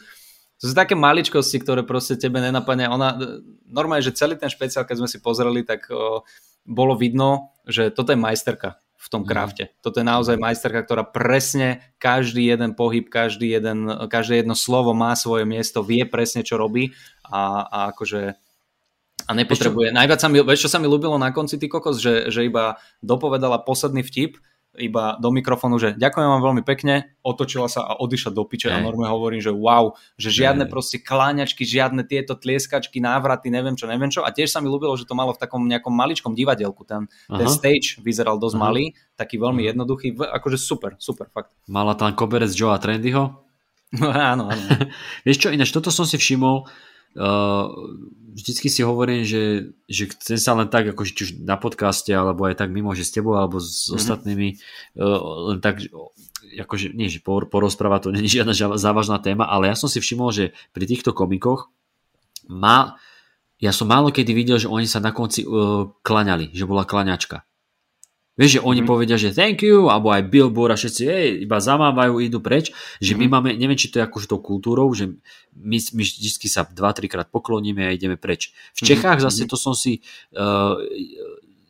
to 0.58 0.66
sú 0.66 0.74
také 0.74 0.98
maličkosti, 0.98 1.62
ktoré 1.62 1.86
proste 1.86 2.18
tebe 2.18 2.42
nenapadne. 2.42 2.90
Ona, 2.90 3.14
normálne, 3.62 4.02
že 4.02 4.10
celý 4.10 4.34
ten 4.34 4.50
špeciál, 4.50 4.82
keď 4.82 4.98
sme 4.98 5.06
si 5.06 5.22
pozreli, 5.22 5.62
tak 5.62 5.86
o, 5.86 6.26
bolo 6.68 6.92
vidno, 6.94 7.56
že 7.64 7.88
toto 7.88 8.12
je 8.12 8.20
majsterka 8.20 8.76
v 8.98 9.06
tom 9.08 9.22
mhm. 9.24 9.28
krafte. 9.30 9.64
Toto 9.80 10.02
je 10.02 10.06
naozaj 10.06 10.36
majsterka, 10.36 10.84
ktorá 10.84 11.06
presne 11.08 11.80
každý 11.96 12.44
jeden 12.44 12.76
pohyb, 12.76 13.08
každý 13.08 13.56
jeden, 13.56 13.88
každé 14.10 14.44
jedno 14.44 14.52
slovo 14.52 14.92
má 14.92 15.16
svoje 15.16 15.48
miesto, 15.48 15.80
vie 15.80 16.04
presne, 16.04 16.44
čo 16.44 16.60
robí 16.60 16.92
a, 17.24 17.64
a 17.64 17.78
akože 17.94 18.36
a 19.28 19.36
nepotrebuje. 19.36 19.92
Najviac 19.92 20.20
sa 20.24 20.28
mi, 20.32 20.40
vieš, 20.40 20.68
čo 20.68 20.72
sa 20.72 20.80
mi 20.80 20.88
ľúbilo 20.88 21.20
na 21.20 21.28
konci, 21.36 21.60
ty 21.60 21.68
kokos, 21.68 22.00
že, 22.00 22.32
že 22.32 22.48
iba 22.48 22.80
dopovedala 23.04 23.60
posledný 23.60 24.00
vtip 24.00 24.40
iba 24.78 25.18
do 25.18 25.28
mikrofónu, 25.34 25.76
že 25.76 25.98
ďakujem 25.98 26.28
vám 26.30 26.42
veľmi 26.42 26.62
pekne, 26.62 27.12
otočila 27.26 27.66
sa 27.66 27.84
a 27.84 27.98
odišla 27.98 28.30
do 28.32 28.46
piče 28.46 28.70
a 28.70 28.78
normálne 28.78 29.10
hovorím, 29.10 29.42
že 29.42 29.50
wow, 29.50 29.98
že 30.14 30.30
žiadne 30.30 30.64
hey. 30.64 30.72
proste 30.72 30.96
kláňačky, 31.02 31.66
žiadne 31.66 32.06
tieto 32.06 32.38
tlieskačky, 32.38 33.02
návraty, 33.02 33.50
neviem 33.50 33.74
čo, 33.74 33.90
neviem 33.90 34.08
čo 34.08 34.22
a 34.22 34.30
tiež 34.30 34.48
sa 34.54 34.62
mi 34.62 34.70
ľúbilo, 34.70 34.94
že 34.94 35.04
to 35.04 35.18
malo 35.18 35.34
v 35.34 35.40
takom 35.42 35.66
nejakom 35.66 35.90
maličkom 35.90 36.32
divadelku, 36.32 36.86
ten, 36.86 37.10
ten 37.26 37.48
stage 37.50 37.98
vyzeral 38.00 38.38
dosť 38.38 38.56
Aha. 38.56 38.62
malý, 38.62 38.84
taký 39.18 39.36
veľmi 39.36 39.66
Aha. 39.66 39.68
jednoduchý, 39.74 40.14
akože 40.14 40.56
super, 40.56 40.94
super, 41.02 41.26
fakt. 41.28 41.52
Mala 41.66 41.98
tam 41.98 42.14
koberec 42.14 42.54
Joea 42.54 42.78
Trendyho? 42.78 43.44
No 43.96 44.12
áno, 44.12 44.52
áno. 44.52 44.68
Vieš 45.24 45.38
čo, 45.40 45.48
ináč 45.48 45.72
toto 45.72 45.88
som 45.88 46.04
si 46.04 46.20
všimol, 46.20 46.68
uh, 47.16 47.70
vždycky 48.34 48.68
si 48.68 48.84
hovorím, 48.84 49.24
že, 49.24 49.74
že 49.88 50.10
chcem 50.14 50.38
sa 50.38 50.52
len 50.54 50.68
tak, 50.68 50.92
ako 50.92 51.02
či 51.08 51.22
už 51.24 51.30
na 51.42 51.56
podcaste, 51.56 52.12
alebo 52.12 52.46
aj 52.46 52.60
tak 52.60 52.70
mimo, 52.70 52.92
že 52.92 53.08
s 53.08 53.14
tebou, 53.14 53.38
alebo 53.38 53.58
s 53.58 53.88
mm-hmm. 53.88 53.96
ostatnými, 53.96 54.48
uh, 55.00 55.18
len 55.54 55.58
tak, 55.64 55.82
akože, 56.44 56.92
nie, 56.94 57.08
že 57.10 57.24
porozpráva 57.24 57.98
to 57.98 58.14
nie 58.14 58.26
je 58.26 58.40
žiadna 58.40 58.54
závažná 58.76 59.18
téma, 59.18 59.48
ale 59.48 59.72
ja 59.72 59.76
som 59.76 59.90
si 59.90 59.98
všimol, 59.98 60.30
že 60.30 60.44
pri 60.76 60.84
týchto 60.86 61.16
komikoch 61.16 61.72
má, 62.46 63.00
ja 63.58 63.74
som 63.74 63.90
málo 63.90 64.14
kedy 64.14 64.32
videl, 64.32 64.56
že 64.60 64.70
oni 64.70 64.86
sa 64.86 65.02
na 65.02 65.10
konci 65.10 65.42
uh, 65.42 65.90
klaňali, 66.04 66.54
že 66.54 66.68
bola 66.68 66.86
klaňačka. 66.86 67.42
Vieš, 68.38 68.50
že 68.58 68.60
oni 68.62 68.80
mm-hmm. 68.80 68.86
povedia, 68.86 69.18
že 69.18 69.34
thank 69.34 69.66
you, 69.66 69.90
alebo 69.90 70.14
aj 70.14 70.30
billboard 70.30 70.70
a 70.70 70.78
všetci 70.78 71.02
hej, 71.10 71.26
iba 71.42 71.58
zamávajú, 71.58 72.22
idú 72.22 72.38
preč, 72.38 72.70
že 73.02 73.12
mm-hmm. 73.12 73.18
my 73.18 73.26
mhm. 73.26 73.32
máme, 73.34 73.50
neviem, 73.58 73.78
či 73.78 73.90
to 73.90 73.98
je 73.98 74.06
akože 74.06 74.30
tou 74.30 74.38
kultúrou, 74.38 74.86
že 74.94 75.10
my, 75.58 75.76
my 75.76 76.02
vždy 76.06 76.46
sa 76.46 76.62
2-3 76.62 77.10
krát 77.10 77.26
pokloníme 77.26 77.82
a 77.82 77.90
ideme 77.90 78.14
preč. 78.14 78.54
V 78.78 78.86
mhm, 78.86 78.94
Čechách 78.94 79.18
mm-hmm. 79.18 79.34
zase 79.42 79.50
to 79.50 79.58
som 79.58 79.74
si, 79.74 80.06
uh, 80.38 80.78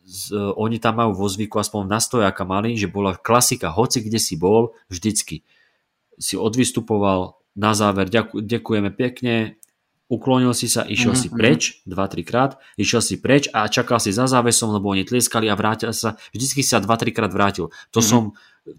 z, 0.04 0.36
uh, 0.36 0.52
oni 0.60 0.76
tam 0.76 1.00
majú 1.00 1.16
vo 1.16 1.26
zvyku, 1.26 1.56
aspoň 1.56 1.88
na 1.88 2.04
stojáka 2.04 2.44
mali, 2.44 2.76
že 2.76 2.92
bola 2.92 3.16
klasika, 3.16 3.72
hoci 3.72 4.04
kde 4.04 4.20
si 4.20 4.36
bol, 4.36 4.76
vždycky 4.92 5.48
si 6.20 6.36
odvystupoval, 6.36 7.38
na 7.58 7.74
záver 7.74 8.06
ďaku, 8.06 8.38
ďakujeme 8.46 8.94
pekne, 8.94 9.57
uklonil 10.08 10.56
si 10.56 10.66
sa, 10.72 10.88
išiel 10.88 11.12
mm-hmm. 11.12 11.22
si 11.22 11.28
mhm. 11.28 11.36
preč, 11.36 11.62
2-3 11.84 12.24
krát, 12.24 12.50
išiel 12.80 13.04
si 13.04 13.20
preč 13.20 13.46
a 13.52 13.68
čakal 13.68 14.00
si 14.00 14.10
za 14.10 14.24
závesom, 14.24 14.72
lebo 14.72 14.88
oni 14.88 15.04
tlieskali 15.04 15.46
a 15.52 15.54
vrátil 15.54 15.92
sa, 15.92 16.16
vždycky 16.32 16.64
sa 16.64 16.80
2-3 16.80 17.12
krát 17.12 17.32
vrátil. 17.32 17.68
To 17.92 18.00
mm-hmm. 18.00 18.08
som 18.08 18.32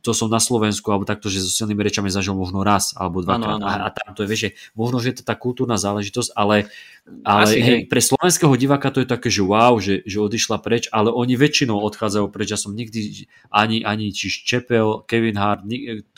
to 0.06 0.12
som 0.14 0.30
na 0.30 0.38
Slovensku, 0.38 0.86
alebo 0.94 1.08
takto, 1.08 1.28
že 1.28 1.42
so 1.42 1.50
silnými 1.50 1.82
rečami 1.82 2.14
zažil 2.14 2.38
možno 2.38 2.62
raz 2.62 2.94
alebo 2.94 3.26
dvakrát. 3.26 3.60
A, 3.62 3.72
a 3.86 3.90
tam 3.90 4.14
to 4.14 4.22
je, 4.24 4.30
vieš, 4.30 4.42
že 4.46 4.52
možno, 4.78 5.02
že 5.02 5.14
je 5.14 5.18
to 5.22 5.24
tá 5.26 5.34
kultúrna 5.34 5.76
záležitosť, 5.82 6.36
ale, 6.38 6.70
ale 7.26 7.50
hej, 7.58 7.80
pre 7.90 7.98
slovenského 8.04 8.54
diváka 8.54 8.94
to 8.94 9.02
je 9.02 9.10
také, 9.10 9.34
že 9.34 9.42
wow, 9.42 9.82
že, 9.82 10.06
že 10.06 10.22
odišla 10.22 10.62
preč, 10.62 10.86
ale 10.94 11.10
oni 11.10 11.34
väčšinou 11.34 11.82
odchádzajú 11.82 12.26
preč. 12.30 12.54
Ja 12.54 12.60
som 12.60 12.78
nikdy 12.78 13.26
ani, 13.50 13.82
ani 13.82 14.14
či 14.14 14.30
Čepel, 14.30 15.08
Kevin 15.10 15.40
Hart, 15.42 15.66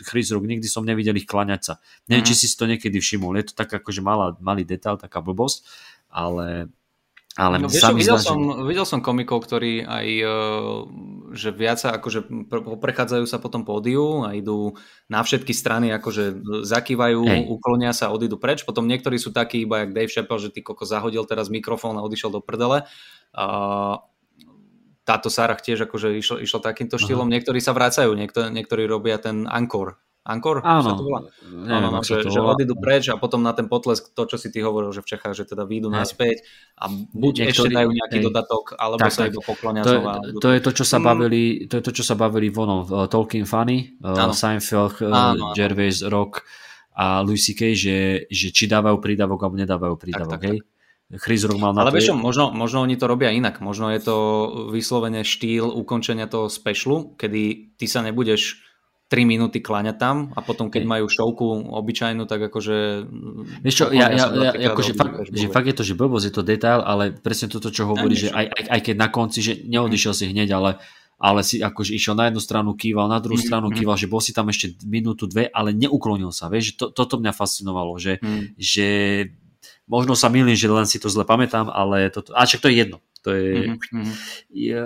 Chris 0.04 0.34
Rock, 0.36 0.44
nikdy 0.44 0.68
som 0.68 0.84
nevidel 0.84 1.16
ich 1.16 1.30
klaňať 1.30 1.62
sa. 1.62 1.74
Neviem, 2.12 2.26
mm. 2.26 2.30
či 2.32 2.36
si 2.36 2.52
to 2.52 2.68
niekedy 2.68 2.98
všimol. 3.00 3.40
Je 3.40 3.48
to 3.48 3.54
tak 3.56 3.72
akože 3.72 4.04
malá, 4.04 4.36
malý 4.44 4.68
detail, 4.68 5.00
taká 5.00 5.24
blbosť, 5.24 5.64
ale 6.12 6.68
ale 7.40 7.64
no, 7.64 7.72
vieš, 7.72 7.96
videl, 7.96 8.20
som, 8.20 8.68
videl 8.68 8.84
som 8.84 9.00
komikov, 9.00 9.48
ktorí 9.48 9.88
aj, 9.88 10.08
e, 10.20 10.36
že 11.32 11.56
viac 11.56 11.80
akože 11.80 12.28
prechádzajú 12.84 13.24
sa 13.24 13.40
po 13.40 13.48
tom 13.48 13.64
pódiu 13.64 14.28
a 14.28 14.36
idú 14.36 14.76
na 15.08 15.24
všetky 15.24 15.56
strany, 15.56 15.96
akože 15.96 16.44
zakývajú, 16.68 17.22
Hej. 17.24 17.42
uklonia 17.48 17.96
sa, 17.96 18.12
odídu 18.12 18.36
preč. 18.36 18.68
Potom 18.68 18.84
niektorí 18.84 19.16
sú 19.16 19.32
takí, 19.32 19.64
iba 19.64 19.88
jak 19.88 19.96
Dave 19.96 20.12
Chappelle, 20.12 20.44
že 20.44 20.52
ty 20.52 20.60
koko 20.60 20.84
zahodil 20.84 21.24
teraz 21.24 21.48
mikrofón 21.48 21.96
a 21.96 22.04
odišiel 22.04 22.36
do 22.36 22.44
prdele. 22.44 22.84
A 23.32 23.46
táto 25.08 25.32
Sarah 25.32 25.58
tiež 25.58 25.88
akože 25.88 26.12
išlo, 26.20 26.38
išlo 26.44 26.60
takýmto 26.60 27.00
štýlom. 27.00 27.32
Aha. 27.32 27.34
Niektorí 27.40 27.64
sa 27.64 27.72
vracajú, 27.72 28.12
niektorí, 28.12 28.52
niektorí 28.52 28.84
robia 28.92 29.16
ten 29.24 29.48
ankor, 29.48 30.04
Ankor? 30.22 30.62
Áno. 30.62 31.02
to 31.02 31.02
volá? 31.02 31.26
Neviem, 31.50 31.90
áno, 31.90 32.06
že, 32.06 32.22
že 32.30 32.38
odídu 32.38 32.78
preč 32.78 33.10
a 33.10 33.18
potom 33.18 33.42
na 33.42 33.58
ten 33.58 33.66
potlesk, 33.66 34.14
to 34.14 34.30
čo 34.30 34.38
si 34.38 34.54
ty 34.54 34.62
hovoril, 34.62 34.94
že 34.94 35.02
v 35.02 35.18
Čechách, 35.18 35.34
že 35.34 35.50
teda 35.50 35.66
výjdu 35.66 35.90
naspäť 35.90 36.46
a 36.78 36.94
buď 36.94 37.50
Niektorý, 37.50 37.50
ešte 37.50 37.68
dajú 37.74 37.90
nejaký 37.90 38.18
hej. 38.22 38.26
dodatok, 38.30 38.78
alebo 38.78 39.02
tak, 39.02 39.18
sa 39.18 39.26
iba 39.26 39.42
poklonia 39.42 39.82
to, 39.82 39.98
znova. 39.98 40.14
To 40.38 40.50
je 40.54 40.60
to, 40.62 40.72
čo 40.78 40.86
sa 40.86 40.98
mm. 41.02 41.06
bavili, 41.10 41.42
to 41.66 41.74
je 41.82 41.84
to, 41.90 41.92
čo 41.98 42.04
sa 42.06 42.14
bavili 42.14 42.54
vono, 42.54 42.86
uh, 42.86 43.10
Tolkien 43.10 43.50
Funny, 43.50 43.98
uh, 44.06 44.30
Seinfeld, 44.30 45.02
uh, 45.02 45.10
áno, 45.10 45.58
Gervais, 45.58 46.06
Rock 46.06 46.46
a 46.94 47.26
Louis 47.26 47.42
C.K., 47.42 47.74
že, 47.74 47.98
že 48.30 48.48
či 48.54 48.70
dávajú 48.70 49.02
prídavok 49.02 49.42
alebo 49.42 49.58
nedávajú 49.58 49.98
prídavok, 49.98 50.38
tak, 50.38 50.42
tak, 50.46 50.50
hej? 50.54 50.60
Tak. 50.62 50.70
Chris 51.18 51.44
Rock 51.44 51.60
mal 51.60 51.76
na 51.76 51.84
Ale 51.84 51.92
vieš 51.92 52.16
možno, 52.16 52.56
možno 52.56 52.88
oni 52.88 52.96
to 52.96 53.04
robia 53.04 53.36
inak. 53.36 53.60
Možno 53.60 53.92
je 53.92 54.00
to 54.00 54.18
vyslovene 54.72 55.28
štýl 55.28 55.68
ukončenia 55.68 56.24
toho 56.32 56.48
specialu, 56.48 57.20
kedy 57.20 57.76
ty 57.76 57.86
sa 57.90 58.00
nebudeš 58.00 58.71
3 59.12 59.28
minúty 59.28 59.60
kláňať 59.60 60.00
tam 60.00 60.16
a 60.32 60.40
potom 60.40 60.72
keď 60.72 60.88
majú 60.88 61.12
šovku 61.12 61.68
obyčajnú, 61.68 62.24
tak 62.32 62.48
akože... 62.48 63.04
Vieš 63.60 63.76
čo, 63.76 63.86
ja, 63.92 64.08
ja, 64.08 64.32
ja 64.56 64.72
akože 64.72 64.96
fakt, 64.96 65.28
že 65.28 65.52
fakt 65.52 65.68
je 65.68 65.76
to, 65.76 65.84
že 65.84 66.00
blbosť, 66.00 66.26
je 66.32 66.34
to 66.40 66.48
detail, 66.48 66.80
ale 66.80 67.12
presne 67.12 67.52
toto, 67.52 67.68
čo 67.76 67.92
hovorí, 67.92 68.16
že 68.16 68.32
aj, 68.32 68.48
aj, 68.48 68.64
aj 68.72 68.82
keď 68.88 68.96
na 68.96 69.12
konci, 69.12 69.44
že 69.44 69.54
neodišiel 69.68 70.14
si 70.16 70.32
hneď, 70.32 70.56
ale 70.56 70.80
ale 71.22 71.46
si 71.46 71.62
akože 71.62 71.94
išiel 71.94 72.18
na 72.18 72.34
jednu 72.34 72.42
stranu, 72.42 72.74
kýval, 72.74 73.06
na 73.06 73.22
druhú 73.22 73.38
mm, 73.38 73.46
stranu 73.46 73.70
mm. 73.70 73.78
kýval, 73.78 73.94
že 73.94 74.10
bol 74.10 74.18
si 74.18 74.34
tam 74.34 74.50
ešte 74.50 74.74
minútu, 74.90 75.30
dve, 75.30 75.54
ale 75.54 75.70
neuklonil 75.70 76.34
sa, 76.34 76.50
vieš, 76.50 76.82
to, 76.82 76.90
toto 76.90 77.22
mňa 77.22 77.30
fascinovalo, 77.30 77.94
že, 78.02 78.18
mm. 78.18 78.58
že 78.58 78.90
možno 79.86 80.18
sa 80.18 80.34
milím, 80.34 80.58
že 80.58 80.66
len 80.66 80.90
si 80.90 80.98
to 80.98 81.14
zle 81.14 81.22
pamätám, 81.22 81.70
ale 81.70 82.10
toto, 82.10 82.34
a 82.34 82.42
však 82.42 82.66
to 82.66 82.74
je 82.74 82.76
jedno. 82.80 82.98
To 83.22 83.38
je, 83.38 83.78
mm-hmm. 83.78 84.14
je 84.50 84.82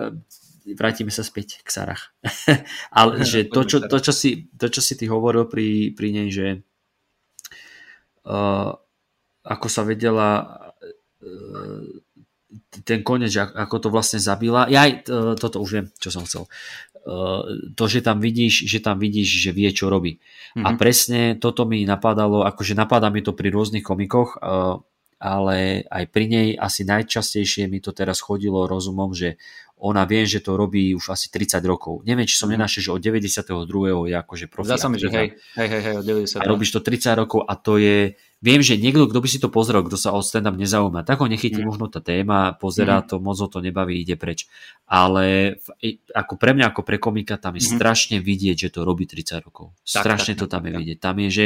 vrátime 0.74 1.14
sa 1.14 1.22
späť 1.22 1.62
k 1.62 1.70
Sarach. 1.70 2.10
ale 2.98 3.22
že 3.22 3.46
to 3.46 3.62
čo, 3.62 3.86
to, 3.86 3.98
čo 4.02 4.10
si, 4.10 4.50
to, 4.58 4.66
čo 4.74 4.82
si 4.82 4.98
ty 4.98 5.06
hovoril 5.06 5.46
pri, 5.46 5.94
pri 5.94 6.08
nej, 6.10 6.34
že 6.34 6.66
uh, 8.26 8.74
ako 9.46 9.68
sa 9.70 9.86
vedela 9.86 10.30
uh, 11.22 11.86
ten 12.82 13.06
konec, 13.06 13.30
že 13.30 13.46
ako 13.46 13.88
to 13.88 13.90
vlastne 13.94 14.18
zabila. 14.18 14.66
Ja 14.66 14.90
aj 14.90 14.92
uh, 15.06 15.34
toto 15.38 15.62
už 15.62 15.70
viem, 15.70 15.88
čo 16.02 16.10
som 16.10 16.26
chcel. 16.26 16.50
Uh, 17.06 17.70
to, 17.78 17.86
že 17.86 18.02
tam 18.02 18.18
vidíš, 18.18 18.66
že 18.66 18.82
tam 18.82 18.98
vidíš, 18.98 19.30
že 19.30 19.52
vie, 19.54 19.70
čo 19.70 19.94
robí. 19.94 20.18
Mm-hmm. 20.18 20.66
A 20.66 20.70
mhm. 20.74 20.78
presne 20.82 21.22
toto 21.38 21.70
mi 21.70 21.86
napadalo, 21.86 22.42
akože 22.42 22.74
napadá 22.74 23.14
mi 23.14 23.22
to 23.22 23.38
pri 23.38 23.54
rôznych 23.54 23.86
komikoch, 23.86 24.42
uh, 24.42 24.82
ale 25.22 25.88
aj 25.88 26.04
pri 26.12 26.26
nej 26.28 26.48
asi 26.60 26.84
najčastejšie 26.84 27.72
mi 27.72 27.80
to 27.80 27.96
teraz 27.96 28.20
chodilo 28.20 28.68
rozumom, 28.68 29.16
že 29.16 29.40
ona 29.76 30.08
vie, 30.08 30.24
že 30.24 30.40
to 30.40 30.56
robí 30.56 30.96
už 30.96 31.12
asi 31.12 31.28
30 31.28 31.60
rokov. 31.68 32.00
Neviem, 32.08 32.24
či 32.24 32.40
som 32.40 32.48
mhm. 32.48 32.56
nenašiel, 32.56 32.82
že 32.88 32.92
od 32.96 33.02
92. 33.04 34.08
je 34.08 34.16
akože 34.16 34.46
profi. 34.48 34.68
Zdá 34.72 34.80
sa 34.80 34.88
mi, 34.88 34.96
že 34.96 35.12
hej, 35.12 35.36
hej, 35.60 35.68
hej, 35.68 35.82
hej, 35.84 35.96
od 36.00 36.06
90. 36.08 36.40
A 36.40 36.46
robíš 36.48 36.72
to 36.72 36.80
30 36.80 37.20
rokov 37.20 37.44
a 37.44 37.54
to 37.60 37.76
je, 37.76 38.16
viem, 38.40 38.62
že 38.64 38.80
niekto, 38.80 39.04
kto 39.12 39.20
by 39.20 39.28
si 39.28 39.40
to 39.44 39.52
pozrel, 39.52 39.84
kto 39.84 40.00
sa 40.00 40.16
o 40.16 40.24
stand-up 40.24 40.56
nezaujíma, 40.56 41.04
tak 41.04 41.20
ho 41.20 41.28
nechytí 41.28 41.60
mm. 41.60 41.68
možno 41.68 41.92
tá 41.92 42.00
téma, 42.00 42.56
pozerá 42.56 43.04
mm. 43.04 43.06
to, 43.12 43.16
moc 43.20 43.36
ho 43.36 43.52
to 43.52 43.60
nebaví, 43.60 44.00
ide 44.00 44.16
preč. 44.16 44.48
Ale 44.88 45.60
ako 46.16 46.40
pre 46.40 46.56
mňa, 46.56 46.72
ako 46.72 46.82
pre 46.88 46.96
komika, 46.96 47.36
tam 47.36 47.60
je 47.60 47.68
mm. 47.68 47.72
strašne 47.76 48.18
vidieť, 48.24 48.68
že 48.68 48.70
to 48.72 48.88
robí 48.88 49.04
30 49.04 49.44
rokov. 49.44 49.76
Strašne 49.84 50.40
tak, 50.40 50.40
tak, 50.40 50.48
to 50.48 50.52
tam 50.52 50.64
tak, 50.64 50.68
je 50.68 50.72
tak. 50.72 50.80
vidieť. 50.80 50.98
Tam 51.04 51.16
je, 51.20 51.30
že 51.30 51.46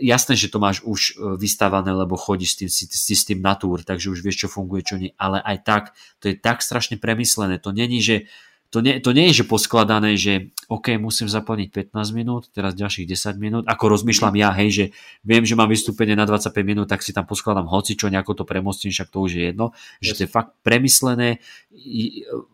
jasné, 0.00 0.36
že 0.36 0.52
to 0.52 0.60
máš 0.60 0.84
už 0.84 1.00
e, 1.00 1.12
vystávané, 1.40 1.92
lebo 1.92 2.16
chodíš 2.16 2.50
s 2.52 2.56
tým, 2.56 2.70
si, 2.70 2.84
si 2.88 3.14
s 3.16 3.24
tým 3.24 3.40
na 3.40 3.56
túr, 3.56 3.80
takže 3.80 4.12
už 4.12 4.20
vieš, 4.20 4.46
čo 4.46 4.48
funguje, 4.52 4.84
čo 4.84 4.96
nie, 5.00 5.12
ale 5.16 5.40
aj 5.40 5.56
tak, 5.64 5.84
to 6.20 6.28
je 6.28 6.36
tak 6.36 6.60
strašne 6.60 7.00
premyslené, 7.00 7.56
to 7.56 7.72
není, 7.72 8.04
že 8.04 8.28
to 8.70 8.78
nie, 8.86 9.02
to 9.02 9.10
nie 9.10 9.34
je, 9.34 9.42
že 9.42 9.50
poskladané, 9.50 10.14
že 10.14 10.54
OK, 10.70 10.94
musím 10.94 11.26
zaplniť 11.26 11.90
15 11.90 12.14
minút, 12.14 12.54
teraz 12.54 12.78
ďalších 12.78 13.02
10 13.02 13.34
minút, 13.42 13.64
ako 13.66 13.98
rozmýšľam 13.98 14.34
ja, 14.38 14.54
hej, 14.54 14.70
že 14.70 14.84
viem, 15.26 15.42
že 15.42 15.58
mám 15.58 15.66
vystúpenie 15.66 16.14
na 16.14 16.22
25 16.22 16.54
minút, 16.62 16.86
tak 16.86 17.02
si 17.02 17.10
tam 17.10 17.26
poskladám 17.26 17.66
hoci 17.66 17.98
čo, 17.98 18.06
nejako 18.06 18.38
to 18.38 18.44
premostím, 18.46 18.94
však 18.94 19.10
to 19.10 19.26
už 19.26 19.30
je 19.34 19.42
jedno, 19.50 19.74
že 19.98 20.14
to 20.14 20.20
je 20.22 20.30
fakt 20.30 20.54
premyslené, 20.62 21.42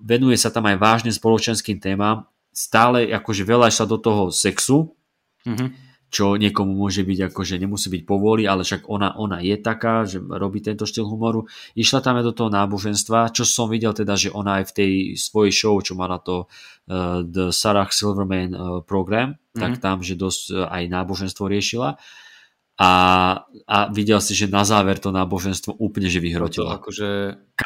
venuje 0.01 0.41
sa 0.41 0.49
tam 0.49 0.65
aj 0.73 0.81
vážne 0.81 1.13
spoločenským 1.13 1.85
témam, 1.85 2.25
stále 2.49 3.13
akože 3.13 3.45
veľa 3.45 3.69
sa 3.69 3.85
do 3.85 4.01
toho 4.01 4.33
sexu, 4.33 4.97
mm-hmm 5.45 5.86
čo 6.07 6.39
niekomu 6.39 6.71
môže 6.71 7.03
byť 7.03 7.31
ako, 7.31 7.41
že 7.43 7.59
nemusí 7.59 7.91
byť 7.91 8.03
povoli, 8.07 8.47
ale 8.47 8.63
však 8.63 8.87
ona, 8.87 9.19
ona 9.19 9.43
je 9.43 9.57
taká, 9.59 10.07
že 10.07 10.23
robí 10.23 10.63
tento 10.63 10.87
štýl 10.87 11.03
humoru. 11.03 11.51
Išla 11.75 11.99
tam 11.99 12.23
aj 12.23 12.25
do 12.31 12.35
toho 12.35 12.51
náboženstva, 12.51 13.35
čo 13.35 13.43
som 13.43 13.67
videl 13.67 13.91
teda, 13.91 14.15
že 14.15 14.31
ona 14.31 14.63
aj 14.63 14.71
v 14.71 14.75
tej 14.75 14.93
svojej 15.19 15.53
show, 15.53 15.75
čo 15.83 15.99
má 15.99 16.07
na 16.07 16.23
to 16.23 16.47
uh, 16.47 17.27
The 17.27 17.51
Sarah 17.51 17.91
Silverman 17.91 18.55
uh, 18.55 18.81
program, 18.87 19.35
mm-hmm. 19.35 19.61
tak 19.61 19.73
tam, 19.83 20.01
že 20.07 20.15
dosť 20.15 20.43
uh, 20.55 20.71
aj 20.71 20.83
náboženstvo 20.87 21.45
riešila. 21.51 21.99
A, 22.77 22.93
a 23.65 23.79
videl 23.89 24.21
si, 24.21 24.37
že 24.37 24.53
na 24.53 24.61
záver 24.61 25.01
to 25.01 25.09
náboženstvo 25.09 25.81
úplne 25.81 26.13
že 26.13 26.21
vyhrotilo. 26.21 26.77
Akože, 26.77 27.09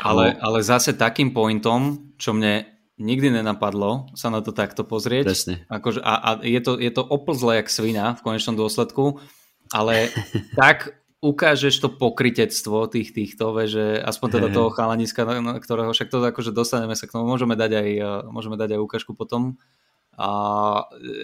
ale, 0.07 0.38
ale 0.38 0.59
zase 0.62 0.95
takým 0.95 1.34
pointom, 1.34 2.14
čo 2.14 2.30
mne 2.30 2.80
nikdy 3.01 3.32
nenapadlo 3.32 4.12
sa 4.12 4.28
na 4.28 4.44
to 4.44 4.53
takto 4.53 4.84
pozrieť. 4.84 5.24
Presne. 5.24 5.57
Akože, 5.72 6.05
a, 6.05 6.14
a 6.20 6.30
je, 6.44 6.61
to, 6.61 6.76
je 6.76 6.92
to 6.92 7.01
oplzle 7.01 7.57
jak 7.57 7.72
svina 7.72 8.14
v 8.20 8.22
konečnom 8.22 8.55
dôsledku, 8.55 9.18
ale 9.72 10.12
tak 10.61 11.01
ukážeš 11.24 11.80
to 11.80 11.88
pokritectvo 11.88 12.88
tých 12.88 13.12
týchto, 13.16 13.53
že 13.68 14.01
aspoň 14.01 14.28
teda 14.40 14.48
toho 14.53 14.68
chalaniska, 14.72 15.24
ktorého 15.61 15.92
však 15.92 16.09
to 16.09 16.20
akože 16.20 16.53
dostaneme 16.53 16.96
sa 16.96 17.09
k 17.09 17.16
tomu, 17.16 17.28
môžeme 17.28 17.57
dať 17.57 17.72
aj, 17.76 17.88
e, 17.96 18.11
môžeme 18.32 18.57
dať 18.57 18.76
aj 18.76 18.80
ukážku 18.80 19.12
potom. 19.12 19.61
A 20.20 20.28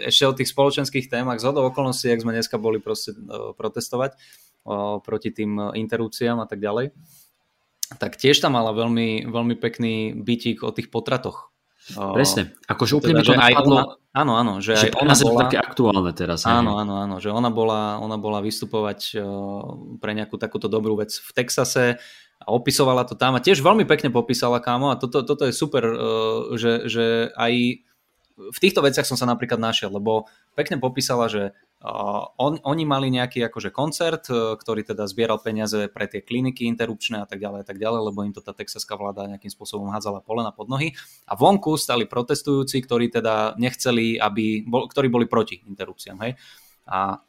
ešte 0.09 0.25
o 0.25 0.37
tých 0.37 0.53
spoločenských 0.53 1.13
témach, 1.13 1.41
z 1.41 1.53
okolností, 1.53 2.09
jak 2.09 2.25
sme 2.25 2.33
dneska 2.33 2.57
boli 2.57 2.81
proste, 2.81 3.13
e, 3.17 3.53
protestovať 3.57 4.17
o, 4.65 5.01
proti 5.01 5.33
tým 5.33 5.73
interrupciám 5.73 6.45
a 6.45 6.47
tak 6.49 6.61
ďalej, 6.61 6.93
tak 7.97 8.21
tiež 8.21 8.37
tam 8.41 8.57
mala 8.57 8.77
veľmi, 8.77 9.29
veľmi 9.33 9.55
pekný 9.57 10.13
bytík 10.13 10.61
o 10.61 10.73
tých 10.77 10.93
potratoch 10.93 11.56
Presne, 11.95 12.51
akože 12.67 12.93
úplne 12.99 13.15
teda, 13.15 13.23
by 13.23 13.27
to 13.27 13.35
napadlo. 13.39 13.77
Ona, 13.79 13.85
áno, 14.11 14.33
áno, 14.35 14.53
že, 14.59 14.75
že 14.75 14.91
aj 14.91 15.07
ona 15.07 15.15
bola... 15.15 15.41
také 15.47 15.57
aktuálne 15.63 16.13
teraz. 16.17 16.43
Áno, 16.43 16.83
áno, 16.83 16.99
áno, 16.99 17.23
že 17.23 17.31
ona 17.31 17.47
bola, 17.47 18.03
ona 18.03 18.19
bola 18.19 18.43
vystupovať 18.43 19.23
pre 20.03 20.11
nejakú 20.19 20.35
takúto 20.35 20.67
dobrú 20.67 20.99
vec 20.99 21.15
v 21.15 21.31
Texase 21.31 22.03
a 22.43 22.49
opisovala 22.51 23.07
to 23.07 23.15
tam 23.15 23.39
a 23.39 23.41
tiež 23.41 23.63
veľmi 23.63 23.87
pekne 23.87 24.11
popísala 24.11 24.59
kámo 24.59 24.91
a 24.91 24.99
toto, 24.99 25.23
toto 25.23 25.47
je 25.47 25.55
super, 25.55 25.87
že, 26.59 26.91
že 26.91 27.31
aj 27.39 27.53
v 28.37 28.59
týchto 28.61 28.85
veciach 28.85 29.09
som 29.09 29.17
sa 29.17 29.25
napríklad 29.25 29.57
našiel, 29.57 29.89
lebo 29.89 30.29
pekne 30.53 30.77
popísala, 30.77 31.31
že 31.33 31.57
on, 31.85 32.57
oni 32.65 32.85
mali 32.89 33.13
nejaký 33.13 33.45
akože 33.53 33.69
koncert, 33.69 34.33
e, 34.33 34.57
ktorý 34.57 34.81
teda 34.81 35.05
zbieral 35.05 35.37
peniaze 35.45 35.93
pre 35.93 36.09
tie 36.09 36.25
kliniky 36.25 36.65
interrupčné 36.65 37.21
a 37.21 37.29
tak 37.29 37.37
ďalej 37.37 37.61
a 37.63 37.67
tak 37.69 37.77
ďalej, 37.77 38.01
lebo 38.01 38.19
im 38.25 38.33
to 38.33 38.41
tá 38.41 38.57
texaská 38.57 38.97
vláda 38.97 39.29
nejakým 39.29 39.53
spôsobom 39.53 39.93
hádzala 39.93 40.25
polena 40.25 40.57
pod 40.57 40.73
nohy. 40.73 40.97
A 41.29 41.37
vonku 41.37 41.77
stali 41.77 42.09
protestujúci, 42.09 42.81
ktorí 42.81 43.13
teda 43.13 43.61
nechceli, 43.61 44.17
aby, 44.17 44.65
bol, 44.65 44.89
ktorí 44.89 45.13
boli 45.13 45.29
proti 45.29 45.61
interrupciám. 45.69 46.17
Hej? 46.25 46.33
A 46.89 47.21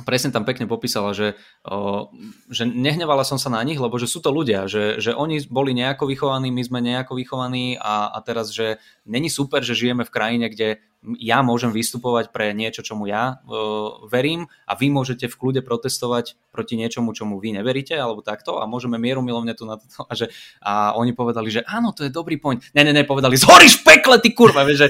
presne 0.00 0.32
tam 0.32 0.48
pekne 0.48 0.64
popísala, 0.64 1.12
že, 1.12 1.36
o, 1.68 2.08
že 2.48 2.64
nehnevala 2.64 3.28
som 3.28 3.36
sa 3.36 3.52
na 3.52 3.60
nich, 3.60 3.76
lebo 3.76 4.00
že 4.00 4.08
sú 4.08 4.24
to 4.24 4.32
ľudia, 4.32 4.64
že, 4.64 4.96
že 4.96 5.12
oni 5.12 5.44
boli 5.52 5.76
nejako 5.76 6.08
vychovaní, 6.08 6.48
my 6.48 6.62
sme 6.64 6.80
nejako 6.80 7.20
vychovaní 7.20 7.76
a, 7.76 8.08
a 8.08 8.18
teraz, 8.24 8.56
že 8.56 8.80
není 9.04 9.28
super, 9.28 9.60
že 9.60 9.76
žijeme 9.76 10.08
v 10.08 10.14
krajine, 10.14 10.48
kde 10.48 10.80
ja 11.20 11.44
môžem 11.44 11.74
vystupovať 11.76 12.32
pre 12.32 12.56
niečo, 12.56 12.80
čomu 12.80 13.04
ja 13.04 13.44
o, 13.44 14.08
verím 14.08 14.48
a 14.64 14.72
vy 14.72 14.88
môžete 14.88 15.28
v 15.28 15.36
kľude 15.36 15.60
protestovať 15.60 16.40
proti 16.48 16.80
niečomu, 16.80 17.12
čomu 17.12 17.36
vy 17.36 17.60
neveríte 17.60 17.92
alebo 17.92 18.24
takto 18.24 18.64
a 18.64 18.70
môžeme 18.70 18.96
mieru 18.96 19.20
milovne 19.20 19.52
tu 19.52 19.68
na 19.68 19.76
to 19.76 19.84
a, 20.08 20.14
že, 20.16 20.32
a 20.64 20.96
oni 20.96 21.12
povedali, 21.12 21.52
že 21.52 21.60
áno, 21.68 21.92
to 21.92 22.08
je 22.08 22.14
dobrý 22.14 22.40
point. 22.40 22.64
Ne, 22.72 22.80
ne, 22.80 22.96
ne, 22.96 23.04
povedali, 23.04 23.36
zhoríš 23.36 23.84
pekle, 23.84 24.24
ty 24.24 24.32
kurva, 24.32 24.64
že 24.72 24.88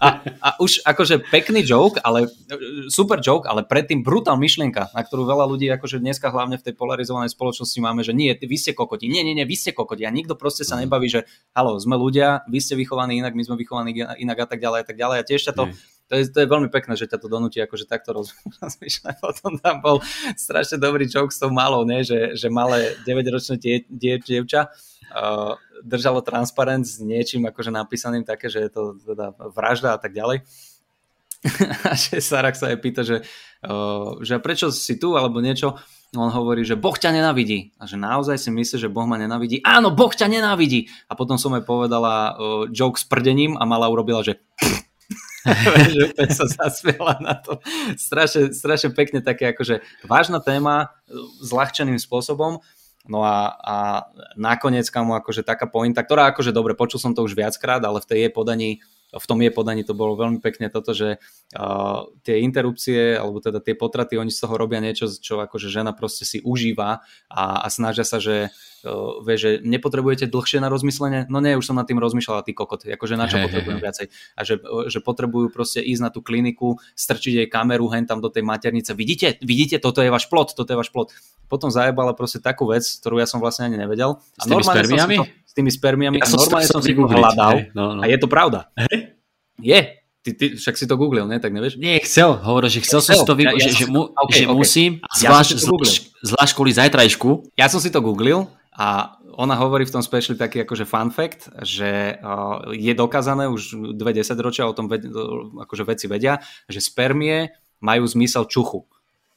a, 0.00 0.08
a 0.40 0.48
už 0.64 0.80
akože 0.80 1.28
pekný 1.28 1.60
joke, 1.60 2.00
ale 2.00 2.32
super 2.88 3.20
joke, 3.20 3.44
ale 3.44 3.68
predtým 3.68 4.00
brutál 4.00 4.40
myšlienka, 4.40 4.96
na 4.96 5.02
ktorú 5.04 5.28
veľa 5.28 5.44
ľudí 5.44 5.68
akože 5.68 6.00
dneska 6.00 6.32
hlavne 6.32 6.56
v 6.56 6.64
tej 6.64 6.74
polarizovanej 6.74 7.36
spoločnosti 7.36 7.78
máme, 7.84 8.00
že 8.00 8.16
nie, 8.16 8.32
vy 8.32 8.56
ste 8.56 8.72
kokoti, 8.72 9.12
nie, 9.12 9.20
nie, 9.20 9.36
nie, 9.36 9.44
vy 9.44 9.56
ste 9.60 9.76
kokoti 9.76 10.08
a 10.08 10.10
nikto 10.10 10.40
proste 10.40 10.64
sa 10.64 10.80
mhm. 10.80 10.88
nebaví, 10.88 11.12
že 11.12 11.28
halo, 11.52 11.76
sme 11.76 12.00
ľudia, 12.00 12.48
vy 12.48 12.58
ste 12.64 12.80
vychovaní 12.80 13.20
inak, 13.20 13.36
my 13.36 13.44
sme 13.44 13.60
vychovaní 13.60 13.92
inak 13.94 14.38
a 14.40 14.46
tak 14.48 14.64
ďalej 14.64 14.78
a 14.80 14.86
tak 14.88 14.96
ďalej 14.96 15.16
a 15.20 15.26
tiež 15.28 15.40
ťa 15.46 15.52
to, 15.52 15.64
to 16.10 16.14
je, 16.18 16.22
to 16.26 16.38
je 16.42 16.48
veľmi 16.50 16.72
pekné, 16.72 16.98
že 16.98 17.06
ťa 17.06 17.22
to 17.22 17.28
donúti 17.30 17.62
akože 17.62 17.86
takto 17.86 18.10
rozmýšľať. 18.64 19.14
Potom 19.22 19.60
tam 19.62 19.78
bol 19.78 20.02
strašne 20.34 20.82
dobrý 20.82 21.06
joke 21.06 21.30
s 21.30 21.38
tou 21.38 21.54
malou, 21.54 21.86
ne? 21.86 22.02
Že, 22.02 22.34
že 22.34 22.48
malé 22.50 22.98
9-ročné 23.06 23.54
die, 23.62 23.86
die, 23.86 24.18
dievča 24.18 24.74
uh, 25.14 25.54
držalo 25.82 26.20
transparent 26.20 26.86
s 26.86 27.00
niečím 27.00 27.48
akože 27.48 27.72
napísaným 27.72 28.24
také, 28.24 28.48
že 28.48 28.66
je 28.66 28.70
to 28.70 28.82
teda 29.02 29.34
vražda 29.52 29.96
a 29.96 29.98
tak 30.00 30.12
ďalej. 30.12 30.44
a 31.88 31.96
že 31.96 32.20
Sarak 32.20 32.52
sa 32.52 32.68
aj 32.68 32.78
pýta, 32.84 33.00
že, 33.00 33.24
že 34.20 34.36
prečo 34.44 34.68
si 34.68 35.00
tu 35.00 35.16
alebo 35.16 35.40
niečo. 35.40 35.80
On 36.12 36.26
hovorí, 36.26 36.66
že 36.66 36.74
Boh 36.74 36.92
ťa 36.92 37.14
nenavidí. 37.14 37.70
A 37.78 37.86
že 37.86 37.94
naozaj 37.94 38.34
si 38.34 38.50
myslí, 38.50 38.76
že 38.82 38.90
Boh 38.90 39.06
ma 39.06 39.14
nenavidí. 39.14 39.62
Áno, 39.62 39.94
Boh 39.94 40.10
ťa 40.10 40.26
nenávidí. 40.26 40.90
A 41.06 41.14
potom 41.14 41.38
som 41.38 41.54
jej 41.54 41.62
povedala 41.62 42.34
joke 42.74 42.98
s 42.98 43.06
prdením 43.06 43.54
a 43.56 43.62
mala 43.62 43.86
urobila, 43.86 44.26
že 44.26 44.42
že 45.94 46.12
sa 46.36 46.44
zasmiela 46.44 47.16
na 47.24 47.32
to. 47.32 47.64
Strašne, 47.96 48.52
strašne 48.52 48.92
pekne 48.92 49.24
také 49.24 49.56
akože 49.56 49.80
vážna 50.04 50.36
téma, 50.42 50.92
zľahčeným 51.40 51.96
spôsobom 51.96 52.60
No 53.08 53.24
a, 53.24 53.56
a 53.56 53.76
nakoniec 54.36 54.84
kamu 54.92 55.16
akože 55.24 55.40
taká 55.40 55.64
pointa, 55.64 56.04
ktorá 56.04 56.28
akože 56.34 56.52
dobre, 56.52 56.76
počul 56.76 57.00
som 57.00 57.16
to 57.16 57.24
už 57.24 57.32
viackrát, 57.32 57.80
ale 57.80 58.04
v 58.04 58.08
tej 58.08 58.18
jej 58.28 58.32
podaní 58.32 58.70
v 59.10 59.26
tom 59.26 59.38
je 59.42 59.50
podaní 59.50 59.82
to 59.82 59.94
bolo 59.96 60.14
veľmi 60.14 60.38
pekne 60.38 60.70
toto, 60.70 60.94
že 60.94 61.18
uh, 61.56 62.06
tie 62.22 62.42
interrupcie, 62.46 63.18
alebo 63.18 63.42
teda 63.42 63.58
tie 63.58 63.74
potraty, 63.74 64.14
oni 64.14 64.30
z 64.30 64.38
toho 64.46 64.54
robia 64.54 64.78
niečo, 64.78 65.10
čo 65.10 65.42
akože 65.42 65.66
žena 65.66 65.90
proste 65.90 66.22
si 66.22 66.38
užíva 66.42 67.02
a, 67.26 67.44
a 67.62 67.66
snažia 67.66 68.06
sa, 68.06 68.22
že 68.22 68.54
uh, 68.86 69.18
vie, 69.26 69.36
že 69.36 69.50
nepotrebujete 69.66 70.30
dlhšie 70.30 70.62
na 70.62 70.70
rozmyslenie, 70.70 71.26
no 71.26 71.42
nie, 71.42 71.58
už 71.58 71.66
som 71.66 71.76
nad 71.78 71.86
tým 71.90 71.98
rozmýšľala, 71.98 72.46
ty 72.46 72.54
kokot, 72.54 72.86
akože 72.86 73.14
na 73.18 73.26
čo 73.26 73.42
hey, 73.42 73.50
potrebujem 73.50 73.78
hey, 73.82 73.86
viacej. 73.90 74.06
A 74.38 74.40
že, 74.46 74.54
že 74.86 74.98
potrebujú 75.02 75.50
proste 75.50 75.82
ísť 75.82 76.02
na 76.06 76.10
tú 76.14 76.22
kliniku, 76.22 76.78
strčiť 76.94 77.44
jej 77.44 77.48
kameru 77.50 77.90
hen 77.90 78.06
tam 78.06 78.22
do 78.22 78.30
tej 78.30 78.46
maternice. 78.46 78.94
Vidíte, 78.94 79.42
vidíte, 79.42 79.82
toto 79.82 80.04
je 80.04 80.10
váš 80.10 80.30
plot, 80.30 80.54
toto 80.54 80.70
je 80.70 80.78
váš 80.78 80.94
plot. 80.94 81.10
Potom 81.50 81.66
zajebala 81.66 82.14
proste 82.14 82.38
takú 82.38 82.70
vec, 82.70 82.86
ktorú 82.86 83.18
ja 83.18 83.26
som 83.26 83.42
vlastne 83.42 83.66
ani 83.66 83.74
nevedel. 83.74 84.22
A 84.38 84.42
s 84.42 84.46
tými 84.46 84.62
spermiami? 84.62 85.40
s 85.50 85.52
tými 85.58 85.70
spermiami 85.74 86.22
ja 86.22 86.30
a 86.30 86.30
normálne 86.30 86.70
som 86.70 86.78
si 86.78 86.94
to 86.94 87.10
hľadal 87.10 87.58
hey, 87.58 87.74
no, 87.74 87.98
no. 87.98 88.00
a 88.02 88.06
je 88.06 88.18
to 88.22 88.30
pravda. 88.30 88.70
Hey? 88.78 88.99
Je. 89.62 89.80
Ty, 90.20 90.30
ty, 90.36 90.46
však 90.60 90.76
si 90.76 90.84
to 90.84 91.00
googlil, 91.00 91.24
ne? 91.24 91.40
Tak 91.40 91.48
nevieš? 91.48 91.80
Nie, 91.80 91.96
chcel. 92.04 92.36
Hovoril, 92.44 92.68
že 92.68 92.84
chcel, 92.84 93.00
som 93.00 93.16
si 93.16 93.24
to 93.24 93.32
Ja- 93.40 93.56
vy, 93.56 93.56
ja 93.56 93.72
že, 93.72 93.88
mu, 93.88 94.12
okay, 94.12 94.44
že 94.44 94.46
okay. 94.48 94.52
musím, 94.52 94.90
Ja 95.00 95.32
zvlášť, 95.32 95.64
zvlášť 96.20 96.52
kvôli 96.52 96.72
zajtrajšku. 96.76 97.56
Ja 97.56 97.72
som 97.72 97.80
si 97.80 97.88
to 97.88 98.04
googlil 98.04 98.44
a 98.76 99.16
ona 99.40 99.56
hovorí 99.56 99.88
v 99.88 99.96
tom 99.96 100.04
speciali 100.04 100.36
taký 100.36 100.68
akože 100.68 100.84
fun 100.84 101.08
fact, 101.08 101.48
že 101.64 102.20
uh, 102.20 102.68
je 102.76 102.92
dokázané 102.92 103.48
už 103.48 103.96
dve 103.96 104.12
desaťročia 104.12 104.68
o 104.68 104.76
tom 104.76 104.92
ved, 104.92 105.08
akože 105.56 105.88
veci 105.88 106.04
vedia, 106.04 106.44
že 106.68 106.84
spermie 106.84 107.48
majú 107.80 108.04
zmysel 108.04 108.44
čuchu. 108.44 108.84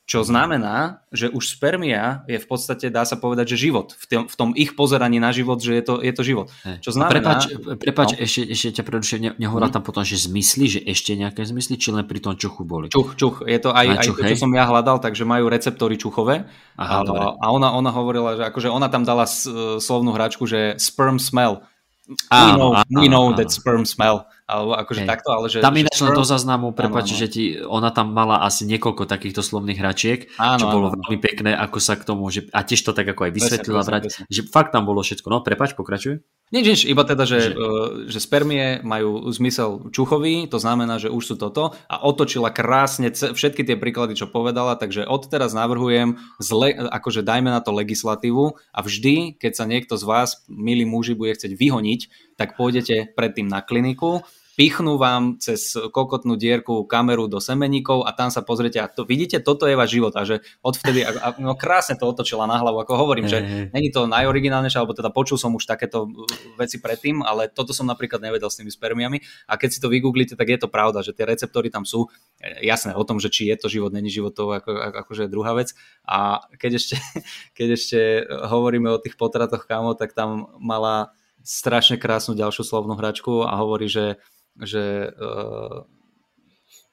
Čo 0.04 0.20
znamená, 0.28 1.00
že 1.16 1.32
už 1.32 1.56
spermia 1.56 2.28
je 2.28 2.36
v 2.36 2.44
podstate, 2.44 2.92
dá 2.92 3.08
sa 3.08 3.16
povedať, 3.16 3.56
že 3.56 3.72
život. 3.72 3.96
V 3.96 4.06
tom, 4.06 4.24
v 4.28 4.36
tom 4.36 4.50
ich 4.52 4.76
pozeraní 4.76 5.16
na 5.16 5.32
život, 5.32 5.64
že 5.64 5.80
je 5.80 5.84
to, 5.84 6.04
je 6.04 6.12
to 6.12 6.24
život. 6.28 6.48
Čo 6.84 6.92
znamená... 6.92 7.40
Prepač, 7.40 7.42
prepač 7.80 8.10
No. 8.12 8.20
ešte, 8.20 8.42
ešte 8.52 8.68
ťa 8.76 8.84
prerušujem, 8.84 9.22
ne, 9.24 9.32
nehovorila 9.40 9.72
Mhm. 9.72 9.76
tam 9.80 9.84
potom, 9.88 10.04
že 10.04 10.20
zmysly, 10.20 10.68
že 10.68 10.80
ešte 10.84 11.16
nejaké 11.16 11.48
zmysly, 11.48 11.80
či 11.80 11.96
len 11.96 12.04
pri 12.04 12.20
tom 12.20 12.36
čuchu 12.36 12.68
boli? 12.68 12.92
Čuch, 12.92 13.16
čuch. 13.16 13.48
Je 13.48 13.56
to 13.64 13.72
aj, 13.72 13.80
Aj 13.80 13.96
aj 13.96 14.04
čuch, 14.04 14.20
to, 14.20 14.28
čo 14.28 14.36
hej. 14.36 14.44
som 14.44 14.52
ja 14.52 14.68
hľadal, 14.68 15.00
takže 15.00 15.24
majú 15.24 15.48
receptory 15.48 15.96
čuchové. 15.96 16.52
Aha, 16.76 17.00
a, 17.00 17.08
dobre. 17.08 17.24
a 17.40 17.46
ona, 17.48 17.72
ona 17.72 17.92
hovorila, 17.96 18.36
že 18.36 18.44
akože 18.52 18.68
ona 18.68 18.92
tam 18.92 19.08
dala 19.08 19.24
s, 19.24 19.48
slovnú 19.80 20.12
hračku, 20.12 20.44
že 20.44 20.76
sperm 20.84 21.16
smell. 21.16 21.64
we 22.12 22.20
Áno, 22.28 22.60
know, 22.60 22.72
áno, 22.76 23.00
we 23.00 23.08
know 23.08 23.32
áno. 23.32 23.40
that 23.40 23.56
sperm 23.56 23.88
smell. 23.88 24.28
Alebo 24.54 24.78
akože 24.78 25.02
Hej. 25.02 25.10
takto, 25.10 25.30
ale 25.34 25.50
že... 25.50 25.66
Tam 25.66 25.74
ináč 25.74 25.98
len 25.98 26.14
do 26.14 26.22
záznamu, 26.22 26.78
prepáč, 26.78 27.10
áno. 27.10 27.18
že 27.18 27.28
ti, 27.34 27.44
ona 27.58 27.90
tam 27.90 28.14
mala 28.14 28.46
asi 28.46 28.70
niekoľko 28.70 29.10
takýchto 29.10 29.42
slovných 29.42 29.82
hračiek, 29.82 30.30
Áno, 30.38 30.62
čo 30.62 30.66
bolo 30.70 30.94
áno, 30.94 31.02
veľmi 31.02 31.18
pekné, 31.18 31.58
ako 31.58 31.82
sa 31.82 31.98
k 31.98 32.06
tomu, 32.06 32.30
že, 32.30 32.46
a 32.54 32.62
tiež 32.62 32.86
to 32.86 32.94
tak 32.94 33.10
ako 33.10 33.26
aj 33.26 33.32
vysvetlila, 33.34 33.82
presne, 33.82 33.90
brať, 33.90 34.04
presne. 34.06 34.24
že 34.30 34.42
fakt 34.46 34.70
tam 34.70 34.86
bolo 34.86 35.02
všetko. 35.02 35.26
No, 35.34 35.42
prepač, 35.42 35.74
pokračuj. 35.74 36.22
Nič, 36.54 36.66
nič, 36.70 36.82
iba 36.86 37.02
teda, 37.02 37.26
že, 37.26 37.50
Že- 37.50 37.58
že... 37.58 37.66
že 38.14 38.20
spermie 38.22 38.78
majú 38.86 39.26
zmysel 39.34 39.90
čuchový, 39.90 40.46
to 40.46 40.62
znamená, 40.62 41.02
že 41.02 41.10
už 41.10 41.34
sú 41.34 41.36
toto 41.42 41.74
a 41.90 41.96
otočila 42.06 42.54
krásne 42.54 43.10
ce- 43.10 43.34
všetky 43.34 43.66
tie 43.66 43.74
príklady, 43.74 44.14
čo 44.14 44.30
povedala, 44.30 44.78
takže 44.78 45.10
odteraz 45.10 45.58
navrhujem, 45.58 46.22
zle, 46.38 46.78
akože 46.78 47.26
dajme 47.26 47.50
na 47.50 47.58
to 47.58 47.74
legislatívu 47.74 48.54
a 48.70 48.80
vždy, 48.86 49.34
keď 49.42 49.52
sa 49.58 49.66
niekto 49.66 49.98
z 49.98 50.06
vás, 50.06 50.46
milí 50.46 50.86
muži, 50.86 51.18
bude 51.18 51.34
chcieť 51.34 51.58
vyhoniť, 51.58 52.02
tak 52.38 52.54
pôjdete 52.54 53.18
predtým 53.18 53.50
na 53.50 53.66
kliniku, 53.66 54.22
pichnú 54.54 55.02
vám 55.02 55.42
cez 55.42 55.74
kokotnú 55.74 56.38
dierku 56.38 56.86
kameru 56.86 57.26
do 57.26 57.42
semeníkov 57.42 58.06
a 58.06 58.14
tam 58.14 58.30
sa 58.30 58.46
pozriete 58.46 58.78
a 58.78 58.86
to 58.86 59.02
vidíte, 59.02 59.42
toto 59.42 59.66
je 59.66 59.74
váš 59.74 59.98
život 59.98 60.14
a 60.14 60.22
že 60.22 60.46
odvtedy, 60.62 61.02
a, 61.02 61.10
a, 61.10 61.28
no 61.42 61.58
krásne 61.58 61.98
to 61.98 62.06
otočila 62.06 62.46
na 62.46 62.62
hlavu, 62.62 62.86
ako 62.86 62.94
hovorím, 62.94 63.26
že. 63.26 63.42
Není 63.74 63.90
to 63.90 64.06
najoriginálnejšie, 64.06 64.80
alebo 64.80 64.94
teda 64.94 65.10
počul 65.10 65.40
som 65.40 65.56
už 65.58 65.66
takéto 65.66 66.06
uh, 66.06 66.26
veci 66.60 66.78
predtým, 66.78 67.26
ale 67.26 67.50
toto 67.50 67.74
som 67.74 67.90
napríklad 67.90 68.22
nevedel 68.22 68.50
s 68.50 68.60
tými 68.60 68.70
spermiami 68.70 69.18
a 69.50 69.58
keď 69.58 69.70
si 69.74 69.80
to 69.82 69.90
vygooglite, 69.90 70.38
tak 70.38 70.48
je 70.50 70.60
to 70.62 70.70
pravda, 70.70 71.02
že 71.02 71.18
tie 71.18 71.26
receptory 71.26 71.74
tam 71.74 71.88
sú. 71.88 72.10
E, 72.38 72.62
Jasné, 72.66 72.94
o 72.94 73.04
tom, 73.04 73.18
že 73.18 73.34
či 73.34 73.50
je 73.50 73.58
to 73.58 73.68
život, 73.70 73.90
není 73.90 74.14
život, 74.14 74.38
to 74.38 74.54
ako, 74.54 74.70
ako, 74.70 74.98
akože 75.06 75.22
je 75.26 75.34
druhá 75.34 75.52
vec. 75.58 75.74
A 76.06 76.46
keď 76.62 76.78
ešte, 76.78 76.96
keď 77.58 77.68
ešte 77.74 78.00
hovoríme 78.30 78.90
o 78.94 79.02
tých 79.02 79.18
potratoch 79.18 79.66
kámo, 79.66 79.98
tak 79.98 80.14
tam 80.14 80.54
mala 80.62 81.16
strašne 81.44 82.00
krásnu 82.00 82.40
ďalšiu 82.40 82.64
slovnú 82.64 82.96
hračku 82.96 83.44
a 83.44 83.60
hovorí, 83.60 83.92
že, 83.92 84.18
že 84.62 85.10
uh, 85.10 85.88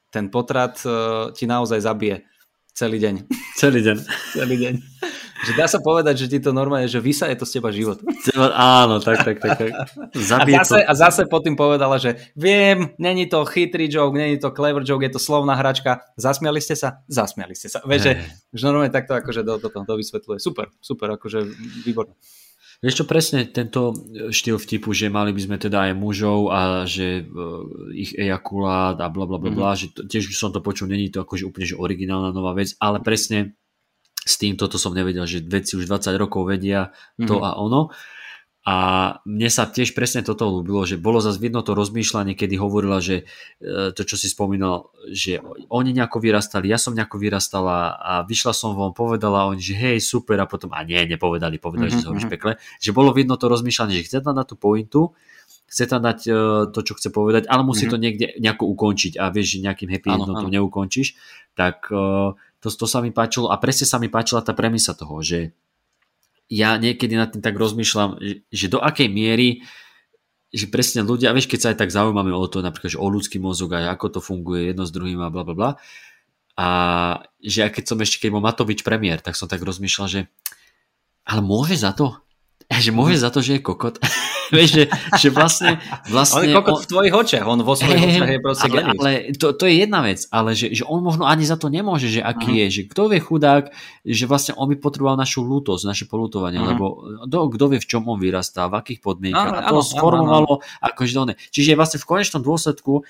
ten 0.09 0.33
potrat 0.33 0.81
uh, 0.85 1.31
ti 1.35 1.45
naozaj 1.45 1.81
zabije 1.85 2.25
celý 2.75 2.99
deň. 3.03 3.15
Celý 3.61 3.85
deň. 3.85 3.97
celý 4.33 4.57
deň. 4.57 4.75
Že 5.41 5.53
dá 5.57 5.67
sa 5.69 5.81
povedať, 5.81 6.21
že 6.21 6.27
ti 6.29 6.39
to 6.41 6.53
normálne, 6.53 6.85
že 6.85 7.01
vysaje 7.01 7.33
to 7.33 7.49
z 7.49 7.61
teba 7.61 7.73
život. 7.73 7.97
Áno, 8.57 9.01
tak, 9.01 9.25
tak, 9.25 9.37
tak. 9.41 9.57
tak. 9.57 9.73
A 9.73 9.85
Zabije 10.13 10.61
zase, 10.61 10.81
to. 10.81 10.89
a 10.89 10.93
zase 10.93 11.23
potom 11.29 11.57
povedala, 11.57 11.97
že 11.97 12.21
viem, 12.37 12.93
není 13.01 13.25
to 13.25 13.49
chytrý 13.49 13.89
joke, 13.89 14.17
není 14.17 14.37
to 14.37 14.53
clever 14.53 14.85
joke, 14.85 15.01
je 15.01 15.13
to 15.17 15.21
slovná 15.21 15.57
hračka. 15.57 16.05
Zasmiali 16.21 16.61
ste 16.61 16.77
sa? 16.77 17.01
Zasmiali 17.09 17.57
ste 17.57 17.73
sa. 17.73 17.81
Vieš, 17.85 18.01
že, 18.05 18.13
že 18.53 18.63
normálne 18.69 18.93
takto 18.93 19.17
akože 19.17 19.41
do, 19.41 19.57
do, 19.57 19.69
do 19.73 19.95
vysvetľuje. 19.97 20.39
Super, 20.41 20.69
super, 20.81 21.17
akože 21.17 21.41
výborné. 21.89 22.13
Vieš 22.81 22.95
čo, 22.97 23.05
presne 23.05 23.45
tento 23.45 23.93
štýl 24.33 24.57
vtipu, 24.57 24.97
že 24.97 25.13
mali 25.13 25.37
by 25.37 25.41
sme 25.45 25.57
teda 25.61 25.93
aj 25.93 26.01
mužov 26.01 26.49
a 26.49 26.89
že 26.89 27.29
uh, 27.29 27.93
ich 27.93 28.17
ejakulát 28.17 28.97
a 28.97 29.07
bla 29.13 29.29
bla 29.29 29.37
bla 29.37 29.53
bla, 29.53 29.77
že 29.77 29.93
to, 29.93 30.09
tiež 30.09 30.33
som 30.33 30.49
to 30.49 30.65
počul, 30.65 30.89
není 30.89 31.13
to 31.13 31.21
akože 31.21 31.45
úplne 31.45 31.69
že 31.69 31.77
originálna 31.77 32.33
nová 32.33 32.57
vec, 32.57 32.73
ale 32.81 33.05
presne 33.05 33.53
s 34.25 34.41
tým 34.41 34.57
toto 34.57 34.81
som 34.81 34.97
nevedel, 34.97 35.29
že 35.29 35.45
vedci 35.45 35.77
už 35.77 35.85
20 35.93 36.17
rokov 36.17 36.49
vedia 36.49 36.93
to 37.21 37.37
Mhm. 37.37 37.45
a 37.45 37.51
ono. 37.61 37.93
A 38.61 38.77
mne 39.25 39.49
sa 39.49 39.65
tiež 39.65 39.97
presne 39.97 40.21
toto 40.21 40.45
ľúbilo, 40.45 40.85
že 40.85 41.01
bolo 41.01 41.17
zase 41.25 41.41
vidno 41.41 41.65
to 41.65 41.73
rozmýšľanie, 41.73 42.37
kedy 42.37 42.61
hovorila, 42.61 43.01
že 43.01 43.25
e, 43.57 43.97
to, 43.97 44.05
čo 44.05 44.21
si 44.21 44.29
spomínal, 44.29 44.93
že 45.09 45.41
oni 45.73 45.97
nejako 45.97 46.21
vyrastali, 46.21 46.69
ja 46.69 46.77
som 46.77 46.93
nejako 46.93 47.17
vyrastala 47.17 47.97
a 47.97 48.13
vyšla 48.29 48.53
som 48.53 48.77
von, 48.77 48.93
povedala 48.93 49.49
oni, 49.49 49.65
že 49.65 49.75
hej, 49.81 49.99
super 50.05 50.37
a 50.37 50.45
potom, 50.45 50.77
a 50.77 50.85
nie, 50.85 51.01
nepovedali, 51.09 51.57
povedali, 51.57 51.89
Mhm, 51.89 51.95
že 51.97 52.01
sa 52.05 52.09
hovoríš 52.13 52.29
mhm. 52.29 52.35
pekle, 52.37 52.53
že 52.77 52.91
bolo 52.93 53.17
vidno 53.17 53.41
to 53.41 53.49
rozmýšľanie, 53.49 53.97
že 53.97 54.05
chce 54.13 54.19
tam 54.21 54.37
dať 54.37 54.47
tú 54.53 54.57
pointu, 54.61 55.01
chce 55.65 55.85
tam 55.89 56.05
dať 56.05 56.19
e, 56.29 56.33
to, 56.69 56.81
čo 56.85 56.93
chce 57.01 57.09
povedať, 57.09 57.49
ale 57.49 57.65
musí 57.65 57.89
Mhm. 57.89 57.91
to 57.91 57.97
niekde 57.97 58.27
nejako 58.45 58.69
ukončiť 58.77 59.17
a 59.17 59.33
vieš, 59.33 59.57
že 59.57 59.65
nejakým 59.65 59.89
happy 59.89 60.09
endom 60.13 60.37
to 60.37 60.53
neukončíš, 60.53 61.17
tak 61.57 61.89
e, 61.89 62.37
to, 62.61 62.69
to 62.69 62.85
sa 62.85 63.01
mi 63.01 63.09
páčilo 63.09 63.49
a 63.49 63.57
presne 63.57 63.89
sa 63.89 63.97
mi 63.97 64.13
páčila 64.13 64.45
tá 64.45 64.53
premisa 64.53 64.93
toho, 64.93 65.25
že 65.25 65.57
ja 66.51 66.75
niekedy 66.77 67.15
nad 67.15 67.31
tým 67.31 67.41
tak 67.41 67.55
rozmýšľam, 67.55 68.19
že, 68.19 68.35
že 68.51 68.67
do 68.67 68.83
akej 68.83 69.07
miery 69.07 69.63
že 70.51 70.67
presne 70.67 71.07
ľudia, 71.07 71.31
vieš, 71.31 71.47
keď 71.47 71.61
sa 71.63 71.71
aj 71.71 71.79
tak 71.79 71.95
zaujímame 71.95 72.35
o 72.35 72.43
to, 72.51 72.59
napríklad, 72.59 72.99
že 72.99 72.99
o 72.99 73.07
ľudský 73.07 73.39
mozog 73.39 73.71
a 73.71 73.87
ako 73.95 74.19
to 74.19 74.21
funguje 74.21 74.75
jedno 74.75 74.83
s 74.83 74.91
druhým 74.91 75.23
a 75.23 75.31
bla 75.31 75.47
bla 75.47 75.55
bla. 75.55 75.71
A 76.59 76.67
že 77.39 77.71
aj 77.71 77.79
keď 77.79 77.85
som 77.87 77.99
ešte, 78.03 78.19
keď 78.19 78.35
bol 78.35 78.43
Matovič 78.43 78.83
premiér, 78.83 79.23
tak 79.23 79.39
som 79.39 79.47
tak 79.47 79.63
rozmýšľal, 79.63 80.09
že 80.11 80.21
ale 81.23 81.41
môže 81.47 81.79
za 81.79 81.95
to? 81.95 82.19
Že 82.85 82.91
môže 82.95 83.19
za 83.19 83.35
to, 83.35 83.43
že 83.43 83.59
je 83.59 83.61
kokot? 83.61 83.99
vieš, 84.55 84.71
že, 84.73 84.85
že 85.19 85.29
vlastne, 85.29 85.79
On 85.79 86.11
vlastne 86.11 86.47
je 86.47 86.55
kokot 86.55 86.83
v 86.83 86.89
tvojich 86.89 87.15
očiach, 87.15 87.45
on 87.45 87.59
vo 87.61 87.75
svojich 87.75 87.99
Hej, 87.99 88.11
očiach 88.15 88.31
je 88.31 88.41
proste 88.41 88.67
ale, 88.67 88.75
genius. 88.75 88.99
ale 88.99 89.11
to, 89.35 89.47
to 89.53 89.65
je 89.67 89.75
jedna 89.79 90.01
vec, 90.03 90.21
ale 90.29 90.51
že, 90.55 90.67
že 90.71 90.83
on 90.85 90.99
možno 91.01 91.27
ani 91.27 91.43
za 91.43 91.55
to 91.55 91.67
nemôže, 91.67 92.07
že 92.07 92.23
aký 92.23 92.51
Mhm. 92.51 92.59
je, 92.59 92.67
že 92.71 92.83
kto 92.87 93.03
vie 93.11 93.21
chudák, 93.21 93.65
že 94.03 94.25
vlastne 94.25 94.55
on 94.55 94.71
by 94.71 94.77
potreboval 94.77 95.15
našu 95.15 95.43
lútosť, 95.43 95.83
naše 95.85 96.05
polutovanie, 96.07 96.59
Mhm. 96.59 96.67
lebo 96.67 96.85
kto, 97.27 97.39
kto 97.59 97.65
vie, 97.71 97.79
v 97.79 97.89
čom 97.91 98.03
on 98.07 98.19
vyrastá, 98.19 98.67
v 98.67 98.79
akých 98.79 99.01
podmienkach 99.03 99.51
Áno, 99.51 99.67
a 99.67 99.71
to 99.71 99.83
sformovalo 99.83 100.53
akože 100.81 101.15
one. 101.17 101.35
Čiže 101.51 101.75
vlastne 101.75 101.99
v 101.99 102.07
konečnom 102.07 102.41
dôsledku 102.41 103.03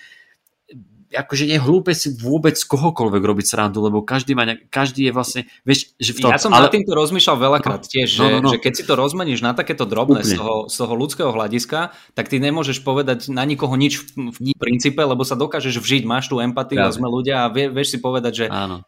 akože 1.11 1.45
je 1.51 1.59
hlúpe 1.59 1.91
si 1.91 2.15
vôbec 2.15 2.55
kohokoľvek 2.55 3.23
robiť 3.23 3.47
srandu, 3.51 3.82
lebo 3.82 4.07
každý, 4.07 4.39
má 4.39 4.47
nejak, 4.47 4.70
každý 4.70 5.11
je 5.11 5.12
vlastne, 5.12 5.43
vieš, 5.66 5.91
že 5.99 6.15
v 6.15 6.19
tom, 6.23 6.31
Ja 6.31 6.39
som 6.39 6.55
ale, 6.55 6.70
nad 6.70 6.73
týmto 6.73 6.95
rozmýšľal 6.95 7.37
veľakrát 7.37 7.82
tiež, 7.82 8.07
že, 8.07 8.23
No, 8.23 8.39
no, 8.39 8.39
no. 8.47 8.51
že 8.55 8.62
keď 8.62 8.73
si 8.78 8.85
to 8.87 8.95
rozmeníš 8.95 9.43
na 9.43 9.51
takéto 9.51 9.91
drobné 9.91 10.23
Úplne. 10.23 10.31
z 10.31 10.39
toho, 10.39 10.55
z 10.70 10.77
toho 10.78 10.95
ľudského 10.95 11.31
hľadiska, 11.35 11.91
tak 12.15 12.31
ty 12.31 12.39
nemôžeš 12.39 12.87
povedať 12.87 13.27
na 13.27 13.43
nikoho 13.43 13.74
nič 13.74 13.99
v, 13.99 14.31
v 14.31 14.39
princípe, 14.55 15.03
lebo 15.03 15.27
sa 15.27 15.35
dokážeš 15.35 15.82
vžiť, 15.82 16.07
máš 16.07 16.31
tú 16.31 16.39
empatiu 16.39 16.78
Práve. 16.78 16.95
sme 16.95 17.11
ľudia 17.11 17.43
a 17.43 17.51
vie, 17.51 17.66
vieš 17.66 17.95
si 17.95 17.99
povedať, 17.99 18.32
že 18.32 18.45
áno, 18.47 18.87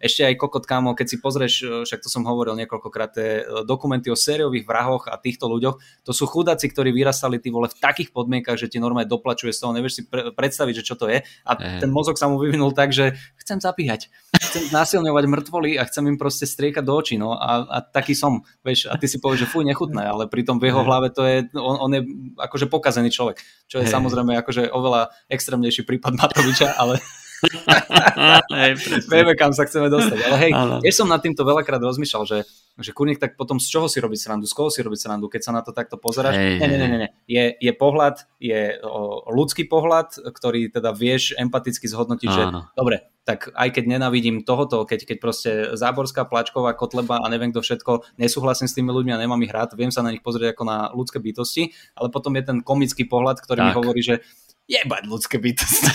Ešte 0.00 0.24
aj 0.24 0.34
kokot 0.40 0.64
kámo, 0.64 0.96
keď 0.96 1.06
si 1.06 1.16
pozrieš, 1.20 1.54
e, 1.60 1.66
však 1.84 2.00
to 2.00 2.08
som 2.08 2.24
hovoril 2.24 2.56
niekoľkokrát, 2.56 3.12
e, 3.20 3.22
dokumenty 3.68 4.08
o 4.08 4.16
sériových 4.16 4.64
vrahoch 4.64 5.04
a 5.12 5.20
týchto 5.20 5.44
ľuďoch, 5.52 5.76
to 6.08 6.16
sú 6.16 6.24
chudáci, 6.24 6.72
ktorí 6.72 6.96
vyrastali 6.96 7.36
ty 7.36 7.52
vole 7.52 7.68
v 7.68 7.76
takých 7.76 8.16
podmienkach, 8.16 8.56
že 8.56 8.72
ti 8.72 8.80
normálne 8.80 9.10
doplačuje 9.10 9.52
z 9.52 9.60
toho, 9.60 9.76
nevieš 9.76 9.92
si 10.00 10.02
pre- 10.08 10.32
predstaviť, 10.32 10.74
že 10.80 10.86
čo 10.86 10.96
to 10.96 11.12
je 11.12 11.20
a. 11.20 11.52
ten 11.58 11.90
mozog 11.90 12.16
sa 12.16 12.30
mu 12.30 12.38
vyvinul 12.38 12.72
tak, 12.72 12.94
že 12.94 13.18
chcem 13.42 13.58
zapíhať, 13.58 14.08
chcem 14.38 14.68
násilňovať 14.70 15.24
mŕtvoly 15.26 15.76
a 15.76 15.84
chcem 15.84 16.04
im 16.08 16.16
proste 16.16 16.44
striekať 16.44 16.84
do 16.84 16.94
očí, 16.94 17.16
no. 17.16 17.34
A, 17.34 17.64
a 17.68 17.78
taký 17.82 18.14
som, 18.14 18.46
vieš, 18.62 18.88
a 18.88 18.96
ty 18.96 19.10
si 19.10 19.18
povieš, 19.18 19.44
že 19.44 19.50
fuj, 19.50 19.64
nechutné, 19.64 20.04
ale 20.04 20.28
pritom 20.28 20.60
v 20.60 20.70
jeho 20.70 20.82
Eh. 20.82 20.86
hlave 20.86 21.08
to 21.12 21.22
je, 21.24 21.48
on, 21.56 21.76
on 21.80 21.90
je 21.92 22.02
akože 22.38 22.66
pokazený 22.70 23.10
človek, 23.10 23.40
čo 23.66 23.82
je 23.82 23.86
samozrejme 23.88 24.36
akože 24.40 24.70
oveľa 24.72 25.12
extrémnejší 25.28 25.82
prípad 25.84 26.14
Matoviča, 26.16 26.76
ale 26.76 27.00
Hej. 28.58 28.70
Vieme, 29.06 29.32
kam 29.38 29.54
sa 29.54 29.64
chceme 29.64 29.86
dostať. 29.86 30.18
Ale 30.26 30.36
hej, 30.42 30.52
tiež 30.82 30.94
som 30.94 31.08
nad 31.08 31.22
týmto 31.22 31.46
veľakrát 31.46 31.78
rozmýšľal, 31.78 32.24
že, 32.26 32.38
že 32.78 32.90
kurník 32.90 33.22
tak 33.22 33.38
potom 33.38 33.62
z 33.62 33.70
čoho 33.70 33.86
si 33.86 34.02
robiť 34.02 34.18
srandu, 34.18 34.46
z 34.46 34.54
koho 34.54 34.70
si 34.70 34.82
robiť 34.82 34.98
srandu, 34.98 35.30
keď 35.30 35.40
sa 35.42 35.52
na 35.54 35.62
to 35.62 35.70
takto 35.70 35.96
pozeráš. 36.00 36.34
Hej, 36.34 36.58
nie, 36.58 36.68
nie, 36.68 36.78
nie, 36.78 36.98
nie. 37.06 37.10
Je, 37.30 37.44
je 37.58 37.72
pohľad, 37.74 38.26
je 38.42 38.78
o, 38.82 39.22
ľudský 39.30 39.70
pohľad, 39.70 40.18
ktorý 40.18 40.72
teda 40.74 40.90
vieš 40.94 41.38
empaticky 41.38 41.86
zhodnotiť, 41.86 42.28
že 42.30 42.42
Áno. 42.50 42.66
dobre, 42.74 43.06
tak 43.28 43.52
aj 43.52 43.68
keď 43.76 43.84
nenávidím 43.86 44.40
tohoto, 44.40 44.88
keď, 44.88 45.04
keď 45.04 45.16
proste 45.20 45.50
Záborská, 45.76 46.24
Plačková, 46.24 46.72
Kotleba 46.72 47.20
a 47.20 47.26
neviem 47.28 47.52
kto 47.52 47.60
všetko, 47.60 48.16
nesúhlasím 48.16 48.72
s 48.72 48.74
tými 48.74 48.88
ľuďmi 48.88 49.12
a 49.12 49.20
nemám 49.20 49.44
ich 49.44 49.52
rád, 49.52 49.76
viem 49.76 49.92
sa 49.92 50.00
na 50.00 50.08
nich 50.08 50.24
pozrieť 50.24 50.56
ako 50.56 50.64
na 50.64 50.88
ľudské 50.96 51.20
bytosti, 51.20 51.76
ale 51.92 52.08
potom 52.08 52.32
je 52.40 52.42
ten 52.48 52.58
komický 52.64 53.04
pohľad, 53.04 53.44
ktorý 53.44 53.68
mi 53.68 53.72
Tak. 53.76 53.78
hovorí, 53.84 54.00
že 54.00 54.24
jebať 54.68 55.02
ľudské 55.08 55.40
bytosti. 55.40 55.88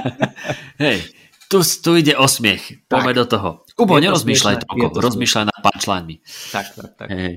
Hej, 0.84 1.08
tu, 1.48 1.64
tu 1.64 1.90
ide 1.96 2.12
o 2.14 2.28
smiech. 2.28 2.84
Poďme 2.86 3.12
do 3.16 3.24
toho. 3.24 3.48
Kubo, 3.72 3.96
Je 3.96 4.04
to 4.04 4.12
nerozmýšľaj 4.12 4.54
smiešné, 4.60 4.68
toľko, 4.68 4.86
to 4.92 5.00
rozmýšľaj 5.00 5.44
nad 5.48 5.58
punchlinemi. 5.64 6.16
tak, 6.52 6.66
tak, 6.76 6.90
tak. 7.00 7.08
Hej. 7.08 7.34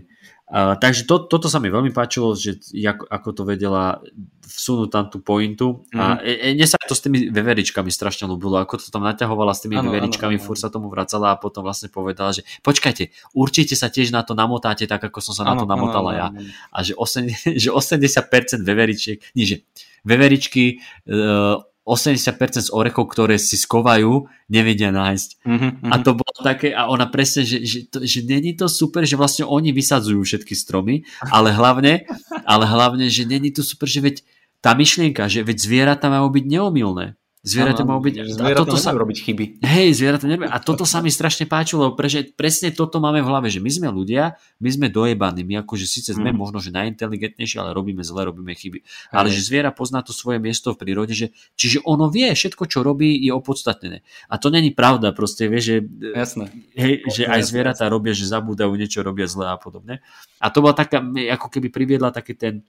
Uh, 0.49 0.73
takže 0.81 1.05
to, 1.05 1.29
toto 1.29 1.45
sa 1.45 1.61
mi 1.61 1.69
veľmi 1.69 1.93
páčilo, 1.93 2.33
že 2.33 2.57
jak, 2.73 3.05
ako 3.05 3.29
to 3.37 3.43
vedela 3.45 4.01
vsunúť 4.49 4.89
tam 4.89 5.05
tú 5.05 5.21
pointu. 5.21 5.85
Mm. 5.93 5.99
A 6.01 6.05
mhm. 6.17 6.19
e, 6.25 6.33
e, 6.33 6.47
mne 6.57 6.65
sa 6.65 6.81
to 6.81 6.97
s 6.97 7.05
tými 7.05 7.29
veveričkami 7.29 7.93
strašne 7.93 8.25
ľúbilo, 8.25 8.57
ako 8.57 8.81
to 8.81 8.89
tam 8.89 9.05
naťahovala 9.05 9.53
s 9.53 9.61
tými 9.61 9.77
ano, 9.77 9.93
veveričkami, 9.93 10.35
ano, 10.35 10.41
ano. 10.41 10.47
fur 10.49 10.57
sa 10.57 10.73
tomu 10.73 10.89
vracala 10.89 11.37
a 11.37 11.39
potom 11.39 11.61
vlastne 11.61 11.93
povedala, 11.93 12.33
že 12.33 12.41
počkajte, 12.65 13.13
určite 13.37 13.77
sa 13.77 13.93
tiež 13.93 14.09
na 14.09 14.25
to 14.25 14.33
namotáte 14.33 14.89
tak, 14.89 15.05
ako 15.05 15.21
som 15.21 15.37
sa 15.37 15.45
ano, 15.45 15.53
na 15.53 15.55
to 15.61 15.65
namotala 15.69 16.09
ano, 16.09 16.17
ja. 16.17 16.27
Ano, 16.33 16.41
ano. 16.41 16.73
A 16.73 16.77
že, 16.81 16.93
8, 16.97 17.29
že 17.61 17.69
80% 17.69 18.65
veveričiek, 18.65 19.21
nie, 19.37 19.45
že 19.45 19.61
veveričky 20.05 20.79
uh, 21.07 21.59
80% 21.89 22.69
z 22.69 22.69
orechov, 22.69 23.09
ktoré 23.09 23.41
si 23.41 23.57
skovajú, 23.57 24.29
nevedia 24.45 24.93
nájsť. 24.93 25.29
Mm-hmm. 25.41 25.89
A 25.89 25.95
to 26.05 26.13
bolo 26.13 26.39
také, 26.45 26.69
a 26.69 26.85
ona 26.85 27.09
presne, 27.09 27.41
že, 27.41 27.65
že, 27.65 27.89
to, 27.89 28.05
že 28.05 28.21
není 28.21 28.53
to 28.53 28.69
super, 28.69 29.09
že 29.09 29.17
vlastne 29.17 29.49
oni 29.49 29.73
vysadzujú 29.73 30.21
všetky 30.21 30.53
stromy, 30.53 31.01
ale 31.33 31.49
hlavne, 31.49 32.05
ale 32.45 32.63
hlavne, 32.69 33.09
že 33.09 33.25
není 33.25 33.49
to 33.49 33.65
super, 33.65 33.89
že 33.89 34.05
veď 34.05 34.15
tá 34.61 34.77
myšlienka, 34.77 35.25
že 35.25 35.41
veď 35.41 35.57
zvieratá 35.57 36.13
majú 36.13 36.29
byť 36.29 36.45
neomilné. 36.45 37.17
Zvieratá 37.39 37.87
majú 37.87 38.03
byť... 38.03 38.15
Zvieratá 38.35 38.67
toto 38.67 38.75
sa 38.75 38.91
robiť 38.91 39.17
chyby. 39.23 39.45
Hej, 39.63 40.03
zvieratá 40.03 40.27
nerobia. 40.27 40.51
A 40.51 40.59
toto 40.59 40.83
sa 40.83 40.99
mi 40.99 41.07
strašne 41.07 41.47
páčilo, 41.47 41.95
pretože 41.95 42.35
presne 42.35 42.67
toto 42.75 42.99
máme 42.99 43.23
v 43.23 43.31
hlave, 43.31 43.47
že 43.47 43.63
my 43.63 43.71
sme 43.71 43.87
ľudia, 43.87 44.35
my 44.59 44.67
sme 44.67 44.91
dojebaní, 44.91 45.47
my 45.47 45.63
akože 45.63 45.87
síce 45.87 46.11
sme 46.11 46.35
mm. 46.35 46.37
možno, 46.37 46.59
že 46.59 46.75
najinteligentnejší, 46.75 47.55
ale 47.63 47.71
robíme 47.71 48.03
zle, 48.03 48.27
robíme 48.27 48.51
chyby. 48.51 48.83
Hej. 48.83 49.15
Ale 49.15 49.31
že 49.31 49.39
zviera 49.39 49.71
pozná 49.71 50.03
to 50.03 50.11
svoje 50.11 50.43
miesto 50.43 50.75
v 50.75 50.83
prírode, 50.83 51.15
že, 51.15 51.31
čiže 51.55 51.79
ono 51.87 52.11
vie, 52.11 52.27
všetko, 52.27 52.67
čo 52.67 52.83
robí, 52.83 53.15
je 53.23 53.31
opodstatnené. 53.31 54.03
A 54.27 54.35
to 54.35 54.51
není 54.51 54.75
pravda, 54.75 55.15
proste 55.15 55.47
vie, 55.47 55.63
že, 55.63 55.75
jasné. 56.11 56.51
Hej, 56.75 57.07
že 57.07 57.23
aj 57.23 57.39
zvieratá 57.47 57.87
robia, 57.87 58.11
že 58.11 58.27
zabúdajú, 58.27 58.75
niečo 58.75 58.99
robia 58.99 59.31
zle 59.31 59.47
a 59.47 59.55
podobne. 59.55 60.03
A 60.43 60.51
to 60.51 60.59
bola 60.59 60.75
taká, 60.75 60.99
ako 61.39 61.47
keby 61.47 61.71
priviedla 61.71 62.11
taký 62.11 62.35
ten 62.35 62.67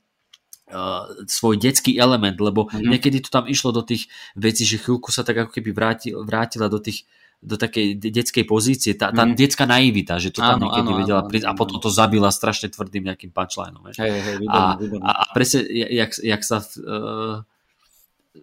svoj 1.27 1.55
detský 1.59 1.99
element, 1.99 2.39
lebo 2.39 2.67
mm-hmm. 2.67 2.87
niekedy 2.87 3.19
to 3.23 3.31
tam 3.31 3.47
išlo 3.51 3.75
do 3.75 3.83
tých 3.83 4.07
vecí, 4.39 4.63
že 4.63 4.79
chvíľku 4.79 5.11
sa 5.11 5.27
tak 5.27 5.47
ako 5.47 5.51
keby 5.55 5.71
vrátil, 5.75 6.23
vrátila 6.23 6.71
do 6.71 6.79
tých 6.79 7.05
do 7.41 7.57
takej 7.57 7.97
detskej 7.97 8.45
pozície, 8.45 8.93
tá, 8.93 9.09
tá 9.17 9.25
mm. 9.25 9.33
detská 9.33 9.65
naivita, 9.65 10.21
že 10.21 10.29
to 10.29 10.45
tam 10.45 10.61
áno, 10.61 10.69
niekedy 10.69 10.91
áno, 10.93 10.99
vedela 11.01 11.23
prísť 11.25 11.49
a 11.49 11.57
potom 11.57 11.81
to 11.81 11.89
zabila 11.89 12.29
strašne 12.29 12.69
tvrdým 12.69 13.09
nejakým 13.09 13.33
punchlineom. 13.33 13.97
Hej, 13.97 13.97
hej, 13.97 14.37
výborný, 14.45 14.77
a, 14.77 14.77
výborný. 14.77 15.05
a, 15.09 15.11
a 15.17 15.23
presne, 15.33 15.65
jak, 15.73 16.13
jak 16.21 16.43
sa 16.45 16.61
uh, 16.61 17.41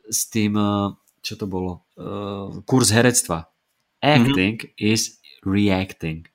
s 0.09 0.21
tým, 0.33 0.57
uh, 0.57 0.97
čo 1.21 1.37
to 1.37 1.45
bolo, 1.45 1.85
uh, 2.01 2.57
kurz 2.65 2.89
herectva. 2.89 3.53
Acting 4.01 4.65
mm-hmm. 4.65 4.81
is 4.81 5.21
reacting 5.45 6.25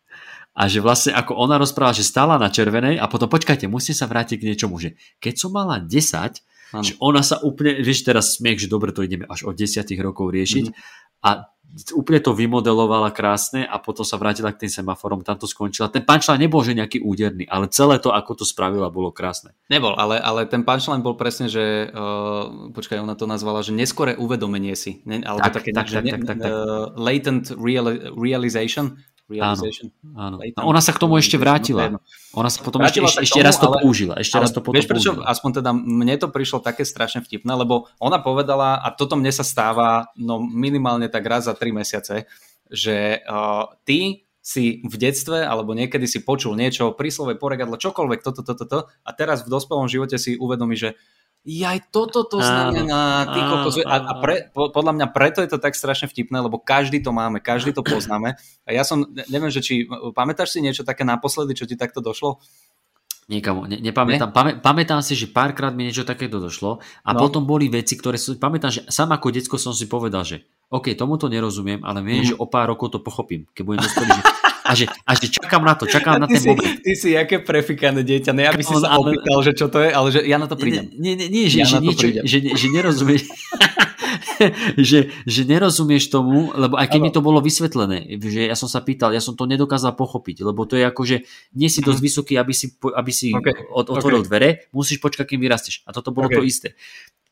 a 0.53 0.69
že 0.69 0.85
vlastne 0.85 1.16
ako 1.16 1.33
ona 1.33 1.57
rozpráva, 1.57 1.97
že 1.97 2.05
stála 2.05 2.37
na 2.37 2.53
červenej 2.53 3.01
a 3.01 3.09
potom 3.09 3.29
počkajte, 3.29 3.65
musím 3.73 3.97
sa 3.97 4.05
vrátiť 4.05 4.37
k 4.37 4.47
niečomu, 4.53 4.77
že 4.77 5.01
keď 5.16 5.35
som 5.41 5.51
mala 5.57 5.81
10, 5.81 5.89
ano. 6.77 6.85
že 6.85 6.93
ona 7.01 7.24
sa 7.24 7.41
úplne, 7.41 7.81
vieš 7.81 8.05
teraz 8.05 8.37
smiech, 8.37 8.61
že 8.61 8.69
dobre 8.69 8.93
to 8.93 9.01
ideme 9.01 9.24
až 9.24 9.49
od 9.49 9.57
10 9.57 9.89
rokov 10.05 10.29
riešiť 10.29 10.65
mm. 10.69 10.74
a 11.24 11.49
úplne 11.97 12.20
to 12.20 12.37
vymodelovala 12.37 13.09
krásne 13.16 13.65
a 13.65 13.81
potom 13.81 14.05
sa 14.05 14.20
vrátila 14.20 14.53
k 14.53 14.69
tým 14.69 14.85
semaforom, 14.85 15.24
tam 15.24 15.41
to 15.41 15.49
skončila. 15.49 15.89
Ten 15.89 16.05
punchline 16.05 16.45
nebol 16.45 16.61
že 16.61 16.77
nejaký 16.77 17.01
úderný, 17.01 17.49
ale 17.49 17.73
celé 17.73 17.97
to, 17.97 18.12
ako 18.12 18.37
to 18.37 18.45
spravila, 18.45 18.93
bolo 18.93 19.09
krásne. 19.09 19.57
Nebol, 19.73 19.97
ale, 19.97 20.20
ale 20.20 20.45
ten 20.45 20.69
punchline 20.69 21.01
bol 21.01 21.16
presne, 21.16 21.49
že 21.49 21.89
uh, 21.89 22.69
počkaj, 22.77 23.01
ona 23.01 23.16
to 23.16 23.24
nazvala, 23.24 23.65
že 23.65 23.73
neskore 23.73 24.12
uvedomenie 24.20 24.77
si. 24.77 25.01
Ne, 25.09 25.24
alebo 25.24 25.49
tak, 25.49 25.65
také, 25.65 25.73
tak, 25.73 25.89
že 25.89 25.97
tak, 25.97 26.05
ne, 26.05 26.12
tak, 26.12 26.23
tak, 26.29 26.39
tak. 26.45 26.53
Uh, 26.53 26.93
latent 27.01 27.45
real, 27.57 27.89
realization, 28.12 29.01
realization. 29.31 29.90
Áno, 30.15 30.39
áno. 30.39 30.53
No, 30.59 30.62
ona 30.69 30.81
sa 30.82 30.90
k 30.90 30.99
tomu 30.99 31.19
ešte 31.19 31.39
vrátila. 31.39 32.01
Ona 32.35 32.51
sa 32.51 32.59
potom 32.65 32.82
vrátila 32.82 33.07
ešte, 33.07 33.23
ešte, 33.28 33.40
tomu, 33.40 33.47
raz 33.47 33.57
to 33.57 33.69
ale, 33.69 33.77
použila. 33.82 34.15
Ešte 34.19 34.35
ale, 34.36 34.43
raz 34.43 34.51
to 34.51 34.61
potom 34.61 34.77
vieš 34.78 34.89
prečo, 34.90 35.11
použila. 35.15 35.31
aspoň 35.31 35.51
teda 35.62 35.70
mne 35.73 36.15
to 36.19 36.28
prišlo 36.28 36.59
také 36.61 36.82
strašne 36.82 37.20
vtipné, 37.23 37.53
lebo 37.55 37.90
ona 38.03 38.19
povedala, 38.19 38.82
a 38.82 38.89
toto 38.93 39.15
mne 39.15 39.31
sa 39.31 39.47
stáva 39.47 40.11
no 40.19 40.43
minimálne 40.43 41.07
tak 41.07 41.24
raz 41.27 41.47
za 41.47 41.55
3 41.55 41.70
mesiace, 41.70 42.27
že 42.73 43.23
uh, 43.28 43.70
ty 43.86 44.27
si 44.43 44.82
v 44.82 44.94
detstve 44.99 45.47
alebo 45.47 45.70
niekedy 45.70 46.11
si 46.11 46.27
počul 46.27 46.59
niečo, 46.59 46.99
príslove, 46.99 47.39
poregadlo, 47.39 47.78
čokoľvek, 47.78 48.20
toto, 48.27 48.43
toto, 48.43 48.66
toto 48.66 48.90
a 49.07 49.11
teraz 49.15 49.47
v 49.47 49.53
dospelom 49.55 49.86
živote 49.86 50.19
si 50.19 50.35
uvedomí, 50.35 50.74
že 50.74 50.99
aj 51.43 51.90
toto 51.90 52.23
to 52.23 52.39
znamená, 52.39 53.27
ty 53.35 53.39
kokos. 53.43 53.74
A, 53.82 53.97
a 53.98 54.12
pre, 54.23 54.47
po, 54.55 54.70
podľa 54.70 54.94
mňa 54.94 55.06
preto 55.10 55.43
je 55.43 55.51
to 55.51 55.59
tak 55.59 55.74
strašne 55.74 56.06
vtipné, 56.06 56.39
lebo 56.39 56.62
každý 56.62 57.02
to 57.02 57.10
máme, 57.10 57.43
každý 57.43 57.74
to 57.74 57.82
poznáme. 57.82 58.39
A 58.62 58.70
ja 58.70 58.86
som, 58.86 59.02
neviem, 59.27 59.51
že 59.51 59.59
či, 59.59 59.90
pamätáš 60.14 60.55
si 60.55 60.62
niečo 60.62 60.86
také 60.86 61.02
naposledy, 61.02 61.59
čo 61.59 61.66
ti 61.66 61.74
takto 61.74 61.98
došlo? 61.98 62.39
Niekamo, 63.27 63.70
ne, 63.70 63.78
nepamätám. 63.78 64.31
Ne? 64.31 64.35
Pamä, 64.35 64.51
pamätám 64.59 65.02
si, 65.02 65.19
že 65.19 65.31
párkrát 65.31 65.70
mi 65.70 65.86
niečo 65.86 66.06
takéto 66.06 66.43
došlo 66.43 66.82
a 67.02 67.10
no. 67.14 67.19
potom 67.23 67.47
boli 67.47 67.70
veci, 67.70 67.94
ktoré 67.94 68.19
som, 68.19 68.35
pamätám, 68.35 68.70
že 68.74 68.81
sám 68.90 69.14
ako 69.14 69.31
detsko 69.31 69.56
som 69.59 69.74
si 69.74 69.86
povedal, 69.86 70.27
že 70.27 70.47
OK, 70.70 70.94
tomuto 70.98 71.31
nerozumiem, 71.31 71.82
ale 71.86 72.02
viem, 72.02 72.27
mm. 72.27 72.28
že 72.32 72.39
o 72.39 72.47
pár 72.51 72.70
rokov 72.70 72.94
to 72.94 72.98
pochopím, 72.98 73.47
keď 73.55 73.62
budem 73.62 73.82
dospelý, 73.82 74.10
že 74.10 74.24
a 74.73 74.74
že, 74.74 74.89
a 74.89 75.12
že 75.12 75.28
čakám 75.28 75.61
na 75.61 75.77
to, 75.77 75.85
čakám 75.85 76.16
na 76.16 76.24
ten 76.24 76.40
si, 76.40 76.49
moment. 76.49 76.81
Ty 76.81 76.93
si 76.97 77.12
aké 77.12 77.44
prefikané 77.44 78.01
dieťa, 78.01 78.32
ne 78.32 78.49
aby 78.49 78.65
si 78.65 78.73
sa 78.73 78.89
ale, 78.89 79.12
opýtal, 79.12 79.39
že 79.44 79.53
čo 79.53 79.69
to 79.69 79.85
je, 79.85 79.93
ale 79.93 80.09
že 80.09 80.20
ja 80.24 80.40
na 80.40 80.49
to 80.49 80.57
prídem. 80.57 80.89
Nie, 80.97 81.12
nie, 81.12 81.28
nie 81.28 81.53
že, 81.53 81.61
ja 81.61 81.69
že, 81.69 81.78
niečo, 81.85 82.07
že, 82.24 82.39
že 82.40 82.66
nerozumieš. 82.73 83.28
že, 84.90 85.12
že 85.24 85.43
nerozumieš 85.47 86.12
tomu, 86.12 86.52
lebo 86.52 86.76
aj 86.76 86.89
keď 86.93 87.01
ano. 87.01 87.06
mi 87.06 87.10
to 87.14 87.20
bolo 87.24 87.39
vysvetlené, 87.43 88.18
že 88.20 88.48
ja 88.48 88.56
som 88.56 88.66
sa 88.68 88.84
pýtal, 88.84 89.14
ja 89.14 89.22
som 89.22 89.39
to 89.39 89.48
nedokázal 89.48 89.94
pochopiť, 89.94 90.44
lebo 90.44 90.64
to 90.64 90.76
je 90.76 90.84
ako, 90.84 91.02
že 91.05 91.16
nie 91.56 91.68
si 91.72 91.84
dosť 91.84 92.01
mhm. 92.01 92.06
vysoký, 92.09 92.34
aby 92.36 92.55
si, 92.55 92.66
aby 92.72 93.12
si 93.12 93.32
okay. 93.32 93.68
otvoril 93.72 94.24
okay. 94.24 94.28
dvere, 94.28 94.48
musíš 94.74 94.98
počkať, 95.01 95.24
kým 95.34 95.40
vyrasteš. 95.40 95.84
A 95.86 95.94
toto 95.94 96.10
bolo 96.10 96.28
okay. 96.30 96.39
to 96.39 96.43
isté 96.44 96.68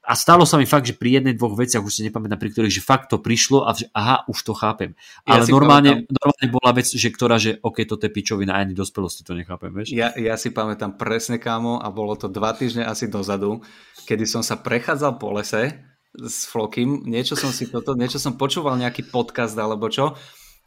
a 0.00 0.16
stalo 0.16 0.48
sa 0.48 0.56
mi 0.56 0.64
fakt, 0.64 0.88
že 0.88 0.96
pri 0.96 1.20
jednej, 1.20 1.36
dvoch 1.36 1.52
veciach, 1.54 1.84
už 1.84 1.92
si 1.92 2.02
nepamätám, 2.08 2.40
pri 2.40 2.50
ktorých, 2.50 2.72
že 2.72 2.82
fakt 2.82 3.12
to 3.12 3.20
prišlo 3.20 3.68
a 3.68 3.76
že 3.76 3.86
aha, 3.92 4.24
už 4.26 4.38
to 4.42 4.56
chápem. 4.56 4.96
Ale 5.28 5.44
ja 5.44 5.52
normálne, 5.52 6.08
normálne 6.08 6.48
bola 6.48 6.72
vec, 6.72 6.88
že 6.88 7.08
ktorá, 7.12 7.36
že 7.36 7.60
OK, 7.60 7.84
toto 7.84 8.08
je 8.08 8.12
pičovina, 8.12 8.56
ani 8.56 8.72
dospelosti 8.72 9.22
to 9.22 9.36
nechápem, 9.36 9.70
vieš? 9.70 9.92
Ja, 9.92 10.10
ja 10.16 10.40
si 10.40 10.50
pamätám 10.56 10.96
presne, 10.96 11.36
kámo, 11.36 11.78
a 11.78 11.86
bolo 11.92 12.16
to 12.16 12.32
dva 12.32 12.56
týždne 12.56 12.88
asi 12.88 13.12
dozadu, 13.12 13.60
kedy 14.08 14.24
som 14.24 14.40
sa 14.40 14.56
prechádzal 14.58 15.20
po 15.20 15.36
lese 15.36 15.89
s 16.16 16.48
Flokim, 16.50 17.06
niečo 17.06 17.38
som 17.38 17.54
si 17.54 17.70
toto, 17.70 17.94
niečo 17.94 18.18
som 18.18 18.34
počúval 18.34 18.74
nejaký 18.78 19.06
podcast 19.10 19.54
alebo 19.54 19.86
čo, 19.86 20.18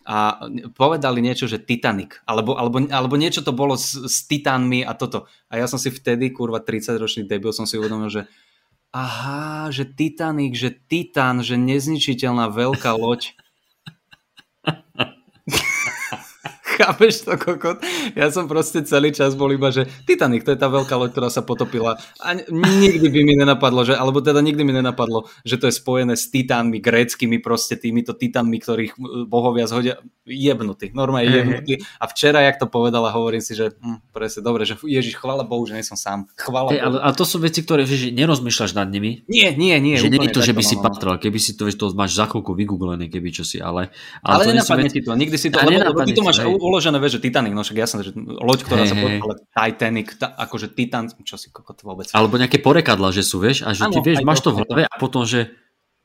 a 0.03 0.35
povedali 0.75 1.23
niečo, 1.23 1.47
že 1.47 1.63
Titanic, 1.63 2.19
alebo, 2.27 2.59
alebo, 2.59 2.83
alebo 2.91 3.15
niečo 3.15 3.39
to 3.39 3.55
bolo 3.55 3.79
s, 3.79 3.95
s 3.95 4.27
titánmi 4.27 4.83
a 4.83 4.91
toto. 4.99 5.31
A 5.47 5.55
ja 5.55 5.65
som 5.67 5.79
si 5.79 5.95
vtedy, 5.95 6.35
kurva 6.35 6.59
30-ročný 6.59 7.23
debil, 7.23 7.55
som 7.55 7.63
si 7.63 7.79
uvedomil, 7.79 8.11
že 8.11 8.27
aha, 8.91 9.71
že 9.71 9.87
Titanic, 9.87 10.59
že 10.59 10.75
Titan, 10.75 11.39
že 11.39 11.55
nezničiteľná 11.55 12.51
veľká 12.51 12.91
loď. 12.99 13.31
Chápeš 16.73 17.29
to, 17.29 17.37
kokot? 17.37 17.79
Ja 18.17 18.33
som 18.33 18.49
proste 18.49 18.81
celý 18.81 19.13
čas 19.13 19.37
bol 19.37 19.53
iba, 19.53 19.69
že 19.69 19.85
Titanic, 20.09 20.41
to 20.41 20.53
je 20.53 20.59
tá 20.59 20.67
veľká 20.67 20.97
loď, 20.97 21.09
ktorá 21.13 21.29
sa 21.29 21.45
potopila. 21.45 22.01
A 22.19 22.33
nikdy 22.49 23.07
by 23.13 23.21
mi 23.21 23.33
nenapadlo, 23.37 23.85
že, 23.85 23.93
alebo 23.93 24.19
teda 24.19 24.41
nikdy 24.41 24.65
mi 24.65 24.73
nenapadlo, 24.73 25.29
že 25.45 25.61
to 25.61 25.69
je 25.69 25.73
spojené 25.75 26.17
s 26.17 26.33
titánmi 26.33 26.81
gréckými, 26.81 27.37
proste 27.37 27.77
týmito 27.77 28.17
titánmi, 28.17 28.57
ktorých 28.57 28.93
bohovia 29.29 29.69
zhodia 29.69 30.01
jebnutí, 30.23 30.95
normálne 30.95 31.27
hey, 31.27 31.37
jebnutí. 31.43 31.73
A 31.99 32.07
včera, 32.07 32.41
jak 32.47 32.55
to 32.57 32.71
povedala, 32.71 33.11
hovorím 33.11 33.43
si, 33.43 33.53
že 33.53 33.75
hm, 33.75 34.09
presne, 34.15 34.39
dobre, 34.39 34.63
že 34.63 34.79
Ježiš, 34.79 35.19
chvála 35.19 35.43
Bohu, 35.43 35.67
že 35.67 35.75
nie 35.75 35.83
som 35.83 35.99
sám. 35.99 36.31
Chvála 36.39 36.71
hey, 36.71 36.79
Bohu. 36.79 36.97
Ale, 36.97 37.11
ale, 37.11 37.13
to 37.13 37.27
sú 37.27 37.43
veci, 37.43 37.61
ktoré 37.61 37.83
že, 37.83 38.09
nerozmýšľaš 38.15 38.71
nad 38.73 38.87
nimi. 38.87 39.27
Nie, 39.27 39.51
nie, 39.53 39.75
nie. 39.83 39.99
Že 39.99 40.09
nie 40.15 40.31
je 40.31 40.33
to, 40.33 40.41
že 40.41 40.55
by 40.55 40.63
si 40.63 40.79
no, 40.79 40.81
no. 40.81 40.85
patral, 40.87 41.15
keby 41.19 41.39
si 41.43 41.59
to, 41.59 41.67
vieš, 41.67 41.77
to 41.77 41.91
máš 41.91 42.15
za 42.15 42.25
chvíľku 42.31 42.55
vygooglené, 42.55 43.11
keby 43.11 43.29
čo 43.35 43.43
si, 43.43 43.59
ale... 43.59 43.91
Ale, 44.23 44.47
ale 44.47 44.55
nenapadne 44.55 44.87
ti 44.87 45.03
to, 45.03 45.11
nikdy 45.11 45.35
si 45.35 45.51
to, 45.51 45.59
lebo, 45.59 45.91
lebo 45.91 45.99
ty 46.07 46.15
to 46.15 46.23
máš 46.23 46.39
uložené, 46.63 46.95
vieš, 47.03 47.19
že 47.19 47.27
Titanic, 47.27 47.51
no 47.51 47.67
však 47.67 47.77
jasné, 47.77 47.99
že 48.07 48.11
loď, 48.15 48.63
ktorá 48.63 48.87
hey, 48.87 48.89
sa 48.89 48.95
hey. 48.95 49.19
ale 49.19 49.33
Titanic, 49.51 50.07
ta, 50.15 50.31
akože 50.39 50.71
Titan, 50.71 51.11
čo 51.11 51.35
si 51.35 51.51
kokot 51.51 51.83
vôbec. 51.83 52.07
Alebo 52.15 52.39
nejaké 52.39 52.63
porekadla, 52.63 53.11
že 53.11 53.27
sú, 53.27 53.43
vieš, 53.43 53.67
a 53.67 53.75
že 53.75 53.83
ano, 53.83 53.93
ty 53.93 53.99
vieš, 53.99 54.23
máš 54.23 54.39
to 54.39 54.55
v 54.55 54.63
hlave 54.63 54.83
a 54.87 54.95
potom, 54.95 55.27
že 55.27 55.51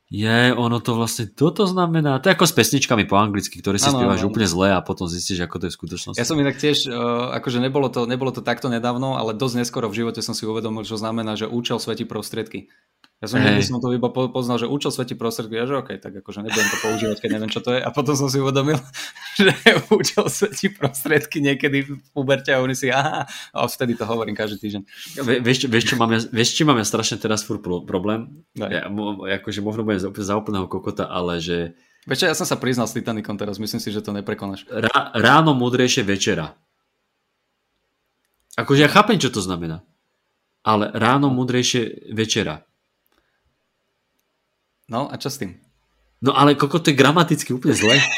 je, 0.09 0.57
ono 0.57 0.81
to 0.81 0.97
vlastne 0.97 1.29
toto 1.29 1.69
znamená. 1.69 2.17
To 2.25 2.33
je 2.33 2.35
ako 2.35 2.49
s 2.49 2.57
pesničkami 2.57 3.05
po 3.05 3.21
anglicky, 3.21 3.61
ktoré 3.61 3.77
si 3.77 3.93
spievaš 3.93 4.25
úplne 4.25 4.49
zle 4.49 4.73
a 4.73 4.81
potom 4.81 5.05
zistíš, 5.05 5.45
ako 5.45 5.61
to 5.61 5.65
je 5.69 5.73
v 5.73 5.79
skutočnosti. 5.85 6.21
Ja 6.21 6.25
som 6.25 6.41
inak 6.41 6.57
tiež, 6.57 6.89
uh, 6.89 7.37
akože 7.37 7.61
nebolo 7.61 7.93
to, 7.93 8.09
nebolo 8.09 8.33
to 8.33 8.41
takto 8.41 8.73
nedávno, 8.73 9.21
ale 9.21 9.37
dosť 9.37 9.61
neskoro 9.61 9.93
v 9.93 10.01
živote 10.01 10.25
som 10.25 10.33
si 10.33 10.49
uvedomil, 10.49 10.89
čo 10.89 10.97
znamená, 10.97 11.37
že 11.37 11.45
účel 11.45 11.77
svetí 11.77 12.09
prostriedky. 12.09 12.73
Ja 13.19 13.27
som, 13.27 13.43
hey. 13.43 13.59
som 13.67 13.83
to 13.83 13.91
iba 13.91 14.15
poznal, 14.15 14.63
že 14.63 14.71
účel 14.71 14.95
svetí 14.95 15.19
prostriedky, 15.19 15.59
ja 15.59 15.67
že 15.67 15.83
OK, 15.83 15.91
tak 15.99 16.23
akože 16.23 16.39
nebudem 16.39 16.71
to 16.71 16.79
používať, 16.87 17.17
keď 17.19 17.31
neviem, 17.35 17.51
čo 17.51 17.59
to 17.59 17.75
je. 17.75 17.83
A 17.83 17.91
potom 17.91 18.15
som 18.15 18.31
si 18.31 18.39
uvedomil, 18.39 18.79
že 19.43 19.51
účel 19.91 20.31
svetí 20.31 20.71
prostriedky 20.71 21.43
niekedy 21.43 21.83
v 21.83 21.99
puberte 22.15 22.55
a 22.55 22.63
oni 22.63 22.79
si, 22.79 22.95
aha, 22.95 23.27
a 23.27 23.67
vtedy 23.67 23.99
to 23.99 24.07
hovorím 24.07 24.39
každý 24.39 24.63
týždeň. 24.63 24.83
Vieš, 25.43 25.67
vieš, 25.67 25.85
čo 25.91 25.97
mám 25.99 26.15
ja, 26.15 26.23
vieš, 26.31 26.55
čo 26.55 26.63
mám 26.63 26.79
ja 26.79 26.87
strašne 26.87 27.19
teraz 27.19 27.43
furt 27.43 27.59
problém? 27.67 28.47
Ja, 28.55 28.87
akože 28.87 29.67
možno 29.67 29.83
budem 29.83 29.99
za 30.15 30.35
úplného 30.39 30.71
kokota, 30.71 31.11
ale 31.11 31.43
že... 31.43 31.75
Vieš 32.07 32.23
ja 32.23 32.39
som 32.39 32.47
sa 32.47 32.55
priznal 32.55 32.87
s 32.87 32.95
Titanicom 32.95 33.35
teraz, 33.35 33.59
myslím 33.59 33.83
si, 33.83 33.91
že 33.91 33.99
to 33.99 34.15
neprekonáš. 34.15 34.63
Rá, 34.71 35.11
ráno 35.19 35.59
múdrejšie 35.59 36.07
večera. 36.07 36.55
Akože 38.55 38.87
ja 38.87 38.91
chápem, 38.91 39.19
čo 39.19 39.35
to 39.35 39.43
znamená. 39.43 39.83
Ale 40.63 40.95
ráno 40.95 41.35
múdrejšie 41.35 42.15
večera. 42.15 42.63
No 44.89 45.13
a 45.13 45.15
čo 45.21 45.29
s 45.29 45.37
tým? 45.37 45.61
No 46.25 46.35
ale 46.35 46.57
koko 46.59 46.81
to 46.81 46.91
je 46.91 46.99
gramaticky 46.99 47.53
úplne 47.55 47.77
zle. 47.77 47.95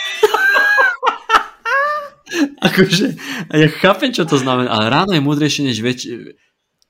akože, 2.70 3.06
ja 3.51 3.68
chápem, 3.82 4.14
čo 4.14 4.24
to 4.24 4.38
znamená, 4.40 4.70
ale 4.70 4.86
ráno 4.88 5.12
je 5.12 5.20
múdrejšie 5.20 5.62
než 5.66 5.82
večer. 5.82 6.38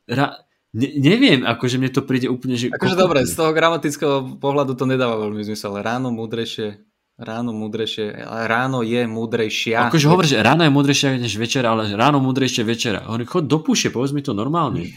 Ra... 0.07 0.36
Ne, 0.70 0.86
neviem, 1.02 1.43
akože 1.43 1.82
mne 1.82 1.90
to 1.90 2.07
príde 2.07 2.31
úplne, 2.31 2.55
že... 2.55 2.70
Akože 2.70 2.94
dobre, 2.94 3.27
z 3.27 3.35
toho 3.35 3.51
gramatického 3.51 4.39
pohľadu 4.39 4.78
to 4.78 4.86
nedáva 4.86 5.19
veľmi 5.19 5.43
zmysel. 5.43 5.74
Ráno 5.82 6.15
múdrejšie, 6.15 6.78
ráno 7.19 7.51
múdrejšie, 7.51 8.23
ráno 8.47 8.86
je 8.86 9.02
múdrejšia. 9.02 9.90
Akože 9.90 10.07
hovor, 10.07 10.31
že 10.31 10.39
ráno 10.39 10.62
je 10.62 10.70
múdrejšia 10.70 11.19
než 11.19 11.35
večer, 11.35 11.66
ale 11.66 11.90
ráno 11.98 12.23
múdrejšie 12.23 12.62
večera. 12.62 13.02
Hovorím, 13.11 13.27
chod 13.27 13.51
do 13.51 13.59
púše, 13.59 13.90
povedz 13.90 14.15
mi 14.15 14.23
to 14.23 14.31
normálne. 14.31 14.94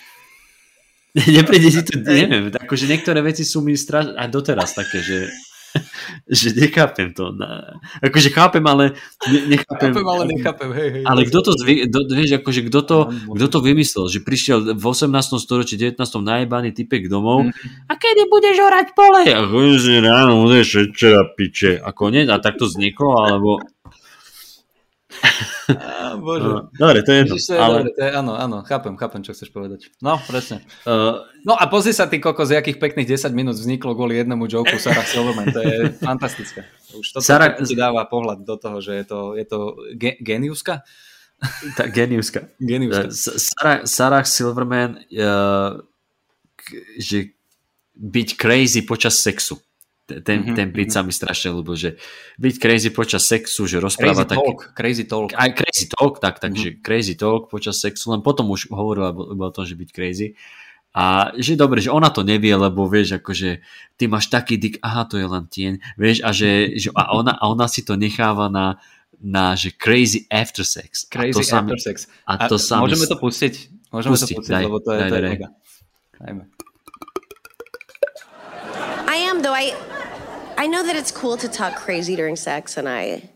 Nepríde 1.38 1.70
si 1.70 1.82
to, 1.86 2.02
neviem, 2.02 2.50
akože 2.50 2.90
niektoré 2.90 3.22
veci 3.22 3.46
sú 3.46 3.62
mi 3.62 3.78
strašne, 3.78 4.18
aj 4.18 4.30
doteraz 4.34 4.74
také, 4.74 4.98
že 4.98 5.30
že 6.30 6.54
nechápem 6.54 7.14
to. 7.14 7.34
Na, 7.34 7.78
akože 8.02 8.30
chápem, 8.30 8.64
ale 8.66 8.94
ne, 9.30 9.58
nechápem. 9.58 9.92
Chápem, 9.94 10.08
ale 10.08 10.24
nechápem, 10.30 10.70
hej, 10.74 10.90
hej. 11.00 11.04
Ale 11.06 11.22
kto 11.26 11.40
to, 11.42 11.52
zvy, 11.58 11.90
do, 11.90 12.06
vieš, 12.10 12.42
akože 12.42 12.62
kto 12.70 12.80
to, 12.86 12.98
kto 13.34 13.48
to 13.50 13.60
vymyslel, 13.62 14.06
že 14.10 14.20
prišiel 14.22 14.78
v 14.78 14.86
18. 14.86 15.10
storočí, 15.42 15.76
19. 15.78 15.98
najebaný 16.22 16.74
typek 16.74 17.10
domov 17.10 17.50
mm. 17.50 17.90
a 17.90 17.94
kedy 17.98 18.30
budeš 18.30 18.58
orať 18.62 18.88
pole? 18.94 19.22
A 19.26 19.42
že 19.78 19.94
ráno 20.02 20.46
budeš 20.46 20.90
večera 20.90 21.26
piče. 21.34 21.82
A 21.82 21.90
konec, 21.92 22.30
a 22.30 22.38
tak 22.38 22.62
to 22.62 22.70
vzniklo, 22.70 23.10
alebo 23.18 23.50
Á, 25.74 26.20
bože. 26.20 26.48
No, 26.48 26.60
dobre, 26.76 27.00
to 27.06 27.10
je 27.12 27.18
jedno. 27.24 27.36
Ježiš, 27.36 27.46
to 27.48 27.54
je 27.56 27.60
ale... 27.60 27.76
dobre, 27.80 27.92
to 27.96 28.02
je, 28.04 28.12
áno, 28.12 28.34
áno, 28.36 28.58
chápem, 28.68 28.94
chápem, 29.00 29.22
čo 29.24 29.32
chceš 29.32 29.50
povedať. 29.56 29.94
No, 30.04 30.20
presne. 30.28 30.62
Uh, 30.84 31.24
no 31.48 31.56
a 31.56 31.64
pozri 31.72 31.96
sa 31.96 32.10
ty, 32.12 32.20
kokos, 32.20 32.52
z 32.52 32.60
jakých 32.60 32.78
pekných 32.80 33.08
10 33.08 33.32
minút 33.32 33.56
vzniklo 33.56 33.96
kvôli 33.96 34.20
jednému 34.20 34.46
joku 34.52 34.76
Sarah 34.76 35.08
Silverman, 35.08 35.56
to 35.56 35.62
je 35.64 35.76
fantastické. 36.08 36.68
Už 36.94 37.16
toto 37.16 37.24
Sarah... 37.24 37.56
ti 37.60 37.76
dáva 37.78 38.04
pohľad 38.06 38.44
do 38.44 38.56
toho, 38.60 38.78
že 38.84 39.00
je 39.02 39.06
to, 39.08 39.20
je 39.40 39.46
to 39.48 39.60
ge- 39.96 40.20
geniuska? 40.20 40.84
Tá, 41.76 41.88
geniuska. 41.92 42.52
geniuska. 42.60 43.12
Sarah, 43.16 43.80
Sarah 43.88 44.26
Silverman, 44.28 45.00
uh, 45.12 45.80
že 47.00 47.36
byť 47.94 48.28
crazy 48.40 48.82
počas 48.84 49.20
sexu 49.20 49.60
ten, 50.04 50.20
mm-hmm. 50.20 50.56
ten 50.56 50.68
beat 50.76 50.92
sa 50.92 51.00
mi 51.00 51.16
strašne 51.16 51.56
ľúbil, 51.56 51.76
že 51.80 51.90
byť 52.36 52.56
crazy 52.60 52.90
počas 52.92 53.24
sexu, 53.24 53.64
že 53.64 53.80
rozpráva 53.80 54.28
crazy 54.28 54.32
tak... 54.32 54.38
Talk, 54.38 54.60
crazy 54.76 55.04
talk. 55.08 55.30
Aj 55.32 55.50
crazy 55.56 55.86
talk, 55.88 56.14
tak, 56.20 56.36
takže 56.44 56.68
mm-hmm. 56.76 56.84
crazy 56.84 57.16
talk 57.16 57.48
počas 57.48 57.80
sexu, 57.80 58.12
len 58.12 58.20
potom 58.20 58.52
už 58.52 58.68
hovorila 58.68 59.16
o 59.16 59.52
tom, 59.56 59.64
že 59.64 59.80
byť 59.80 59.90
crazy. 59.96 60.36
A 60.94 61.34
že 61.40 61.58
dobre, 61.58 61.82
že 61.82 61.90
ona 61.90 62.14
to 62.14 62.22
nevie, 62.22 62.54
lebo 62.54 62.86
vieš, 62.86 63.18
akože 63.18 63.66
ty 63.98 64.04
máš 64.06 64.30
taký 64.30 64.62
dik, 64.62 64.78
aha, 64.86 65.10
to 65.10 65.18
je 65.18 65.26
len 65.26 65.50
tieň, 65.50 65.74
vieš, 65.98 66.22
a 66.22 66.30
že, 66.30 66.78
že 66.78 66.94
a, 66.94 67.18
ona, 67.18 67.34
a 67.34 67.50
ona 67.50 67.66
si 67.66 67.82
to 67.82 67.98
necháva 67.98 68.46
na, 68.46 68.78
na 69.18 69.58
že 69.58 69.74
crazy 69.74 70.30
after 70.30 70.62
sex. 70.62 71.10
Crazy 71.10 71.42
a 71.42 71.50
to 71.50 71.56
after 71.66 71.80
sex. 71.82 71.98
A 72.30 72.46
to 72.46 72.62
a 72.62 72.76
môžeme 72.78 73.10
to 73.10 73.18
pustiť? 73.18 73.54
Môžeme 73.90 74.14
pustiť, 74.14 74.38
to 74.38 74.42
pustiť, 74.46 74.54
daj, 74.54 74.64
lebo 74.70 74.78
to 74.84 74.90
je, 74.94 75.00
daj, 75.00 75.10
to 75.10 75.16
je 75.16 75.22
daj, 75.24 75.32
mega. 75.34 75.48
Dajme. 76.22 76.44
I 79.10 79.18
am, 79.30 79.42
though 79.42 79.54
I 79.54 79.93
I 80.64 80.68
know 80.68 80.82
that 80.82 80.96
it's 80.96 81.12
cool 81.12 81.36
to 81.36 81.50
talk 81.50 81.76
crazy 81.76 82.16
during 82.16 82.38
sex, 82.38 82.78
and 82.78 82.88
I, 82.88 83.30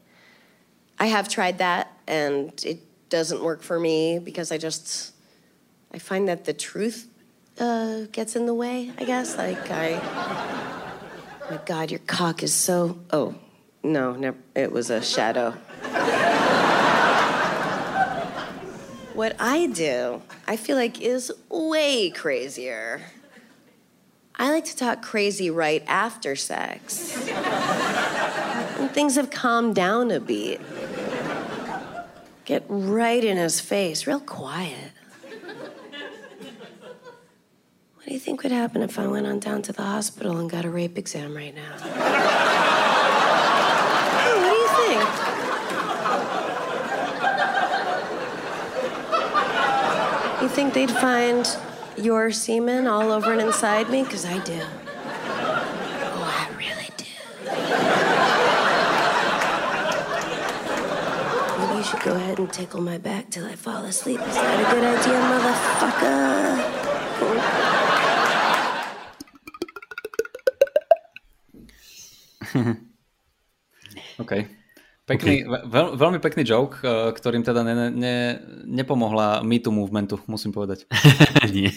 I 0.98 1.08
have 1.08 1.28
tried 1.28 1.58
that, 1.58 1.91
and 2.08 2.54
it 2.66 2.80
doesn't 3.10 3.44
work 3.44 3.62
for 3.64 3.78
me 3.78 4.18
because 4.18 4.49
I 4.49 4.58
just, 4.58 5.12
I 5.94 5.99
find 5.99 6.30
that 6.30 6.45
the 6.45 6.54
truth 6.54 7.10
uh, 7.60 8.04
gets 8.14 8.38
in 8.38 8.45
the 8.45 8.54
way. 8.54 8.94
I 8.98 9.04
guess 9.04 9.38
like 9.38 9.70
I, 9.70 9.99
my 11.52 11.60
God, 11.66 11.91
your 11.91 11.99
cock 12.08 12.44
is 12.44 12.54
so. 12.54 12.98
Oh, 13.12 13.36
no, 13.84 14.14
never. 14.14 14.38
It 14.56 14.72
was 14.72 14.90
a 14.90 15.02
shadow. 15.02 15.52
what 19.16 19.36
I 19.38 19.68
do, 19.68 20.22
I 20.48 20.56
feel 20.56 20.78
like 20.78 21.02
is 21.02 21.30
way 21.49 22.10
crazier. 22.10 23.02
I 24.39 24.51
like 24.51 24.65
to 24.65 24.76
talk 24.76 25.01
crazy 25.01 25.49
right 25.49 25.84
after 25.88 26.35
sex. 26.35 27.26
when 28.77 28.89
things 28.89 29.15
have 29.15 29.31
calmed 29.31 29.73
down 29.73 30.11
a 30.11 30.19
beat. 30.19 30.61
Get 32.45 32.64
right 32.69 33.23
in 33.23 33.38
his 33.38 33.59
face, 33.59 34.05
real 34.05 34.19
quiet. 34.19 34.91
What 37.95 38.05
do 38.05 38.14
you 38.14 38.19
think 38.19 38.43
would 38.43 38.51
happen 38.51 38.84
if 38.84 38.99
I 38.99 39.07
went 39.07 39.26
on 39.26 39.39
down 39.39 39.64
to 39.64 39.73
the 39.73 39.81
hospital 39.81 40.38
and 40.38 40.47
got 40.49 40.65
a 40.65 40.69
rape 40.69 40.99
exam 40.99 41.35
right 41.35 41.55
now? 41.55 41.77
Hey, 44.19 44.39
what 44.39 44.51
do 44.51 44.55
you 44.55 44.68
think? 44.85 45.09
You 50.43 50.47
think 50.47 50.73
they'd 50.76 50.91
find 50.91 51.57
your 51.98 52.32
semen 52.32 52.88
all 52.88 53.11
over 53.11 53.32
and 53.32 53.41
inside 53.41 53.90
me? 53.90 54.03
Because 54.03 54.26
I 54.26 54.38
do. 54.44 54.61
Oh, 54.61 56.24
I 56.24 56.49
really 56.57 56.90
do. 56.98 57.06
Maybe 61.60 61.78
you 61.78 61.84
should 61.84 62.02
go 62.02 62.15
ahead 62.15 62.40
and 62.40 62.52
tickle 62.52 62.82
my 62.82 62.98
back 62.98 63.30
till 63.30 63.45
I 63.45 63.56
fall 63.56 63.84
asleep. 63.86 64.19
Is 64.22 64.36
that 64.36 64.60
a 64.60 64.65
good 64.74 64.84
idea, 64.84 65.19
motherfucker? 65.32 66.78
okay. 74.19 74.57
Pekný, 75.08 75.48
okay. 75.48 75.72
veľ, 75.72 75.96
veľmi 75.96 76.20
pekný 76.20 76.44
joke, 76.44 76.84
eh, 76.84 77.16
ktorým 77.16 77.40
teda 77.40 77.64
ne, 77.64 77.88
ne, 77.96 78.16
nepomohla 78.68 79.40
Me 79.40 79.56
Too 79.56 79.72
movementu, 79.72 80.20
musím 80.28 80.52
povedať. 80.52 80.84
nie, 81.56 81.72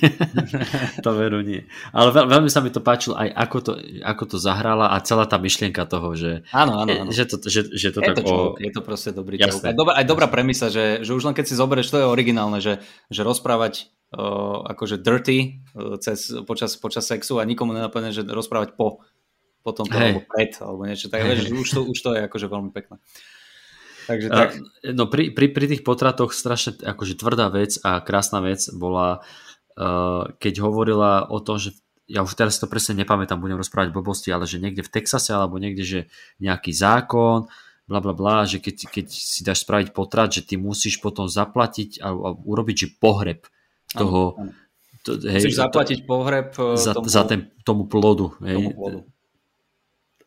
to 1.07 1.11
veru 1.15 1.39
nie. 1.39 1.63
Ale 1.95 2.11
veľ, 2.11 2.27
veľmi 2.27 2.51
sa 2.51 2.59
mi 2.59 2.75
to 2.75 2.83
páčilo 2.83 3.15
aj 3.15 3.31
ako 3.31 3.59
to, 3.63 3.73
ako 4.03 4.25
to 4.35 4.37
zahrala 4.43 4.91
a 4.91 4.99
celá 5.07 5.31
tá 5.31 5.39
myšlienka 5.39 5.87
toho, 5.87 6.11
že, 6.19 6.43
áno, 6.51 6.83
áno, 6.83 7.07
áno. 7.07 7.11
že 7.15 7.23
to, 7.31 7.39
že, 7.47 7.71
že 7.71 7.95
to 7.95 8.03
je 8.03 8.11
tak 8.11 8.19
to 8.19 8.27
o... 8.27 8.59
Je 8.59 8.75
to 8.75 8.83
proste 8.83 9.15
dobrý 9.15 9.39
joke. 9.39 9.63
Aj, 9.63 9.79
dobrá, 9.79 9.95
aj 9.95 10.07
dobrá 10.11 10.27
premisa, 10.27 10.67
že, 10.67 11.07
že 11.07 11.15
už 11.15 11.31
len 11.31 11.35
keď 11.39 11.47
si 11.47 11.55
zoberieš, 11.55 11.95
to 11.95 12.03
je 12.03 12.11
originálne, 12.11 12.59
že, 12.59 12.83
že 13.15 13.23
rozprávať 13.23 13.95
uh, 14.11 14.67
akože 14.75 14.99
dirty 14.99 15.63
uh, 15.79 16.03
cez, 16.03 16.35
počas, 16.51 16.75
počas 16.75 17.07
sexu 17.07 17.39
a 17.39 17.47
nikomu 17.47 17.79
nenapadne, 17.79 18.11
že 18.11 18.27
rozprávať 18.27 18.75
po 18.75 19.07
potom 19.61 19.85
to, 19.85 19.97
hey. 19.97 20.17
alebo 20.17 20.23
pred, 20.25 20.53
alebo 20.61 20.83
niečo. 20.89 21.13
Tak 21.13 21.21
hey. 21.21 21.53
už, 21.53 21.69
to, 21.77 21.81
už 21.85 21.99
to 22.01 22.11
je 22.17 22.21
akože 22.25 22.47
veľmi 22.49 22.71
pekné. 22.73 22.97
Takže 24.11 24.27
tak. 24.27 24.51
No 24.91 25.07
pri, 25.07 25.31
pri, 25.31 25.55
pri 25.55 25.67
tých 25.71 25.83
potratoch 25.87 26.35
strašne 26.35 26.75
akože 26.83 27.15
tvrdá 27.15 27.47
vec 27.47 27.79
a 27.87 28.03
krásna 28.03 28.43
vec 28.43 28.59
bola, 28.75 29.23
uh, 29.79 30.27
keď 30.43 30.67
hovorila 30.67 31.31
o 31.31 31.39
tom, 31.39 31.63
že 31.63 31.79
ja 32.11 32.27
už 32.27 32.35
teraz 32.35 32.59
to 32.59 32.67
presne 32.67 32.99
nepamätám, 32.99 33.39
budem 33.39 33.63
rozprávať 33.63 33.95
blbosti, 33.95 34.35
ale 34.35 34.51
že 34.51 34.59
niekde 34.59 34.83
v 34.83 34.91
Texase 34.91 35.31
alebo 35.31 35.63
niekde, 35.63 35.87
že 35.87 36.01
nejaký 36.43 36.75
zákon, 36.75 37.47
bla 37.87 38.01
bla 38.03 38.11
bla, 38.11 38.43
že 38.51 38.59
keď, 38.59 38.91
keď 38.91 39.07
si 39.07 39.47
dáš 39.47 39.63
spraviť 39.63 39.95
potrat, 39.95 40.35
že 40.35 40.43
ty 40.43 40.59
musíš 40.59 40.99
potom 40.99 41.31
zaplatiť 41.31 42.03
a, 42.03 42.11
a 42.11 42.29
urobiť, 42.35 42.77
že 42.77 42.89
pohreb 42.99 43.47
toho, 43.95 44.35
ano, 44.35 44.51
ano. 44.51 44.53
To, 45.07 45.11
hej, 45.17 45.43
Chceš 45.49 45.57
zaplatiť 45.65 45.99
to, 46.03 46.07
pohreb 46.11 46.51
e, 46.59 46.77
za, 46.77 46.93
tomu, 46.93 47.07
za 47.07 47.23
ten, 47.25 47.41
tomu 47.63 47.87
plodu. 47.87 48.35
Hej. 48.43 48.59
Tomu 48.59 48.75
plodu 48.75 49.01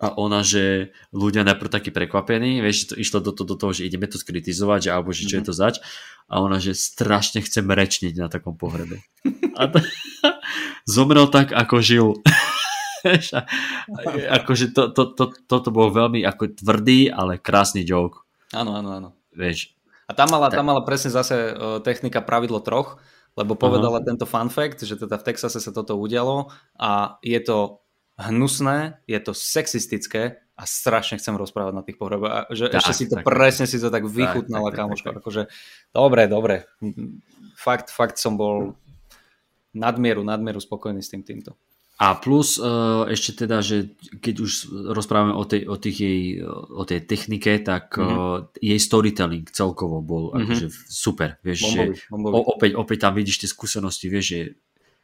a 0.03 0.11
ona, 0.19 0.43
že 0.43 0.91
ľudia 1.15 1.47
najprv 1.47 1.71
takí 1.71 1.89
prekvapení, 1.95 2.59
vieš, 2.59 2.91
to 2.91 2.95
išlo 2.99 3.23
do, 3.23 3.31
to, 3.31 3.47
do 3.47 3.55
toho, 3.55 3.71
že 3.71 3.87
ideme 3.87 4.03
to 4.11 4.19
skritizovať, 4.19 4.79
že, 4.83 4.89
alebo 4.91 5.15
že 5.15 5.23
čo 5.23 5.39
je 5.39 5.45
to 5.47 5.55
zač 5.55 5.79
a 6.27 6.43
ona, 6.43 6.59
že 6.59 6.75
strašne 6.75 7.39
chcem 7.39 7.63
rečniť 7.63 8.19
na 8.19 8.27
takom 8.27 8.59
pohrebe. 8.59 8.99
A 9.59 9.71
to, 9.71 9.79
zomrel 10.95 11.31
tak, 11.31 11.55
ako 11.55 11.79
žil. 11.79 12.07
akože 14.39 14.75
to, 14.75 14.91
to, 14.91 15.03
to, 15.15 15.25
toto 15.47 15.69
bol 15.71 15.93
veľmi 15.93 16.23
ako 16.25 16.57
tvrdý, 16.57 17.07
ale 17.11 17.39
krásny 17.39 17.87
joke. 17.87 18.27
Áno, 18.51 18.75
áno, 18.75 18.89
áno. 18.97 19.09
Vieš. 19.31 19.75
A 20.09 20.17
tam 20.17 20.33
mala, 20.33 20.51
tam 20.51 20.67
mala 20.67 20.83
presne 20.83 21.13
zase 21.13 21.53
uh, 21.53 21.79
technika 21.79 22.19
pravidlo 22.19 22.59
troch, 22.59 22.99
lebo 23.39 23.53
povedala 23.55 24.01
uh-huh. 24.01 24.09
tento 24.09 24.25
fun 24.25 24.49
fact, 24.49 24.83
že 24.83 24.97
teda 24.99 25.15
v 25.19 25.25
Texase 25.25 25.61
sa 25.61 25.71
toto 25.71 25.97
udialo 25.97 26.49
a 26.77 27.17
je 27.21 27.39
to 27.39 27.82
hnusné, 28.17 29.01
je 29.09 29.19
to 29.19 29.33
sexistické 29.33 30.43
a 30.53 30.63
strašne 30.69 31.17
chcem 31.17 31.33
rozprávať 31.33 31.73
na 31.73 31.81
tých 31.81 31.97
pohreboch. 31.97 32.45
Že 32.53 32.65
tak, 32.69 32.77
ešte 32.77 32.93
si 32.93 33.05
to 33.09 33.15
tak, 33.17 33.25
presne 33.25 33.65
si 33.65 33.77
to 33.81 33.89
tak 33.89 34.05
vychutnala, 34.05 34.69
kamoška. 34.69 35.17
Akože, 35.17 35.49
dobre, 35.89 36.29
dobre. 36.29 36.69
Fakt, 37.57 37.89
fakt 37.89 38.21
som 38.21 38.37
bol 38.37 38.77
nadmieru, 39.73 40.21
nadmieru 40.21 40.61
spokojný 40.61 41.01
s 41.01 41.09
tým 41.09 41.25
týmto. 41.25 41.57
A 42.01 42.17
plus 42.17 42.57
uh, 42.57 43.05
ešte 43.05 43.45
teda, 43.45 43.61
že 43.61 43.93
keď 44.17 44.35
už 44.41 44.51
rozprávame 44.97 45.37
o 45.37 45.45
tej, 45.45 45.69
o 45.69 45.77
tých 45.77 45.97
jej, 46.01 46.21
o 46.49 46.83
tej 46.89 47.05
technike, 47.05 47.61
tak 47.61 47.95
mm-hmm. 47.95 48.59
jej 48.59 48.79
storytelling 48.81 49.45
celkovo 49.53 50.01
bol 50.01 50.33
mm-hmm. 50.33 50.41
akože 50.41 50.67
super. 50.89 51.37
Vieš, 51.45 51.59
bombový, 52.09 52.33
že 52.33 52.49
opäť, 52.49 52.71
opäť 52.81 52.97
tam 53.07 53.13
vidíš 53.13 53.45
tie 53.45 53.49
skúsenosti, 53.49 54.09
vieš, 54.09 54.25
že 54.25 54.39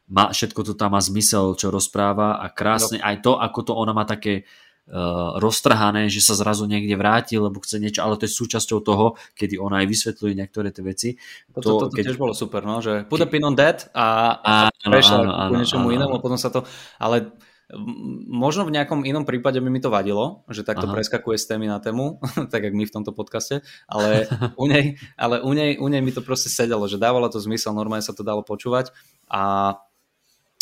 má, 0.09 0.33
všetko 0.33 0.61
to 0.65 0.73
tam 0.73 0.97
má 0.97 1.01
zmysel, 1.01 1.53
čo 1.53 1.69
rozpráva 1.69 2.41
a 2.41 2.49
krásne 2.49 2.97
no. 2.97 3.05
aj 3.05 3.15
to, 3.21 3.31
ako 3.37 3.59
to 3.61 3.73
ona 3.77 3.93
má 3.93 4.03
také 4.09 4.43
uh, 4.89 5.37
roztrhané, 5.37 6.09
že 6.09 6.25
sa 6.25 6.33
zrazu 6.33 6.65
niekde 6.65 6.97
vráti, 6.97 7.37
lebo 7.37 7.61
chce 7.61 7.77
niečo, 7.77 8.01
ale 8.01 8.17
to 8.17 8.25
je 8.25 8.33
súčasťou 8.33 8.81
toho, 8.81 9.15
kedy 9.37 9.61
ona 9.61 9.85
aj 9.85 9.87
vysvetľuje 9.87 10.33
niektoré 10.33 10.73
tie 10.73 10.83
veci. 10.83 11.09
To, 11.53 11.61
to, 11.61 11.71
to 11.85 11.85
keď... 11.93 12.03
tiež 12.09 12.17
bolo 12.17 12.33
super, 12.33 12.65
no, 12.65 12.81
že 12.81 13.05
put 13.05 13.21
a 13.21 13.29
pin 13.29 13.45
on 13.45 13.53
that 13.53 13.93
a, 13.93 14.37
a 14.41 14.53
prešla 14.81 15.53
ku 15.53 15.55
niečomu 15.55 15.93
inému, 15.93 16.17
potom 16.17 16.41
sa 16.41 16.49
to, 16.49 16.65
ale 16.97 17.29
možno 18.25 18.65
v 18.65 18.73
nejakom 18.73 19.05
inom 19.05 19.29
prípade 19.29 19.61
by 19.61 19.69
mi 19.69 19.77
to 19.77 19.93
vadilo, 19.93 20.41
že 20.49 20.65
takto 20.65 20.89
Aha. 20.89 20.93
preskakuje 20.97 21.37
z 21.37 21.53
témy 21.53 21.69
na 21.69 21.77
tému, 21.77 22.17
tak 22.53 22.65
jak 22.65 22.73
my 22.73 22.81
v 22.89 22.93
tomto 22.93 23.13
podcaste, 23.13 23.61
ale 23.85 24.25
u 24.57 24.65
nej, 24.65 24.97
ale 25.13 25.45
u 25.45 25.53
nej, 25.53 25.77
u 25.77 25.85
nej 25.85 26.01
mi 26.01 26.09
to 26.09 26.25
proste 26.25 26.49
sedelo, 26.49 26.89
že 26.89 26.97
dávalo 26.97 27.29
to 27.29 27.37
zmysel, 27.37 27.77
normálne 27.77 28.01
sa 28.01 28.17
to 28.17 28.25
dalo 28.25 28.41
počúvať 28.41 28.89
a 29.29 29.77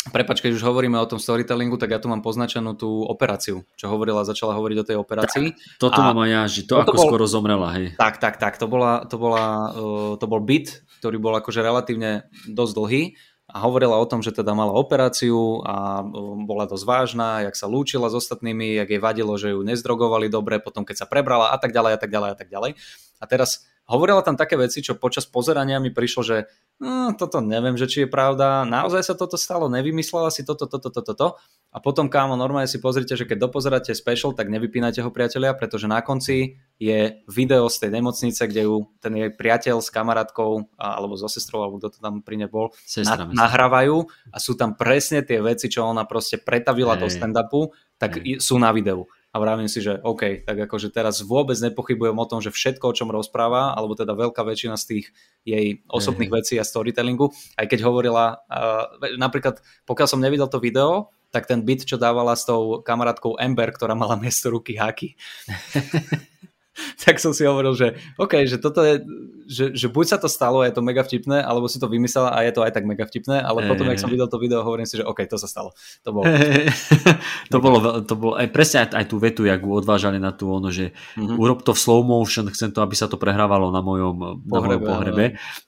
Prepač, 0.08 0.40
keď 0.40 0.56
už 0.56 0.62
hovoríme 0.62 0.96
o 0.96 1.10
tom 1.10 1.18
storytellingu, 1.18 1.74
tak 1.74 1.90
ja 1.90 1.98
tu 1.98 2.06
mám 2.06 2.22
poznačenú 2.22 2.78
tú 2.78 3.02
operáciu, 3.04 3.66
čo 3.74 3.90
hovorila, 3.90 4.22
začala 4.22 4.54
hovoriť 4.54 4.76
o 4.78 4.86
tej 4.86 4.96
operácii. 5.02 5.46
Tak, 5.52 5.82
toto 5.82 5.98
mám 6.00 6.22
aj 6.22 6.30
ja, 6.30 6.42
že 6.46 6.60
to 6.64 6.78
ako 6.80 6.96
bol, 6.96 7.06
skoro 7.10 7.24
zomrela, 7.26 7.68
hej. 7.76 7.86
Tak, 7.98 8.22
tak, 8.22 8.38
tak, 8.38 8.56
to, 8.56 8.70
bola, 8.70 9.04
to, 9.04 9.18
bola, 9.18 9.74
uh, 9.74 10.12
to 10.16 10.24
bol 10.30 10.38
byt, 10.38 10.86
ktorý 11.02 11.18
bol 11.18 11.34
akože 11.36 11.60
relatívne 11.60 12.30
dosť 12.46 12.72
dlhý 12.78 13.02
a 13.48 13.56
hovorila 13.64 13.96
o 13.98 14.06
tom, 14.08 14.22
že 14.22 14.32
teda 14.32 14.54
mala 14.54 14.72
operáciu 14.72 15.60
a 15.66 16.00
uh, 16.00 16.40
bola 16.46 16.64
dosť 16.70 16.84
vážna, 16.88 17.28
jak 17.44 17.58
sa 17.58 17.66
lúčila 17.68 18.08
s 18.08 18.16
ostatnými, 18.16 18.78
jak 18.78 18.88
jej 18.88 19.02
vadilo, 19.02 19.34
že 19.34 19.52
ju 19.52 19.60
nezdrogovali 19.66 20.30
dobre, 20.30 20.62
potom 20.62 20.86
keď 20.86 21.04
sa 21.04 21.06
prebrala 21.10 21.52
a 21.52 21.58
tak 21.58 21.74
ďalej 21.74 21.92
a 21.96 21.98
tak 22.00 22.10
ďalej 22.14 22.30
a 22.32 22.36
tak 22.38 22.48
ďalej. 22.48 22.70
A 23.18 23.24
teraz 23.26 23.66
hovorila 23.88 24.20
tam 24.20 24.36
také 24.36 24.60
veci, 24.60 24.84
čo 24.84 25.00
počas 25.00 25.24
pozerania 25.24 25.80
mi 25.80 25.88
prišlo, 25.88 26.20
že 26.20 26.36
hm, 26.78 27.16
toto 27.16 27.40
neviem, 27.40 27.74
že 27.74 27.88
či 27.88 27.98
je 28.04 28.08
pravda, 28.08 28.68
naozaj 28.68 29.02
sa 29.02 29.14
toto 29.16 29.40
stalo, 29.40 29.72
nevymyslela 29.72 30.28
si 30.28 30.44
toto, 30.44 30.68
toto, 30.68 30.92
toto, 30.92 31.02
toto. 31.02 31.28
A 31.68 31.84
potom, 31.84 32.08
kámo, 32.08 32.32
normálne 32.32 32.68
si 32.68 32.80
pozrite, 32.80 33.12
že 33.12 33.28
keď 33.28 33.44
dopozeráte 33.44 33.92
special, 33.92 34.32
tak 34.32 34.48
nevypínajte 34.48 35.04
ho 35.04 35.12
priatelia, 35.12 35.52
pretože 35.52 35.84
na 35.84 36.00
konci 36.00 36.56
je 36.80 37.20
video 37.28 37.68
z 37.68 37.76
tej 37.84 37.90
nemocnice, 38.00 38.40
kde 38.48 38.64
ju 38.64 38.88
ten 39.04 39.12
jej 39.12 39.28
priateľ 39.32 39.84
s 39.84 39.92
kamarátkou 39.92 40.72
alebo 40.80 41.20
so 41.20 41.28
sestrou, 41.28 41.64
alebo 41.64 41.76
kto 41.76 41.88
to 41.92 41.98
tam 42.00 42.24
pri 42.24 42.40
nej 42.40 42.48
bol, 42.48 42.72
Sestra, 42.88 43.28
na, 43.28 43.44
nahrávajú 43.44 44.04
a 44.32 44.36
sú 44.40 44.56
tam 44.56 44.80
presne 44.80 45.20
tie 45.20 45.44
veci, 45.44 45.68
čo 45.68 45.84
ona 45.84 46.08
proste 46.08 46.40
pretavila 46.40 46.96
hey. 46.96 47.00
do 47.04 47.06
stand-upu, 47.12 47.76
tak 48.00 48.16
hey. 48.20 48.40
sú 48.40 48.56
na 48.56 48.72
videu 48.72 49.04
vravím 49.38 49.70
si, 49.70 49.80
že 49.80 49.98
OK, 50.02 50.44
tak 50.44 50.68
akože 50.68 50.90
teraz 50.90 51.22
vôbec 51.22 51.56
nepochybujem 51.58 52.14
o 52.14 52.28
tom, 52.28 52.38
že 52.42 52.52
všetko, 52.52 52.90
o 52.90 52.96
čom 52.96 53.08
rozpráva, 53.10 53.74
alebo 53.74 53.94
teda 53.94 54.14
veľká 54.14 54.42
väčšina 54.42 54.76
z 54.76 54.84
tých 54.84 55.06
jej 55.46 55.80
osobných 55.88 56.30
vecí 56.30 56.60
a 56.60 56.66
storytellingu, 56.66 57.30
aj 57.56 57.66
keď 57.66 57.80
hovorila, 57.86 58.42
uh, 58.50 59.16
napríklad 59.16 59.62
pokiaľ 59.88 60.06
som 60.10 60.20
nevidel 60.20 60.50
to 60.50 60.60
video, 60.60 61.10
tak 61.28 61.44
ten 61.44 61.60
bit, 61.60 61.84
čo 61.84 62.00
dávala 62.00 62.32
s 62.32 62.48
tou 62.48 62.80
kamarátkou 62.80 63.36
Ember, 63.36 63.68
ktorá 63.68 63.92
mala 63.92 64.16
miesto 64.16 64.48
ruky 64.48 64.80
haky. 64.80 65.12
tak 67.04 67.18
som 67.18 67.34
si 67.34 67.44
hovoril, 67.44 67.74
že 67.74 67.98
OK, 68.16 68.46
že 68.46 68.58
toto 68.58 68.84
je, 68.84 69.02
že, 69.48 69.64
že 69.74 69.86
buď 69.90 70.16
sa 70.16 70.18
to 70.18 70.28
stalo 70.30 70.62
a 70.62 70.68
je 70.68 70.74
to 70.74 70.82
mega 70.84 71.02
vtipné, 71.02 71.42
alebo 71.42 71.66
si 71.66 71.80
to 71.80 71.90
vymyslela 71.90 72.30
a 72.32 72.44
je 72.46 72.52
to 72.54 72.62
aj 72.62 72.72
tak 72.74 72.84
mega 72.86 73.04
vtipné, 73.04 73.42
ale 73.42 73.64
hey, 73.64 73.68
potom, 73.68 73.86
jak 73.90 74.00
som 74.00 74.10
videl 74.10 74.28
to 74.30 74.38
video, 74.40 74.62
hovorím 74.62 74.86
si, 74.86 75.00
že 75.00 75.04
OK, 75.04 75.24
to 75.26 75.36
sa 75.40 75.48
stalo. 75.50 75.74
To 76.06 76.10
bolo. 76.14 76.24
Hey, 76.28 76.70
to, 77.52 77.56
bolo 77.58 77.78
to 78.04 78.14
bolo 78.14 78.34
aj 78.38 78.48
presne 78.52 78.86
aj, 78.86 78.88
aj 78.94 79.06
tú 79.08 79.16
vetu, 79.18 79.42
jak 79.46 79.60
odvážali 79.62 80.20
na 80.22 80.30
tú 80.34 80.50
ono, 80.50 80.70
že 80.70 80.94
mm-hmm. 81.16 81.36
urob 81.38 81.64
to 81.64 81.74
v 81.74 81.80
slow 81.80 82.00
motion, 82.04 82.46
chcem 82.52 82.70
to, 82.70 82.80
aby 82.84 82.94
sa 82.94 83.10
to 83.10 83.20
prehrávalo 83.20 83.70
na 83.74 83.82
mojom 83.82 84.44
pohrebe. 84.46 84.50
Na 84.50 84.60
mojom 84.60 84.82
pohrebe. 84.84 85.24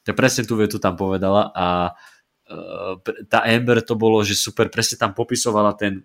To 0.06 0.10
presne 0.14 0.42
tú 0.46 0.54
vetu 0.58 0.76
tam 0.78 0.94
povedala 0.94 1.50
a 1.52 1.96
uh, 2.50 2.94
tá 3.26 3.46
Amber 3.46 3.80
to 3.82 3.94
bolo, 3.94 4.20
že 4.26 4.36
super, 4.36 4.68
presne 4.68 4.98
tam 5.00 5.12
popisovala 5.16 5.74
ten 5.74 6.04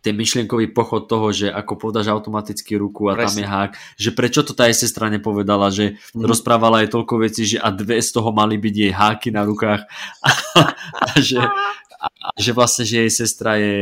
ten 0.00 0.16
myšlienkový 0.16 0.72
pochod 0.72 1.04
toho, 1.04 1.28
že 1.30 1.52
ako 1.52 1.76
podáš 1.76 2.08
automaticky 2.08 2.80
ruku 2.80 3.12
a 3.12 3.16
Presne. 3.16 3.24
tam 3.24 3.34
je 3.36 3.46
hák, 3.46 3.70
že 4.00 4.10
prečo 4.16 4.40
to 4.40 4.56
tá 4.56 4.66
jej 4.72 4.76
sestra 4.76 5.12
nepovedala, 5.12 5.68
že 5.68 6.00
mm. 6.16 6.24
rozprávala 6.24 6.84
aj 6.84 6.96
toľko 6.96 7.14
vecí, 7.20 7.44
že 7.44 7.58
a 7.60 7.68
dve 7.68 8.00
z 8.00 8.10
toho 8.16 8.32
mali 8.32 8.56
byť 8.56 8.74
jej 8.74 8.92
háky 8.96 9.28
na 9.28 9.44
rukách 9.44 9.84
a, 10.24 10.30
a 11.04 11.08
že, 11.20 11.36
a 12.00 12.32
že 12.40 12.56
vlastne, 12.56 12.88
že 12.88 13.04
jej 13.04 13.12
sestra 13.12 13.60
je 13.60 13.76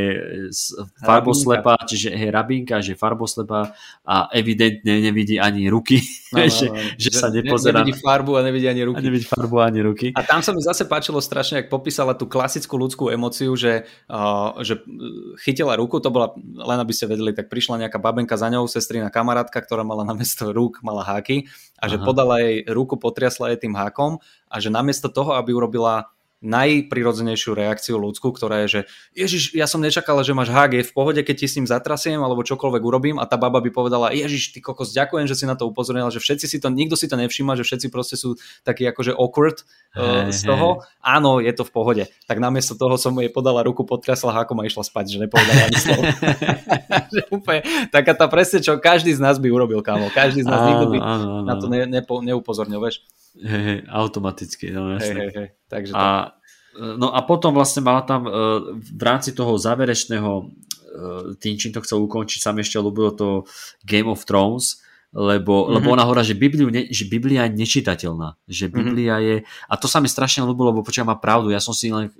farboslepá, 1.07 1.79
čiže 1.87 2.11
je 2.11 2.29
rabinka, 2.35 2.83
že 2.83 2.95
je 2.95 2.99
farboslepá 2.99 3.71
a 4.03 4.27
evidentne 4.35 4.99
nevidí 4.99 5.39
ani 5.39 5.71
ruky, 5.71 6.03
no, 6.35 6.43
no, 6.43 6.51
že, 6.51 6.67
no. 6.67 6.75
že, 6.99 7.11
že 7.11 7.11
sa 7.15 7.31
nepozerá. 7.31 7.87
Nevidí 7.87 8.03
farbu 8.03 8.33
a 8.35 8.43
nevidí 8.43 8.67
ani 8.67 8.83
ruky. 8.83 8.99
A 8.99 9.07
nevidí 9.07 9.23
farbu 9.23 9.57
ani 9.63 9.81
ruky. 9.87 10.07
A 10.19 10.27
tam 10.27 10.43
sa 10.43 10.51
mi 10.51 10.59
zase 10.59 10.83
páčilo 10.91 11.23
strašne, 11.23 11.63
ak 11.63 11.71
popísala 11.71 12.19
tú 12.19 12.27
klasickú 12.27 12.75
ľudskú 12.75 13.15
emociu, 13.15 13.55
že, 13.55 13.87
uh, 14.11 14.59
že 14.67 14.83
chytila 15.47 15.79
ruku, 15.79 16.03
to 16.03 16.11
bola, 16.11 16.35
len 16.43 16.79
aby 16.83 16.91
ste 16.91 17.07
vedeli, 17.07 17.31
tak 17.31 17.47
prišla 17.47 17.87
nejaká 17.87 18.03
babenka 18.03 18.35
za 18.35 18.51
ňou, 18.51 18.67
sestrina 18.67 19.15
kamarátka, 19.15 19.63
ktorá 19.63 19.87
mala 19.87 20.03
namiesto 20.03 20.51
rúk, 20.51 20.83
mala 20.83 21.07
háky 21.07 21.47
a 21.79 21.87
že 21.87 22.03
Aha. 22.03 22.05
podala 22.05 22.43
jej 22.43 22.67
ruku, 22.67 22.99
potriasla 22.99 23.55
jej 23.55 23.63
tým 23.63 23.79
hákom 23.79 24.19
a 24.51 24.57
že 24.59 24.75
namiesto 24.75 25.07
toho, 25.07 25.39
aby 25.39 25.55
urobila 25.55 26.11
najprirodzenejšiu 26.39 27.51
reakciu 27.51 27.99
ľudskú, 27.99 28.31
ktorá 28.31 28.63
je, 28.65 28.69
že 28.69 28.81
Ježiš, 29.15 29.59
ja 29.59 29.67
som 29.67 29.83
nečakala, 29.83 30.23
že 30.23 30.39
máš 30.39 30.55
je 30.55 30.87
v 30.87 30.95
pohode, 30.95 31.19
keď 31.27 31.35
ti 31.35 31.47
s 31.51 31.57
ním 31.59 31.67
zatrasiem 31.67 32.23
alebo 32.23 32.47
čokoľvek 32.47 32.83
urobím 32.83 33.17
a 33.19 33.27
tá 33.27 33.35
baba 33.35 33.59
by 33.59 33.75
povedala, 33.75 34.15
Ježiš, 34.15 34.55
ty 34.55 34.63
kokos, 34.63 34.95
ďakujem, 34.95 35.27
že 35.27 35.35
si 35.35 35.45
na 35.51 35.59
to 35.59 35.67
upozornila, 35.67 36.15
že 36.15 36.23
všetci 36.23 36.47
si 36.47 36.57
to, 36.63 36.71
nikto 36.71 36.95
si 36.95 37.11
to 37.11 37.19
nevšíma, 37.19 37.59
že 37.59 37.67
všetci 37.67 37.87
proste 37.91 38.15
sú 38.15 38.39
takí 38.63 38.87
akože 38.87 39.19
awkward 39.19 39.67
uh, 39.99 40.31
z 40.31 40.47
toho. 40.47 40.87
Áno, 41.03 41.43
je 41.43 41.51
to 41.51 41.67
v 41.67 41.73
pohode. 41.75 42.05
Tak 42.31 42.39
namiesto 42.39 42.79
toho 42.79 42.95
som 42.95 43.15
jej 43.19 43.31
podala 43.35 43.67
ruku, 43.67 43.83
potriasla 43.83 44.31
hákom 44.31 44.63
a 44.63 44.69
išla 44.69 44.87
spať, 44.87 45.19
že 45.19 45.19
nepovedala 45.27 45.67
ani 45.67 45.79
slovo. 45.79 46.03
úplne, 47.39 47.61
taká 47.91 48.13
tá 48.15 48.27
presne, 48.31 48.63
čo 48.63 48.79
každý 48.79 49.11
z 49.15 49.21
nás 49.23 49.43
by 49.43 49.49
urobil, 49.51 49.83
kámo. 49.83 50.13
Každý 50.15 50.45
z 50.45 50.49
nás 50.49 50.61
áno, 50.63 50.69
nikto 50.71 50.87
by 50.93 50.99
áno, 50.99 51.27
áno. 51.43 51.47
na 51.47 51.55
to 51.59 51.67
ne, 51.67 51.87
nepo, 51.89 52.21
neupozornil, 52.23 52.79
vieš. 52.79 53.03
Hej, 53.39 53.63
hej, 53.63 53.81
automaticky, 53.87 54.75
no 54.75 54.99
jasne. 54.99 55.15
Hej, 55.15 55.15
hej, 55.15 55.31
hej. 55.35 55.49
Takže 55.71 55.93
a, 55.95 56.35
no 56.75 57.15
a 57.15 57.21
potom 57.23 57.55
vlastne 57.55 57.87
mala 57.87 58.03
tam 58.03 58.27
e, 58.27 58.31
v 58.75 59.03
rámci 59.03 59.31
toho 59.31 59.55
záverečného 59.55 60.33
e, 60.39 60.45
tým, 61.39 61.55
čím 61.55 61.71
to 61.71 61.85
chcel 61.87 62.03
ukončiť, 62.03 62.39
sa 62.43 62.51
mi 62.51 62.67
ešte 62.67 62.83
ľúbilo 62.83 63.15
to 63.15 63.47
Game 63.87 64.11
of 64.11 64.27
Thrones, 64.27 64.83
lebo, 65.09 65.65
mm-hmm. 65.65 65.75
lebo 65.81 65.87
ona 65.95 66.05
hovorila, 66.05 66.27
že, 66.27 66.37
Bibliu 66.37 66.69
ne, 66.69 66.85
že 66.93 67.09
Biblia 67.09 67.49
je 67.49 67.57
nečitateľná. 67.57 68.37
Že 68.45 68.65
mhm. 68.69 68.73
Biblia 68.77 69.15
mm-hmm. 69.17 69.29
je... 69.41 69.71
A 69.71 69.75
to 69.81 69.87
sa 69.89 70.05
mi 70.05 70.09
strašne 70.11 70.45
ľúbilo, 70.45 70.75
lebo 70.75 70.85
počujem 70.85 71.09
má 71.09 71.17
pravdu. 71.17 71.49
Ja 71.49 71.65
som 71.65 71.73
si 71.73 71.89
len 71.89 72.13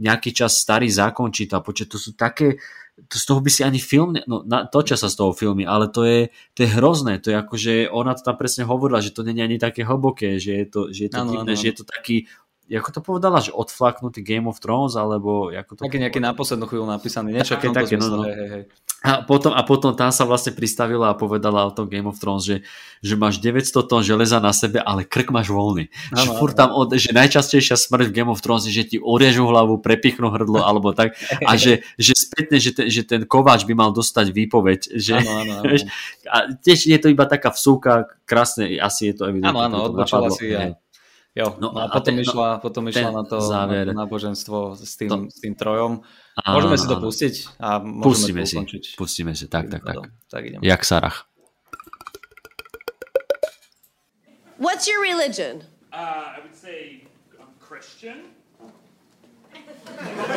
nejaký 0.00 0.32
čas 0.32 0.56
starý 0.56 0.88
zákon 0.88 1.28
čítal. 1.28 1.60
Počuť, 1.60 1.86
to 1.90 1.98
sú 2.00 2.16
také 2.16 2.56
z 3.08 3.24
toho 3.24 3.40
by 3.40 3.50
si 3.50 3.62
ani 3.64 3.80
film, 3.80 4.18
no 4.28 4.44
na, 4.44 4.68
točia 4.68 4.98
sa 4.98 5.08
z 5.08 5.16
toho 5.16 5.32
filmy, 5.32 5.64
ale 5.64 5.88
to 5.88 6.04
je, 6.04 6.28
to 6.52 6.66
je 6.66 6.68
hrozné, 6.68 7.22
to 7.22 7.32
je 7.32 7.36
ako, 7.36 7.54
že 7.56 7.72
ona 7.88 8.12
to 8.12 8.22
tam 8.26 8.36
presne 8.36 8.68
hovorila, 8.68 9.00
že 9.00 9.14
to 9.14 9.24
je 9.24 9.32
ani 9.32 9.56
také 9.56 9.86
hlboké, 9.86 10.36
že 10.36 10.52
je 10.64 10.66
to, 10.66 10.80
že 10.92 11.00
je 11.08 11.10
to 11.10 11.22
ano, 11.24 11.30
divné, 11.32 11.52
ano. 11.54 11.60
že 11.60 11.66
je 11.72 11.76
to 11.80 11.84
taký 11.88 12.28
ako 12.78 12.90
to 12.94 13.00
povedala, 13.02 13.42
že 13.42 13.50
odflaknutý 13.50 14.22
Game 14.22 14.46
of 14.46 14.62
Thrones, 14.62 14.94
alebo 14.94 15.50
ako 15.50 15.74
to... 15.74 15.82
Taký 15.82 15.98
nejaký 15.98 16.22
na 16.22 16.30
poslednú 16.30 16.70
chvíľu 16.70 16.86
napísaný, 16.86 17.34
niečo 17.34 17.58
také, 17.58 17.74
také, 17.74 17.98
no, 17.98 18.06
no. 18.06 18.22
Hej, 18.22 18.46
hej. 18.46 18.64
A 19.00 19.24
potom, 19.24 19.56
a 19.56 19.64
potom 19.64 19.96
tam 19.96 20.12
sa 20.12 20.28
vlastne 20.28 20.52
pristavila 20.52 21.08
a 21.08 21.16
povedala 21.16 21.64
o 21.64 21.72
tom 21.72 21.88
Game 21.88 22.04
of 22.04 22.20
Thrones, 22.20 22.44
že, 22.44 22.56
že 23.00 23.16
máš 23.16 23.40
900 23.40 23.72
tón 23.88 24.04
železa 24.04 24.44
na 24.44 24.52
sebe, 24.52 24.76
ale 24.76 25.08
krk 25.08 25.32
máš 25.32 25.48
voľný. 25.48 25.88
Ano, 26.12 26.20
že 26.20 26.28
furt 26.36 26.52
tam, 26.52 26.68
od, 26.76 26.92
že 26.92 27.08
najčastejšia 27.16 27.80
smrť 27.80 28.12
v 28.12 28.16
Game 28.20 28.28
of 28.28 28.44
Thrones 28.44 28.68
je, 28.68 28.76
že 28.76 28.84
ti 28.84 28.96
oriežu 29.00 29.48
hlavu, 29.48 29.80
prepichnú 29.80 30.28
hrdlo, 30.28 30.60
alebo 30.60 30.92
tak. 30.92 31.16
A 31.48 31.56
že, 31.56 31.80
že 31.96 32.12
spätne, 32.12 32.60
že 32.60 32.76
ten, 32.76 32.86
že 32.92 33.02
ten 33.08 33.24
kováč 33.24 33.64
by 33.64 33.72
mal 33.72 33.88
dostať 33.96 34.36
výpoveď. 34.36 34.92
Že, 34.92 35.12
ano, 35.16 35.32
ano, 35.32 35.52
ano. 35.64 35.72
A 36.36 36.36
tiež 36.60 36.86
je 36.86 36.98
to 37.00 37.08
iba 37.08 37.24
taká 37.24 37.50
vsúka, 37.50 38.06
krásne, 38.28 38.78
asi 38.78 39.10
je 39.10 39.14
to 39.16 39.32
evidentné. 39.32 39.50
Áno, 39.50 39.80
áno, 39.80 39.90
odbočila 39.90 40.28
si 40.30 40.52
a... 40.52 40.76
Jo, 41.30 41.54
no, 41.62 41.70
no 41.70 41.78
a, 41.78 41.86
a 41.86 41.94
potom, 41.94 42.18
ten, 42.18 42.26
išla, 42.26 42.48
no, 42.58 42.58
potom 42.58 42.82
išla 42.90 43.10
na 43.14 43.22
to 43.22 43.38
záver. 43.38 43.86
Na 43.94 44.02
náboženstvo 44.02 44.74
s 44.74 44.98
tým, 44.98 45.10
to, 45.10 45.16
s 45.30 45.38
tým 45.38 45.54
trojom. 45.54 46.02
Áno, 46.42 46.54
môžeme 46.58 46.74
si 46.74 46.86
to 46.90 46.96
áno. 46.98 47.04
pustiť 47.06 47.34
a 47.62 47.68
môžeme 47.78 48.02
pustíme 48.02 48.42
to 48.42 48.50
si, 48.50 48.56
ukončiť. 48.58 48.84
Pustíme 48.98 49.32
si, 49.38 49.46
tak, 49.46 49.70
tak, 49.70 49.86
tak. 49.86 50.10
tak 50.26 50.42
idem. 50.42 50.58
Jak 50.58 50.82
Sarach. 50.82 51.30
What's 54.58 54.90
your 54.90 54.98
religion? 54.98 55.62
Uh, 55.94 56.34
I 56.34 56.38
would 56.42 56.54
say 56.58 57.06
I'm 57.38 57.54
Christian. 57.62 58.34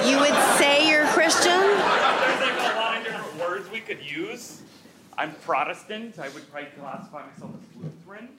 You 0.06 0.22
would 0.22 0.38
say 0.62 0.88
you're 0.88 1.10
Christian? 1.10 1.58
There's 1.58 2.42
like 2.42 2.60
a 2.70 2.78
lot 2.78 2.98
of 2.98 3.04
different 3.04 3.34
words 3.42 3.66
we 3.74 3.82
could 3.82 4.02
use. 4.06 4.62
I'm 5.18 5.34
Protestant. 5.42 6.22
I 6.22 6.30
would 6.30 6.46
probably 6.54 6.70
classify 6.78 7.26
myself 7.26 7.52
as 7.58 7.66
Lutheran. 7.82 8.30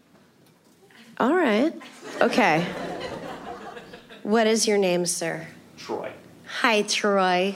All 1.19 1.33
right. 1.33 1.73
Okay. 2.21 2.67
What 4.25 4.47
is 4.47 4.67
your 4.67 4.79
name, 4.79 5.07
sir? 5.07 5.47
Troy. 5.77 6.11
Hi, 6.61 6.83
Troy. 6.83 7.55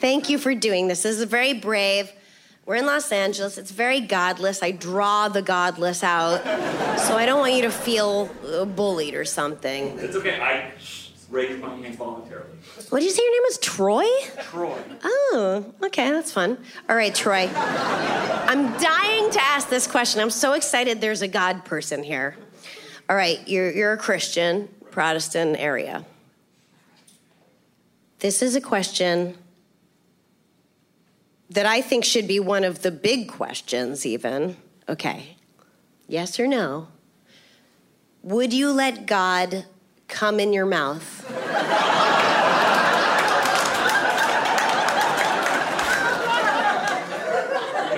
Thank 0.00 0.28
you 0.28 0.38
for 0.38 0.54
doing 0.54 0.88
this. 0.88 1.02
This 1.02 1.18
is 1.18 1.24
very 1.24 1.52
brave. 1.52 2.10
We're 2.66 2.76
in 2.76 2.86
Los 2.86 3.12
Angeles. 3.12 3.58
It's 3.58 3.70
very 3.70 4.00
godless. 4.00 4.62
I 4.62 4.72
draw 4.72 5.28
the 5.28 5.42
godless 5.42 6.02
out. 6.02 6.42
So 7.00 7.16
I 7.16 7.26
don't 7.26 7.38
want 7.38 7.54
you 7.54 7.62
to 7.62 7.70
feel 7.70 8.30
uh, 8.46 8.64
bullied 8.64 9.14
or 9.14 9.24
something. 9.24 9.98
It's 9.98 10.16
okay. 10.16 10.40
I 10.40 10.72
raised 11.30 11.60
my 11.60 11.76
hand 11.76 11.94
voluntarily. 11.96 12.50
What 12.88 13.00
did 13.00 13.06
you 13.06 13.12
say 13.12 13.22
your 13.22 13.32
name 13.32 13.42
was? 13.44 13.58
Troy? 13.58 14.06
Troy. 14.42 14.78
Oh, 15.04 15.74
okay, 15.84 16.10
that's 16.10 16.32
fun. 16.32 16.58
All 16.88 16.96
right, 16.96 17.14
Troy. 17.14 17.48
I'm 17.54 18.72
dying 18.80 19.30
to 19.30 19.40
ask 19.42 19.68
this 19.68 19.86
question. 19.86 20.20
I'm 20.20 20.30
so 20.30 20.54
excited 20.54 21.00
there's 21.00 21.22
a 21.22 21.28
God 21.28 21.64
person 21.64 22.02
here. 22.02 22.36
All 23.10 23.16
right, 23.16 23.40
you're, 23.48 23.72
you're 23.72 23.92
a 23.92 23.96
Christian, 23.96 24.68
Protestant 24.92 25.56
area. 25.58 26.04
This 28.20 28.40
is 28.40 28.54
a 28.54 28.60
question 28.60 29.36
that 31.48 31.66
I 31.66 31.80
think 31.80 32.04
should 32.04 32.28
be 32.28 32.38
one 32.38 32.62
of 32.62 32.82
the 32.82 32.92
big 32.92 33.26
questions, 33.28 34.06
even. 34.06 34.56
Okay, 34.88 35.36
yes 36.06 36.38
or 36.38 36.46
no? 36.46 36.86
Would 38.22 38.52
you 38.52 38.70
let 38.70 39.06
God 39.06 39.64
come 40.06 40.38
in 40.38 40.52
your 40.52 40.66
mouth? 40.66 41.28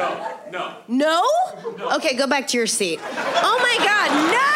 No, 0.00 0.26
no. 0.50 0.76
No? 0.88 1.96
Okay, 1.96 2.16
go 2.16 2.26
back 2.26 2.48
to 2.48 2.56
your 2.56 2.66
seat. 2.66 2.98
Oh 3.02 3.58
my 3.60 3.84
God, 3.84 4.32
no! 4.32 4.51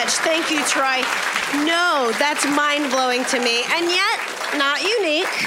Thank 0.00 0.48
you 0.48 0.48
much. 0.48 0.48
Thank 0.48 0.50
you, 0.50 0.64
Troy. 0.66 1.66
No, 1.66 2.12
that's 2.18 2.46
mind 2.46 2.90
blowing 2.90 3.24
to 3.26 3.38
me. 3.38 3.62
And 3.70 3.86
yet, 3.90 4.18
not 4.56 4.82
unique. 4.82 5.46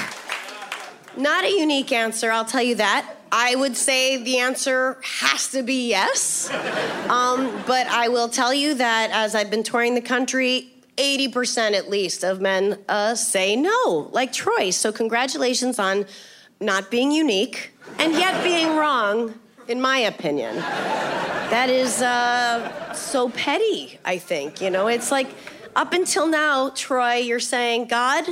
Not 1.16 1.44
a 1.44 1.50
unique 1.50 1.92
answer, 1.92 2.30
I'll 2.30 2.44
tell 2.44 2.62
you 2.62 2.76
that. 2.76 3.16
I 3.32 3.56
would 3.56 3.76
say 3.76 4.22
the 4.22 4.38
answer 4.38 5.00
has 5.02 5.48
to 5.50 5.62
be 5.62 5.88
yes. 5.88 6.50
Um, 7.08 7.62
but 7.66 7.86
I 7.88 8.08
will 8.08 8.28
tell 8.28 8.54
you 8.54 8.74
that 8.74 9.10
as 9.12 9.34
I've 9.34 9.50
been 9.50 9.64
touring 9.64 9.94
the 9.96 10.00
country, 10.00 10.72
80% 10.96 11.72
at 11.72 11.90
least 11.90 12.22
of 12.22 12.40
men 12.40 12.78
uh, 12.88 13.16
say 13.16 13.56
no, 13.56 14.08
like 14.12 14.32
Troy. 14.32 14.70
So, 14.70 14.92
congratulations 14.92 15.80
on 15.80 16.06
not 16.60 16.92
being 16.92 17.10
unique 17.10 17.72
and 17.98 18.12
yet 18.12 18.44
being 18.44 18.76
wrong, 18.76 19.34
in 19.68 19.80
my 19.80 19.98
opinion. 19.98 20.56
That 20.56 21.68
is 21.70 22.02
uh, 22.02 22.92
so 22.94 23.28
petty, 23.28 23.98
I 24.04 24.18
think. 24.18 24.60
You 24.60 24.70
know, 24.70 24.88
it's 24.88 25.10
like 25.10 25.28
up 25.76 25.92
until 25.92 26.26
now, 26.26 26.70
Troy, 26.70 27.16
you're 27.16 27.40
saying, 27.40 27.86
God, 27.86 28.24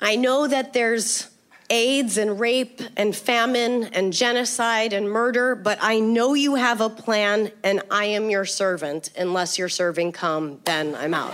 I 0.00 0.16
know 0.16 0.46
that 0.46 0.72
there's 0.72 1.30
AIDS 1.70 2.18
and 2.18 2.38
rape 2.38 2.80
and 2.96 3.16
famine 3.16 3.84
and 3.84 4.12
genocide 4.12 4.92
and 4.92 5.10
murder, 5.10 5.54
but 5.54 5.78
I 5.80 5.98
know 5.98 6.34
you 6.34 6.56
have 6.56 6.80
a 6.80 6.90
plan 6.90 7.50
and 7.62 7.82
I 7.90 8.06
am 8.06 8.28
your 8.30 8.44
servant. 8.44 9.10
Unless 9.16 9.58
your 9.58 9.68
serving 9.68 10.12
come, 10.12 10.60
then 10.64 10.94
I'm 10.94 11.14
out. 11.14 11.32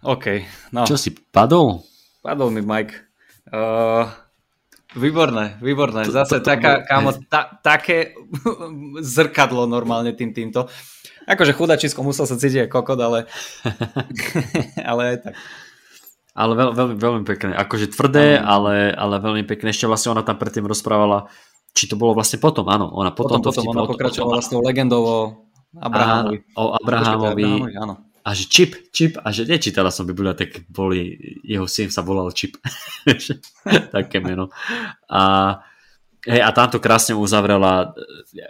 OK, 0.00 0.26
no. 0.72 0.88
Čo 0.88 0.96
si, 0.96 1.12
padol? 1.12 1.84
Padol 2.24 2.48
mi 2.48 2.64
Mike. 2.64 2.96
Uh, 3.52 4.08
výborné, 4.96 5.60
výborné. 5.60 6.08
Zase 6.08 6.40
taká, 6.40 6.80
kámo, 6.88 7.12
ta, 7.28 7.60
také 7.60 8.16
zrkadlo 9.16 9.68
normálne 9.68 10.16
tým 10.16 10.32
týmto. 10.32 10.72
Akože 11.28 11.52
chudačisko 11.52 12.00
musel 12.00 12.24
sa 12.24 12.40
cítiť 12.40 12.66
ako 12.66 12.80
kokot, 12.80 13.00
ale, 13.00 13.28
ale 14.90 15.02
aj 15.14 15.16
tak. 15.28 15.34
Ale 16.32 16.52
veľ, 16.56 16.70
veľmi, 16.72 16.96
veľmi 16.96 17.22
pekné. 17.26 17.52
Akože 17.58 17.92
tvrdé, 17.92 18.40
ale, 18.40 18.94
ale 18.96 19.20
veľmi 19.20 19.44
pekné. 19.44 19.74
Ešte 19.74 19.84
vlastne 19.84 20.16
ona 20.16 20.24
tam 20.24 20.40
predtým 20.40 20.64
rozprávala, 20.64 21.28
či 21.76 21.90
to 21.90 22.00
bolo 22.00 22.16
vlastne 22.16 22.40
potom, 22.40 22.64
áno. 22.72 22.88
Ona 22.96 23.12
potom, 23.12 23.44
potom, 23.44 23.52
potom 23.52 23.76
ona 23.76 23.84
pokračovala 23.84 24.40
vlastne 24.40 24.56
legendou 24.64 25.02
o 25.04 25.18
Abrahamovi. 25.76 26.38
o 26.56 26.64
Abrahamovi. 26.80 27.44
Abrahamovi 27.44 27.74
áno. 27.76 28.09
A 28.20 28.36
že 28.36 28.44
čip, 28.52 28.92
čip, 28.92 29.16
a 29.16 29.32
že 29.32 29.48
nečítala 29.48 29.88
som 29.88 30.04
Biblia, 30.04 30.36
tak 30.36 30.68
boli, 30.68 31.16
jeho 31.40 31.64
syn 31.64 31.88
sa 31.88 32.04
volal 32.04 32.28
čip. 32.36 32.60
Také 33.96 34.20
meno. 34.20 34.52
A, 35.08 35.56
hej, 36.28 36.40
a 36.44 36.50
tamto 36.52 36.76
krásne 36.76 37.16
uzavrela, 37.16 37.96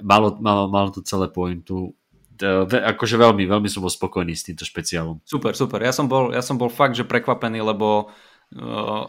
malo, 0.03 0.35
malo, 0.43 0.67
malo 0.67 0.91
to 0.91 1.07
celé 1.07 1.31
pointu. 1.31 1.95
Akože 2.73 3.15
veľmi, 3.21 3.47
veľmi 3.47 3.69
som 3.71 3.87
bol 3.87 3.93
spokojný 3.93 4.35
s 4.35 4.43
týmto 4.43 4.67
špeciálom. 4.67 5.23
Super, 5.23 5.55
super. 5.55 5.79
Ja 5.85 5.95
som 5.95 6.11
bol, 6.11 6.35
ja 6.35 6.43
som 6.43 6.59
bol 6.59 6.73
fakt, 6.73 6.99
že 6.99 7.07
prekvapený, 7.07 7.63
lebo 7.63 8.11
uh, 8.59 9.07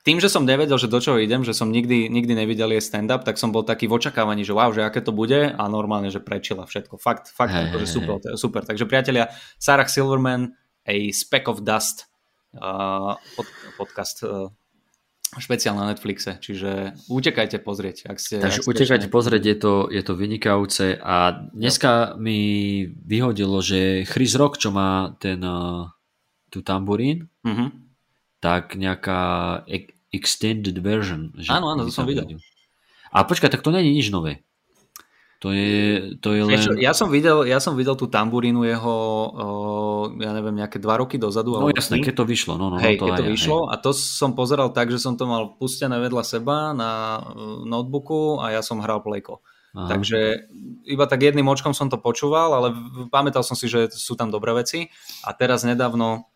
tým, 0.00 0.16
že 0.16 0.32
som 0.32 0.48
nevedel, 0.48 0.80
že 0.80 0.88
do 0.88 0.96
čoho 0.96 1.20
idem, 1.20 1.44
že 1.44 1.52
som 1.52 1.68
nikdy, 1.68 2.08
nikdy 2.08 2.32
nevidel 2.32 2.72
jej 2.72 2.80
stand-up, 2.80 3.20
tak 3.20 3.36
som 3.36 3.52
bol 3.52 3.60
taký 3.60 3.84
v 3.84 4.00
očakávaní, 4.00 4.48
že 4.48 4.56
wow, 4.56 4.72
že 4.72 4.80
aké 4.80 5.04
to 5.04 5.12
bude 5.12 5.52
a 5.52 5.62
normálne, 5.68 6.08
že 6.08 6.24
prečila 6.24 6.64
všetko. 6.64 6.96
Fakt, 6.96 7.28
fakt, 7.28 7.52
hey, 7.52 7.68
akože 7.68 7.86
super, 7.86 8.16
hey. 8.16 8.40
super. 8.40 8.64
Takže 8.64 8.88
priatelia, 8.88 9.28
Sarah 9.60 9.88
Silverman, 9.92 10.56
a 10.88 11.12
Speck 11.12 11.52
of 11.52 11.60
Dust 11.60 12.08
uh, 12.56 13.12
pod, 13.36 13.46
podcast 13.76 14.24
uh, 14.24 14.48
špeciál 15.36 15.76
na 15.76 15.92
Netflixe, 15.92 16.40
čiže 16.40 16.96
utekajte 17.12 17.60
pozrieť. 17.60 18.08
Ak 18.08 18.16
ste, 18.16 18.40
Takže 18.40 18.60
ak 18.60 18.64
ste 18.64 18.70
utekajte 18.72 19.08
pozrieť, 19.12 19.42
je 19.44 19.56
to, 19.60 19.74
je 19.92 20.02
to 20.02 20.16
vynikajúce 20.16 20.96
a 20.96 21.44
dneska 21.52 22.16
no. 22.16 22.24
mi 22.24 22.40
vyhodilo, 22.88 23.60
že 23.60 24.08
Chris 24.08 24.32
Rock, 24.32 24.56
čo 24.56 24.72
má 24.72 25.12
ten 25.20 25.44
uh, 25.44 25.92
tú 26.48 26.64
tamburín, 26.64 27.28
uh-huh 27.44 27.89
tak 28.40 28.74
nejaká 28.74 29.62
extended 30.10 30.76
version. 30.80 31.30
Že 31.38 31.48
áno, 31.52 31.66
áno, 31.76 31.86
to 31.86 31.92
som 31.94 32.08
videl. 32.08 32.26
A 33.12 33.22
počkaj, 33.22 33.52
tak 33.52 33.62
to 33.62 33.70
není 33.70 33.94
nič 33.94 34.08
nové. 34.10 34.42
To 35.40 35.56
je, 35.56 36.20
to 36.20 36.36
je 36.36 36.44
len... 36.44 36.60
Ja 36.76 36.92
som 36.92 37.08
videl, 37.08 37.48
ja 37.48 37.64
som 37.64 37.72
videl 37.72 37.96
tú 37.96 38.04
tamburínu 38.12 38.60
jeho, 38.60 38.96
o, 39.32 39.46
ja 40.20 40.36
neviem, 40.36 40.52
nejaké 40.52 40.76
dva 40.76 41.00
roky 41.00 41.16
dozadu. 41.16 41.56
No 41.56 41.72
jasné, 41.72 42.04
keď 42.04 42.20
to 42.20 42.24
vyšlo. 42.28 42.60
No, 42.60 42.68
no, 42.68 42.76
hej, 42.76 43.00
no, 43.00 43.00
to 43.00 43.04
keď 43.08 43.14
to 43.16 43.24
aj, 43.24 43.30
vyšlo 43.32 43.58
hej. 43.64 43.68
a 43.72 43.74
to 43.80 43.90
som 43.96 44.36
pozeral 44.36 44.68
tak, 44.76 44.92
že 44.92 45.00
som 45.00 45.16
to 45.16 45.24
mal 45.24 45.56
pustené 45.56 45.96
vedľa 45.96 46.22
seba 46.28 46.76
na 46.76 47.24
notebooku 47.64 48.36
a 48.36 48.52
ja 48.52 48.60
som 48.60 48.84
hral 48.84 49.00
plejko. 49.00 49.40
Aha. 49.72 49.88
Takže 49.88 50.50
iba 50.84 51.08
tak 51.08 51.24
jedným 51.24 51.48
očkom 51.48 51.72
som 51.72 51.88
to 51.88 51.96
počúval, 51.96 52.52
ale 52.52 52.76
pamätal 53.08 53.40
som 53.40 53.56
si, 53.56 53.64
že 53.64 53.88
sú 53.96 54.20
tam 54.20 54.28
dobré 54.28 54.52
veci 54.52 54.92
a 55.24 55.32
teraz 55.32 55.64
nedávno 55.64 56.28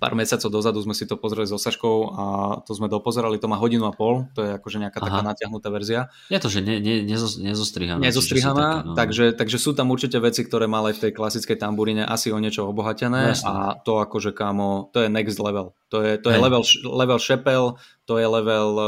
pár 0.00 0.16
mesiacov 0.16 0.48
dozadu 0.48 0.80
sme 0.80 0.96
si 0.96 1.04
to 1.04 1.20
pozreli 1.20 1.44
so 1.44 1.60
Saškou 1.60 1.96
a 2.16 2.24
to 2.64 2.72
sme 2.72 2.88
dopozerali, 2.88 3.36
to 3.36 3.50
má 3.50 3.60
hodinu 3.60 3.84
a 3.88 3.92
pol, 3.92 4.24
to 4.32 4.40
je 4.40 4.50
akože 4.56 4.80
nejaká 4.80 4.98
Aha. 5.02 5.06
taká 5.08 5.20
natiahnutá 5.20 5.68
verzia. 5.68 6.08
Je 6.32 6.40
to, 6.40 6.48
že 6.48 6.64
ne, 6.64 6.80
ne, 6.80 7.04
nezostrihaná. 7.04 8.00
Nezostrihaná, 8.00 8.68
také, 8.72 8.88
no. 8.88 8.94
takže, 8.96 9.24
takže 9.36 9.58
sú 9.60 9.76
tam 9.76 9.92
určite 9.92 10.16
veci, 10.22 10.46
ktoré 10.46 10.64
mal 10.64 10.88
aj 10.88 10.96
v 10.96 11.02
tej 11.08 11.12
klasickej 11.12 11.56
tamburine 11.60 12.02
asi 12.08 12.32
o 12.32 12.38
niečo 12.40 12.64
obohatené 12.64 13.36
Jasne. 13.36 13.48
a 13.48 13.52
to 13.84 14.00
akože 14.00 14.32
kámo, 14.32 14.88
to 14.96 15.04
je 15.04 15.08
next 15.12 15.36
level. 15.36 15.76
To 15.92 16.00
je, 16.00 16.16
to 16.16 16.32
je 16.32 16.38
level, 16.40 16.64
level 16.88 17.20
Chappelle, 17.20 17.76
to 18.08 18.16
je 18.16 18.24
level 18.24 18.68
uh, 18.80 18.86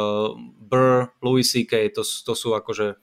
Burr, 0.56 1.12
Louis 1.20 1.44
C.K., 1.44 1.92
to, 1.92 2.00
to 2.00 2.32
sú 2.32 2.56
akože 2.56 2.96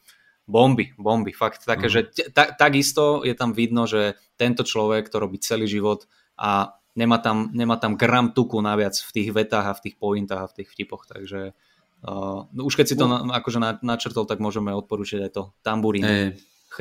bomby, 0.49 0.91
bomby, 0.97 1.31
fakt 1.31 1.69
také, 1.69 1.85
uh-huh. 1.85 2.09
že 2.09 2.33
t- 2.33 2.53
takisto 2.57 3.21
je 3.21 3.37
tam 3.37 3.53
vidno, 3.53 3.85
že 3.85 4.17
tento 4.41 4.65
človek 4.65 5.07
to 5.07 5.21
robí 5.21 5.37
celý 5.37 5.69
život 5.69 6.09
a 6.33 6.80
nemá 6.95 7.17
tam, 7.19 7.51
nemá 7.55 7.79
tam 7.79 7.95
gram 7.95 8.31
tuku 8.35 8.59
naviac 8.59 8.95
v 8.95 9.11
tých 9.11 9.29
vetách 9.31 9.65
a 9.71 9.77
v 9.77 9.83
tých 9.89 9.95
pointách 9.95 10.41
a 10.43 10.49
v 10.49 10.55
tých 10.61 10.69
vtipoch, 10.71 11.07
takže 11.07 11.55
uh, 12.03 12.47
už 12.51 12.73
keď 12.75 12.85
si 12.87 12.95
to 12.99 13.05
na, 13.07 13.39
akože 13.39 13.59
na, 13.59 13.79
načrtol, 13.79 14.27
tak 14.27 14.43
môžeme 14.43 14.75
odporučiť 14.75 15.19
aj 15.23 15.31
to 15.31 15.43
tamburín. 15.63 16.03
Hey, 16.03 16.35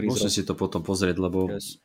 musím 0.06 0.30
si 0.30 0.42
to 0.42 0.58
potom 0.58 0.82
pozrieť, 0.82 1.16
lebo 1.22 1.46
yes. 1.50 1.78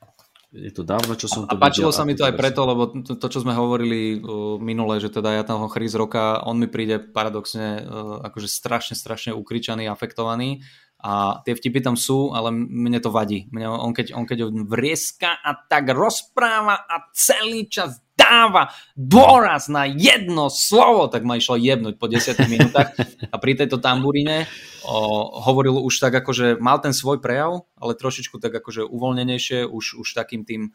je 0.49 0.71
to 0.73 0.81
dávno, 0.81 1.13
čo 1.13 1.29
som 1.29 1.45
a, 1.45 1.53
to 1.53 1.57
A 1.57 1.61
páčilo 1.61 1.93
sa 1.93 2.05
mi 2.05 2.17
to 2.17 2.25
aj 2.25 2.33
preto, 2.33 2.65
lebo 2.65 2.89
to, 3.05 3.13
to 3.13 3.27
čo 3.29 3.45
sme 3.45 3.53
hovorili 3.53 4.17
uh, 4.17 4.57
minule, 4.57 4.97
že 4.97 5.13
teda 5.13 5.37
ja 5.37 5.43
toho 5.45 5.69
Chris 5.69 5.93
Roka, 5.93 6.41
on 6.45 6.57
mi 6.57 6.65
príde 6.65 6.97
paradoxne 6.97 7.85
uh, 7.85 8.25
akože 8.25 8.49
strašne, 8.49 8.97
strašne 8.97 9.37
ukričaný, 9.37 9.85
afektovaný 9.85 10.65
a 11.05 11.43
tie 11.45 11.53
vtipy 11.53 11.85
tam 11.85 11.93
sú, 11.93 12.33
ale 12.33 12.49
mne 12.49 12.97
to 12.97 13.13
vadí. 13.13 13.45
Mne, 13.53 13.69
on, 13.69 13.93
keď, 13.93 14.17
on 14.17 14.25
keď 14.25 14.49
vrieska 14.65 15.37
a 15.37 15.53
tak 15.53 15.93
rozpráva 15.93 16.81
a 16.81 17.13
celý 17.13 17.69
čas 17.69 18.01
dáva 18.25 18.73
dôraz 18.97 19.69
na 19.69 19.85
jedno 19.85 20.49
slovo, 20.49 21.05
tak 21.05 21.21
ma 21.21 21.37
išlo 21.37 21.61
jebnúť 21.61 22.01
po 22.01 22.09
10 22.09 22.33
minútach 22.49 22.97
a 23.29 23.35
pri 23.37 23.53
tejto 23.53 23.77
tamburíne 23.77 24.49
o, 24.81 24.97
hovoril 25.45 25.77
už 25.85 26.01
tak 26.01 26.17
akože 26.17 26.57
mal 26.57 26.81
ten 26.81 26.97
svoj 26.97 27.21
prejav, 27.21 27.69
ale 27.77 27.93
trošičku 27.93 28.41
tak 28.41 28.57
akože 28.57 28.81
uvoľnenejšie, 28.89 29.69
už, 29.69 30.01
už 30.01 30.07
takým 30.17 30.41
tým 30.41 30.73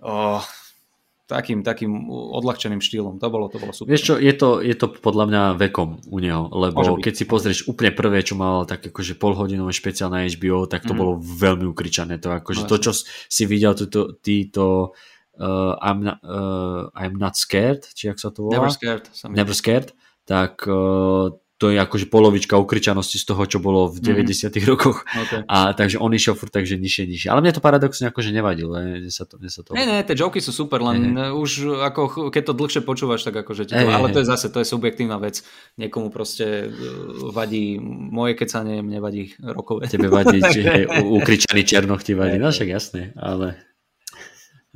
o, 0.00 0.40
takým, 1.28 1.60
takým 1.60 2.08
odľahčeným 2.08 2.80
štýlom. 2.80 3.20
To 3.20 3.28
bolo, 3.28 3.52
to 3.52 3.60
bolo 3.60 3.76
super. 3.76 3.92
Vieš 3.92 4.02
čo, 4.02 4.14
je 4.16 4.32
to, 4.32 4.64
je 4.64 4.72
to 4.72 4.88
podľa 4.88 5.24
mňa 5.28 5.42
vekom 5.60 6.00
u 6.08 6.18
neho, 6.24 6.48
lebo 6.48 6.96
keď 6.96 7.12
si 7.12 7.28
pozrieš 7.28 7.68
úplne 7.68 7.92
prvé, 7.92 8.24
čo 8.24 8.32
mal 8.32 8.64
tak 8.64 8.88
akože 8.88 9.20
polhodinové 9.20 9.76
špeciál 9.76 10.08
na 10.08 10.24
HBO, 10.24 10.64
tak 10.64 10.88
to 10.88 10.96
Mhm. 10.96 10.98
bolo 10.98 11.12
veľmi 11.20 11.68
ukričané. 11.68 12.16
To, 12.24 12.32
akože 12.32 12.64
No 12.64 12.68
to, 12.72 12.76
čo 12.80 12.92
si 13.28 13.44
videl, 13.44 13.76
túto, 13.76 14.16
títo 14.24 14.96
uh, 15.38 15.74
I'm, 15.80 16.04
not, 16.04 16.18
uh, 16.22 16.90
I'm 16.94 17.16
not 17.16 17.34
scared, 17.38 17.86
či 17.94 18.10
ak 18.10 18.18
sa 18.18 18.34
to 18.34 18.50
volá? 18.50 18.58
Never 18.60 18.70
scared. 18.70 19.04
Never 19.30 19.54
scared, 19.54 19.88
tak 20.26 20.66
uh, 20.66 21.32
to 21.58 21.74
je 21.74 21.78
akože 21.82 22.06
polovička 22.06 22.54
ukričanosti 22.54 23.18
z 23.18 23.24
toho, 23.26 23.42
čo 23.42 23.58
bolo 23.58 23.90
v 23.90 23.98
90 23.98 24.54
rokoch. 24.70 25.02
Okay. 25.10 25.42
A 25.50 25.74
takže 25.74 25.98
on 25.98 26.14
išiel 26.14 26.38
furt 26.38 26.54
takže 26.54 26.78
nižšie, 26.78 27.10
nižšie. 27.10 27.28
Ale 27.34 27.42
mne 27.42 27.50
to 27.50 27.58
paradoxne 27.58 28.06
akože 28.14 28.30
nevadilo. 28.30 28.78
ne, 28.78 29.10
sa 29.10 29.26
to, 29.26 29.42
mne 29.42 29.50
sa 29.50 29.66
to... 29.66 29.74
Ne, 29.74 29.82
ne, 29.82 30.06
tie 30.06 30.14
joky 30.14 30.38
sú 30.38 30.54
super, 30.54 30.78
len 30.78 31.18
Hej, 31.18 31.34
už 31.34 31.50
ako, 31.82 32.30
keď 32.30 32.42
to 32.46 32.54
dlhšie 32.54 32.80
počúvaš, 32.86 33.26
tak 33.26 33.42
akože 33.42 33.66
ti 33.66 33.74
to, 33.74 33.90
Hej, 33.90 33.90
ale 33.90 34.14
to 34.14 34.22
je 34.22 34.30
zase, 34.30 34.46
to 34.54 34.62
je 34.62 34.70
subjektívna 34.70 35.18
vec. 35.18 35.42
Niekomu 35.74 36.14
proste 36.14 36.70
vadí 37.34 37.82
moje 37.82 38.38
kecanie, 38.38 38.78
mne 38.78 39.02
vadí 39.02 39.34
rokové. 39.42 39.90
Tebe 39.90 40.06
vadí, 40.14 40.38
či 40.54 40.62
hej, 40.62 40.86
ukričaný 41.10 41.66
černoch 41.66 42.06
ti 42.06 42.14
vadí. 42.14 42.38
No 42.38 42.54
však 42.54 42.70
jasné, 42.70 43.10
ale... 43.18 43.67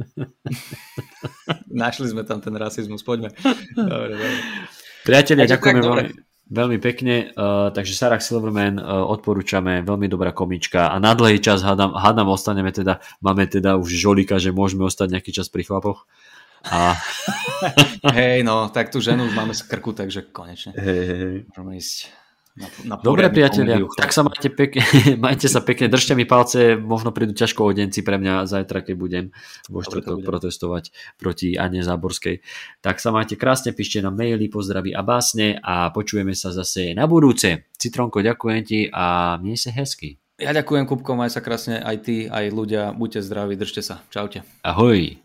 Našli 1.83 2.07
sme 2.13 2.23
tam 2.25 2.41
ten 2.41 2.55
rasizmus, 2.57 3.05
poďme. 3.05 3.33
Dobre, 3.77 4.17
dobre. 4.17 4.29
Priatelia, 5.03 5.45
Takže 5.45 5.55
ďakujeme 5.59 5.81
veľmi, 5.83 6.09
veľmi 6.53 6.79
pekne. 6.79 7.15
Uh, 7.35 7.75
takže 7.75 7.97
Sarah 7.97 8.23
Silverman 8.23 8.79
uh, 8.79 9.03
odporúčame, 9.09 9.83
veľmi 9.83 10.07
dobrá 10.07 10.31
komička 10.31 10.95
a 10.95 10.97
na 11.03 11.17
dlhý 11.17 11.43
čas 11.43 11.65
hádam, 11.67 11.97
hádam 11.97 12.31
ostaneme 12.31 12.71
teda, 12.71 13.03
máme 13.19 13.51
teda 13.51 13.77
už 13.77 13.91
žolika, 13.91 14.39
že 14.39 14.55
môžeme 14.55 14.87
ostať 14.87 15.19
nejaký 15.19 15.31
čas 15.35 15.51
pri 15.51 15.67
chlapoch. 15.67 16.07
A 16.71 16.95
Hej, 18.17 18.47
no, 18.47 18.71
tak 18.71 18.95
tú 18.95 19.03
ženu 19.03 19.27
už 19.27 19.35
máme 19.35 19.51
z 19.51 19.67
krku, 19.67 19.91
takže 19.91 20.31
konečne 20.31 20.71
hej, 20.79 21.03
hej, 21.03 21.19
hej. 21.19 21.39
môžeme 21.51 21.75
ísť 21.75 22.22
na, 22.53 22.67
na 22.85 22.95
Dobre 23.01 23.33
priatelia, 23.33 23.81
komédiu. 23.81 23.97
tak 23.97 24.13
sa 24.13 24.21
majte, 24.21 24.53
pekne, 24.53 24.85
majte 25.25 25.49
sa 25.49 25.65
pekne, 25.65 25.89
držte 25.89 26.13
mi 26.13 26.29
palce, 26.29 26.77
možno 26.77 27.09
prídu 27.09 27.33
ťažko 27.33 27.65
odenci 27.65 28.05
pre 28.05 28.21
mňa 28.21 28.45
zajtra, 28.45 28.85
keď 28.85 28.95
budem 29.01 29.25
vo 29.73 29.81
štvrtok 29.81 30.21
protestovať 30.21 30.93
proti 31.17 31.57
Ane 31.57 31.81
Záborskej. 31.81 32.45
Tak 32.85 33.01
sa 33.01 33.09
majte 33.09 33.41
krásne, 33.41 33.73
píšte 33.73 34.05
nám 34.05 34.21
maily, 34.21 34.53
pozdraví 34.53 34.93
a 34.93 35.01
básne 35.01 35.57
a 35.65 35.89
počujeme 35.89 36.37
sa 36.37 36.53
zase 36.53 36.93
na 36.93 37.09
budúce. 37.09 37.73
Citronko, 37.81 38.21
ďakujem 38.21 38.61
ti 38.69 38.81
a 38.93 39.41
mnej 39.41 39.57
sa 39.57 39.73
hezky. 39.73 40.21
Ja 40.37 40.53
ďakujem, 40.53 40.85
Kupko, 40.85 41.17
maj 41.17 41.33
sa 41.33 41.41
krásne 41.41 41.81
aj 41.81 41.97
ty, 42.05 42.27
aj 42.29 42.51
ľudia. 42.51 42.91
Buďte 42.93 43.23
zdraví, 43.23 43.55
držte 43.57 43.81
sa. 43.81 44.03
Čaute. 44.11 44.45
Ahoj. 44.61 45.23